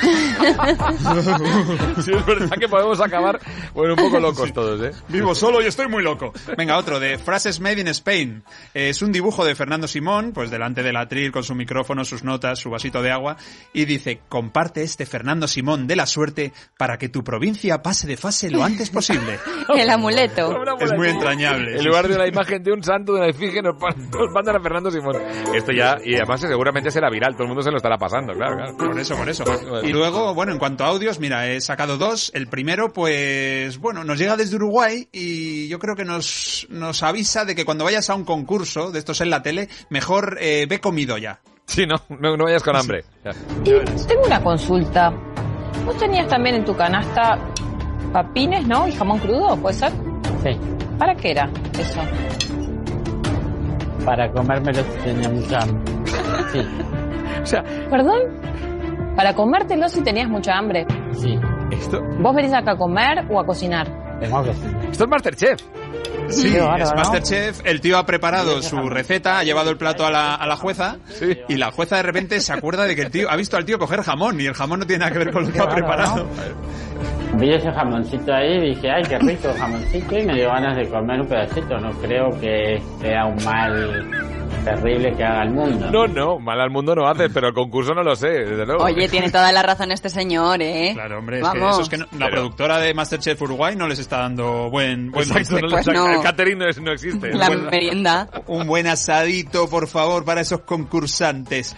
sí, 2.02 2.12
es 2.12 2.26
verdad 2.26 2.56
que 2.58 2.68
podemos 2.68 3.00
acabar 3.00 3.40
bueno, 3.74 3.94
un 3.94 4.00
poco 4.00 4.20
locos 4.20 4.52
todos, 4.52 4.80
¿eh? 4.82 4.92
Vivo 5.08 5.34
solo 5.34 5.62
y 5.62 5.66
estoy 5.66 5.88
muy 5.88 6.02
loco. 6.02 6.32
Venga, 6.56 6.76
otro 6.76 7.00
de 7.00 7.18
Frases 7.18 7.60
Made 7.60 7.80
in 7.80 7.88
Spain. 7.88 8.42
Eh, 8.74 8.90
Es 8.90 9.02
un 9.02 9.12
dibujo 9.12 9.44
de 9.44 9.54
Fernando 9.54 9.88
Simón, 9.88 10.32
pues 10.32 10.50
delante 10.50 10.82
del 10.82 10.96
atril 10.96 11.32
con 11.32 11.44
su 11.44 11.54
micrófono, 11.54 12.04
sus 12.04 12.24
notas, 12.24 12.58
su 12.58 12.70
vasito 12.70 13.02
de 13.02 13.10
agua, 13.10 13.36
y 13.72 13.84
dice, 13.84 14.20
comparte 14.28 14.82
este 14.82 15.06
Fernando 15.06 15.48
Simón 15.48 15.86
de 15.86 15.96
la 15.96 16.06
suerte 16.06 16.52
para 16.76 16.98
que 16.98 17.08
tu 17.08 17.22
provincia 17.22 17.82
pase 17.82 18.06
de 18.06 18.16
fase 18.16 18.50
lo 18.50 18.64
antes 18.64 18.90
posible. 18.90 19.38
El 19.74 19.90
amuleto. 19.90 20.54
Es 20.80 20.92
muy 20.92 21.08
entrañable. 21.08 21.79
En 21.80 21.86
lugar 21.86 22.08
de 22.08 22.14
una 22.14 22.26
imagen 22.26 22.62
de 22.62 22.72
un 22.72 22.82
santo, 22.82 23.14
de 23.14 23.20
una 23.20 23.28
efigie, 23.28 23.62
nos, 23.62 23.74
nos 23.74 24.30
mandan 24.34 24.56
a 24.56 24.60
Fernando 24.60 24.90
Simón. 24.90 25.16
Esto 25.54 25.72
ya, 25.72 25.96
y 26.04 26.14
además 26.14 26.40
seguramente 26.40 26.90
será 26.90 27.08
viral, 27.08 27.32
todo 27.32 27.44
el 27.44 27.48
mundo 27.48 27.62
se 27.62 27.70
lo 27.70 27.78
estará 27.78 27.96
pasando, 27.96 28.34
claro, 28.34 28.56
claro. 28.56 28.76
Por 28.76 29.00
eso, 29.00 29.16
por 29.16 29.28
eso. 29.28 29.44
Y 29.82 29.92
luego, 29.92 30.34
bueno, 30.34 30.52
en 30.52 30.58
cuanto 30.58 30.84
a 30.84 30.88
audios, 30.88 31.18
mira, 31.20 31.48
he 31.48 31.60
sacado 31.60 31.96
dos. 31.96 32.30
El 32.34 32.48
primero, 32.48 32.92
pues, 32.92 33.78
bueno, 33.78 34.04
nos 34.04 34.18
llega 34.18 34.36
desde 34.36 34.56
Uruguay 34.56 35.08
y 35.10 35.68
yo 35.68 35.78
creo 35.78 35.96
que 35.96 36.04
nos, 36.04 36.66
nos 36.68 37.02
avisa 37.02 37.46
de 37.46 37.54
que 37.54 37.64
cuando 37.64 37.84
vayas 37.84 38.10
a 38.10 38.14
un 38.14 38.24
concurso 38.24 38.90
de 38.90 38.98
estos 38.98 39.22
en 39.22 39.30
la 39.30 39.42
tele, 39.42 39.68
mejor 39.88 40.36
eh, 40.40 40.66
ve 40.68 40.80
comido 40.80 41.16
ya. 41.16 41.40
Sí, 41.64 41.86
no, 41.86 41.96
no, 42.20 42.36
no 42.36 42.44
vayas 42.44 42.62
con 42.62 42.76
hambre. 42.76 43.04
Y 43.64 43.70
tengo 44.06 44.22
una 44.26 44.42
consulta. 44.42 45.10
¿Vos 45.86 45.96
tenías 45.96 46.28
también 46.28 46.56
en 46.56 46.64
tu 46.64 46.76
canasta 46.76 47.38
papines, 48.12 48.66
no? 48.66 48.86
¿Y 48.88 48.92
jamón 48.92 49.18
crudo? 49.20 49.56
¿Puede 49.56 49.76
ser? 49.76 50.09
Sí, 50.42 50.50
¿Para 50.98 51.14
qué 51.14 51.30
era 51.32 51.50
eso? 51.78 52.00
para 54.04 54.30
comérmelo 54.32 54.82
si 54.82 54.98
tenía 55.04 55.28
mucha 55.28 55.58
hambre. 55.58 55.92
Sí, 56.52 56.66
O 57.42 57.46
sea, 57.46 57.62
¿Perdón? 57.90 58.20
Para 59.16 59.34
comértelo 59.34 59.88
si 59.88 60.00
tenías 60.02 60.28
mucha 60.28 60.56
hambre. 60.56 60.86
sí, 61.12 61.38
esto, 61.70 62.00
¿Vos 62.20 62.34
venís 62.34 62.52
acá 62.54 62.72
a 62.72 62.76
comer 62.76 63.26
o 63.30 63.38
a 63.40 63.44
cocinar? 63.46 63.86
sí. 64.20 64.26
esto 64.90 65.04
es 65.04 65.10
Masterchef. 65.10 65.60
Sí, 66.28 66.56
bárbaro, 66.56 66.84
es 66.84 66.90
¿no? 66.90 66.96
Masterchef. 66.96 67.60
El 67.64 67.80
tío 67.80 67.98
ha 67.98 68.06
preparado 68.06 68.62
su 68.62 68.76
receta, 68.88 69.38
ha 69.38 69.44
llevado 69.44 69.70
el 69.70 69.76
plato 69.76 70.06
a 70.06 70.10
la, 70.10 70.34
a 70.36 70.46
la 70.46 70.56
jueza 70.56 70.96
y 71.48 71.56
la 71.56 71.70
jueza 71.72 71.96
de 71.96 72.02
repente 72.04 72.40
se 72.40 72.52
acuerda 72.52 72.84
de 72.84 72.94
que 72.94 73.02
el 73.02 73.10
tío 73.10 73.28
ha 73.30 73.36
visto 73.36 73.56
al 73.56 73.64
tío 73.64 73.78
coger 73.78 74.02
jamón 74.02 74.40
y 74.40 74.46
el 74.46 74.54
jamón 74.54 74.80
no 74.80 74.86
tiene 74.86 75.00
nada 75.00 75.12
que 75.12 75.18
ver 75.18 75.32
con 75.32 75.44
lo 75.46 75.52
que 75.52 75.58
ha 75.60 75.68
preparado. 75.68 76.26
Vi 77.38 77.52
ese 77.54 77.70
jamoncito 77.72 78.34
ahí 78.34 78.52
y 78.56 78.74
dije, 78.74 78.90
ay, 78.90 79.02
qué 79.08 79.18
rico 79.18 79.48
jamoncito 79.56 80.18
y 80.18 80.26
me 80.26 80.34
dio 80.34 80.48
ganas 80.48 80.76
de 80.76 80.88
comer 80.88 81.20
un 81.20 81.26
pedacito. 81.28 81.78
No 81.78 81.90
creo 82.00 82.30
que 82.40 82.82
sea 83.00 83.24
un 83.26 83.42
mal 83.44 84.10
terrible 84.64 85.14
que 85.16 85.24
haga 85.24 85.44
el 85.44 85.50
mundo. 85.50 85.90
No, 85.90 86.06
no, 86.06 86.38
mal 86.38 86.60
al 86.60 86.68
mundo 86.70 86.94
no 86.94 87.06
hace, 87.08 87.30
pero 87.30 87.48
el 87.48 87.54
concurso 87.54 87.94
no 87.94 88.02
lo 88.02 88.14
sé, 88.14 88.28
desde 88.28 88.66
luego. 88.66 88.84
Oye, 88.84 89.08
tiene 89.08 89.30
toda 89.30 89.50
la 89.52 89.62
razón 89.62 89.90
este 89.90 90.10
señor, 90.10 90.60
¿eh? 90.60 90.90
Claro, 90.92 91.18
hombre, 91.20 91.38
es 91.40 91.48
que 91.48 91.58
Vamos. 91.58 91.72
eso 91.76 91.82
es 91.82 91.88
que 91.88 91.96
no- 91.96 92.06
la 92.18 92.28
productora 92.28 92.78
de 92.78 92.92
Masterchef 92.92 93.40
Uruguay 93.40 93.74
no 93.74 93.88
les 93.88 94.00
está 94.00 94.18
dando 94.18 94.68
buen, 94.68 95.10
buen 95.10 95.26
Exacto, 95.26 95.60
no, 95.62 95.68
Pues 95.70 95.86
no. 95.86 96.10
El 96.10 96.20
catering 96.22 96.58
no, 96.58 96.68
es- 96.68 96.80
no 96.82 96.92
existe. 96.92 97.32
La 97.32 97.48
merienda. 97.48 98.28
Un 98.48 98.66
buen 98.66 98.86
asadito, 98.86 99.66
por 99.70 99.86
favor, 99.88 100.26
para 100.26 100.42
esos 100.42 100.60
concursantes. 100.60 101.74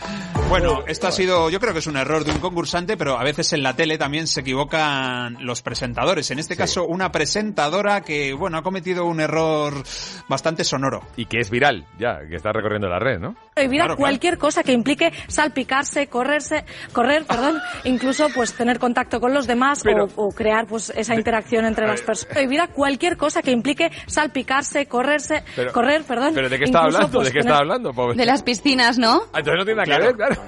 Bueno, 0.53 0.85
esto 0.87 1.07
ha 1.07 1.13
sido, 1.13 1.49
yo 1.49 1.59
creo 1.61 1.73
que 1.73 1.79
es 1.79 1.87
un 1.87 1.97
error 1.97 2.25
de 2.25 2.31
un 2.31 2.39
concursante, 2.39 2.99
pero 2.99 3.19
a 3.19 3.25
veces 3.25 3.55
en 3.55 3.63
la 3.63 3.75
tele 3.75 3.97
también 3.97 4.27
se 4.27 4.41
equivocan 4.43 5.39
los 5.41 5.63
presentadores. 5.63 6.31
En 6.31 6.39
este 6.39 6.57
caso, 6.59 6.85
una 6.85 7.11
presentadora 7.11 8.03
que, 8.03 8.35
bueno, 8.35 8.59
ha 8.59 8.63
cometido 8.63 9.07
un 9.07 9.21
error 9.21 9.83
bastante 10.29 10.63
sonoro. 10.65 11.01
Y 11.17 11.25
que 11.25 11.39
es 11.39 11.49
viral, 11.49 11.87
ya, 11.99 12.19
que 12.29 12.37
está 12.37 12.53
recorriendo 12.53 12.87
la 12.89 12.99
red, 12.99 13.19
¿no? 13.19 13.35
prohibida 13.55 13.85
Claro, 13.85 13.97
claro. 13.97 14.11
cualquier 14.11 14.39
cosa 14.39 14.63
que 14.63 14.73
implique 14.73 15.13
salpicarse, 15.29 16.07
correrse, 16.07 16.65
correr, 16.93 17.25
perdón, 17.27 17.59
incluso 17.85 18.29
pues 18.35 18.55
tener 18.55 18.79
contacto 18.79 19.21
con 19.21 19.35
los 19.35 19.47
demás 19.47 19.81
Pero- 19.83 20.09
o, 20.17 20.29
o 20.29 20.33
crear 20.33 20.67
pues 20.67 20.91
esa 20.97 21.15
interacción 21.15 21.65
entre 21.67 21.87
las 21.87 22.01
personas. 22.03 22.33
Prohibida 22.35 22.69
cualquier 22.69 23.17
cosa 23.19 23.43
que 23.43 23.51
implique 23.51 23.91
salpicarse, 24.07 24.87
correrse, 24.87 25.45
Pero- 25.57 25.73
correr, 25.73 26.03
perdón. 26.05 26.33
¿Pero 26.35 26.49
de 26.49 26.59
qué 26.59 26.65
está 26.65 26.79
incluso, 26.81 26.97
hablando? 26.99 27.19
pues, 27.19 27.29
¿De 27.29 27.33
qué 27.33 27.39
está 27.41 27.59
hablando, 27.59 27.93
pobre? 27.93 28.17
De 28.17 28.25
las 28.27 28.43
piscinas, 28.43 28.99
¿no? 28.99 29.23
Ah, 29.35 29.39
entonces 29.41 29.55
no 29.59 29.65
tiene 29.65 29.77
nada 29.83 29.85
Claro. 29.85 30.01
que 30.03 30.07
ver, 30.07 30.17
claro. 30.17 30.42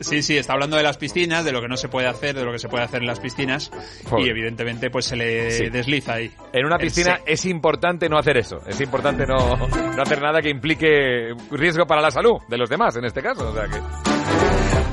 Sí, 0.00 0.22
sí, 0.22 0.36
está 0.36 0.52
hablando 0.52 0.76
de 0.76 0.82
las 0.82 0.96
piscinas, 0.98 1.44
de 1.44 1.52
lo 1.52 1.60
que 1.60 1.68
no 1.68 1.76
se 1.76 1.88
puede 1.88 2.06
hacer, 2.06 2.34
de 2.34 2.44
lo 2.44 2.52
que 2.52 2.58
se 2.58 2.68
puede 2.68 2.84
hacer 2.84 3.00
en 3.00 3.06
las 3.06 3.20
piscinas. 3.20 3.70
Joder. 4.08 4.26
Y 4.26 4.30
evidentemente, 4.30 4.90
pues 4.90 5.06
se 5.06 5.16
le 5.16 5.50
Sí. 5.50 5.68
desliza 5.70 6.14
ahí. 6.14 6.30
En 6.52 6.66
una 6.66 6.78
piscina 6.78 7.20
es 7.26 7.44
importante 7.46 8.08
no 8.08 8.18
hacer 8.18 8.36
eso. 8.36 8.58
Es 8.66 8.80
importante 8.80 9.26
no, 9.26 9.36
no 9.36 10.02
hacer 10.02 10.20
nada 10.20 10.40
que 10.42 10.50
implique 10.50 11.32
riesgo 11.50 11.86
para 11.86 12.00
la 12.02 12.10
salud 12.10 12.38
de 12.48 12.58
los 12.58 12.68
demás, 12.68 12.96
en 12.96 13.04
este 13.04 13.22
caso. 13.22 13.48
O 13.50 13.54
sea 13.54 13.64
que... 13.64 13.80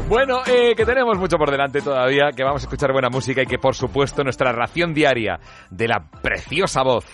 Bueno, 0.10 0.42
eh, 0.46 0.76
que 0.76 0.86
tenemos 0.86 1.18
mucho 1.18 1.38
por 1.38 1.50
delante 1.50 1.82
todavía, 1.82 2.30
que 2.36 2.44
vamos 2.44 2.62
a 2.62 2.66
escuchar 2.66 2.92
buena 2.92 3.10
música 3.10 3.42
y 3.42 3.46
que 3.46 3.58
por 3.58 3.74
supuesto 3.76 4.24
nuestra 4.24 4.52
ración 4.52 4.94
diaria 4.94 5.40
de 5.72 5.88
la 5.88 6.04
preciosa 6.22 6.84
voz, 6.84 7.06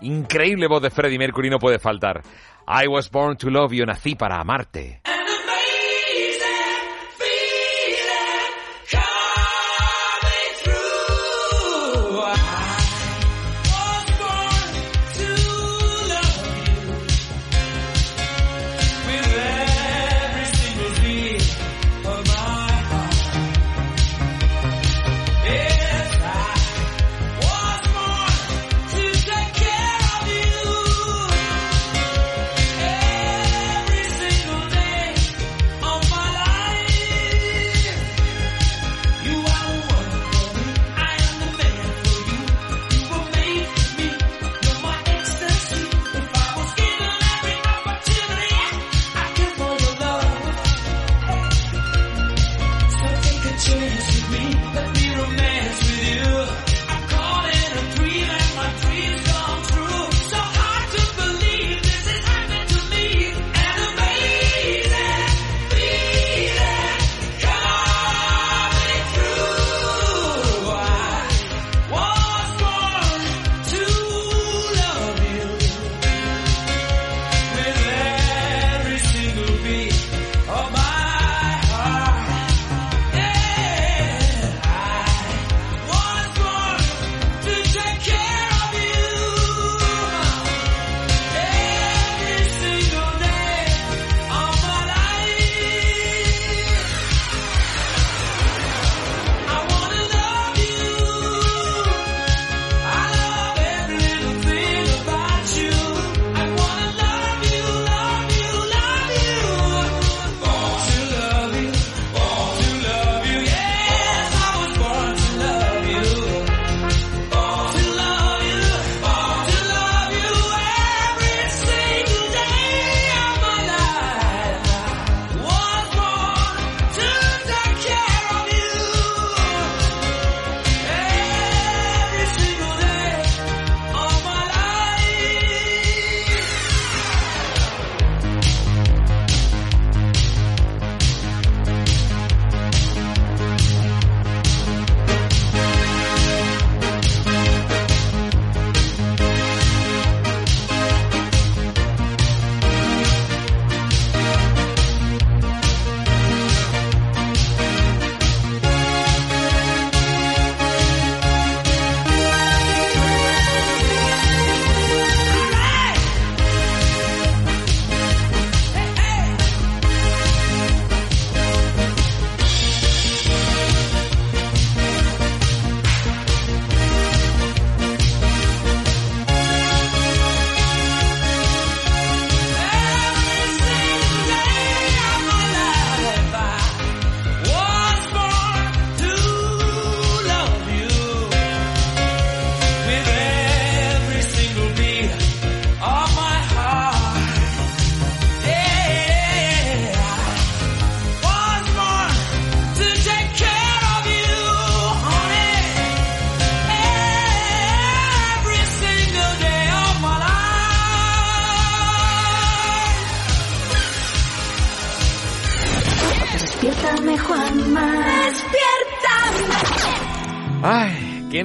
increíble 0.00 0.66
voz 0.66 0.82
de 0.82 0.90
Freddie 0.90 1.18
Mercury 1.18 1.50
no 1.50 1.58
puede 1.58 1.78
faltar. 1.78 2.22
I 2.66 2.86
was 2.88 3.10
born 3.10 3.36
to 3.36 3.50
love 3.50 3.72
you, 3.72 3.84
nací 3.84 4.14
para 4.14 4.40
amarte. 4.40 5.00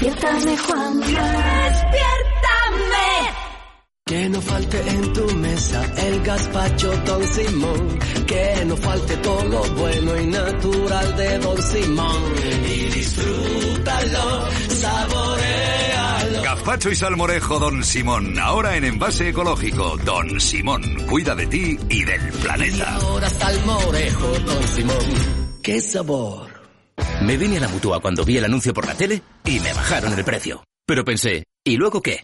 Despiértame, 0.00 0.56
Juan. 0.58 1.00
Despiértame. 1.00 1.88
Que 4.06 4.28
no 4.28 4.40
falte 4.40 4.88
en 4.88 5.12
tu 5.12 5.34
mesa 5.34 5.92
el 5.96 6.22
gazpacho 6.22 6.96
Don 7.04 7.26
Simón. 7.26 7.98
Que 8.24 8.64
no 8.66 8.76
falte 8.76 9.16
todo 9.16 9.44
lo 9.46 9.60
bueno 9.74 10.20
y 10.20 10.26
natural 10.28 11.16
de 11.16 11.38
Don 11.38 11.62
Simón. 11.62 12.22
Y 12.64 12.84
disfrútalo, 12.94 14.48
saborealo. 14.68 16.42
Gazpacho 16.44 16.90
y 16.90 16.94
salmorejo 16.94 17.58
Don 17.58 17.82
Simón, 17.82 18.38
ahora 18.38 18.76
en 18.76 18.84
envase 18.84 19.30
ecológico. 19.30 19.96
Don 20.04 20.40
Simón, 20.40 20.82
cuida 21.08 21.34
de 21.34 21.48
ti 21.48 21.76
y 21.88 22.04
del 22.04 22.32
planeta. 22.40 22.94
Ahora 22.94 23.28
salmorejo 23.28 24.28
Don 24.46 24.62
Simón. 24.68 25.58
¡Qué 25.60 25.80
sabor! 25.80 26.47
Me 27.22 27.36
vine 27.36 27.58
a 27.58 27.60
la 27.60 27.68
mutua 27.68 28.00
cuando 28.00 28.24
vi 28.24 28.36
el 28.36 28.44
anuncio 28.44 28.72
por 28.72 28.86
la 28.86 28.94
tele 28.94 29.22
y 29.44 29.60
me 29.60 29.72
bajaron 29.72 30.12
el 30.12 30.24
precio. 30.24 30.62
Pero 30.86 31.04
pensé, 31.04 31.44
¿y 31.64 31.76
luego 31.76 32.00
qué? 32.00 32.22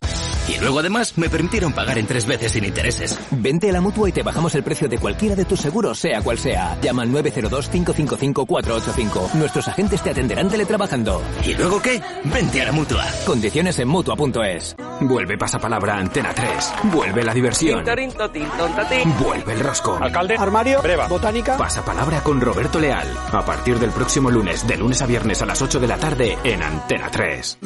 Y 0.48 0.58
luego 0.60 0.80
además 0.80 1.16
me 1.16 1.28
permitieron 1.28 1.72
pagar 1.72 1.98
en 1.98 2.06
tres 2.06 2.26
veces 2.26 2.52
sin 2.52 2.64
intereses. 2.64 3.18
Vente 3.30 3.70
a 3.70 3.72
la 3.72 3.80
mutua 3.80 4.08
y 4.08 4.12
te 4.12 4.22
bajamos 4.22 4.54
el 4.54 4.62
precio 4.62 4.88
de 4.88 4.98
cualquiera 4.98 5.34
de 5.34 5.44
tus 5.44 5.60
seguros, 5.60 5.98
sea 5.98 6.22
cual 6.22 6.38
sea. 6.38 6.78
Llama 6.80 7.02
al 7.02 7.10
902-555-485. 7.10 9.34
Nuestros 9.34 9.68
agentes 9.68 10.02
te 10.02 10.10
atenderán 10.10 10.48
teletrabajando. 10.48 11.22
¿Y 11.44 11.54
luego 11.54 11.80
qué? 11.80 12.00
Vente 12.24 12.62
a 12.62 12.66
la 12.66 12.72
mutua. 12.72 13.04
Condiciones 13.26 13.78
en 13.78 13.88
mutua.es. 13.88 14.76
Vuelve 15.00 15.38
pasapalabra 15.38 15.96
Antena 15.96 16.32
3. 16.34 16.72
Vuelve 16.84 17.24
la 17.24 17.34
diversión. 17.34 17.84
Vuelve 17.84 19.52
el 19.52 19.60
rosco. 19.60 19.98
Alcalde. 20.00 20.36
Armario. 20.38 20.82
Breva. 20.82 21.08
Botánica. 21.08 21.56
Pasapalabra 21.56 22.22
con 22.22 22.40
Roberto 22.40 22.78
Leal. 22.78 23.08
A 23.32 23.44
partir 23.44 23.78
del 23.78 23.90
próximo 23.90 24.30
lunes, 24.30 24.66
de 24.66 24.76
lunes 24.76 25.00
a 25.02 25.06
viernes 25.06 25.42
a 25.42 25.46
las 25.46 25.62
8 25.62 25.80
de 25.80 25.88
la 25.88 25.96
tarde 25.96 26.38
en 26.44 26.62
Antena 26.62 27.10
3. 27.10 27.58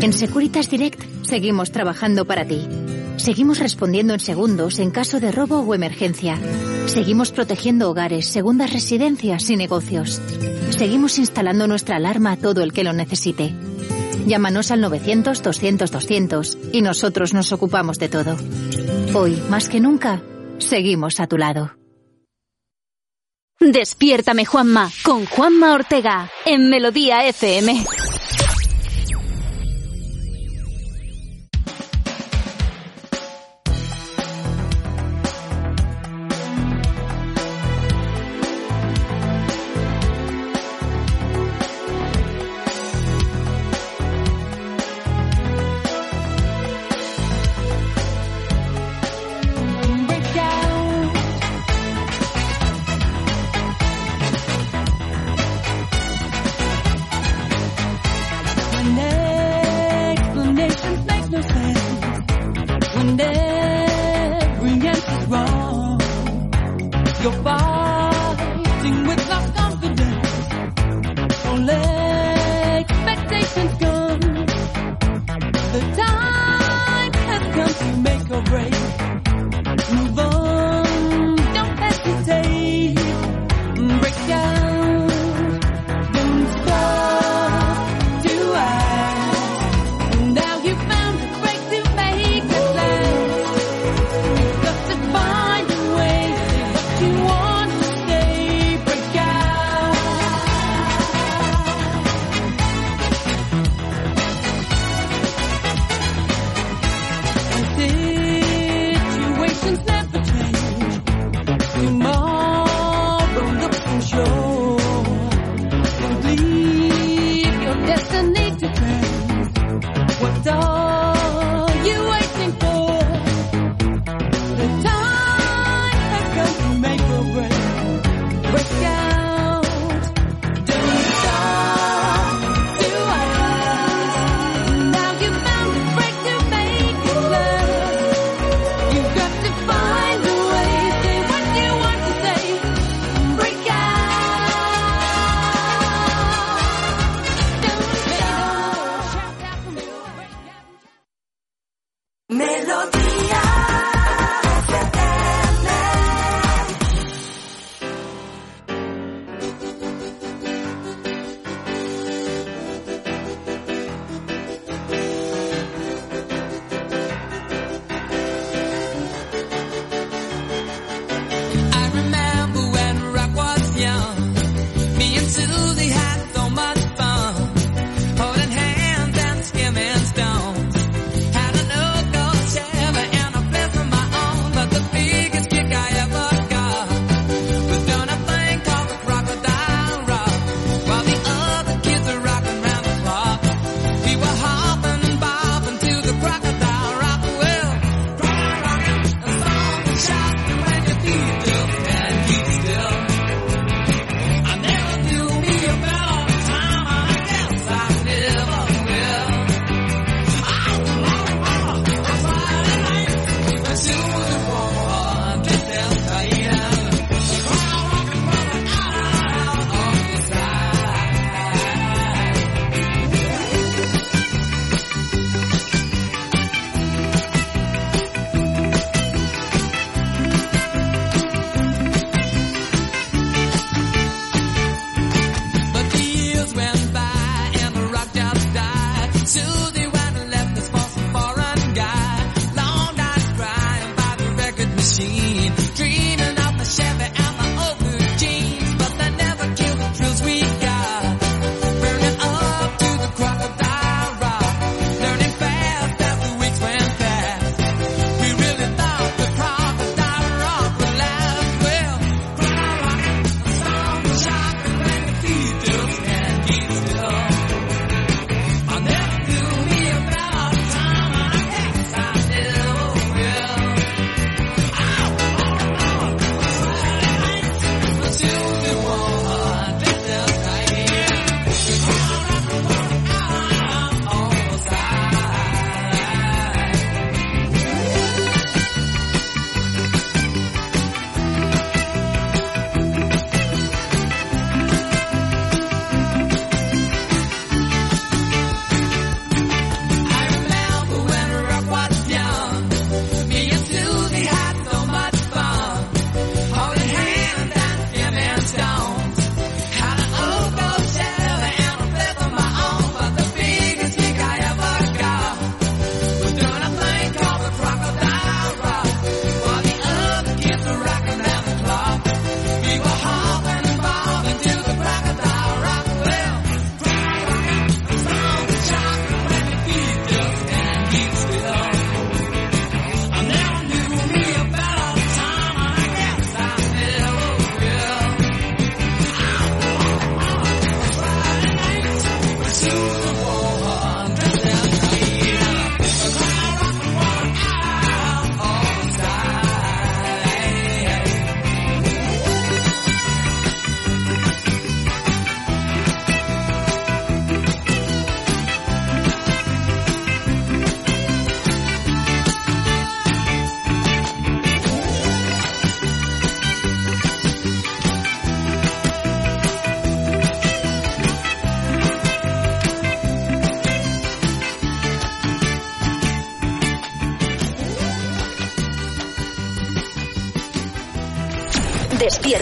En 0.00 0.12
Securitas 0.12 0.68
Direct 0.68 1.02
seguimos 1.22 1.72
trabajando 1.72 2.26
para 2.26 2.44
ti. 2.44 2.68
Seguimos 3.16 3.58
respondiendo 3.58 4.12
en 4.12 4.20
segundos 4.20 4.78
en 4.78 4.90
caso 4.90 5.20
de 5.20 5.32
robo 5.32 5.60
o 5.60 5.74
emergencia. 5.74 6.38
Seguimos 6.86 7.32
protegiendo 7.32 7.90
hogares, 7.90 8.26
segundas 8.26 8.72
residencias 8.72 9.48
y 9.48 9.56
negocios. 9.56 10.20
Seguimos 10.70 11.18
instalando 11.18 11.66
nuestra 11.66 11.96
alarma 11.96 12.32
a 12.32 12.36
todo 12.36 12.62
el 12.62 12.72
que 12.72 12.84
lo 12.84 12.92
necesite. 12.92 13.54
Llámanos 14.26 14.70
al 14.70 14.84
900-200-200 14.84 16.58
y 16.72 16.82
nosotros 16.82 17.32
nos 17.32 17.52
ocupamos 17.52 17.98
de 17.98 18.08
todo. 18.08 18.36
Hoy, 19.14 19.42
más 19.48 19.68
que 19.68 19.80
nunca, 19.80 20.22
seguimos 20.58 21.20
a 21.20 21.26
tu 21.26 21.38
lado. 21.38 21.72
Despiértame 23.58 24.44
Juanma 24.44 24.90
con 25.02 25.24
Juanma 25.24 25.72
Ortega 25.72 26.30
en 26.44 26.68
Melodía 26.68 27.26
FM. 27.26 27.86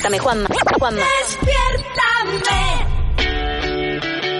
Despiértame, 0.04 0.18
Juanma. 0.18 0.48
Juanma. 0.78 1.06
Despiértame. 1.20 2.94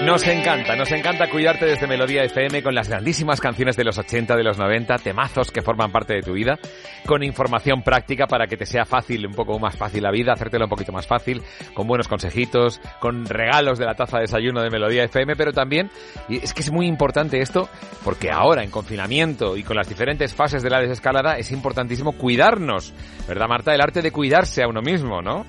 Nos 0.04 0.26
encanta, 0.26 0.76
nos 0.76 0.92
encanta 0.92 1.30
cuidarte 1.30 1.64
desde 1.64 1.86
Melodía 1.86 2.24
FM 2.24 2.62
con 2.62 2.74
las 2.74 2.90
grandísimas 2.90 3.40
canciones 3.40 3.74
de 3.74 3.84
los 3.84 3.96
80, 3.96 4.36
de 4.36 4.44
los 4.44 4.58
90, 4.58 4.96
temazos 4.98 5.50
que 5.50 5.62
forman 5.62 5.90
parte 5.90 6.12
de 6.12 6.20
tu 6.20 6.34
vida, 6.34 6.58
con 7.06 7.22
información 7.22 7.82
práctica 7.82 8.26
para 8.26 8.46
que 8.46 8.58
te 8.58 8.66
sea 8.66 8.84
fácil, 8.84 9.26
un 9.26 9.32
poco 9.32 9.58
más 9.58 9.78
fácil 9.78 10.02
la 10.02 10.10
vida, 10.10 10.34
hacértelo 10.34 10.66
un 10.66 10.70
poquito 10.70 10.92
más 10.92 11.06
fácil, 11.06 11.40
con 11.72 11.86
buenos 11.86 12.06
consejitos, 12.06 12.82
con 13.00 13.24
regalos 13.24 13.78
de 13.78 13.86
la 13.86 13.94
taza 13.94 14.18
de 14.18 14.24
desayuno 14.24 14.60
de 14.60 14.68
Melodía 14.68 15.04
FM, 15.04 15.36
pero 15.36 15.54
también, 15.54 15.90
y 16.28 16.36
es 16.36 16.52
que 16.52 16.60
es 16.60 16.70
muy 16.70 16.86
importante 16.86 17.40
esto, 17.40 17.70
porque 18.04 18.30
ahora 18.30 18.62
en 18.62 18.70
confinamiento 18.70 19.56
y 19.56 19.62
con 19.62 19.76
las 19.76 19.88
diferentes 19.88 20.34
fases 20.34 20.62
de 20.62 20.68
la 20.68 20.80
desescalada 20.80 21.38
es 21.38 21.50
importantísimo 21.50 22.12
cuidarnos, 22.12 22.92
¿verdad 23.26 23.48
Marta? 23.48 23.74
El 23.74 23.80
arte 23.80 24.02
de 24.02 24.12
cuidarse 24.12 24.62
a 24.62 24.68
uno 24.68 24.82
mismo, 24.82 25.22
¿no? 25.22 25.46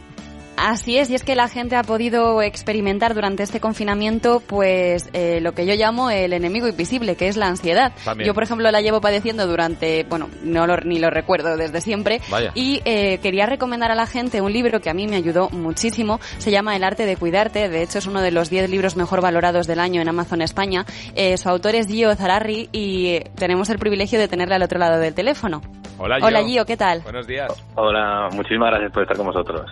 Así 0.67 0.97
es, 0.97 1.11
y 1.11 1.13
es 1.13 1.23
que 1.23 1.35
la 1.35 1.47
gente 1.47 1.75
ha 1.75 1.83
podido 1.83 2.41
experimentar 2.41 3.13
durante 3.13 3.43
este 3.43 3.59
confinamiento, 3.59 4.41
pues 4.47 5.11
eh, 5.13 5.39
lo 5.39 5.51
que 5.51 5.67
yo 5.67 5.75
llamo 5.75 6.09
el 6.09 6.33
enemigo 6.33 6.67
invisible, 6.67 7.15
que 7.15 7.27
es 7.27 7.37
la 7.37 7.45
ansiedad. 7.45 7.93
También. 8.03 8.25
Yo, 8.25 8.33
por 8.33 8.41
ejemplo, 8.41 8.71
la 8.71 8.81
llevo 8.81 8.99
padeciendo 8.99 9.45
durante, 9.45 10.05
bueno, 10.05 10.27
no 10.41 10.65
lo, 10.65 10.77
ni 10.77 10.97
lo 10.97 11.11
recuerdo 11.11 11.55
desde 11.55 11.81
siempre. 11.81 12.19
Vaya. 12.31 12.51
Y 12.55 12.81
eh, 12.83 13.19
quería 13.19 13.45
recomendar 13.45 13.91
a 13.91 13.95
la 13.95 14.07
gente 14.07 14.41
un 14.41 14.51
libro 14.51 14.81
que 14.81 14.89
a 14.89 14.95
mí 14.95 15.05
me 15.05 15.17
ayudó 15.17 15.51
muchísimo. 15.51 16.19
Se 16.39 16.49
llama 16.49 16.75
El 16.75 16.83
arte 16.83 17.05
de 17.05 17.15
cuidarte. 17.15 17.69
De 17.69 17.83
hecho, 17.83 17.99
es 17.99 18.07
uno 18.07 18.23
de 18.23 18.31
los 18.31 18.49
10 18.49 18.67
libros 18.71 18.95
mejor 18.95 19.21
valorados 19.21 19.67
del 19.67 19.79
año 19.79 20.01
en 20.01 20.09
Amazon 20.09 20.41
España. 20.41 20.83
Eh, 21.13 21.37
su 21.37 21.47
autor 21.47 21.75
es 21.75 21.85
Gio 21.85 22.15
Zararri 22.15 22.69
y 22.71 23.19
tenemos 23.35 23.69
el 23.69 23.77
privilegio 23.77 24.17
de 24.17 24.27
tenerle 24.27 24.55
al 24.55 24.63
otro 24.63 24.79
lado 24.79 24.97
del 24.97 25.13
teléfono. 25.13 25.61
Hola, 25.99 26.15
Gio. 26.17 26.25
Hola, 26.25 26.43
Gio, 26.43 26.65
¿qué 26.65 26.75
tal? 26.75 27.01
Buenos 27.01 27.27
días. 27.27 27.53
Hola, 27.75 28.29
muchísimas 28.33 28.71
gracias 28.71 28.91
por 28.91 29.03
estar 29.03 29.15
con 29.15 29.27
vosotros. 29.27 29.69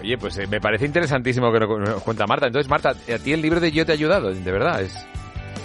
Oye, 0.00 0.18
pues 0.18 0.38
eh, 0.38 0.46
me 0.46 0.60
parece 0.60 0.86
interesantísimo 0.86 1.52
que 1.52 1.60
nos 1.60 2.02
cuenta 2.02 2.26
Marta. 2.26 2.46
Entonces, 2.46 2.68
Marta, 2.68 2.90
a 2.90 3.18
ti 3.18 3.32
el 3.32 3.42
libro 3.42 3.60
de 3.60 3.72
Yo 3.72 3.86
te 3.86 3.92
ha 3.92 3.94
ayudado, 3.94 4.32
de 4.32 4.52
verdad. 4.52 4.82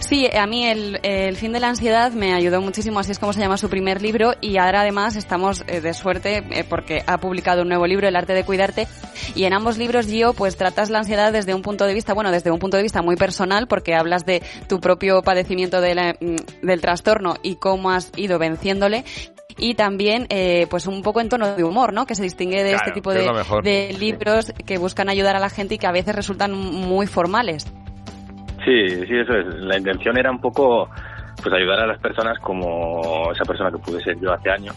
Sí, 0.01 0.27
a 0.27 0.45
mí 0.47 0.65
el, 0.65 1.37
fin 1.37 1.53
de 1.53 1.59
la 1.59 1.69
ansiedad 1.69 2.11
me 2.11 2.33
ayudó 2.33 2.59
muchísimo, 2.59 2.99
así 2.99 3.11
es 3.11 3.19
como 3.19 3.33
se 3.33 3.39
llama 3.39 3.57
su 3.57 3.69
primer 3.69 4.01
libro 4.01 4.33
y 4.41 4.57
ahora 4.57 4.81
además 4.81 5.15
estamos 5.15 5.63
eh, 5.67 5.79
de 5.79 5.93
suerte 5.93 6.43
eh, 6.49 6.65
porque 6.67 7.03
ha 7.05 7.19
publicado 7.19 7.61
un 7.61 7.69
nuevo 7.69 7.85
libro, 7.87 8.07
El 8.07 8.15
arte 8.15 8.33
de 8.33 8.43
cuidarte, 8.43 8.87
y 9.35 9.45
en 9.45 9.53
ambos 9.53 9.77
libros, 9.77 10.07
Gio, 10.07 10.33
pues 10.33 10.57
tratas 10.57 10.89
la 10.89 10.97
ansiedad 10.99 11.31
desde 11.31 11.53
un 11.53 11.61
punto 11.61 11.85
de 11.85 11.93
vista, 11.93 12.13
bueno, 12.13 12.31
desde 12.31 12.51
un 12.51 12.59
punto 12.59 12.77
de 12.77 12.83
vista 12.83 13.01
muy 13.01 13.15
personal 13.15 13.67
porque 13.67 13.93
hablas 13.93 14.25
de 14.25 14.41
tu 14.67 14.79
propio 14.81 15.21
padecimiento 15.21 15.79
mm, 15.79 16.65
del 16.65 16.81
trastorno 16.81 17.35
y 17.41 17.55
cómo 17.55 17.91
has 17.91 18.11
ido 18.17 18.39
venciéndole 18.39 19.05
y 19.57 19.75
también 19.75 20.27
pues 20.27 20.81
pues 20.81 20.87
un 20.87 21.03
poco 21.03 21.21
en 21.21 21.29
tono 21.29 21.55
de 21.55 21.63
humor, 21.63 21.93
¿no? 21.93 22.05
Que 22.05 22.15
se 22.15 22.23
distingue 22.23 22.63
de 22.63 22.71
Claro, 22.71 22.77
este 22.77 22.91
tipo 22.91 23.13
de, 23.13 23.29
de 23.63 23.93
libros 23.99 24.51
que 24.65 24.77
buscan 24.77 25.09
ayudar 25.09 25.35
a 25.35 25.39
la 25.39 25.49
gente 25.49 25.75
y 25.75 25.77
que 25.77 25.85
a 25.85 25.91
veces 25.91 26.15
resultan 26.15 26.53
muy 26.53 27.05
formales. 27.07 27.71
Sí, 28.65 28.89
sí, 28.89 29.17
eso 29.17 29.33
es. 29.33 29.45
La 29.59 29.77
intención 29.77 30.17
era 30.17 30.31
un 30.31 30.39
poco 30.39 30.89
pues 31.41 31.53
ayudar 31.53 31.79
a 31.81 31.87
las 31.87 31.99
personas 31.99 32.39
como 32.39 33.31
esa 33.31 33.43
persona 33.43 33.71
que 33.71 33.77
pude 33.77 34.01
ser 34.03 34.19
yo 34.19 34.31
hace 34.31 34.49
años 34.49 34.75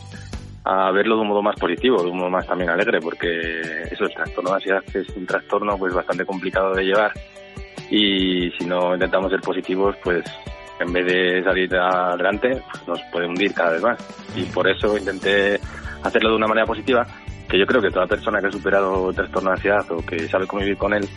a 0.65 0.91
verlo 0.91 1.17
de 1.17 1.23
un 1.23 1.29
modo 1.29 1.43
más 1.43 1.57
positivo, 1.57 2.03
de 2.03 2.11
un 2.11 2.19
modo 2.19 2.31
más 2.31 2.47
también 2.47 2.71
alegre, 2.71 2.99
porque 3.01 3.51
eso, 3.91 4.05
el 4.05 4.15
trastorno 4.15 4.51
de 4.51 4.57
ansiedad 4.57 4.83
es 4.95 5.09
un 5.17 5.27
trastorno 5.27 5.77
pues 5.77 5.93
bastante 5.93 6.25
complicado 6.25 6.73
de 6.75 6.85
llevar 6.85 7.13
y 7.91 8.51
si 8.59 8.65
no 8.65 8.95
intentamos 8.95 9.31
ser 9.31 9.41
positivos, 9.41 9.95
pues 10.03 10.25
en 10.81 10.93
vez 10.93 11.07
de 11.07 11.43
salir 11.43 11.75
adelante, 11.77 12.63
pues 12.71 12.89
nos 12.89 13.01
puede 13.13 13.27
hundir 13.27 13.53
cada 13.55 13.73
vez 13.73 13.83
más. 13.83 13.99
Y 14.37 14.43
por 14.45 14.69
eso 14.69 14.97
intenté 14.97 15.61
hacerlo 16.03 16.31
de 16.31 16.37
una 16.37 16.47
manera 16.47 16.67
positiva, 16.67 17.07
que 17.49 17.59
yo 17.59 17.67
creo 17.67 17.81
que 17.81 17.91
toda 17.91 18.07
persona 18.07 18.41
que 18.41 18.49
ha 18.49 18.53
superado 18.53 19.11
el 19.11 19.17
trastorno 19.17 19.51
de 19.51 19.57
ansiedad 19.57 19.93
o 19.93 20.05
que 20.05 20.29
sabe 20.29 20.47
convivir 20.47 20.77
con 20.77 20.93
él, 20.95 21.09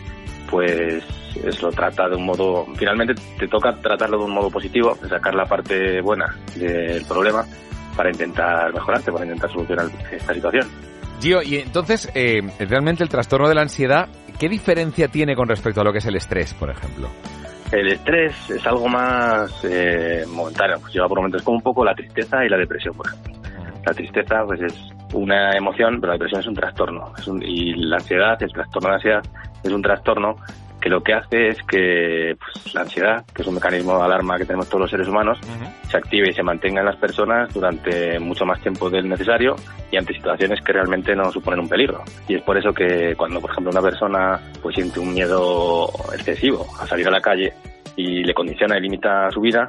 pues 0.50 1.04
es, 1.44 1.62
lo 1.62 1.70
trata 1.70 2.08
de 2.08 2.16
un 2.16 2.24
modo, 2.24 2.66
finalmente 2.76 3.14
te 3.38 3.48
toca 3.48 3.74
tratarlo 3.74 4.18
de 4.18 4.24
un 4.24 4.32
modo 4.32 4.50
positivo, 4.50 4.96
sacar 5.08 5.34
la 5.34 5.44
parte 5.44 6.00
buena 6.00 6.34
del 6.54 7.04
problema 7.04 7.44
para 7.96 8.10
intentar 8.10 8.72
mejorarte, 8.72 9.12
para 9.12 9.24
intentar 9.24 9.50
solucionar 9.50 9.86
esta 10.10 10.32
situación. 10.34 10.66
Gio, 11.20 11.42
y 11.42 11.56
entonces, 11.56 12.08
eh, 12.14 12.40
realmente 12.60 13.02
el 13.02 13.08
trastorno 13.08 13.48
de 13.48 13.56
la 13.56 13.62
ansiedad, 13.62 14.08
¿qué 14.38 14.48
diferencia 14.48 15.08
tiene 15.08 15.34
con 15.34 15.48
respecto 15.48 15.80
a 15.80 15.84
lo 15.84 15.92
que 15.92 15.98
es 15.98 16.06
el 16.06 16.14
estrés, 16.14 16.54
por 16.54 16.70
ejemplo? 16.70 17.08
El 17.72 17.88
estrés 17.92 18.34
es 18.50 18.66
algo 18.66 18.88
más 18.88 19.52
eh, 19.64 20.24
momentáneo, 20.32 20.78
pues 20.80 20.94
lleva 20.94 21.06
por 21.08 21.18
momentos 21.18 21.42
como 21.42 21.58
un 21.58 21.62
poco 21.62 21.84
la 21.84 21.94
tristeza 21.94 22.44
y 22.44 22.48
la 22.48 22.56
depresión, 22.56 22.94
por 22.94 23.06
ejemplo. 23.06 23.34
La 23.86 23.92
tristeza 23.92 24.42
pues 24.46 24.60
es 24.62 24.74
una 25.12 25.52
emoción, 25.56 26.00
pero 26.00 26.08
la 26.08 26.14
depresión 26.14 26.40
es 26.40 26.46
un 26.46 26.54
trastorno. 26.54 27.12
Es 27.18 27.26
un- 27.28 27.42
y 27.42 27.74
la 27.74 27.96
ansiedad, 27.96 28.42
el 28.42 28.52
trastorno 28.52 28.88
de 28.88 28.94
ansiedad, 28.94 29.22
es 29.62 29.70
un 29.72 29.82
trastorno 29.82 30.36
que 30.80 30.88
lo 30.88 31.02
que 31.02 31.14
hace 31.14 31.48
es 31.48 31.62
que 31.64 32.36
pues, 32.38 32.74
la 32.74 32.82
ansiedad, 32.82 33.24
que 33.34 33.42
es 33.42 33.48
un 33.48 33.54
mecanismo 33.54 33.96
de 33.98 34.04
alarma 34.04 34.38
que 34.38 34.44
tenemos 34.44 34.68
todos 34.68 34.82
los 34.82 34.90
seres 34.90 35.08
humanos, 35.08 35.38
se 35.88 35.96
active 35.96 36.30
y 36.30 36.32
se 36.32 36.42
mantenga 36.42 36.80
en 36.80 36.86
las 36.86 36.96
personas 36.96 37.52
durante 37.52 38.18
mucho 38.18 38.44
más 38.44 38.60
tiempo 38.60 38.88
del 38.90 39.08
necesario 39.08 39.56
y 39.90 39.96
ante 39.96 40.14
situaciones 40.14 40.60
que 40.62 40.72
realmente 40.72 41.14
no 41.16 41.30
suponen 41.32 41.60
un 41.60 41.68
peligro. 41.68 42.02
Y 42.28 42.36
es 42.36 42.42
por 42.42 42.56
eso 42.56 42.72
que 42.72 43.14
cuando, 43.16 43.40
por 43.40 43.50
ejemplo, 43.50 43.72
una 43.72 43.82
persona 43.82 44.40
pues 44.62 44.74
siente 44.74 45.00
un 45.00 45.12
miedo 45.14 45.88
excesivo 46.12 46.66
a 46.80 46.86
salir 46.86 47.08
a 47.08 47.10
la 47.10 47.20
calle 47.20 47.52
y 47.96 48.22
le 48.22 48.34
condiciona 48.34 48.78
y 48.78 48.80
limita 48.80 49.30
su 49.30 49.40
vida, 49.40 49.68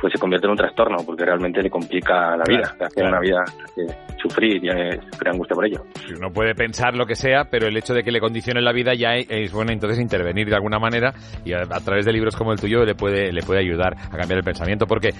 pues 0.00 0.12
se 0.12 0.18
convierte 0.18 0.46
en 0.46 0.52
un 0.52 0.56
trastorno 0.56 0.98
porque 1.04 1.24
realmente 1.24 1.62
le 1.62 1.70
complica 1.70 2.36
la 2.36 2.44
vida, 2.46 2.74
le 2.78 2.86
hace 2.86 3.00
claro. 3.00 3.10
una 3.10 3.20
vida 3.20 3.44
que 3.74 3.86
sufrir 4.20 4.64
y 4.64 4.68
eh, 4.68 5.00
sufrir 5.10 5.28
angustia 5.28 5.54
por 5.54 5.66
ello. 5.66 5.82
Uno 6.16 6.30
puede 6.30 6.54
pensar 6.54 6.94
lo 6.96 7.06
que 7.06 7.14
sea, 7.14 7.44
pero 7.50 7.66
el 7.66 7.76
hecho 7.76 7.94
de 7.94 8.02
que 8.02 8.10
le 8.10 8.20
condicione 8.20 8.60
la 8.60 8.72
vida 8.72 8.92
ya 8.94 9.14
es 9.14 9.52
bueno 9.52 9.72
entonces 9.72 9.98
intervenir 9.98 10.48
de 10.48 10.54
alguna 10.54 10.78
manera 10.78 11.12
y 11.44 11.52
a, 11.52 11.62
a 11.62 11.80
través 11.80 12.04
de 12.06 12.12
libros 12.12 12.36
como 12.36 12.52
el 12.52 12.60
tuyo 12.60 12.84
le 12.84 12.94
puede 12.94 13.32
le 13.32 13.42
puede 13.42 13.60
ayudar 13.60 13.94
a 13.94 14.16
cambiar 14.16 14.38
el 14.38 14.44
pensamiento 14.44 14.86
porque 14.86 15.10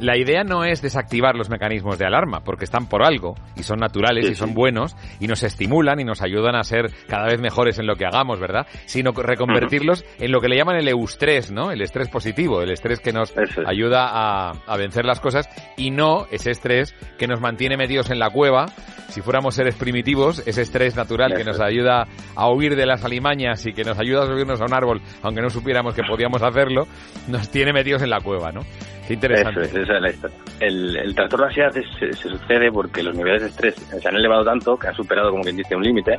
la 0.00 0.16
idea 0.16 0.44
no 0.44 0.64
es 0.64 0.82
desactivar 0.82 1.34
los 1.34 1.50
mecanismos 1.50 1.98
de 1.98 2.06
alarma 2.06 2.40
porque 2.44 2.64
están 2.64 2.88
por 2.88 3.04
algo 3.04 3.34
y 3.56 3.62
son 3.62 3.78
naturales 3.78 4.18
Sí, 4.26 4.32
y 4.32 4.34
son 4.34 4.48
sí. 4.48 4.54
buenos 4.54 4.96
y 5.20 5.26
nos 5.26 5.42
estimulan 5.42 6.00
y 6.00 6.04
nos 6.04 6.22
ayudan 6.22 6.56
a 6.56 6.62
ser 6.62 6.90
cada 7.08 7.26
vez 7.26 7.40
mejores 7.40 7.78
en 7.78 7.86
lo 7.86 7.94
que 7.96 8.04
hagamos, 8.04 8.40
¿verdad? 8.40 8.66
Sino 8.86 9.12
reconvertirlos 9.12 10.04
en 10.18 10.32
lo 10.32 10.40
que 10.40 10.48
le 10.48 10.56
llaman 10.56 10.76
el 10.76 10.88
eustrés, 10.88 11.52
¿no? 11.52 11.70
El 11.70 11.82
estrés 11.82 12.08
positivo, 12.08 12.62
el 12.62 12.70
estrés 12.70 13.00
que 13.00 13.12
nos 13.12 13.34
ayuda 13.66 14.08
a, 14.08 14.27
a 14.28 14.76
vencer 14.76 15.04
las 15.04 15.20
cosas 15.20 15.48
y 15.76 15.90
no 15.90 16.26
ese 16.30 16.50
estrés 16.50 16.94
que 17.18 17.26
nos 17.26 17.40
mantiene 17.40 17.76
metidos 17.76 18.10
en 18.10 18.18
la 18.18 18.30
cueva. 18.30 18.66
Si 19.08 19.22
fuéramos 19.22 19.54
seres 19.54 19.74
primitivos, 19.74 20.42
ese 20.46 20.62
estrés 20.62 20.94
natural 20.94 21.34
que 21.34 21.42
nos 21.42 21.60
ayuda 21.60 22.06
a 22.36 22.50
huir 22.50 22.76
de 22.76 22.84
las 22.84 23.04
alimañas 23.04 23.64
y 23.64 23.72
que 23.72 23.82
nos 23.82 23.98
ayuda 23.98 24.24
a 24.24 24.26
subirnos 24.26 24.60
a 24.60 24.66
un 24.66 24.74
árbol, 24.74 25.00
aunque 25.22 25.40
no 25.40 25.48
supiéramos 25.48 25.94
que 25.94 26.02
podíamos 26.02 26.42
hacerlo, 26.42 26.86
nos 27.26 27.50
tiene 27.50 27.72
metidos 27.72 28.02
en 28.02 28.10
la 28.10 28.20
cueva, 28.20 28.52
¿no? 28.52 28.60
Qué 29.06 29.14
interesante. 29.14 29.62
Eso 29.62 29.78
es, 29.78 30.14
es. 30.14 30.32
El, 30.60 30.94
el 30.94 31.14
trastorno 31.14 31.46
de 31.46 31.48
ansiedad 31.48 31.72
se, 31.72 32.12
se 32.12 32.28
sucede 32.28 32.70
porque 32.70 33.02
los 33.02 33.16
niveles 33.16 33.40
de 33.40 33.48
estrés 33.48 33.74
se 33.76 34.06
han 34.06 34.16
elevado 34.16 34.44
tanto 34.44 34.76
que 34.76 34.88
han 34.88 34.94
superado, 34.94 35.30
como 35.30 35.42
quien 35.42 35.56
dice, 35.56 35.74
un 35.74 35.82
límite 35.82 36.18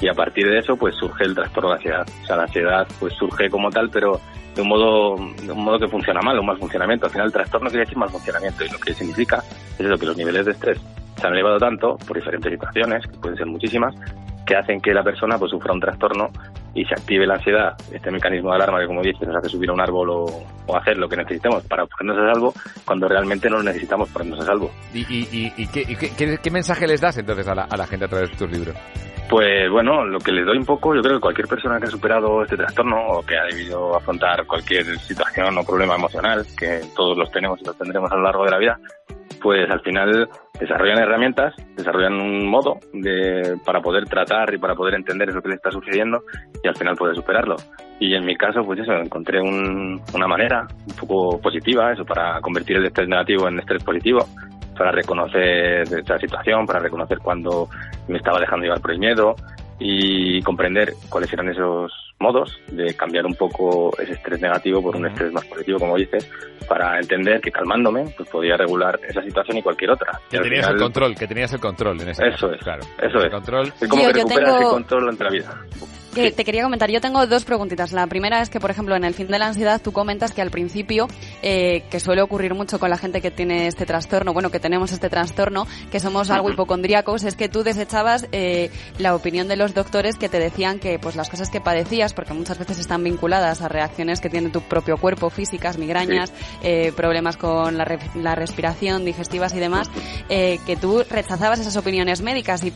y 0.00 0.08
a 0.08 0.14
partir 0.14 0.48
de 0.48 0.60
eso 0.60 0.74
pues 0.76 0.94
surge 0.96 1.24
el 1.24 1.34
trastorno 1.34 1.68
de 1.68 1.76
ansiedad. 1.76 2.06
O 2.22 2.26
sea, 2.26 2.36
la 2.36 2.44
ansiedad 2.44 2.88
pues 2.98 3.12
surge 3.14 3.50
como 3.50 3.68
tal, 3.68 3.90
pero 3.90 4.18
de 4.54 4.62
un 4.62 4.68
modo 4.68 5.16
de 5.42 5.52
un 5.52 5.64
modo 5.64 5.78
que 5.78 5.88
funciona 5.88 6.20
mal, 6.20 6.38
un 6.38 6.46
mal 6.46 6.58
funcionamiento. 6.58 7.06
Al 7.06 7.12
final 7.12 7.26
el 7.28 7.32
trastorno 7.32 7.68
quiere 7.68 7.84
decir 7.84 7.98
mal 7.98 8.10
funcionamiento 8.10 8.64
y 8.64 8.68
lo 8.68 8.78
que 8.78 8.94
significa 8.94 9.42
es 9.78 9.80
eso, 9.80 9.96
que 9.96 10.06
los 10.06 10.16
niveles 10.16 10.44
de 10.46 10.52
estrés 10.52 10.78
se 11.16 11.26
han 11.26 11.32
elevado 11.34 11.58
tanto 11.58 11.96
por 12.06 12.16
diferentes 12.16 12.50
situaciones, 12.52 13.06
que 13.06 13.16
pueden 13.18 13.36
ser 13.36 13.46
muchísimas, 13.46 13.94
que 14.46 14.56
hacen 14.56 14.80
que 14.80 14.92
la 14.94 15.02
persona 15.04 15.38
pues 15.38 15.50
sufra 15.50 15.72
un 15.72 15.80
trastorno 15.80 16.30
y 16.74 16.84
se 16.84 16.94
active 16.94 17.26
la 17.26 17.34
ansiedad, 17.34 17.76
este 17.92 18.10
mecanismo 18.10 18.50
de 18.50 18.56
alarma 18.56 18.80
que 18.80 18.86
como 18.86 19.02
dices 19.02 19.26
nos 19.26 19.36
hace 19.36 19.48
subir 19.48 19.70
a 19.70 19.72
un 19.72 19.80
árbol 19.80 20.08
o, 20.10 20.24
o 20.66 20.76
hacer 20.76 20.96
lo 20.98 21.08
que 21.08 21.16
necesitemos 21.16 21.64
para 21.64 21.84
ponernos 21.86 22.24
a 22.24 22.32
salvo 22.32 22.54
cuando 22.84 23.08
realmente 23.08 23.50
no 23.50 23.56
lo 23.58 23.64
necesitamos 23.64 24.08
ponernos 24.10 24.40
a 24.40 24.46
salvo. 24.46 24.70
¿Y, 24.94 25.00
y, 25.00 25.28
y, 25.32 25.52
y 25.56 25.66
qué- 25.66 25.84
qué- 26.16 26.38
qué 26.42 26.50
mensaje 26.50 26.86
les 26.86 27.00
das 27.00 27.18
entonces 27.18 27.46
a 27.48 27.54
la, 27.54 27.62
a 27.64 27.76
la 27.76 27.86
gente 27.86 28.04
a 28.06 28.08
través 28.08 28.30
de 28.30 28.36
tus 28.36 28.50
libros? 28.50 28.76
Pues 29.30 29.70
bueno, 29.70 30.04
lo 30.04 30.18
que 30.18 30.32
les 30.32 30.44
doy 30.44 30.58
un 30.58 30.64
poco, 30.66 30.92
yo 30.92 31.02
creo 31.02 31.14
que 31.16 31.20
cualquier 31.20 31.46
persona 31.46 31.78
que 31.78 31.86
ha 31.86 31.90
superado 31.90 32.42
este 32.42 32.56
trastorno 32.56 32.96
o 33.06 33.22
que 33.24 33.36
ha 33.38 33.44
debido 33.44 33.96
afrontar 33.96 34.44
cualquier 34.44 34.84
situación 34.98 35.56
o 35.56 35.62
problema 35.62 35.94
emocional, 35.94 36.44
que 36.58 36.80
todos 36.96 37.16
los 37.16 37.30
tenemos 37.30 37.60
y 37.60 37.64
los 37.64 37.78
tendremos 37.78 38.10
a 38.10 38.16
lo 38.16 38.22
largo 38.22 38.44
de 38.44 38.50
la 38.50 38.58
vida, 38.58 38.80
pues 39.40 39.70
al 39.70 39.80
final 39.82 40.28
desarrollan 40.58 40.98
herramientas, 40.98 41.54
desarrollan 41.76 42.14
un 42.20 42.44
modo 42.48 42.80
de, 42.92 43.56
para 43.64 43.80
poder 43.80 44.04
tratar 44.06 44.52
y 44.52 44.58
para 44.58 44.74
poder 44.74 44.94
entender 44.96 45.30
eso 45.30 45.40
que 45.40 45.50
le 45.50 45.54
está 45.54 45.70
sucediendo 45.70 46.24
y 46.64 46.66
al 46.66 46.76
final 46.76 46.96
poder 46.96 47.14
superarlo. 47.14 47.54
Y 48.00 48.14
en 48.14 48.24
mi 48.24 48.34
caso, 48.36 48.64
pues 48.64 48.80
eso, 48.80 48.92
encontré 48.94 49.40
un- 49.40 50.02
una 50.12 50.26
manera 50.26 50.66
un 50.88 50.96
poco 50.96 51.40
positiva, 51.40 51.92
eso, 51.92 52.04
para 52.04 52.40
convertir 52.40 52.78
el 52.78 52.86
estrés 52.86 53.08
negativo 53.08 53.46
en 53.46 53.60
estrés 53.60 53.84
positivo, 53.84 54.26
para 54.80 54.92
reconocer 54.92 55.82
esa 55.82 56.18
situación, 56.18 56.64
para 56.64 56.78
reconocer 56.78 57.18
cuando 57.18 57.68
me 58.08 58.16
estaba 58.16 58.40
dejando 58.40 58.64
llevar 58.64 58.80
por 58.80 58.92
el 58.92 58.98
miedo 58.98 59.36
y 59.78 60.40
comprender 60.40 60.94
cuáles 61.10 61.30
eran 61.34 61.50
esos 61.50 61.92
modos 62.18 62.58
de 62.68 62.94
cambiar 62.96 63.26
un 63.26 63.34
poco 63.34 63.94
ese 63.98 64.12
estrés 64.12 64.40
negativo 64.40 64.80
por 64.82 64.96
un 64.96 65.04
estrés 65.06 65.30
más 65.34 65.44
positivo, 65.44 65.78
como 65.78 65.96
dices, 65.96 66.26
para 66.66 66.98
entender 66.98 67.42
que 67.42 67.52
calmándome 67.52 68.06
pues 68.16 68.26
podía 68.30 68.56
regular 68.56 68.98
esa 69.06 69.20
situación 69.22 69.58
y 69.58 69.62
cualquier 69.62 69.90
otra. 69.90 70.18
Que 70.30 70.38
tenías 70.38 70.64
final, 70.64 70.74
el 70.76 70.80
control, 70.82 71.14
que 71.14 71.26
tenías 71.26 71.52
el 71.52 71.60
control 71.60 72.00
en 72.00 72.08
ese 72.08 72.22
Eso 72.28 72.30
caso, 72.48 72.52
es, 72.54 72.62
claro. 72.62 72.82
eso 73.02 73.18
El 73.18 73.26
es. 73.26 73.30
control. 73.32 73.66
Es 73.78 73.88
como 73.88 74.02
Yo- 74.02 74.08
que 74.08 74.14
recuperas 74.14 74.44
tengo- 74.54 74.60
el 74.60 74.66
control 74.74 75.08
ante 75.10 75.24
la 75.24 75.30
vida. 75.30 75.60
Que 76.14 76.32
te 76.32 76.44
quería 76.44 76.64
comentar, 76.64 76.90
yo 76.90 77.00
tengo 77.00 77.24
dos 77.28 77.44
preguntitas. 77.44 77.92
La 77.92 78.04
primera 78.08 78.42
es 78.42 78.50
que, 78.50 78.58
por 78.58 78.70
ejemplo, 78.72 78.96
en 78.96 79.04
el 79.04 79.14
fin 79.14 79.28
de 79.28 79.38
la 79.38 79.46
ansiedad 79.46 79.80
tú 79.80 79.92
comentas 79.92 80.32
que 80.32 80.42
al 80.42 80.50
principio, 80.50 81.06
eh, 81.40 81.84
que 81.88 82.00
suele 82.00 82.20
ocurrir 82.20 82.52
mucho 82.52 82.80
con 82.80 82.90
la 82.90 82.98
gente 82.98 83.20
que 83.20 83.30
tiene 83.30 83.68
este 83.68 83.86
trastorno, 83.86 84.32
bueno, 84.32 84.50
que 84.50 84.58
tenemos 84.58 84.90
este 84.90 85.08
trastorno, 85.08 85.68
que 85.92 86.00
somos 86.00 86.30
algo 86.30 86.50
hipocondríacos, 86.50 87.22
es 87.22 87.36
que 87.36 87.48
tú 87.48 87.62
desechabas 87.62 88.26
eh, 88.32 88.70
la 88.98 89.14
opinión 89.14 89.46
de 89.46 89.54
los 89.54 89.72
doctores 89.72 90.16
que 90.16 90.28
te 90.28 90.40
decían 90.40 90.80
que 90.80 90.98
pues 90.98 91.14
las 91.14 91.30
cosas 91.30 91.48
que 91.48 91.60
padecías, 91.60 92.12
porque 92.12 92.34
muchas 92.34 92.58
veces 92.58 92.80
están 92.80 93.04
vinculadas 93.04 93.62
a 93.62 93.68
reacciones 93.68 94.20
que 94.20 94.28
tiene 94.28 94.50
tu 94.50 94.62
propio 94.62 94.96
cuerpo, 94.96 95.30
físicas, 95.30 95.78
migrañas, 95.78 96.32
eh, 96.64 96.92
problemas 96.96 97.36
con 97.36 97.78
la, 97.78 97.84
re- 97.84 98.00
la 98.16 98.34
respiración, 98.34 99.04
digestivas 99.04 99.54
y 99.54 99.60
demás, 99.60 99.88
eh, 100.28 100.58
que 100.66 100.74
tú 100.76 101.04
rechazabas 101.08 101.60
esas 101.60 101.76
opiniones 101.76 102.20
médicas 102.20 102.64
y 102.64 102.72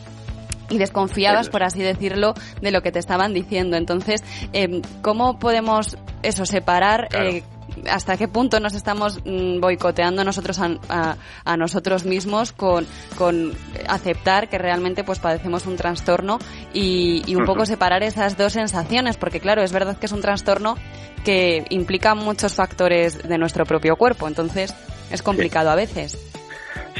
y 0.69 0.77
desconfiabas, 0.77 1.49
por 1.49 1.63
así 1.63 1.81
decirlo, 1.81 2.33
de 2.61 2.71
lo 2.71 2.81
que 2.81 2.91
te 2.91 2.99
estaban 2.99 3.33
diciendo. 3.33 3.77
Entonces, 3.77 4.23
eh, 4.53 4.81
¿cómo 5.01 5.37
podemos 5.39 5.97
eso 6.23 6.45
separar? 6.45 7.07
Claro. 7.09 7.29
eh, 7.29 7.43
hasta 7.89 8.15
qué 8.15 8.27
punto 8.27 8.59
nos 8.59 8.73
estamos 8.73 9.19
mm, 9.25 9.59
boicoteando 9.59 10.23
nosotros 10.23 10.59
a, 10.59 10.69
a- 10.87 11.17
a 11.43 11.57
nosotros 11.57 12.05
mismos 12.05 12.51
con, 12.53 12.85
con 13.17 13.53
aceptar 13.89 14.47
que 14.49 14.57
realmente 14.57 15.03
pues 15.03 15.19
padecemos 15.19 15.65
un 15.65 15.75
trastorno 15.75 16.37
y, 16.73 17.23
y 17.25 17.35
un 17.35 17.43
poco 17.45 17.65
separar 17.65 18.03
esas 18.03 18.37
dos 18.37 18.53
sensaciones 18.53 19.17
porque 19.17 19.39
claro 19.39 19.61
es 19.63 19.71
verdad 19.73 19.97
que 19.97 20.05
es 20.05 20.11
un 20.11 20.21
trastorno 20.21 20.77
que 21.25 21.65
implica 21.69 22.13
muchos 22.15 22.53
factores 22.53 23.27
de 23.27 23.37
nuestro 23.37 23.65
propio 23.65 23.95
cuerpo 23.97 24.27
entonces 24.27 24.73
es 25.11 25.21
complicado 25.23 25.69
a 25.71 25.75
veces 25.75 26.17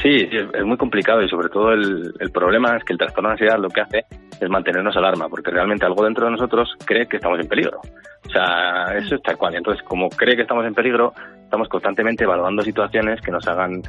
Sí, 0.02 0.28
es, 0.30 0.64
muy 0.64 0.76
complicado 0.76 1.22
y 1.22 1.28
sobre 1.28 1.48
todo 1.48 1.72
el, 1.72 2.12
el 2.18 2.30
problema 2.30 2.76
es 2.76 2.84
que 2.84 2.92
el 2.92 2.98
trastorno 2.98 3.30
de 3.30 3.32
ansiedad 3.32 3.58
lo 3.58 3.68
que 3.68 3.80
hace 3.80 4.04
es 4.40 4.48
mantenernos 4.48 4.96
alarma, 4.96 5.28
porque 5.28 5.50
realmente 5.50 5.86
algo 5.86 6.04
dentro 6.04 6.26
de 6.26 6.32
nosotros 6.32 6.74
cree 6.84 7.06
que 7.06 7.16
estamos 7.16 7.40
en 7.40 7.48
peligro. 7.48 7.80
O 8.26 8.30
sea, 8.30 8.96
eso 8.96 9.14
es 9.14 9.22
tal 9.22 9.36
cual. 9.36 9.54
Entonces, 9.54 9.82
como 9.84 10.08
cree 10.08 10.36
que 10.36 10.42
estamos 10.42 10.66
en 10.66 10.74
peligro, 10.74 11.12
estamos 11.42 11.68
constantemente 11.68 12.24
evaluando 12.24 12.62
situaciones 12.62 13.20
que 13.20 13.30
nos 13.30 13.46
hagan 13.48 13.82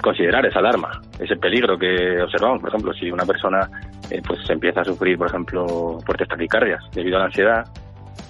considerar 0.00 0.46
esa 0.46 0.60
alarma, 0.60 1.00
ese 1.18 1.36
peligro 1.36 1.78
que 1.78 2.20
observamos. 2.22 2.60
Por 2.60 2.68
ejemplo, 2.70 2.92
si 2.94 3.10
una 3.10 3.26
persona 3.26 3.68
eh, 4.10 4.22
pues 4.26 4.48
empieza 4.48 4.80
a 4.80 4.84
sufrir, 4.84 5.18
por 5.18 5.26
ejemplo, 5.26 5.98
fuertes 6.06 6.28
taquicardias 6.28 6.82
debido 6.92 7.16
a 7.16 7.20
la 7.20 7.26
ansiedad, 7.26 7.64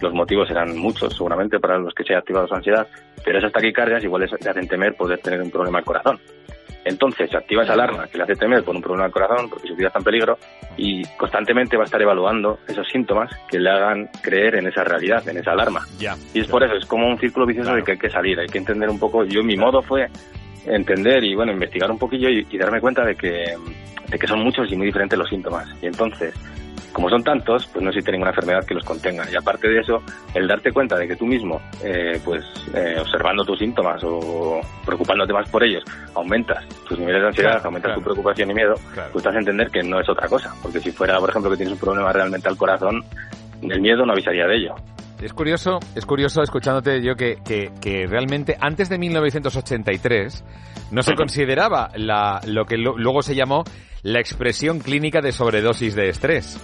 los 0.01 0.13
motivos 0.13 0.49
serán 0.49 0.77
muchos 0.77 1.15
seguramente 1.15 1.61
para 1.61 1.79
los 1.79 1.95
que 1.95 2.05
se 2.05 2.15
ha 2.15 2.19
activado 2.19 2.49
su 2.49 2.55
ansiedad, 2.55 2.87
pero 3.25 3.39
esas 3.39 3.53
taquicardias 3.53 4.03
igual 4.03 4.23
les 4.23 4.33
hacen 4.33 4.67
temer 4.67 4.97
poder 4.97 5.19
tener 5.21 5.41
un 5.43 5.51
problema 5.51 5.79
al 5.79 5.85
corazón. 5.85 6.19
Entonces 6.85 7.31
se 7.31 7.37
activa 7.37 7.63
esa 7.63 7.75
alarma 7.75 8.07
que 8.07 8.19
le 8.19 8.25
hace 8.25 8.37
temer 8.37 8.65
por 8.65 8.75
un 8.75 8.83
problema 8.83 9.05
al 9.05 9.13
corazón, 9.13 9.51
porque 9.51 9.69
su 9.69 9.77
vida 9.77 9.89
está 9.89 9.99
en 9.99 10.05
peligro, 10.05 10.39
y 10.77 11.05
constantemente 11.17 11.77
va 11.77 11.83
a 11.83 11.87
estar 11.87 12.01
evaluando 12.01 12.59
esos 12.67 12.89
síntomas 12.89 13.31
que 13.49 13.59
le 13.59 13.71
hagan 13.71 14.09
creer 14.23 14.57
en 14.57 14.67
esa 14.67 14.85
realidad, 14.85 15.27
en 15.29 15.37
esa 15.37 15.53
alarma. 15.53 15.87
Ya. 15.99 16.17
Y 16.33 16.41
es 16.41 16.47
por 16.47 16.63
eso, 16.63 16.75
es 16.75 16.87
como 16.87 17.09
un 17.09 17.19
círculo 17.19 17.47
vicioso 17.47 17.75
de 17.75 17.83
que 17.83 17.93
hay 17.93 17.99
que 17.99 18.11
salir, 18.11 18.39
hay 18.41 18.49
que 18.49 18.59
entender 18.59 18.89
un 18.89 18.99
poco. 18.99 19.25
Yo 19.25 19.43
mi 19.43 19.57
modo 19.57 19.83
fue 19.83 20.09
entender 20.75 21.23
y 21.25 21.35
bueno, 21.35 21.53
investigar 21.53 21.91
un 21.91 21.99
poquillo 21.99 22.29
y, 22.29 22.47
y 22.51 22.59
darme 22.59 22.81
cuenta 22.81 23.05
de 23.05 23.15
que, 23.15 23.55
de 24.09 24.19
que 24.19 24.27
son 24.27 24.41
muchos 24.43 24.71
y 24.73 24.77
muy 24.77 24.87
diferentes 24.87 25.19
los 25.19 25.29
síntomas. 25.29 25.69
Y 25.83 25.87
entonces, 25.87 26.35
como 26.93 27.09
son 27.09 27.23
tantos, 27.23 27.67
pues 27.69 27.83
no 27.85 27.91
existe 27.91 28.11
ninguna 28.11 28.31
enfermedad 28.31 28.65
que 28.65 28.75
los 28.75 28.85
contenga. 28.85 29.25
Y 29.31 29.37
aparte 29.37 29.69
de 29.69 29.79
eso, 29.81 30.03
el 30.35 30.49
darte 30.49 30.73
cuenta 30.73 30.97
de 30.99 31.07
que 31.07 31.15
tú 31.15 31.25
mismo, 31.25 31.61
eh, 31.85 32.21
pues 32.25 32.45
eh, 32.75 32.97
observando 33.01 33.45
tus 33.45 33.59
síntomas 33.61 34.03
o 34.05 34.61
preocupándote 34.85 35.33
más 35.33 35.49
por 35.49 35.63
ellos, 35.63 35.85
aumentas 36.15 36.67
tus 36.89 36.99
niveles 36.99 37.23
de 37.23 37.29
ansiedad, 37.29 37.51
Claro, 37.53 37.67
aumentas 37.67 37.89
claro. 37.91 38.01
tu 38.01 38.05
preocupación 38.05 38.51
y 38.51 38.55
miedo, 38.55 38.75
Claro. 38.93 39.11
pues 39.13 39.23
te 39.23 39.29
hace 39.29 39.39
entender 39.39 39.71
que 39.71 39.83
no 39.85 40.01
es 40.01 40.09
otra 40.09 40.27
cosa. 40.29 40.53
Porque 40.63 40.81
si 40.81 40.91
fuera, 40.91 41.19
por 41.21 41.31
ejemplo, 41.31 41.51
que 41.53 41.59
tienes 41.59 41.75
un 41.75 41.81
problema 41.81 42.13
realmente 42.13 42.49
al 42.49 42.57
corazón, 42.57 43.05
el 43.63 43.81
miedo 43.81 44.05
no 44.05 44.13
avisaría 44.13 44.47
de 44.47 44.57
ello. 44.57 44.75
Es 45.23 45.33
curioso, 45.35 45.81
es 45.95 46.07
curioso 46.07 46.43
escuchándote 46.43 47.03
yo 47.03 47.15
que, 47.15 47.37
que, 47.45 47.71
que 47.81 48.07
realmente 48.07 48.57
antes 48.61 48.89
de 48.89 48.99
1983 48.99 50.45
no 50.93 51.03
se 51.03 51.15
consideraba 51.15 51.91
la, 51.95 52.41
lo 52.47 52.65
que 52.65 52.79
lo- 52.79 52.97
luego 52.97 53.23
se 53.23 53.35
llamó 53.35 53.65
la 54.03 54.19
expresión 54.21 54.79
clínica 54.81 55.21
de 55.21 55.33
sobredosis 55.33 55.95
de 55.95 56.09
estrés. 56.09 56.59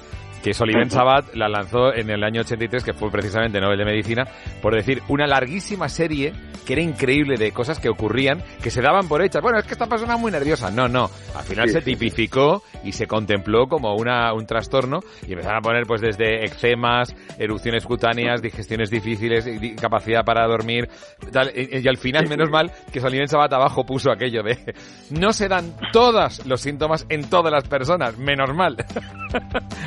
Que 0.47 0.55
Soliven 0.55 0.89
Sabat 0.93 1.35
la 1.35 1.49
lanzó 1.49 1.93
en 1.93 2.09
el 2.09 2.23
año 2.23 2.43
83, 2.43 2.85
que 2.85 2.93
fue 2.93 3.11
precisamente 3.11 3.61
Nobel 3.61 3.79
de 3.79 3.85
Medicina, 3.85 4.23
por 4.63 4.77
decir 4.77 5.03
una 5.09 5.27
larguísima 5.27 5.89
serie 5.89 6.33
que 6.65 6.75
era 6.75 6.83
increíble 6.83 7.37
de 7.37 7.51
cosas 7.51 7.81
que 7.81 7.89
ocurrían, 7.89 8.43
que 8.63 8.71
se 8.71 8.81
daban 8.81 9.09
por 9.09 9.23
hechas. 9.23 9.43
Bueno, 9.43 9.59
es 9.59 9.65
que 9.65 9.73
esta 9.73 9.87
persona 9.87 10.15
es 10.15 10.21
muy 10.21 10.31
nerviosa. 10.31 10.71
No, 10.71 10.87
no. 10.89 11.11
Al 11.35 11.45
final 11.45 11.69
Sí, 11.69 11.75
se 11.75 11.81
tipificó 11.81 12.63
y 12.85 12.93
se 12.93 13.07
contempló 13.07 13.67
como 13.67 13.95
una, 13.97 14.33
un 14.35 14.47
trastorno 14.47 15.01
y 15.27 15.33
empezaron 15.33 15.59
a 15.59 15.61
poner 15.63 15.85
pues 15.85 16.01
desde 16.01 16.45
eczemas, 16.45 17.15
erupciones 17.39 17.85
cutáneas, 17.85 18.41
digestiones 18.41 18.89
difíciles, 18.89 19.47
incapacidad 19.47 20.25
para 20.25 20.47
dormir, 20.47 20.89
tal, 21.33 21.51
y, 21.57 21.79
y 21.79 21.89
al 21.89 21.97
final, 21.97 22.29
menos 22.29 22.51
mal, 22.51 22.71
que 22.93 23.01
Solín 23.01 23.23
en 23.23 23.29
Sabat 23.29 23.53
abajo 23.53 23.85
puso 23.85 24.13
aquello 24.13 24.43
de 24.43 24.75
no 25.11 25.33
se 25.33 25.49
dan 25.49 25.73
todos 25.93 26.47
los 26.47 26.61
síntomas 26.61 27.07
en 27.09 27.29
todas 27.29 27.53
las 27.53 27.67
personas, 27.69 28.17
menos 28.19 28.55
mal. 28.55 28.77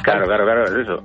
Claro, 0.03 0.25
claro, 0.25 0.45
claro, 0.49 0.65
es 0.65 0.87
eso. 0.87 1.03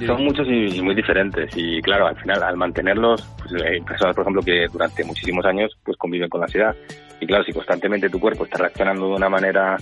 Son 0.06 0.24
muchos 0.24 0.46
y, 0.48 0.78
y 0.78 0.82
muy 0.82 0.94
diferentes. 0.94 1.50
Y 1.56 1.80
claro, 1.82 2.06
al 2.06 2.16
final, 2.16 2.42
al 2.42 2.56
mantenerlos, 2.56 3.22
pues, 3.38 3.62
hay 3.62 3.80
personas, 3.80 4.14
por 4.14 4.22
ejemplo, 4.22 4.42
que 4.42 4.66
durante 4.72 5.04
muchísimos 5.04 5.44
años 5.44 5.76
pues 5.84 5.96
conviven 5.96 6.28
con 6.28 6.40
la 6.40 6.46
ansiedad. 6.46 6.74
Y 7.20 7.26
claro, 7.26 7.44
si 7.44 7.52
constantemente 7.52 8.10
tu 8.10 8.20
cuerpo 8.20 8.44
está 8.44 8.58
reaccionando 8.58 9.08
de 9.08 9.14
una 9.14 9.28
manera 9.28 9.76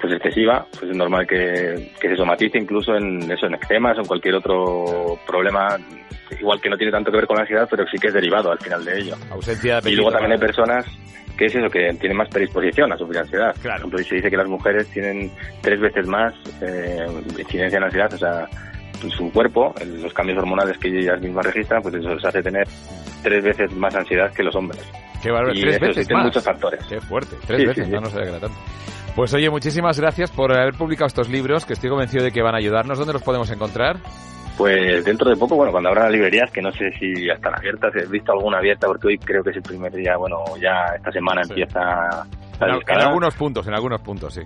pues 0.00 0.12
excesiva, 0.12 0.66
pues 0.78 0.90
es 0.90 0.96
normal 0.96 1.26
que, 1.26 1.92
que 1.98 2.08
se 2.08 2.16
somatice 2.16 2.58
incluso 2.58 2.94
en 2.94 3.30
eso, 3.30 3.46
en 3.46 3.54
eczemas 3.54 3.96
o 3.96 4.02
en 4.02 4.06
cualquier 4.06 4.34
otro 4.34 5.18
problema, 5.26 5.68
igual 6.38 6.60
que 6.60 6.68
no 6.68 6.76
tiene 6.76 6.92
tanto 6.92 7.10
que 7.10 7.16
ver 7.16 7.26
con 7.26 7.36
la 7.36 7.42
ansiedad, 7.42 7.66
pero 7.68 7.86
sí 7.88 7.98
que 7.98 8.08
es 8.08 8.14
derivado 8.14 8.52
al 8.52 8.58
final 8.58 8.84
de 8.84 8.98
ello. 8.98 9.14
Ausencia 9.30 9.80
de 9.80 9.90
Y 9.90 9.94
luego 9.94 10.10
apetito 10.10 10.22
también 10.22 10.32
hay 10.32 10.46
personas 10.46 10.86
que 11.36 11.46
es 11.46 11.54
eso, 11.54 11.68
que 11.68 11.92
tienen 12.00 12.16
más 12.16 12.28
predisposición 12.28 12.92
a 12.92 12.96
sufrir 12.96 13.18
ansiedad. 13.20 13.54
Por 13.62 13.70
ejemplo, 13.70 13.98
se 13.98 14.14
dice 14.16 14.30
que 14.30 14.36
las 14.36 14.48
mujeres 14.48 14.86
tienen 14.88 15.30
tres 15.60 15.80
veces 15.80 16.06
más 16.06 16.34
eh, 16.62 17.06
incidencia 17.38 17.76
en 17.78 17.84
ansiedad, 17.84 18.12
o 18.14 18.18
sea, 18.18 18.48
su 19.10 19.30
cuerpo, 19.30 19.74
los 20.00 20.12
cambios 20.14 20.38
hormonales 20.38 20.78
que 20.78 20.88
ellas 20.88 21.20
mismas 21.20 21.44
registran, 21.46 21.82
pues 21.82 21.94
eso 21.96 22.14
les 22.14 22.24
hace 22.24 22.42
tener 22.42 22.66
tres 23.22 23.44
veces 23.44 23.70
más 23.76 23.94
ansiedad 23.94 24.32
que 24.32 24.42
los 24.42 24.54
hombres. 24.56 24.82
Qué 25.22 25.30
bárbaro, 25.30 25.54
Y 25.54 25.60
tres 25.60 25.76
eso 25.76 25.86
veces 25.86 26.10
más. 26.10 26.24
muchos 26.24 26.44
factores. 26.44 26.80
Qué 26.88 27.00
fuerte, 27.00 27.36
tres 27.46 27.60
Sí, 27.60 27.66
veces, 27.66 27.84
sí, 27.84 27.90
sí. 27.90 27.94
no, 27.94 28.00
no 28.00 28.10
sabía 28.10 28.24
que 28.24 28.30
era 28.30 28.40
tanto. 28.40 28.56
Pues 29.14 29.32
oye, 29.34 29.48
muchísimas 29.50 29.98
gracias 29.98 30.30
por 30.30 30.52
haber 30.52 30.74
publicado 30.74 31.06
estos 31.06 31.28
libros, 31.28 31.64
que 31.64 31.72
estoy 31.72 31.88
convencido 31.90 32.22
de 32.24 32.32
que 32.32 32.42
van 32.42 32.54
a 32.54 32.58
ayudarnos. 32.58 32.98
¿Dónde 32.98 33.14
los 33.14 33.22
podemos 33.22 33.50
encontrar? 33.50 33.96
Pues 34.56 35.04
dentro 35.04 35.28
de 35.28 35.36
poco, 35.36 35.54
bueno, 35.56 35.70
cuando 35.70 35.90
abran 35.90 36.04
las 36.04 36.12
librerías, 36.12 36.50
que 36.50 36.62
no 36.62 36.72
sé 36.72 36.90
si 36.98 37.26
ya 37.26 37.34
están 37.34 37.54
abiertas, 37.54 37.94
he 37.94 38.06
visto 38.06 38.32
alguna 38.32 38.58
abierta 38.58 38.86
porque 38.86 39.08
hoy 39.08 39.18
creo 39.18 39.42
que 39.42 39.50
es 39.50 39.56
el 39.56 39.62
primer 39.62 39.92
día, 39.92 40.16
bueno, 40.16 40.38
ya 40.60 40.94
esta 40.96 41.12
semana 41.12 41.42
empieza 41.42 41.80
la 42.60 42.66
En, 42.68 42.80
en 42.88 43.00
algunos 43.02 43.34
puntos, 43.34 43.66
en 43.66 43.74
algunos 43.74 44.00
puntos, 44.00 44.32
sí. 44.34 44.42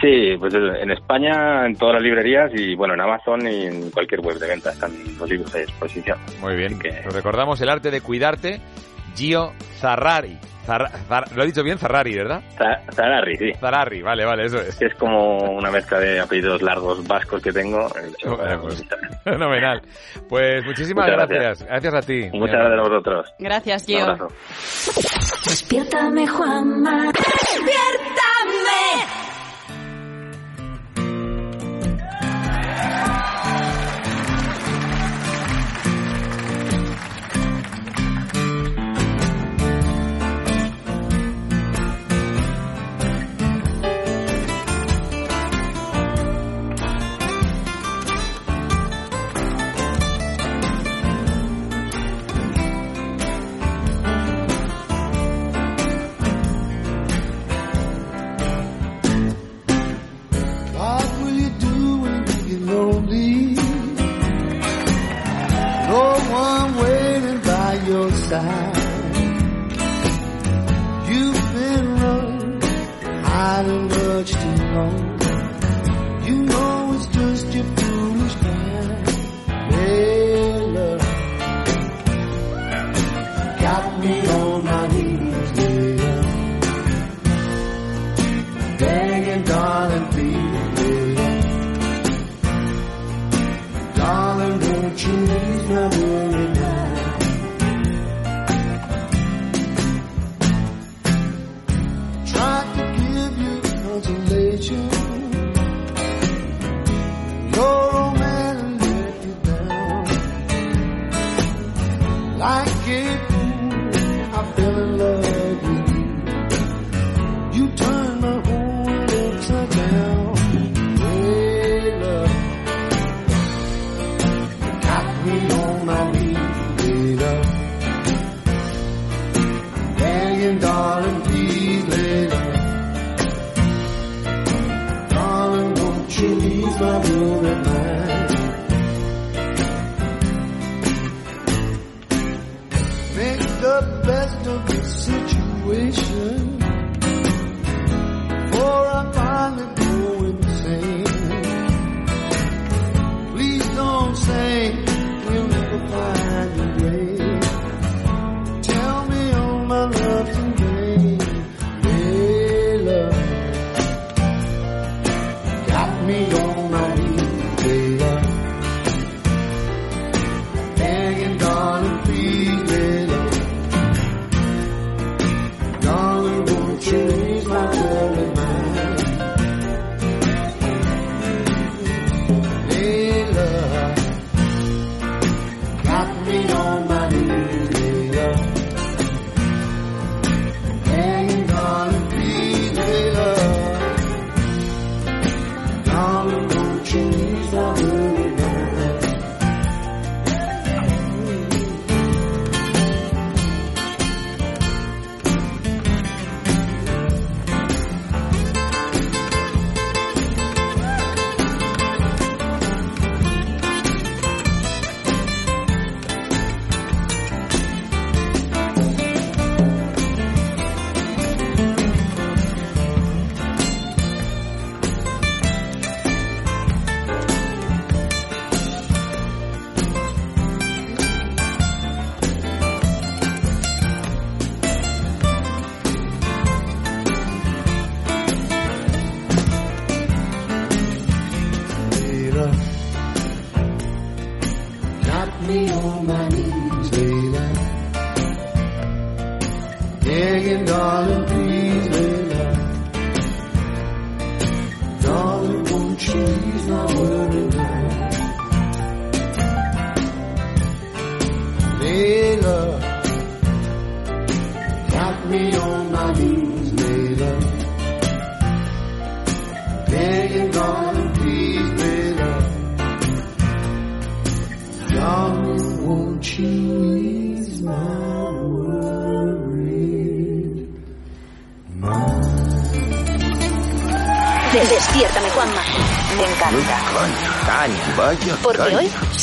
Sí, 0.00 0.36
pues 0.38 0.52
en 0.54 0.90
España, 0.90 1.64
en 1.64 1.76
todas 1.76 1.94
las 1.94 2.02
librerías 2.02 2.50
y 2.54 2.74
bueno, 2.74 2.94
en 2.94 3.00
Amazon 3.00 3.46
y 3.46 3.66
en 3.66 3.90
cualquier 3.90 4.20
web 4.20 4.38
de 4.38 4.48
venta 4.48 4.70
están 4.70 4.92
los 5.18 5.30
libros 5.30 5.54
a 5.54 5.58
disposición. 5.58 6.18
Muy 6.42 6.56
bien. 6.56 6.78
Os 7.06 7.14
recordamos 7.14 7.60
el 7.62 7.70
arte 7.70 7.90
de 7.90 8.00
cuidarte, 8.02 8.60
Gio 9.14 9.52
Zarrari. 9.80 10.38
Zarra- 10.66 10.90
Zar- 11.06 11.30
lo 11.36 11.42
he 11.42 11.46
dicho 11.46 11.62
bien, 11.62 11.76
Zarrari, 11.78 12.14
¿verdad? 12.16 12.40
Za- 12.56 12.80
Zararri, 12.94 13.36
sí. 13.36 13.52
Zarrari, 13.60 14.00
vale, 14.00 14.24
vale, 14.24 14.46
eso 14.46 14.58
es. 14.62 14.80
Es 14.80 14.94
como 14.94 15.36
una 15.36 15.70
mezcla 15.70 15.98
de 15.98 16.18
apellidos 16.20 16.62
largos 16.62 17.06
vascos 17.06 17.42
que 17.42 17.52
tengo. 17.52 17.86
Bueno, 18.24 18.62
pues, 18.62 18.82
Fenomenal. 19.24 19.82
Pues 20.26 20.64
muchísimas 20.64 21.06
gracias. 21.06 21.62
gracias. 21.64 21.94
a 21.94 22.00
ti. 22.00 22.30
Muchas 22.32 22.56
gracias 22.56 22.78
a 22.78 22.82
vosotros. 22.82 23.34
Gracias, 23.38 23.82
Un 23.82 23.86
Gio. 23.94 24.04
abrazo. 24.04 24.28
Despiértame, 25.44 26.26
Juanma. 26.28 27.12
Despiértame. 27.12 28.03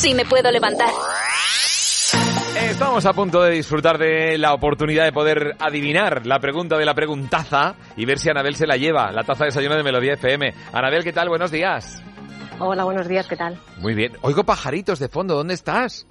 Sí 0.01 0.15
me 0.15 0.25
puedo 0.25 0.51
levantar. 0.51 0.89
Estamos 2.59 3.05
a 3.05 3.13
punto 3.13 3.43
de 3.43 3.51
disfrutar 3.51 3.99
de 3.99 4.37
la 4.39 4.53
oportunidad 4.53 5.05
de 5.05 5.11
poder 5.11 5.55
adivinar 5.59 6.25
la 6.25 6.39
pregunta 6.39 6.77
de 6.77 6.85
la 6.85 6.95
preguntaza 6.95 7.75
y 7.95 8.05
ver 8.05 8.17
si 8.17 8.29
Anabel 8.29 8.55
se 8.55 8.65
la 8.65 8.77
lleva, 8.77 9.11
la 9.11 9.23
taza 9.23 9.43
de 9.43 9.49
desayuno 9.49 9.75
de 9.75 9.83
Melodía 9.83 10.13
FM. 10.13 10.53
Anabel, 10.73 11.03
¿qué 11.03 11.13
tal? 11.13 11.29
Buenos 11.29 11.51
días. 11.51 12.01
Hola, 12.57 12.83
buenos 12.83 13.07
días, 13.07 13.27
¿qué 13.27 13.35
tal? 13.35 13.59
Muy 13.77 13.93
bien. 13.93 14.13
Oigo 14.21 14.43
pajaritos 14.43 14.97
de 14.97 15.07
fondo, 15.07 15.35
¿dónde 15.35 15.53
estás? 15.53 16.07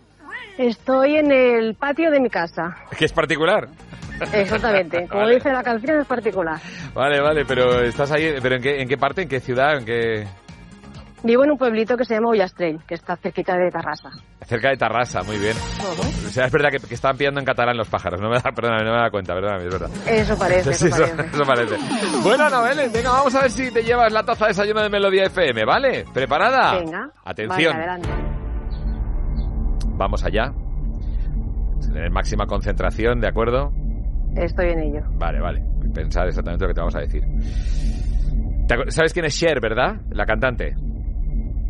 Estoy 0.56 1.16
en 1.16 1.32
el 1.32 1.74
patio 1.74 2.10
de 2.12 2.20
mi 2.20 2.30
casa. 2.30 2.76
Que 2.96 3.06
es 3.06 3.12
particular. 3.12 3.68
Exactamente. 4.32 5.06
Como 5.08 5.22
Vale. 5.22 5.34
dice 5.36 5.50
la 5.50 5.62
canción, 5.62 6.00
es 6.00 6.06
particular. 6.06 6.60
Vale, 6.94 7.20
vale, 7.20 7.44
pero 7.44 7.80
estás 7.82 8.12
ahí, 8.12 8.34
pero 8.40 8.56
¿en 8.56 8.62
qué, 8.62 8.82
en 8.82 8.88
qué 8.88 8.96
parte, 8.96 9.22
en 9.22 9.28
qué 9.28 9.40
ciudad, 9.40 9.78
en 9.78 9.84
qué... 9.84 10.26
Vivo 11.22 11.44
en 11.44 11.50
un 11.50 11.58
pueblito 11.58 11.96
que 11.98 12.04
se 12.06 12.14
llama 12.14 12.30
Ullastrell, 12.30 12.80
que 12.86 12.94
está 12.94 13.14
cerquita 13.16 13.54
de 13.56 13.70
Tarrasa. 13.70 14.08
Cerca 14.46 14.70
de 14.70 14.76
Tarrasa, 14.78 15.22
muy 15.22 15.38
bien. 15.38 15.54
O 16.26 16.30
sea, 16.30 16.46
es 16.46 16.52
verdad 16.52 16.70
que, 16.70 16.78
que 16.78 16.94
estaban 16.94 17.16
pillando 17.18 17.40
en 17.40 17.46
catalán 17.46 17.76
los 17.76 17.88
pájaros. 17.88 18.20
No 18.20 18.30
me 18.30 18.36
da, 18.36 18.50
perdóname, 18.54 18.84
no 18.84 18.92
me 18.92 19.02
da 19.02 19.10
cuenta, 19.10 19.34
perdóname, 19.34 19.66
es 19.66 19.72
verdad. 19.72 19.90
Eso 20.08 20.38
parece, 20.38 20.72
Sí, 20.72 20.86
eso 20.86 20.96
eso, 21.04 21.14
parece. 21.16 21.36
eso 21.36 21.44
parece. 21.44 21.76
Bueno, 22.22 22.44
Anabel, 22.46 22.90
venga, 22.90 23.10
vamos 23.10 23.34
a 23.34 23.42
ver 23.42 23.50
si 23.50 23.70
te 23.70 23.82
llevas 23.82 24.10
la 24.12 24.22
taza 24.24 24.46
de 24.46 24.50
desayuno 24.50 24.80
de 24.82 24.88
Melodía 24.88 25.24
FM, 25.24 25.64
¿vale? 25.66 26.04
¿Preparada? 26.12 26.78
Venga. 26.78 27.10
Atención. 27.24 27.72
Vale, 27.74 27.84
adelante. 27.90 28.08
Vamos 29.96 30.24
allá. 30.24 30.52
En 31.94 32.12
máxima 32.12 32.46
concentración, 32.46 33.20
¿de 33.20 33.28
acuerdo? 33.28 33.72
Estoy 34.36 34.70
en 34.70 34.78
ello. 34.80 35.00
Vale, 35.18 35.40
vale. 35.40 35.62
Pensar 35.94 36.28
exactamente 36.28 36.64
lo 36.64 36.68
que 36.68 36.74
te 36.74 36.80
vamos 36.80 36.94
a 36.96 37.00
decir. 37.00 37.22
¿Te 38.68 38.74
acu- 38.76 38.90
¿Sabes 38.90 39.12
quién 39.12 39.24
es 39.26 39.36
Cher, 39.38 39.60
verdad? 39.60 39.96
La 40.10 40.24
cantante. 40.24 40.76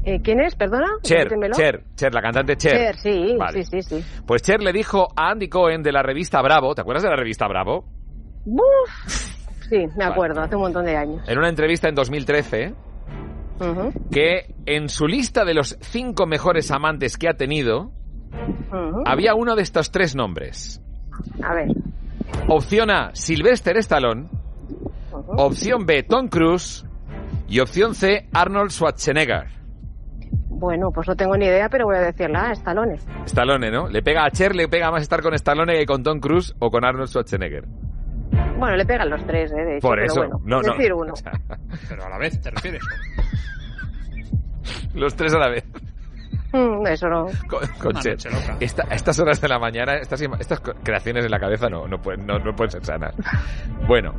Eh, 0.05 0.21
¿Quién 0.23 0.41
es? 0.41 0.55
Perdona. 0.55 0.87
Cher. 1.03 1.29
Cher, 1.53 1.85
Cher, 1.95 2.15
la 2.15 2.23
cantante 2.23 2.57
Cher. 2.57 2.73
Cher, 2.77 2.97
sí, 2.97 3.37
Vale. 3.39 3.63
sí, 3.65 3.83
sí, 3.83 4.01
sí. 4.01 4.05
Pues 4.27 4.43
Cher 4.43 4.63
le 4.63 4.73
dijo 4.73 5.09
a 5.15 5.31
Andy 5.31 5.49
Cohen 5.49 5.83
de 5.83 5.93
la 5.93 6.03
revista 6.03 6.41
Bravo, 6.41 6.75
¿te 6.75 6.81
acuerdas 6.81 7.03
de 7.03 7.11
la 7.11 7.17
revista 7.17 7.47
Bravo? 7.49 7.85
Uf. 8.47 8.61
Sí, 9.71 9.87
me 9.97 10.05
acuerdo, 10.05 10.41
hace 10.41 10.57
un 10.57 10.63
montón 10.63 10.85
de 10.85 10.97
años. 10.97 11.23
En 11.29 11.39
una 11.39 11.49
entrevista 11.49 11.89
en 11.89 11.95
2013, 11.95 12.75
Ujú, 13.61 13.93
que 14.11 14.53
en 14.67 14.89
su 14.89 15.07
lista 15.07 15.45
de 15.45 15.55
los 15.55 15.79
cinco 15.81 16.27
mejores 16.27 16.73
amantes 16.73 17.17
que 17.17 17.29
ha 17.29 17.35
tenido, 17.35 17.93
había 19.07 19.37
uno 19.37 19.55
de 19.55 19.63
estos 19.63 19.93
tres 19.93 20.17
nombres. 20.17 20.83
A 21.41 21.55
ver. 21.55 21.69
Opción 22.49 22.91
A, 22.91 23.11
Sylvester 23.15 23.77
Stallone. 23.77 24.29
Opción 25.37 25.87
B, 25.87 26.03
Tom 26.03 26.27
Cruise. 26.27 26.85
Y 27.49 27.61
opción 27.61 27.95
C, 27.95 28.29
Arnold 28.33 28.73
Schwarzenegger. 28.73 29.60
Bueno, 30.61 30.91
pues 30.93 31.09
no 31.09 31.17
tengo 31.17 31.37
ni 31.37 31.47
idea, 31.47 31.69
pero 31.71 31.87
voy 31.87 31.97
a 31.97 32.01
decirla, 32.03 32.53
Stallone. 32.53 32.97
Stallone, 33.25 33.71
¿no? 33.71 33.89
Le 33.89 34.03
pega 34.03 34.25
a 34.27 34.31
Cher, 34.31 34.55
le 34.55 34.69
pega 34.69 34.91
más 34.91 35.03
estar 35.03 35.23
con 35.23 35.33
Stallone 35.35 35.73
que 35.79 35.87
con 35.87 36.03
Tom 36.03 36.21
Cruise 36.21 36.55
o 36.59 36.71
con 36.71 36.85
Arnold 36.85 37.09
Schwarzenegger. 37.09 37.65
Bueno, 38.59 38.77
le 38.77 38.85
pegan 38.85 39.09
los 39.09 39.25
tres, 39.27 39.51
¿eh? 39.53 39.65
De 39.65 39.77
hecho, 39.79 39.89
Por 39.89 39.97
pero 39.99 40.07
eso, 40.07 40.21
bueno, 40.21 40.39
no, 40.45 40.61
no. 40.61 40.73
decir 40.75 40.93
uno. 40.93 41.15
Pero 41.89 42.05
a 42.05 42.11
la 42.11 42.19
vez, 42.19 42.39
¿te 42.43 42.51
refieres? 42.51 42.83
Los 44.95 45.15
tres 45.17 45.33
a 45.35 45.39
la 45.39 45.49
vez. 45.49 45.65
Mm, 46.53 46.87
eso 46.89 47.09
no. 47.09 47.27
Con, 47.49 47.61
con 47.81 47.95
Cher. 48.03 48.17
Esta- 48.61 48.85
a 48.91 48.95
estas 48.95 49.19
horas 49.19 49.41
de 49.41 49.49
la 49.49 49.59
mañana, 49.59 49.95
estas, 49.95 50.23
creaciones 50.83 51.25
en 51.25 51.31
la 51.31 51.39
cabeza 51.39 51.69
no, 51.71 51.87
no, 51.89 52.03
pueden, 52.03 52.27
no, 52.27 52.39
no 52.39 52.55
pueden 52.55 52.71
ser 52.73 52.85
sanas. 52.85 53.15
Bueno, 53.87 54.13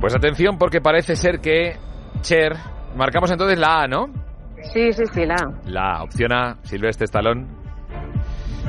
pues 0.00 0.14
atención 0.14 0.56
porque 0.58 0.80
parece 0.80 1.16
ser 1.16 1.40
que 1.40 1.76
Cher... 2.20 2.54
Marcamos 2.94 3.30
entonces 3.30 3.58
la 3.58 3.84
A, 3.84 3.88
¿no? 3.88 4.10
Sí, 4.72 4.92
sí, 4.92 5.02
sí, 5.12 5.26
la. 5.26 5.52
La 5.66 6.02
opción 6.02 6.32
A, 6.32 6.58
Silvestre 6.62 7.04
Stallone. 7.04 7.46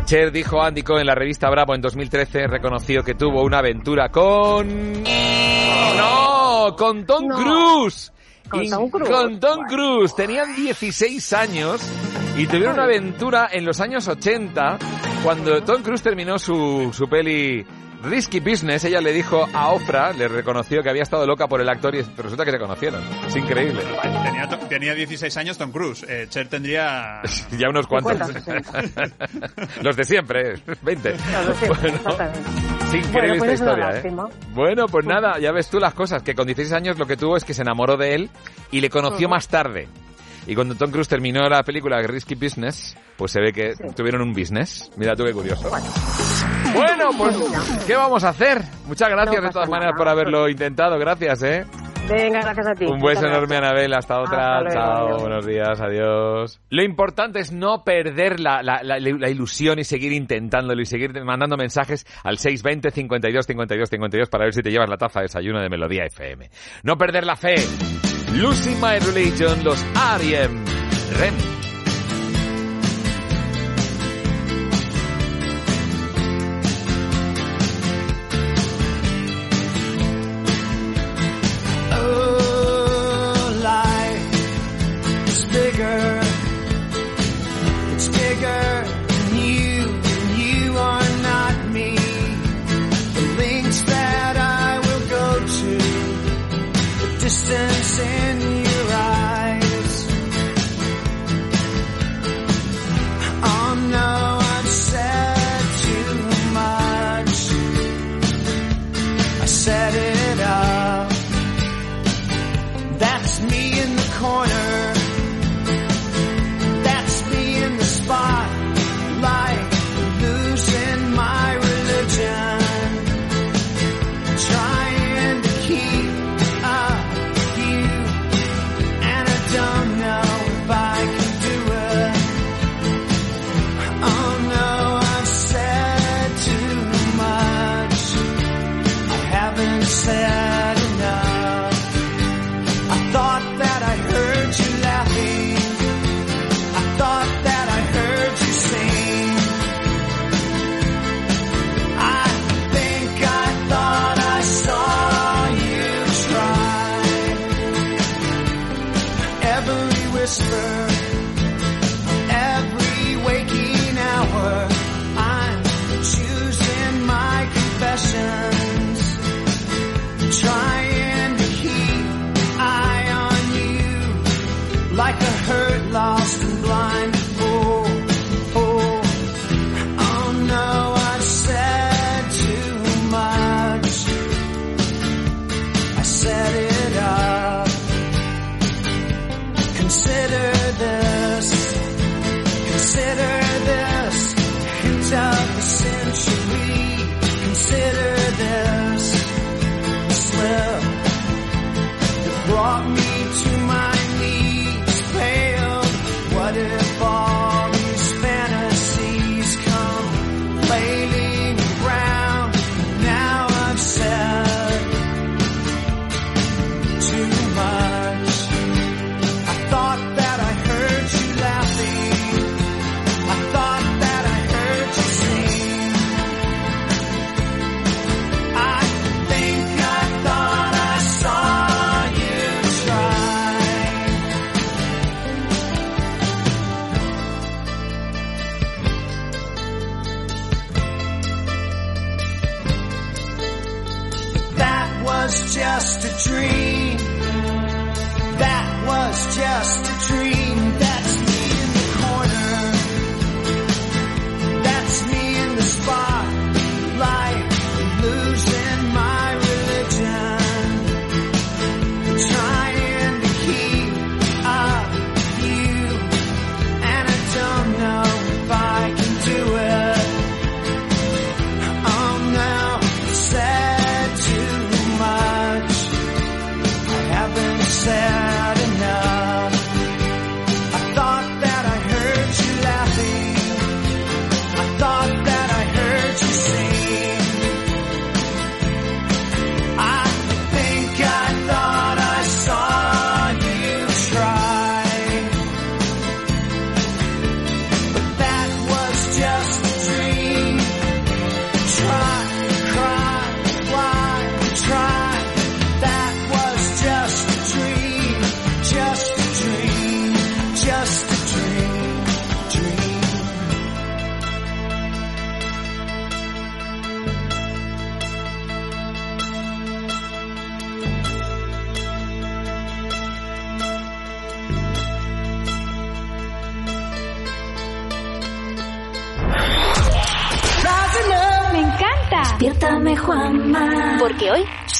Cher 0.05 0.31
dijo 0.31 0.61
a 0.61 0.67
Andy 0.67 0.83
Cohen 0.83 1.01
en 1.01 1.07
la 1.07 1.15
revista 1.15 1.49
Bravo 1.49 1.75
en 1.75 1.81
2013, 1.81 2.47
reconoció 2.47 3.03
que 3.03 3.13
tuvo 3.13 3.41
una 3.43 3.59
aventura 3.59 4.09
con... 4.09 5.03
¡No! 5.03 6.75
¡Con 6.77 7.05
Tom 7.05 7.27
No. 7.27 7.35
Cruise! 7.37 8.11
Con 8.49 8.69
Tom 8.69 8.89
Cruise. 8.89 9.09
Con 9.09 9.39
Tom 9.39 9.65
Cruise. 9.67 10.15
Tenían 10.15 10.55
16 10.55 11.33
años 11.33 11.81
y 12.37 12.45
tuvieron 12.47 12.73
una 12.73 12.83
aventura 12.83 13.49
en 13.51 13.65
los 13.65 13.79
años 13.79 14.07
80 14.07 14.77
cuando 15.23 15.63
Tom 15.63 15.81
Cruise 15.81 16.01
terminó 16.03 16.37
su, 16.37 16.91
su 16.91 17.07
peli 17.07 17.65
Risky 18.03 18.39
Business. 18.39 18.83
Ella 18.85 19.01
le 19.01 19.13
dijo 19.13 19.47
a 19.53 19.69
Oprah, 19.69 20.13
le 20.13 20.27
reconoció 20.27 20.83
que 20.83 20.89
había 20.89 21.03
estado 21.03 21.25
loca 21.25 21.47
por 21.47 21.61
el 21.61 21.69
actor 21.69 21.95
y 21.95 22.01
resulta 22.01 22.45
que 22.45 22.51
se 22.51 22.59
conocieron. 22.59 23.01
Es 23.25 23.35
increíble. 23.35 23.81
Tenía, 24.23 24.47
to- 24.49 24.57
tenía 24.67 24.93
16 24.93 25.35
años 25.37 25.57
Tom 25.57 25.71
Cruise. 25.71 26.05
Eh, 26.07 26.27
Cher 26.29 26.47
tendría... 26.47 27.21
Ya 27.57 27.69
unos 27.69 27.87
cuantos. 27.87 28.17
50, 28.27 28.81
Los 29.81 29.95
de 29.95 30.03
siempre, 30.03 30.55
20. 30.81 31.09
Los 31.11 31.47
de 31.47 31.53
siempre, 31.55 31.91
Bueno, 31.91 31.99
sí, 32.91 32.97
increíble 32.97 33.11
Bueno, 33.21 33.35
pues 33.37 33.51
esta 33.51 33.53
es 33.53 33.59
historia, 33.59 33.89
¿eh? 33.91 34.29
Bueno, 34.53 34.85
pues 34.87 35.05
nada, 35.05 35.39
ya 35.39 35.51
ves 35.51 35.69
tú 35.69 35.79
las 35.79 35.93
cosas, 35.93 36.21
que 36.23 36.35
con 36.35 36.45
16 36.45 36.73
años 36.73 36.97
lo 36.99 37.05
que 37.05 37.17
tuvo 37.17 37.37
es 37.37 37.43
que 37.45 37.53
se 37.53 37.61
enamoró 37.61 37.95
de 37.97 38.15
él 38.15 38.29
y 38.71 38.81
le 38.81 38.89
conoció 38.89 39.29
más 39.29 39.47
tarde. 39.47 39.87
Y 40.45 40.55
cuando 40.55 40.75
Tom 40.75 40.91
Cruise 40.91 41.07
terminó 41.07 41.47
la 41.47 41.63
película 41.63 42.01
Risky 42.01 42.35
Business, 42.35 42.97
pues 43.17 43.31
se 43.31 43.39
ve 43.39 43.51
que 43.53 43.73
tuvieron 43.95 44.21
un 44.21 44.33
business. 44.33 44.91
Mira 44.97 45.15
tú 45.15 45.23
qué 45.23 45.31
curioso. 45.33 45.69
Bueno, 46.73 47.09
pues, 47.17 47.37
¿qué 47.87 47.95
vamos 47.95 48.23
a 48.23 48.29
hacer? 48.29 48.61
Muchas 48.87 49.09
gracias 49.09 49.41
No 49.41 49.47
de 49.47 49.53
todas 49.53 49.69
maneras 49.69 49.93
nada. 49.93 49.97
por 49.97 50.07
haberlo 50.09 50.49
intentado. 50.49 50.97
Gracias, 50.97 51.43
¿eh? 51.43 51.65
Venga, 52.09 52.41
gracias 52.41 52.67
a 52.67 52.73
ti. 52.73 52.85
Un 52.85 52.99
beso 52.99 53.25
enorme. 53.25 53.55
Anabel. 53.55 53.93
Hasta 53.93 54.19
otra. 54.19 54.57
Hasta 54.59 54.73
Chao. 54.73 55.19
Buenos 55.19 55.45
días. 55.45 55.79
Adiós. 55.79 56.59
Lo 56.69 56.83
importante 56.83 57.39
es 57.39 57.53
no 57.53 57.83
perder 57.85 58.41
la, 58.41 58.61
la- 58.61 58.81
la- 58.83 58.99
la 58.99 59.29
ilusión 59.29 59.79
y 59.79 59.85
seguir 59.85 60.11
intentándolo 60.11 60.81
y 60.81 60.85
seguir 60.85 61.13
mandando 61.23 61.55
mensajes 61.55 62.05
al 62.25 62.37
620 62.39 62.91
52 62.91 63.45
52 63.45 63.89
52 63.89 64.29
para 64.29 64.43
ver 64.43 64.53
si 64.53 64.61
te 64.61 64.69
llevas 64.71 64.89
la 64.89 64.97
taza 64.97 65.19
de 65.21 65.25
desayuno 65.25 65.61
de 65.61 65.69
Melodía 65.69 66.03
FM. 66.05 66.49
No 66.83 66.97
perder 66.97 67.25
la 67.25 67.37
fe. 67.37 67.55
Losing 68.33 68.79
My 68.79 68.97
Religion, 68.97 69.63
los 69.63 69.85
R.E.M. 69.95 70.59
Rem. 71.19 71.35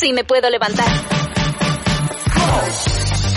Sí 0.03 0.11
me 0.11 0.23
puedo 0.25 0.49
levantar. 0.49 0.85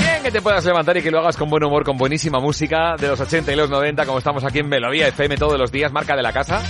Bien 0.01 0.23
que 0.23 0.31
te 0.33 0.43
puedas 0.43 0.65
levantar 0.65 0.97
y 0.97 1.03
que 1.03 1.13
lo 1.13 1.21
hagas 1.21 1.37
con 1.37 1.49
buen 1.49 1.63
humor, 1.63 1.85
con 1.85 1.97
buenísima 1.97 2.41
música 2.41 2.97
de 2.99 3.07
los 3.07 3.21
80 3.21 3.53
y 3.53 3.57
los 3.57 3.71
90, 3.71 4.05
como 4.05 4.19
estamos 4.19 4.45
aquí 4.45 4.59
en 4.59 4.69
Melodía 4.69 5.07
FM 5.07 5.37
todos 5.37 5.59
los 5.59 5.71
días, 5.71 5.93
marca 5.93 6.17
de 6.17 6.23
la 6.23 6.33
casa. 6.33 6.63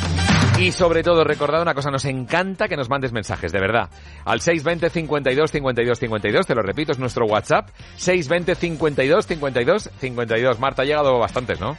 Y 0.59 0.73
sobre 0.73 1.03
todo, 1.03 1.25
recordad 1.25 1.63
una 1.63 1.73
cosa, 1.73 1.91
nos 1.91 2.05
encanta 2.05 2.69
que 2.69 2.77
nos 2.77 2.91
mandes 2.91 3.13
mensajes, 3.13 3.53
de 3.53 3.61
verdad. 3.61 3.89
Al 4.27 4.41
620 4.41 4.91
52 4.91 5.51
52 5.51 5.99
52, 5.99 6.47
te 6.47 6.55
lo 6.55 6.63
repito, 6.63 6.93
es 6.93 6.99
nuestro 6.99 7.25
WhatsApp. 7.25 7.71
620 7.97 8.55
52 8.55 9.27
52 9.27 9.91
52. 9.99 10.61
Marta, 10.61 10.83
ha 10.83 10.85
llegado 10.85 11.19
bastantes, 11.19 11.59
¿no? 11.59 11.77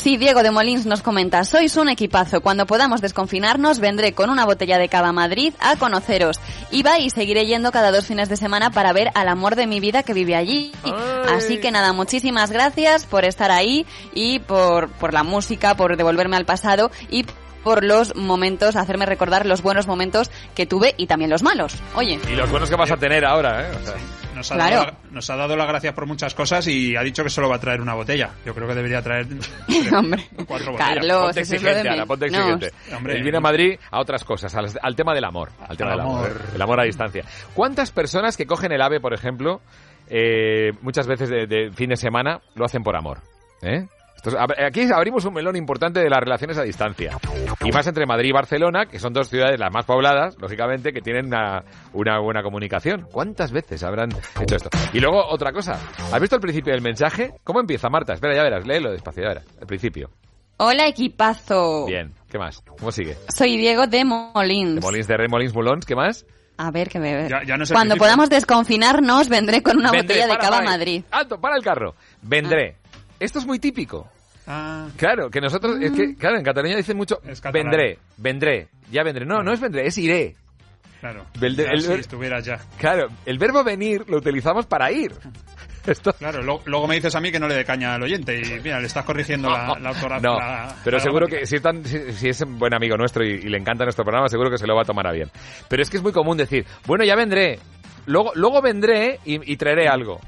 Sí, 0.00 0.16
Diego 0.16 0.42
de 0.42 0.50
Molins 0.50 0.86
nos 0.86 1.02
comenta, 1.02 1.44
sois 1.44 1.76
un 1.76 1.90
equipazo. 1.90 2.40
Cuando 2.40 2.64
podamos 2.64 3.02
desconfinarnos, 3.02 3.80
vendré 3.80 4.14
con 4.14 4.30
una 4.30 4.46
botella 4.46 4.78
de 4.78 4.88
cava 4.88 5.08
a 5.08 5.12
Madrid 5.12 5.52
a 5.60 5.76
conoceros. 5.76 6.40
Iba 6.70 6.98
y 6.98 7.10
seguiré 7.10 7.44
yendo 7.44 7.70
cada 7.70 7.92
dos 7.92 8.06
fines 8.06 8.30
de 8.30 8.38
semana 8.38 8.70
para 8.70 8.94
ver 8.94 9.10
al 9.14 9.28
amor 9.28 9.56
de 9.56 9.66
mi 9.66 9.78
vida 9.78 10.02
que 10.02 10.14
vive 10.14 10.36
allí. 10.36 10.72
Así 11.28 11.60
que 11.60 11.70
nada, 11.70 11.92
muchísimas 11.92 12.50
gracias 12.50 13.04
por 13.04 13.26
estar 13.26 13.50
ahí 13.50 13.84
y 14.14 14.38
por, 14.38 14.88
por 14.88 15.12
la 15.12 15.22
música, 15.22 15.76
por 15.76 15.98
devolverme 15.98 16.38
al 16.38 16.46
pasado 16.46 16.90
y 17.10 17.26
por 17.62 17.84
los 17.84 18.16
momentos, 18.16 18.76
hacerme 18.76 19.04
recordar 19.04 19.44
los 19.44 19.60
buenos 19.60 19.86
momentos 19.86 20.30
que 20.54 20.64
tuve 20.64 20.94
y 20.96 21.08
también 21.08 21.30
los 21.30 21.42
malos. 21.42 21.74
Oye. 21.94 22.18
Y 22.26 22.36
los 22.36 22.50
buenos 22.50 22.70
que 22.70 22.76
vas 22.76 22.90
a 22.90 22.96
tener 22.96 23.26
ahora, 23.26 23.68
¿eh? 23.68 23.72
O 23.78 23.84
sea, 23.84 23.96
Nos 24.40 24.50
ha, 24.52 24.54
Claro. 24.54 24.76
dado, 24.76 24.86
la- 24.86 25.10
nos 25.10 25.28
ha 25.30 25.36
dado 25.36 25.54
las 25.56 25.68
gracias 25.68 25.92
por 25.92 26.06
muchas 26.06 26.34
cosas 26.34 26.66
y 26.66 26.96
ha 26.96 27.02
dicho 27.02 27.22
que 27.22 27.28
solo 27.28 27.50
va 27.50 27.56
a 27.56 27.60
traer 27.60 27.80
una 27.82 27.92
botella. 27.92 28.30
Yo 28.46 28.54
creo 28.54 28.66
que 28.66 28.74
debería 28.74 29.02
traer 29.02 29.26
Hombre, 29.94 30.24
cuatro 30.46 30.72
botellas. 30.72 30.94
Carlos, 30.94 31.22
ponte 31.26 31.40
exigente, 31.40 31.82
mí. 31.82 31.88
Ana, 31.90 32.06
ponte 32.06 32.30
No, 32.30 32.38
exigente. 32.38 32.72
Hombre, 32.96 33.16
Él 33.16 33.22
viene 33.22 33.36
a 33.36 33.40
Madrid 33.42 33.78
a 33.90 34.00
otras 34.00 34.24
cosas, 34.24 34.54
al, 34.54 34.66
al 34.80 34.96
tema 34.96 35.12
del 35.14 35.24
amor. 35.24 35.50
Al 35.68 35.76
tema 35.76 35.90
Al 35.92 35.98
del 35.98 36.06
amor. 36.06 36.26
amor. 36.26 36.40
El 36.54 36.62
amor 36.62 36.80
a 36.80 36.84
distancia. 36.84 37.24
¿Cuántas 37.54 37.90
personas 37.90 38.36
que 38.36 38.46
cogen 38.46 38.72
el 38.72 38.80
AVE, 38.80 38.98
por 39.00 39.12
ejemplo, 39.12 39.60
eh, 40.08 40.72
muchas 40.80 41.06
veces 41.06 41.28
de, 41.28 41.46
de 41.46 41.70
fin 41.72 41.90
de 41.90 41.96
semana, 41.96 42.40
lo 42.54 42.64
hacen 42.64 42.82
por 42.82 42.96
amor? 42.96 43.18
¿Eh? 43.62 43.86
Esto 44.22 44.30
es- 44.30 44.36
ab- 44.36 44.66
aquí 44.66 44.82
abrimos 44.92 45.24
un 45.24 45.32
melón 45.32 45.56
importante 45.56 46.00
de 46.00 46.10
las 46.10 46.20
relaciones 46.20 46.58
a 46.58 46.62
distancia. 46.62 47.16
Y 47.64 47.72
más 47.72 47.86
entre 47.86 48.04
Madrid 48.04 48.28
y 48.28 48.32
Barcelona, 48.32 48.84
que 48.84 48.98
son 48.98 49.14
dos 49.14 49.28
ciudades 49.30 49.58
las 49.58 49.72
más 49.72 49.86
pobladas, 49.86 50.36
lógicamente, 50.38 50.92
que 50.92 51.00
tienen 51.00 51.26
una, 51.26 51.64
una 51.94 52.18
buena 52.20 52.42
comunicación. 52.42 53.06
¿Cuántas 53.10 53.50
veces 53.50 53.82
habrán 53.82 54.10
hecho 54.40 54.56
esto? 54.56 54.68
Y 54.92 55.00
luego, 55.00 55.24
otra 55.26 55.52
cosa. 55.52 55.80
¿Has 56.12 56.20
visto 56.20 56.36
el 56.36 56.42
principio 56.42 56.74
del 56.74 56.82
mensaje? 56.82 57.32
¿Cómo 57.44 57.60
empieza, 57.60 57.88
Marta? 57.88 58.12
Espera, 58.12 58.34
ya 58.36 58.42
verás. 58.42 58.66
Léelo 58.66 58.92
despacio, 58.92 59.22
ya 59.22 59.28
verás. 59.30 59.46
El 59.58 59.66
principio. 59.66 60.10
Hola, 60.58 60.86
equipazo. 60.86 61.86
Bien. 61.86 62.12
¿Qué 62.30 62.38
más? 62.38 62.60
¿Cómo 62.78 62.92
sigue? 62.92 63.16
Soy 63.34 63.56
Diego 63.56 63.86
de 63.86 64.04
Molins. 64.04 64.74
De 64.74 64.80
Molins 64.82 65.06
de 65.08 65.16
Rey, 65.16 65.28
Molins 65.28 65.54
Mulons, 65.54 65.86
¿qué 65.86 65.96
más? 65.96 66.26
A 66.58 66.70
ver, 66.70 66.90
que 66.90 66.98
me... 66.98 67.26
Ya- 67.26 67.42
ya 67.46 67.56
no 67.56 67.64
Cuando 67.72 67.96
podamos 67.96 68.28
desconfinarnos, 68.28 69.30
vendré 69.30 69.62
con 69.62 69.78
una 69.78 69.90
Vendré, 69.92 70.16
botella 70.16 70.26
de 70.34 70.38
cava 70.38 70.56
a 70.56 70.58
para. 70.60 70.70
Madrid. 70.72 71.04
Alto, 71.10 71.40
para 71.40 71.56
el 71.56 71.62
carro. 71.62 71.94
Vendré. 72.20 72.76
Esto 73.20 73.38
es 73.38 73.46
muy 73.46 73.58
típico. 73.60 74.08
Ah, 74.46 74.88
Claro, 74.96 75.30
que 75.30 75.40
nosotros, 75.40 75.76
es 75.80 75.92
que, 75.92 76.16
claro, 76.16 76.36
en 76.38 76.42
Cataluña 76.42 76.76
dicen 76.76 76.96
mucho, 76.96 77.20
vendré, 77.52 77.98
vendré, 78.16 78.68
ya 78.90 79.04
vendré. 79.04 79.24
No, 79.24 79.42
no 79.42 79.52
es 79.52 79.60
vendré, 79.60 79.86
es 79.86 79.96
iré. 79.98 80.34
claro. 81.00 81.24
Del- 81.38 81.54
Ya 81.56 81.64
el- 81.70 81.80
si 81.82 81.92
el- 81.92 82.00
estuvieras 82.00 82.44
ya. 82.44 82.58
Claro, 82.78 83.08
el 83.26 83.38
verbo 83.38 83.62
venir 83.62 84.04
lo 84.08 84.16
utilizamos 84.18 84.66
para 84.66 84.90
ir. 84.90 85.12
Esto, 85.86 86.12
Claro, 86.14 86.42
lo- 86.42 86.60
luego 86.66 86.86
me 86.86 86.96
dices 86.96 87.14
a 87.14 87.20
mí 87.20 87.32
que 87.32 87.40
no 87.40 87.48
le 87.48 87.54
dé 87.54 87.64
caña 87.64 87.94
al 87.94 88.02
oyente 88.02 88.38
y 88.38 88.60
mira, 88.60 88.78
le 88.80 88.86
estás 88.86 89.02
corrigiendo 89.04 89.48
la, 89.48 89.78
la 89.80 89.90
ortografía. 89.92 90.28
no, 90.30 90.38
la- 90.38 90.76
pero 90.84 90.98
la 90.98 91.02
seguro 91.02 91.26
que 91.26 91.46
si 91.46 91.56
es, 91.56 91.62
tan- 91.62 91.84
si, 91.84 92.12
si 92.12 92.28
es 92.28 92.44
buen 92.46 92.74
amigo 92.74 92.96
nuestro 92.98 93.24
y, 93.24 93.30
y 93.30 93.48
le 93.48 93.56
encanta 93.58 93.84
nuestro 93.84 94.04
programa, 94.04 94.28
seguro 94.28 94.50
que 94.50 94.58
se 94.58 94.66
lo 94.66 94.74
va 94.74 94.82
a 94.82 94.84
tomar 94.84 95.06
a 95.06 95.12
bien. 95.12 95.30
Pero 95.68 95.82
es 95.82 95.88
que 95.88 95.96
es 95.96 96.02
muy 96.02 96.12
común 96.12 96.36
decir, 96.36 96.66
bueno, 96.86 97.02
ya 97.04 97.14
vendré, 97.16 97.58
luego, 98.06 98.32
luego 98.34 98.60
vendré 98.60 99.20
y, 99.24 99.52
y 99.52 99.56
traeré 99.56 99.88
algo. 99.88 100.20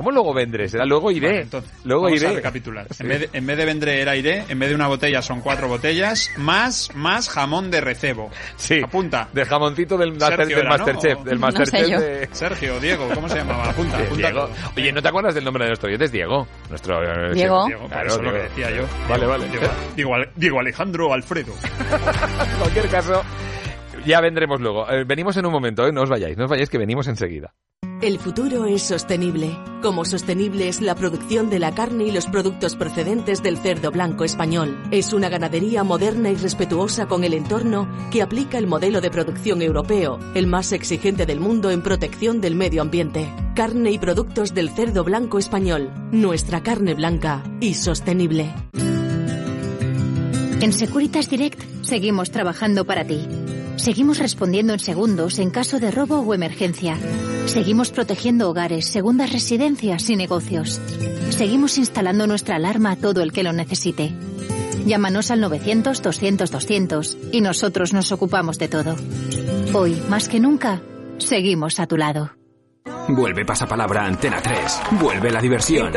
¿Cómo 0.00 0.10
luego 0.12 0.32
vendré? 0.32 0.66
Será 0.68 0.84
luego 0.86 1.10
iré. 1.10 1.26
Vale, 1.28 1.42
entonces, 1.42 1.70
luego 1.84 2.04
vamos 2.04 2.18
iré. 2.18 2.28
a 2.30 2.32
recapitular. 2.32 2.86
Sí. 2.90 3.02
En, 3.02 3.08
vez 3.10 3.20
de, 3.20 3.38
en 3.38 3.46
vez 3.46 3.56
de 3.58 3.64
vendré 3.66 4.00
era 4.00 4.16
iré, 4.16 4.44
en 4.48 4.58
vez 4.58 4.70
de 4.70 4.74
una 4.74 4.86
botella 4.88 5.20
son 5.20 5.40
cuatro 5.42 5.68
botellas, 5.68 6.30
más, 6.38 6.90
más 6.94 7.28
jamón 7.28 7.70
de 7.70 7.80
recebo. 7.82 8.30
Sí. 8.56 8.80
Apunta. 8.82 9.28
De 9.32 9.44
jamoncito 9.44 9.98
del, 9.98 10.12
master- 10.12 10.36
Sergio 10.38 10.56
del 10.56 10.64
¿no? 10.64 10.70
Masterchef. 10.70 11.18
Del 11.24 11.38
No 11.40 11.50
sé 11.50 11.58
Masterchef 11.58 11.88
yo. 11.90 12.00
de... 12.00 12.28
Sergio, 12.32 12.80
Diego, 12.80 13.08
¿cómo 13.14 13.28
se 13.28 13.36
llamaba? 13.36 13.70
Apunta, 13.70 13.98
apunta. 13.98 14.30
Diego. 14.30 14.50
Oye, 14.76 14.92
¿no 14.92 15.02
te 15.02 15.08
acuerdas 15.08 15.34
del 15.34 15.44
nombre 15.44 15.64
de 15.64 15.68
nuestro 15.70 15.88
oyente? 15.88 16.06
Es 16.06 16.12
Diego. 16.12 16.46
Nuestro, 16.70 17.02
eh, 17.02 17.34
Diego. 17.34 17.66
Diego, 17.66 17.88
claro, 17.88 18.06
eso 18.08 18.16
es 18.16 18.22
lo 18.24 18.32
que 18.32 18.38
Diego. 18.38 18.48
decía 18.56 18.70
yo. 18.70 18.86
Vale, 19.08 19.18
Diego, 19.18 19.30
vale. 19.32 19.48
Diego, 19.48 19.66
Diego, 19.96 20.14
Diego 20.36 20.60
Alejandro 20.60 21.12
Alfredo. 21.12 21.52
En 22.52 22.58
cualquier 22.58 22.88
caso, 22.88 23.22
ya 24.06 24.20
vendremos 24.20 24.60
luego. 24.60 24.90
Eh, 24.90 25.04
venimos 25.04 25.36
en 25.36 25.46
un 25.46 25.52
momento, 25.52 25.86
¿eh? 25.86 25.92
No 25.92 26.02
os 26.02 26.08
vayáis, 26.08 26.36
no 26.36 26.44
os 26.44 26.50
vayáis 26.50 26.70
que 26.70 26.78
venimos 26.78 27.06
enseguida. 27.08 27.52
El 28.02 28.18
futuro 28.18 28.64
es 28.64 28.80
sostenible. 28.80 29.58
Como 29.82 30.06
sostenible 30.06 30.68
es 30.68 30.80
la 30.80 30.94
producción 30.94 31.50
de 31.50 31.58
la 31.58 31.74
carne 31.74 32.04
y 32.04 32.10
los 32.10 32.26
productos 32.26 32.74
procedentes 32.74 33.42
del 33.42 33.58
cerdo 33.58 33.90
blanco 33.90 34.24
español. 34.24 34.82
Es 34.90 35.12
una 35.12 35.28
ganadería 35.28 35.84
moderna 35.84 36.30
y 36.30 36.36
respetuosa 36.36 37.04
con 37.04 37.24
el 37.24 37.34
entorno 37.34 37.86
que 38.10 38.22
aplica 38.22 38.56
el 38.56 38.66
modelo 38.66 39.02
de 39.02 39.10
producción 39.10 39.60
europeo, 39.60 40.18
el 40.34 40.46
más 40.46 40.72
exigente 40.72 41.26
del 41.26 41.40
mundo 41.40 41.70
en 41.70 41.82
protección 41.82 42.40
del 42.40 42.54
medio 42.54 42.80
ambiente. 42.80 43.34
Carne 43.54 43.90
y 43.90 43.98
productos 43.98 44.54
del 44.54 44.70
cerdo 44.70 45.04
blanco 45.04 45.38
español. 45.38 45.90
Nuestra 46.10 46.62
carne 46.62 46.94
blanca 46.94 47.44
y 47.60 47.74
sostenible. 47.74 48.54
En 50.62 50.72
Securitas 50.72 51.28
Direct 51.28 51.60
seguimos 51.82 52.30
trabajando 52.30 52.86
para 52.86 53.06
ti. 53.06 53.26
Seguimos 53.80 54.18
respondiendo 54.18 54.74
en 54.74 54.78
segundos 54.78 55.38
en 55.38 55.48
caso 55.48 55.80
de 55.80 55.90
robo 55.90 56.20
o 56.20 56.34
emergencia. 56.34 56.98
Seguimos 57.46 57.90
protegiendo 57.90 58.50
hogares, 58.50 58.84
segundas 58.84 59.32
residencias 59.32 60.10
y 60.10 60.16
negocios. 60.16 60.78
Seguimos 61.30 61.78
instalando 61.78 62.26
nuestra 62.26 62.56
alarma 62.56 62.90
a 62.90 62.96
todo 62.96 63.22
el 63.22 63.32
que 63.32 63.42
lo 63.42 63.54
necesite. 63.54 64.12
Llámanos 64.84 65.30
al 65.30 65.42
900-200-200 65.44 67.30
y 67.32 67.40
nosotros 67.40 67.94
nos 67.94 68.12
ocupamos 68.12 68.58
de 68.58 68.68
todo. 68.68 68.96
Hoy, 69.72 69.96
más 70.10 70.28
que 70.28 70.40
nunca, 70.40 70.82
seguimos 71.16 71.80
a 71.80 71.86
tu 71.86 71.96
lado. 71.96 72.32
Vuelve 73.08 73.44
pasapalabra 73.44 74.04
Antena 74.04 74.40
3. 74.40 74.80
Vuelve 74.92 75.30
la 75.30 75.40
diversión. 75.40 75.92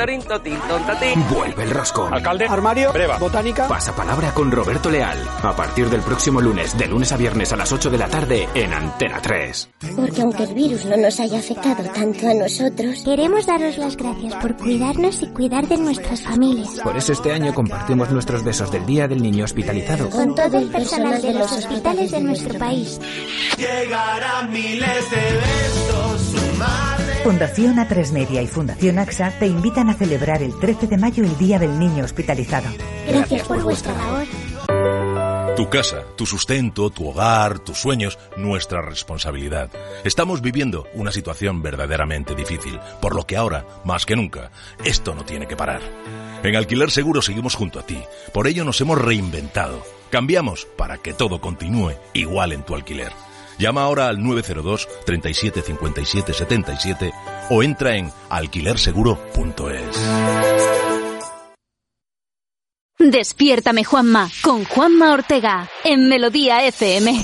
Vuelve 1.29 1.63
el 1.63 1.71
rosco. 1.71 2.09
Alcalde. 2.11 2.45
Armario. 2.47 2.91
Breva. 2.91 3.17
Botánica. 3.19 3.67
Pasapalabra 3.67 4.33
con 4.33 4.51
Roberto 4.51 4.89
Leal. 4.89 5.17
A 5.43 5.55
partir 5.55 5.89
del 5.89 6.01
próximo 6.01 6.41
lunes, 6.41 6.77
de 6.77 6.87
lunes 6.87 7.11
a 7.11 7.17
viernes 7.17 7.53
a 7.53 7.55
las 7.55 7.71
8 7.71 7.89
de 7.89 7.97
la 7.97 8.07
tarde 8.07 8.49
en 8.53 8.73
Antena 8.73 9.21
3. 9.21 9.69
Porque 9.95 10.21
aunque 10.21 10.43
el 10.43 10.53
virus 10.55 10.85
no 10.85 10.97
nos 10.97 11.19
haya 11.19 11.39
afectado 11.39 11.83
tanto 11.91 12.27
a 12.27 12.33
nosotros, 12.33 13.03
queremos 13.05 13.45
daros 13.45 13.77
las 13.77 13.95
gracias 13.95 14.35
por 14.35 14.57
cuidarnos 14.57 15.21
y 15.21 15.27
cuidar 15.27 15.67
de 15.67 15.77
nuestras 15.77 16.21
familias. 16.21 16.79
Por 16.83 16.97
eso 16.97 17.13
este 17.13 17.31
año 17.31 17.53
compartimos 17.53 18.09
nuestros 18.09 18.43
besos 18.43 18.71
del 18.71 18.85
Día 18.85 19.07
del 19.07 19.21
Niño 19.21 19.45
Hospitalizado. 19.45 20.09
Con 20.09 20.35
todo 20.35 20.57
el 20.57 20.69
personal 20.69 21.21
de 21.21 21.33
los 21.33 21.51
hospitales 21.51 22.11
de 22.11 22.21
nuestro 22.21 22.57
país. 22.57 22.99
Llegarán 23.57 24.51
miles 24.51 25.11
de. 25.11 25.82
Fundación 27.23 27.77
A3 27.77 28.11
Media 28.11 28.41
y 28.41 28.47
Fundación 28.47 28.99
AXA 28.99 29.31
te 29.39 29.47
invitan 29.47 29.89
a 29.89 29.93
celebrar 29.93 30.43
el 30.43 30.59
13 30.59 30.87
de 30.87 30.97
mayo 30.97 31.23
el 31.23 31.37
Día 31.37 31.57
del 31.57 31.79
Niño 31.79 32.03
Hospitalizado. 32.03 32.67
Gracias 33.07 33.47
por 33.47 33.63
vuestra 33.63 33.93
labor. 33.93 34.25
Tu 35.55 35.69
casa, 35.69 36.03
tu 36.17 36.25
sustento, 36.25 36.89
tu 36.89 37.07
hogar, 37.07 37.59
tus 37.59 37.77
sueños, 37.77 38.17
nuestra 38.35 38.81
responsabilidad. 38.81 39.69
Estamos 40.03 40.41
viviendo 40.41 40.87
una 40.95 41.11
situación 41.11 41.61
verdaderamente 41.61 42.33
difícil, 42.33 42.79
por 42.99 43.15
lo 43.15 43.27
que 43.27 43.37
ahora, 43.37 43.65
más 43.85 44.05
que 44.05 44.15
nunca, 44.15 44.51
esto 44.83 45.13
no 45.13 45.23
tiene 45.23 45.47
que 45.47 45.55
parar. 45.55 45.81
En 46.43 46.55
Alquiler 46.55 46.89
Seguro 46.89 47.21
seguimos 47.21 47.55
junto 47.55 47.79
a 47.79 47.85
ti, 47.85 48.01
por 48.33 48.47
ello 48.47 48.65
nos 48.65 48.81
hemos 48.81 48.99
reinventado. 48.99 49.83
Cambiamos 50.09 50.65
para 50.75 50.97
que 50.97 51.13
todo 51.13 51.39
continúe 51.39 51.93
igual 52.13 52.51
en 52.51 52.63
tu 52.63 52.75
alquiler. 52.75 53.11
Llama 53.57 53.83
ahora 53.83 54.07
al 54.07 54.21
902 54.21 54.87
37 55.05 55.61
57 55.61 56.33
77 56.33 57.13
o 57.49 57.63
entra 57.63 57.95
en 57.95 58.11
alquilerseguro.es. 58.29 59.99
Despiértame 62.99 63.83
Juanma 63.83 64.29
con 64.41 64.63
Juanma 64.63 65.13
Ortega 65.13 65.69
en 65.83 66.07
Melodía 66.07 66.65
FM. 66.65 67.23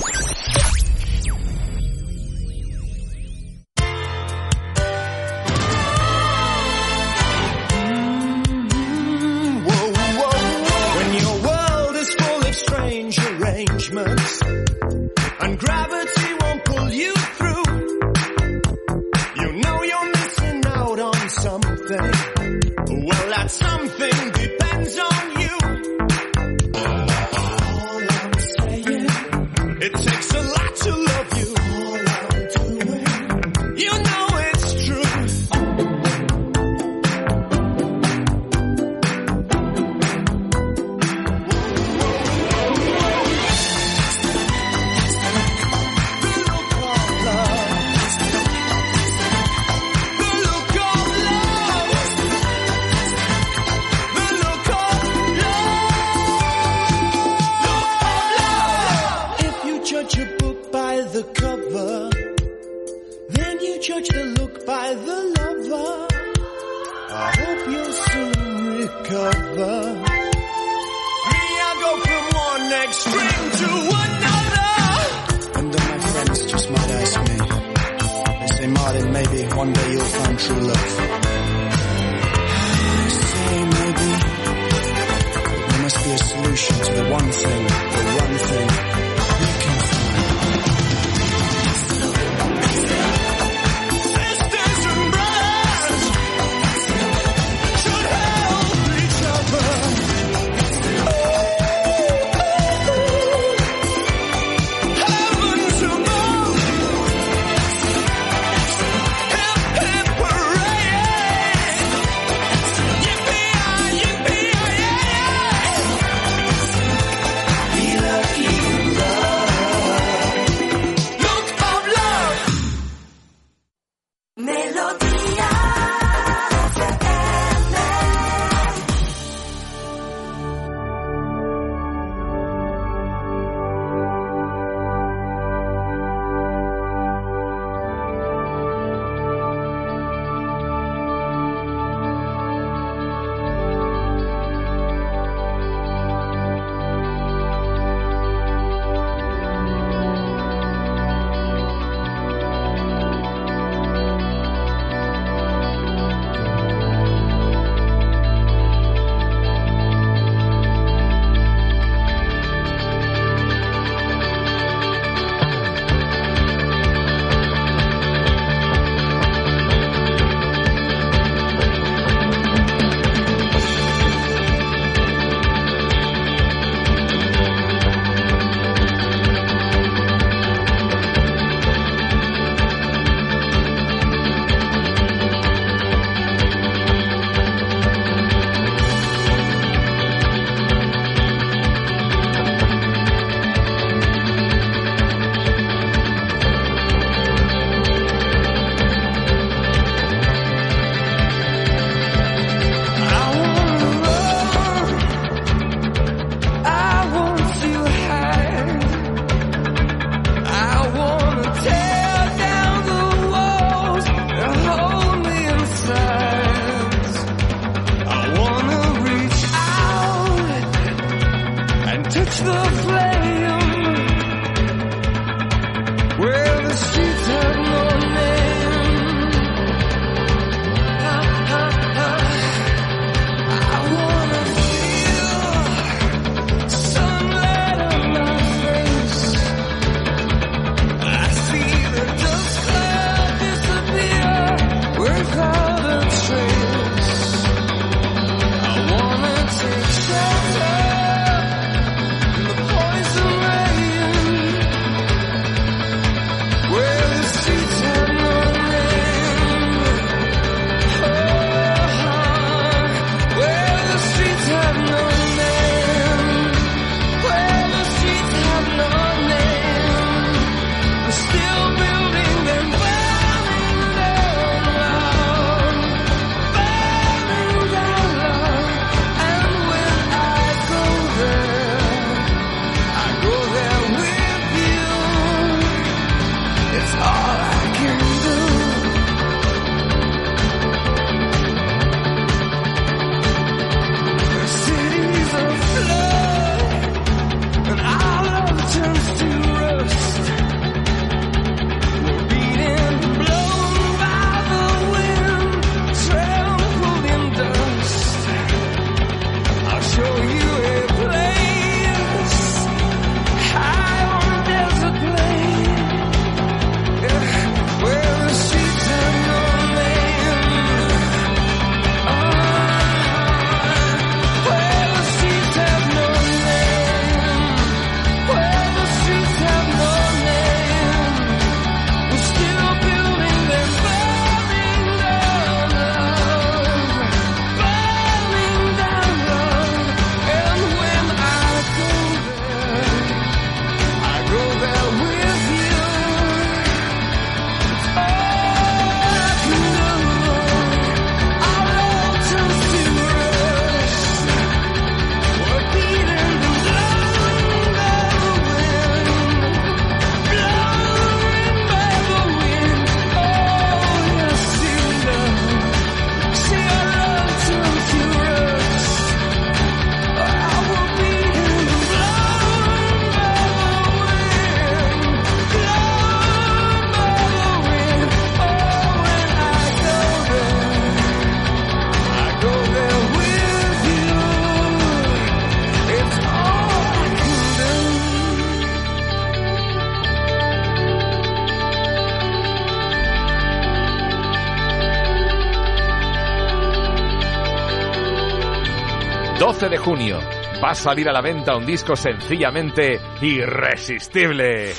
Junio. 399.80 400.18
Va 400.62 400.70
a 400.70 400.74
salir 400.74 401.08
a 401.08 401.12
la 401.12 401.20
venta 401.20 401.56
un 401.56 401.66
disco 401.66 401.96
sencillamente 401.96 403.00
irresistible. 403.22 404.72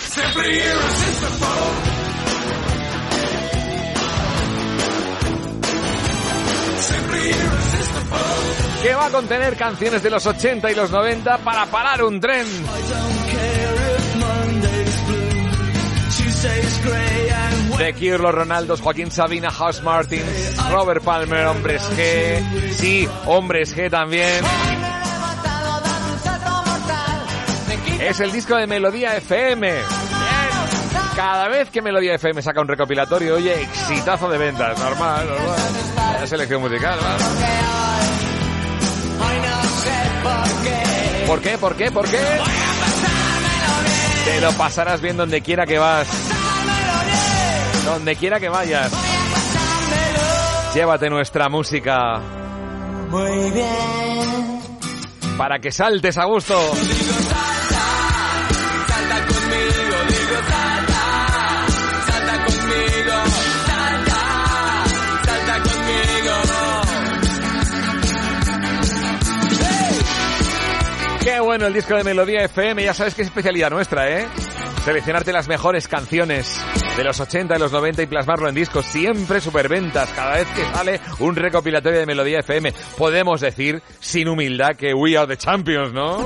Que 8.84 8.96
va 8.96 9.06
a 9.06 9.10
contener 9.10 9.56
canciones 9.56 10.02
de 10.02 10.10
los 10.10 10.26
80 10.26 10.72
y 10.72 10.76
los 10.76 10.92
90 10.92 11.38
para 11.40 11.66
parar 11.66 12.04
un 12.04 12.20
tren. 12.20 12.46
Cure, 17.94 18.18
los 18.18 18.34
Ronaldos, 18.34 18.82
Joaquín 18.82 19.12
Sabina, 19.12 19.52
House 19.52 19.82
Martins, 19.84 20.56
Robert 20.72 21.04
Palmer, 21.04 21.48
Hombres 21.48 21.82
G. 21.96 22.72
Sí, 22.72 23.08
Hombres 23.26 23.76
G 23.76 23.90
también. 23.90 24.44
Es 28.02 28.20
el 28.20 28.32
disco 28.32 28.56
de 28.56 28.66
Melodía 28.66 29.16
FM. 29.16 29.74
Cada 31.16 31.48
vez 31.48 31.70
que 31.70 31.82
Melodía 31.84 32.16
FM 32.16 32.42
saca 32.42 32.60
un 32.60 32.68
recopilatorio, 32.68 33.36
oye, 33.36 33.62
exitazo 33.62 34.28
de 34.28 34.40
ventas. 34.40 34.78
Normal, 34.80 35.28
normal. 35.28 35.60
La 36.20 36.28
selección 36.28 36.62
musical, 36.62 37.00
¿vale? 37.00 37.24
¿Por 41.28 41.42
qué? 41.42 41.58
¿Por 41.60 41.76
qué? 41.76 41.92
¿Por 41.92 42.10
qué? 42.10 42.20
Te 44.26 44.42
lo 44.42 44.52
pasarás 44.54 45.00
bien 45.00 45.16
donde 45.16 45.42
quiera 45.42 45.66
que 45.68 45.78
vas. 45.78 46.08
Donde 47.86 48.16
quiera 48.16 48.40
que 48.40 48.50
vayas. 48.50 48.92
Llévate 50.74 51.10
nuestra 51.10 51.50
música. 51.50 52.20
Muy 53.10 53.52
bien. 53.52 54.62
Para 55.38 55.60
que 55.60 55.72
saltes 55.72 56.18
a 56.18 56.26
gusto. 56.26 56.60
Bueno 71.52 71.68
el 71.68 71.74
disco 71.74 71.98
de 71.98 72.06
Melodía 72.06 72.46
FM. 72.46 72.82
Ya 72.82 72.94
sabes 72.94 73.14
que 73.14 73.24
es 73.24 73.28
especialidad 73.28 73.70
nuestra, 73.70 74.10
¿eh? 74.10 74.26
Seleccionarte 74.86 75.34
las 75.34 75.50
mejores 75.50 75.86
canciones 75.86 76.58
de 76.96 77.04
los 77.04 77.20
80 77.20 77.58
y 77.58 77.60
los 77.60 77.74
90 77.74 78.04
y 78.04 78.06
plasmarlo 78.06 78.48
en 78.48 78.56
discos. 78.56 78.86
Siempre 78.86 79.42
superventas. 79.42 80.10
Cada 80.12 80.36
vez 80.36 80.48
que 80.56 80.64
sale 80.74 81.02
un 81.20 81.36
recopilatorio 81.36 82.00
de 82.00 82.06
Melodía 82.06 82.40
FM. 82.40 82.72
Podemos 82.98 83.42
decir, 83.42 83.84
sin 84.00 84.30
humildad, 84.30 84.78
que 84.78 84.94
we 84.94 85.18
are 85.18 85.28
the 85.28 85.36
champions, 85.36 85.92
¿no? 85.92 86.26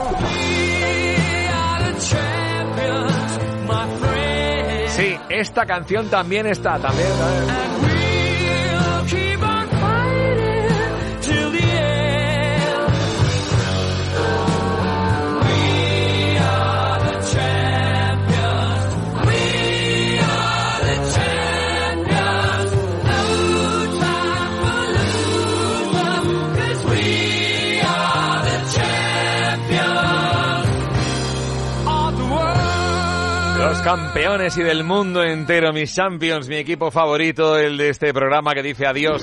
Sí, 4.89 5.17
esta 5.29 5.65
canción 5.65 6.07
también 6.07 6.45
está, 6.45 6.77
también. 6.77 7.09
¿sabes? 7.17 7.94
Campeones 33.85 34.57
y 34.57 34.63
del 34.63 34.83
mundo 34.83 35.23
entero, 35.23 35.71
mis 35.71 35.93
champions, 35.93 36.49
mi 36.49 36.55
equipo 36.55 36.89
favorito, 36.89 37.55
el 37.55 37.77
de 37.77 37.89
este 37.89 38.11
programa 38.15 38.55
que 38.55 38.63
dice 38.63 38.87
adiós. 38.87 39.21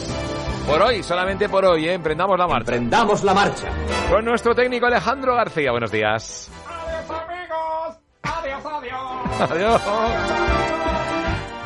Por 0.69 0.81
hoy, 0.81 1.03
solamente 1.03 1.49
por 1.49 1.65
hoy, 1.65 1.89
¿eh? 1.89 1.95
emprendamos 1.95 2.39
la 2.39 2.47
marcha. 2.47 2.73
Emprendamos 2.73 3.25
la 3.25 3.35
marcha. 3.35 3.69
Con 4.09 4.25
nuestro 4.25 4.55
técnico 4.55 4.87
Alejandro 4.87 5.35
García. 5.35 5.73
Buenos 5.73 5.91
días. 5.91 6.49
Adiós, 8.23 8.63
adiós. 8.65 9.51
Adiós. 9.51 9.83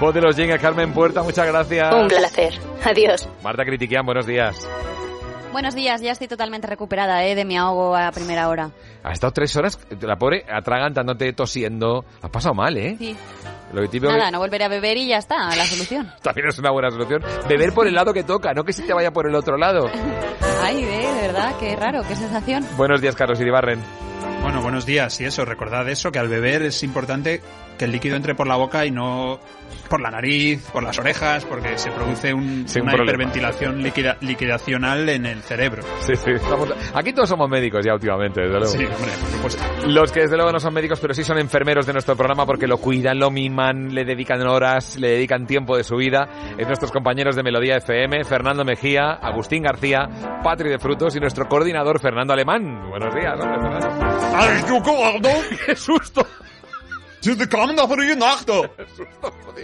Voz 0.00 0.14
de 0.14 0.20
los 0.22 0.34
Jenga, 0.34 0.56
Carmen 0.56 0.94
Puerta, 0.94 1.22
muchas 1.22 1.46
gracias. 1.46 1.94
Un 1.94 2.08
placer. 2.08 2.54
Adiós. 2.82 3.28
Marta 3.42 3.66
Critiquian, 3.66 4.06
buenos 4.06 4.24
días. 4.26 4.66
Buenos 5.56 5.74
días, 5.74 6.02
ya 6.02 6.12
estoy 6.12 6.28
totalmente 6.28 6.66
recuperada 6.66 7.24
¿eh? 7.24 7.34
de 7.34 7.46
mi 7.46 7.56
ahogo 7.56 7.96
a 7.96 8.12
primera 8.12 8.50
hora. 8.50 8.72
Ha 9.02 9.12
estado 9.12 9.32
tres 9.32 9.56
horas, 9.56 9.78
la 10.02 10.16
pobre, 10.16 10.44
atragantándote, 10.46 11.32
tosiendo. 11.32 12.04
Ha 12.20 12.28
pasado 12.28 12.54
mal, 12.54 12.76
¿eh? 12.76 12.94
Sí. 12.98 13.16
Lo 13.72 13.80
que 13.80 13.88
típico 13.88 14.12
Nada, 14.12 14.30
no 14.30 14.38
volveré 14.38 14.64
a 14.64 14.68
beber 14.68 14.98
y 14.98 15.08
ya 15.08 15.16
está, 15.16 15.56
la 15.56 15.64
solución. 15.64 16.12
también 16.22 16.48
es 16.48 16.58
una 16.58 16.70
buena 16.72 16.90
solución. 16.90 17.22
Beber 17.48 17.72
por 17.72 17.86
el 17.86 17.94
lado 17.94 18.12
que 18.12 18.22
toca, 18.22 18.52
no 18.52 18.64
que 18.64 18.74
se 18.74 18.82
te 18.82 18.92
vaya 18.92 19.12
por 19.12 19.30
el 19.30 19.34
otro 19.34 19.56
lado. 19.56 19.88
Ay, 20.62 20.84
ve, 20.84 21.10
de 21.10 21.22
verdad, 21.22 21.54
qué 21.58 21.74
raro, 21.74 22.02
qué 22.06 22.14
sensación. 22.16 22.62
Buenos 22.76 23.00
días, 23.00 23.16
Carlos 23.16 23.40
Iribarren. 23.40 23.82
Bueno, 24.42 24.60
buenos 24.60 24.84
días. 24.84 25.18
Y 25.22 25.24
eso, 25.24 25.46
recordad 25.46 25.88
eso, 25.88 26.12
que 26.12 26.18
al 26.18 26.28
beber 26.28 26.60
es 26.64 26.82
importante 26.82 27.40
que 27.76 27.84
el 27.84 27.92
líquido 27.92 28.16
entre 28.16 28.34
por 28.34 28.46
la 28.46 28.56
boca 28.56 28.84
y 28.86 28.90
no 28.90 29.38
por 29.90 30.00
la 30.00 30.10
nariz, 30.10 30.68
por 30.72 30.82
las 30.82 30.98
orejas, 30.98 31.44
porque 31.44 31.76
se 31.78 31.90
produce 31.90 32.32
un- 32.34 32.64
una 32.80 32.92
problema. 32.92 33.02
hiperventilación 33.04 33.82
liquida- 33.82 34.16
liquidacional 34.20 35.08
en 35.08 35.26
el 35.26 35.42
cerebro. 35.42 35.82
Sí, 36.00 36.16
sí, 36.16 36.30
estamos- 36.32 36.68
Aquí 36.94 37.12
todos 37.12 37.28
somos 37.28 37.48
médicos 37.48 37.84
ya 37.84 37.94
últimamente, 37.94 38.40
desde 38.40 38.58
luego. 38.58 38.66
Sí, 38.72 38.84
hombre, 38.84 39.12
por 39.20 39.30
supuesto. 39.50 39.62
Los 39.88 40.12
que 40.12 40.20
desde 40.20 40.36
luego 40.36 40.50
no 40.52 40.58
son 40.60 40.74
médicos, 40.74 40.98
pero 41.00 41.14
sí 41.14 41.22
son 41.24 41.38
enfermeros 41.38 41.86
de 41.86 41.92
nuestro 41.92 42.16
programa 42.16 42.46
porque 42.46 42.66
lo 42.66 42.78
cuidan, 42.78 43.18
lo 43.18 43.30
miman, 43.30 43.94
le 43.94 44.04
dedican 44.04 44.44
horas, 44.46 44.96
le 44.98 45.08
dedican 45.10 45.46
tiempo 45.46 45.76
de 45.76 45.84
su 45.84 45.96
vida. 45.96 46.28
Es 46.58 46.66
nuestros 46.66 46.90
compañeros 46.90 47.36
de 47.36 47.42
Melodía 47.42 47.76
FM, 47.76 48.24
Fernando 48.24 48.64
Mejía, 48.64 49.12
Agustín 49.12 49.62
García, 49.62 50.08
Patri 50.42 50.68
de 50.68 50.78
Frutos 50.78 51.14
y 51.16 51.20
nuestro 51.20 51.46
coordinador 51.46 52.00
Fernando 52.00 52.32
Alemán. 52.32 52.88
Buenos 52.88 53.14
días, 53.14 53.34
hombre, 53.40 53.60
Fernando. 53.60 53.88
¡Ay! 54.34 54.62
¡Qué 55.66 55.76
susto! 55.76 56.26
¡Sí, 57.26 57.36
te 57.36 57.48
frie 57.48 58.14
Nacht! 58.14 58.48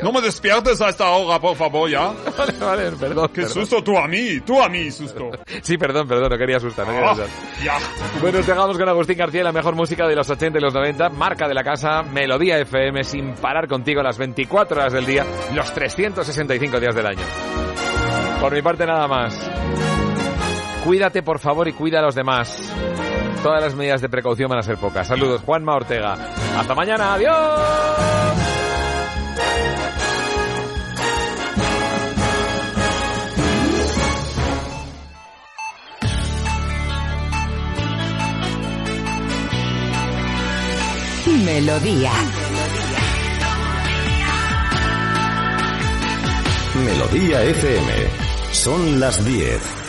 No 0.03 0.11
me 0.11 0.21
despiertes 0.21 0.81
a 0.81 0.89
esta 0.89 1.11
hora, 1.11 1.39
por 1.39 1.57
favor, 1.57 1.89
¿ya? 1.89 2.11
Vale, 2.37 2.53
vale, 2.59 2.91
perdón. 2.99 3.29
¡Qué 3.29 3.43
perdón. 3.43 3.55
susto 3.55 3.85
tú 3.85 3.97
a 3.97 4.09
mí! 4.09 4.41
¡Tú 4.41 4.61
a 4.61 4.69
mí, 4.69 4.91
susto! 4.91 5.31
Sí, 5.63 5.79
perdón, 5.79 6.09
perdón, 6.09 6.31
no 6.31 6.37
quería 6.39 6.57
asustar, 6.57 6.89
no 6.89 6.93
quería 6.93 7.13
Ah, 7.13 7.63
ya. 7.63 7.79
Bueno, 8.21 8.39
dejamos 8.39 8.77
con 8.77 8.89
Agustín 8.89 9.17
García, 9.17 9.45
la 9.45 9.53
mejor 9.53 9.77
música 9.77 10.09
de 10.09 10.17
los 10.17 10.29
80 10.29 10.59
y 10.59 10.61
los 10.61 10.75
90, 10.75 11.11
marca 11.11 11.47
de 11.47 11.55
la 11.55 11.63
casa, 11.63 12.03
Melodía 12.03 12.59
FM, 12.59 13.05
sin 13.05 13.35
parar 13.35 13.69
contigo 13.69 14.03
las 14.03 14.19
24 14.19 14.81
horas 14.81 14.93
del 14.93 15.07
día, 15.07 15.25
los 15.55 15.73
365 15.73 16.81
días 16.81 16.97
del 16.97 17.07
año. 17.07 17.23
Por 18.41 18.53
mi 18.53 18.61
parte 18.63 18.87
nada 18.87 19.07
más. 19.07 19.39
Cuídate 20.85 21.23
por 21.23 21.39
favor 21.39 21.69
y 21.69 21.75
cuida 21.75 22.01
a 22.01 22.03
los 22.03 22.17
demás. 22.17 22.73
Todas 23.43 23.61
las 23.61 23.75
medidas 23.75 24.01
de 24.01 24.09
precaución 24.09 24.49
van 24.49 24.61
a 24.61 24.63
ser 24.63 24.77
pocas. 24.77 25.09
Saludos, 25.09 25.43
Juanma 25.45 25.75
Ortega. 25.75 26.17
Hasta 26.57 26.75
mañana, 26.75 27.15
adiós. 27.15 27.93
Melodía. 41.45 42.13
Melodía 46.85 47.43
FM. 47.43 47.93
Son 48.53 49.01
las 49.01 49.25
10. 49.25 49.82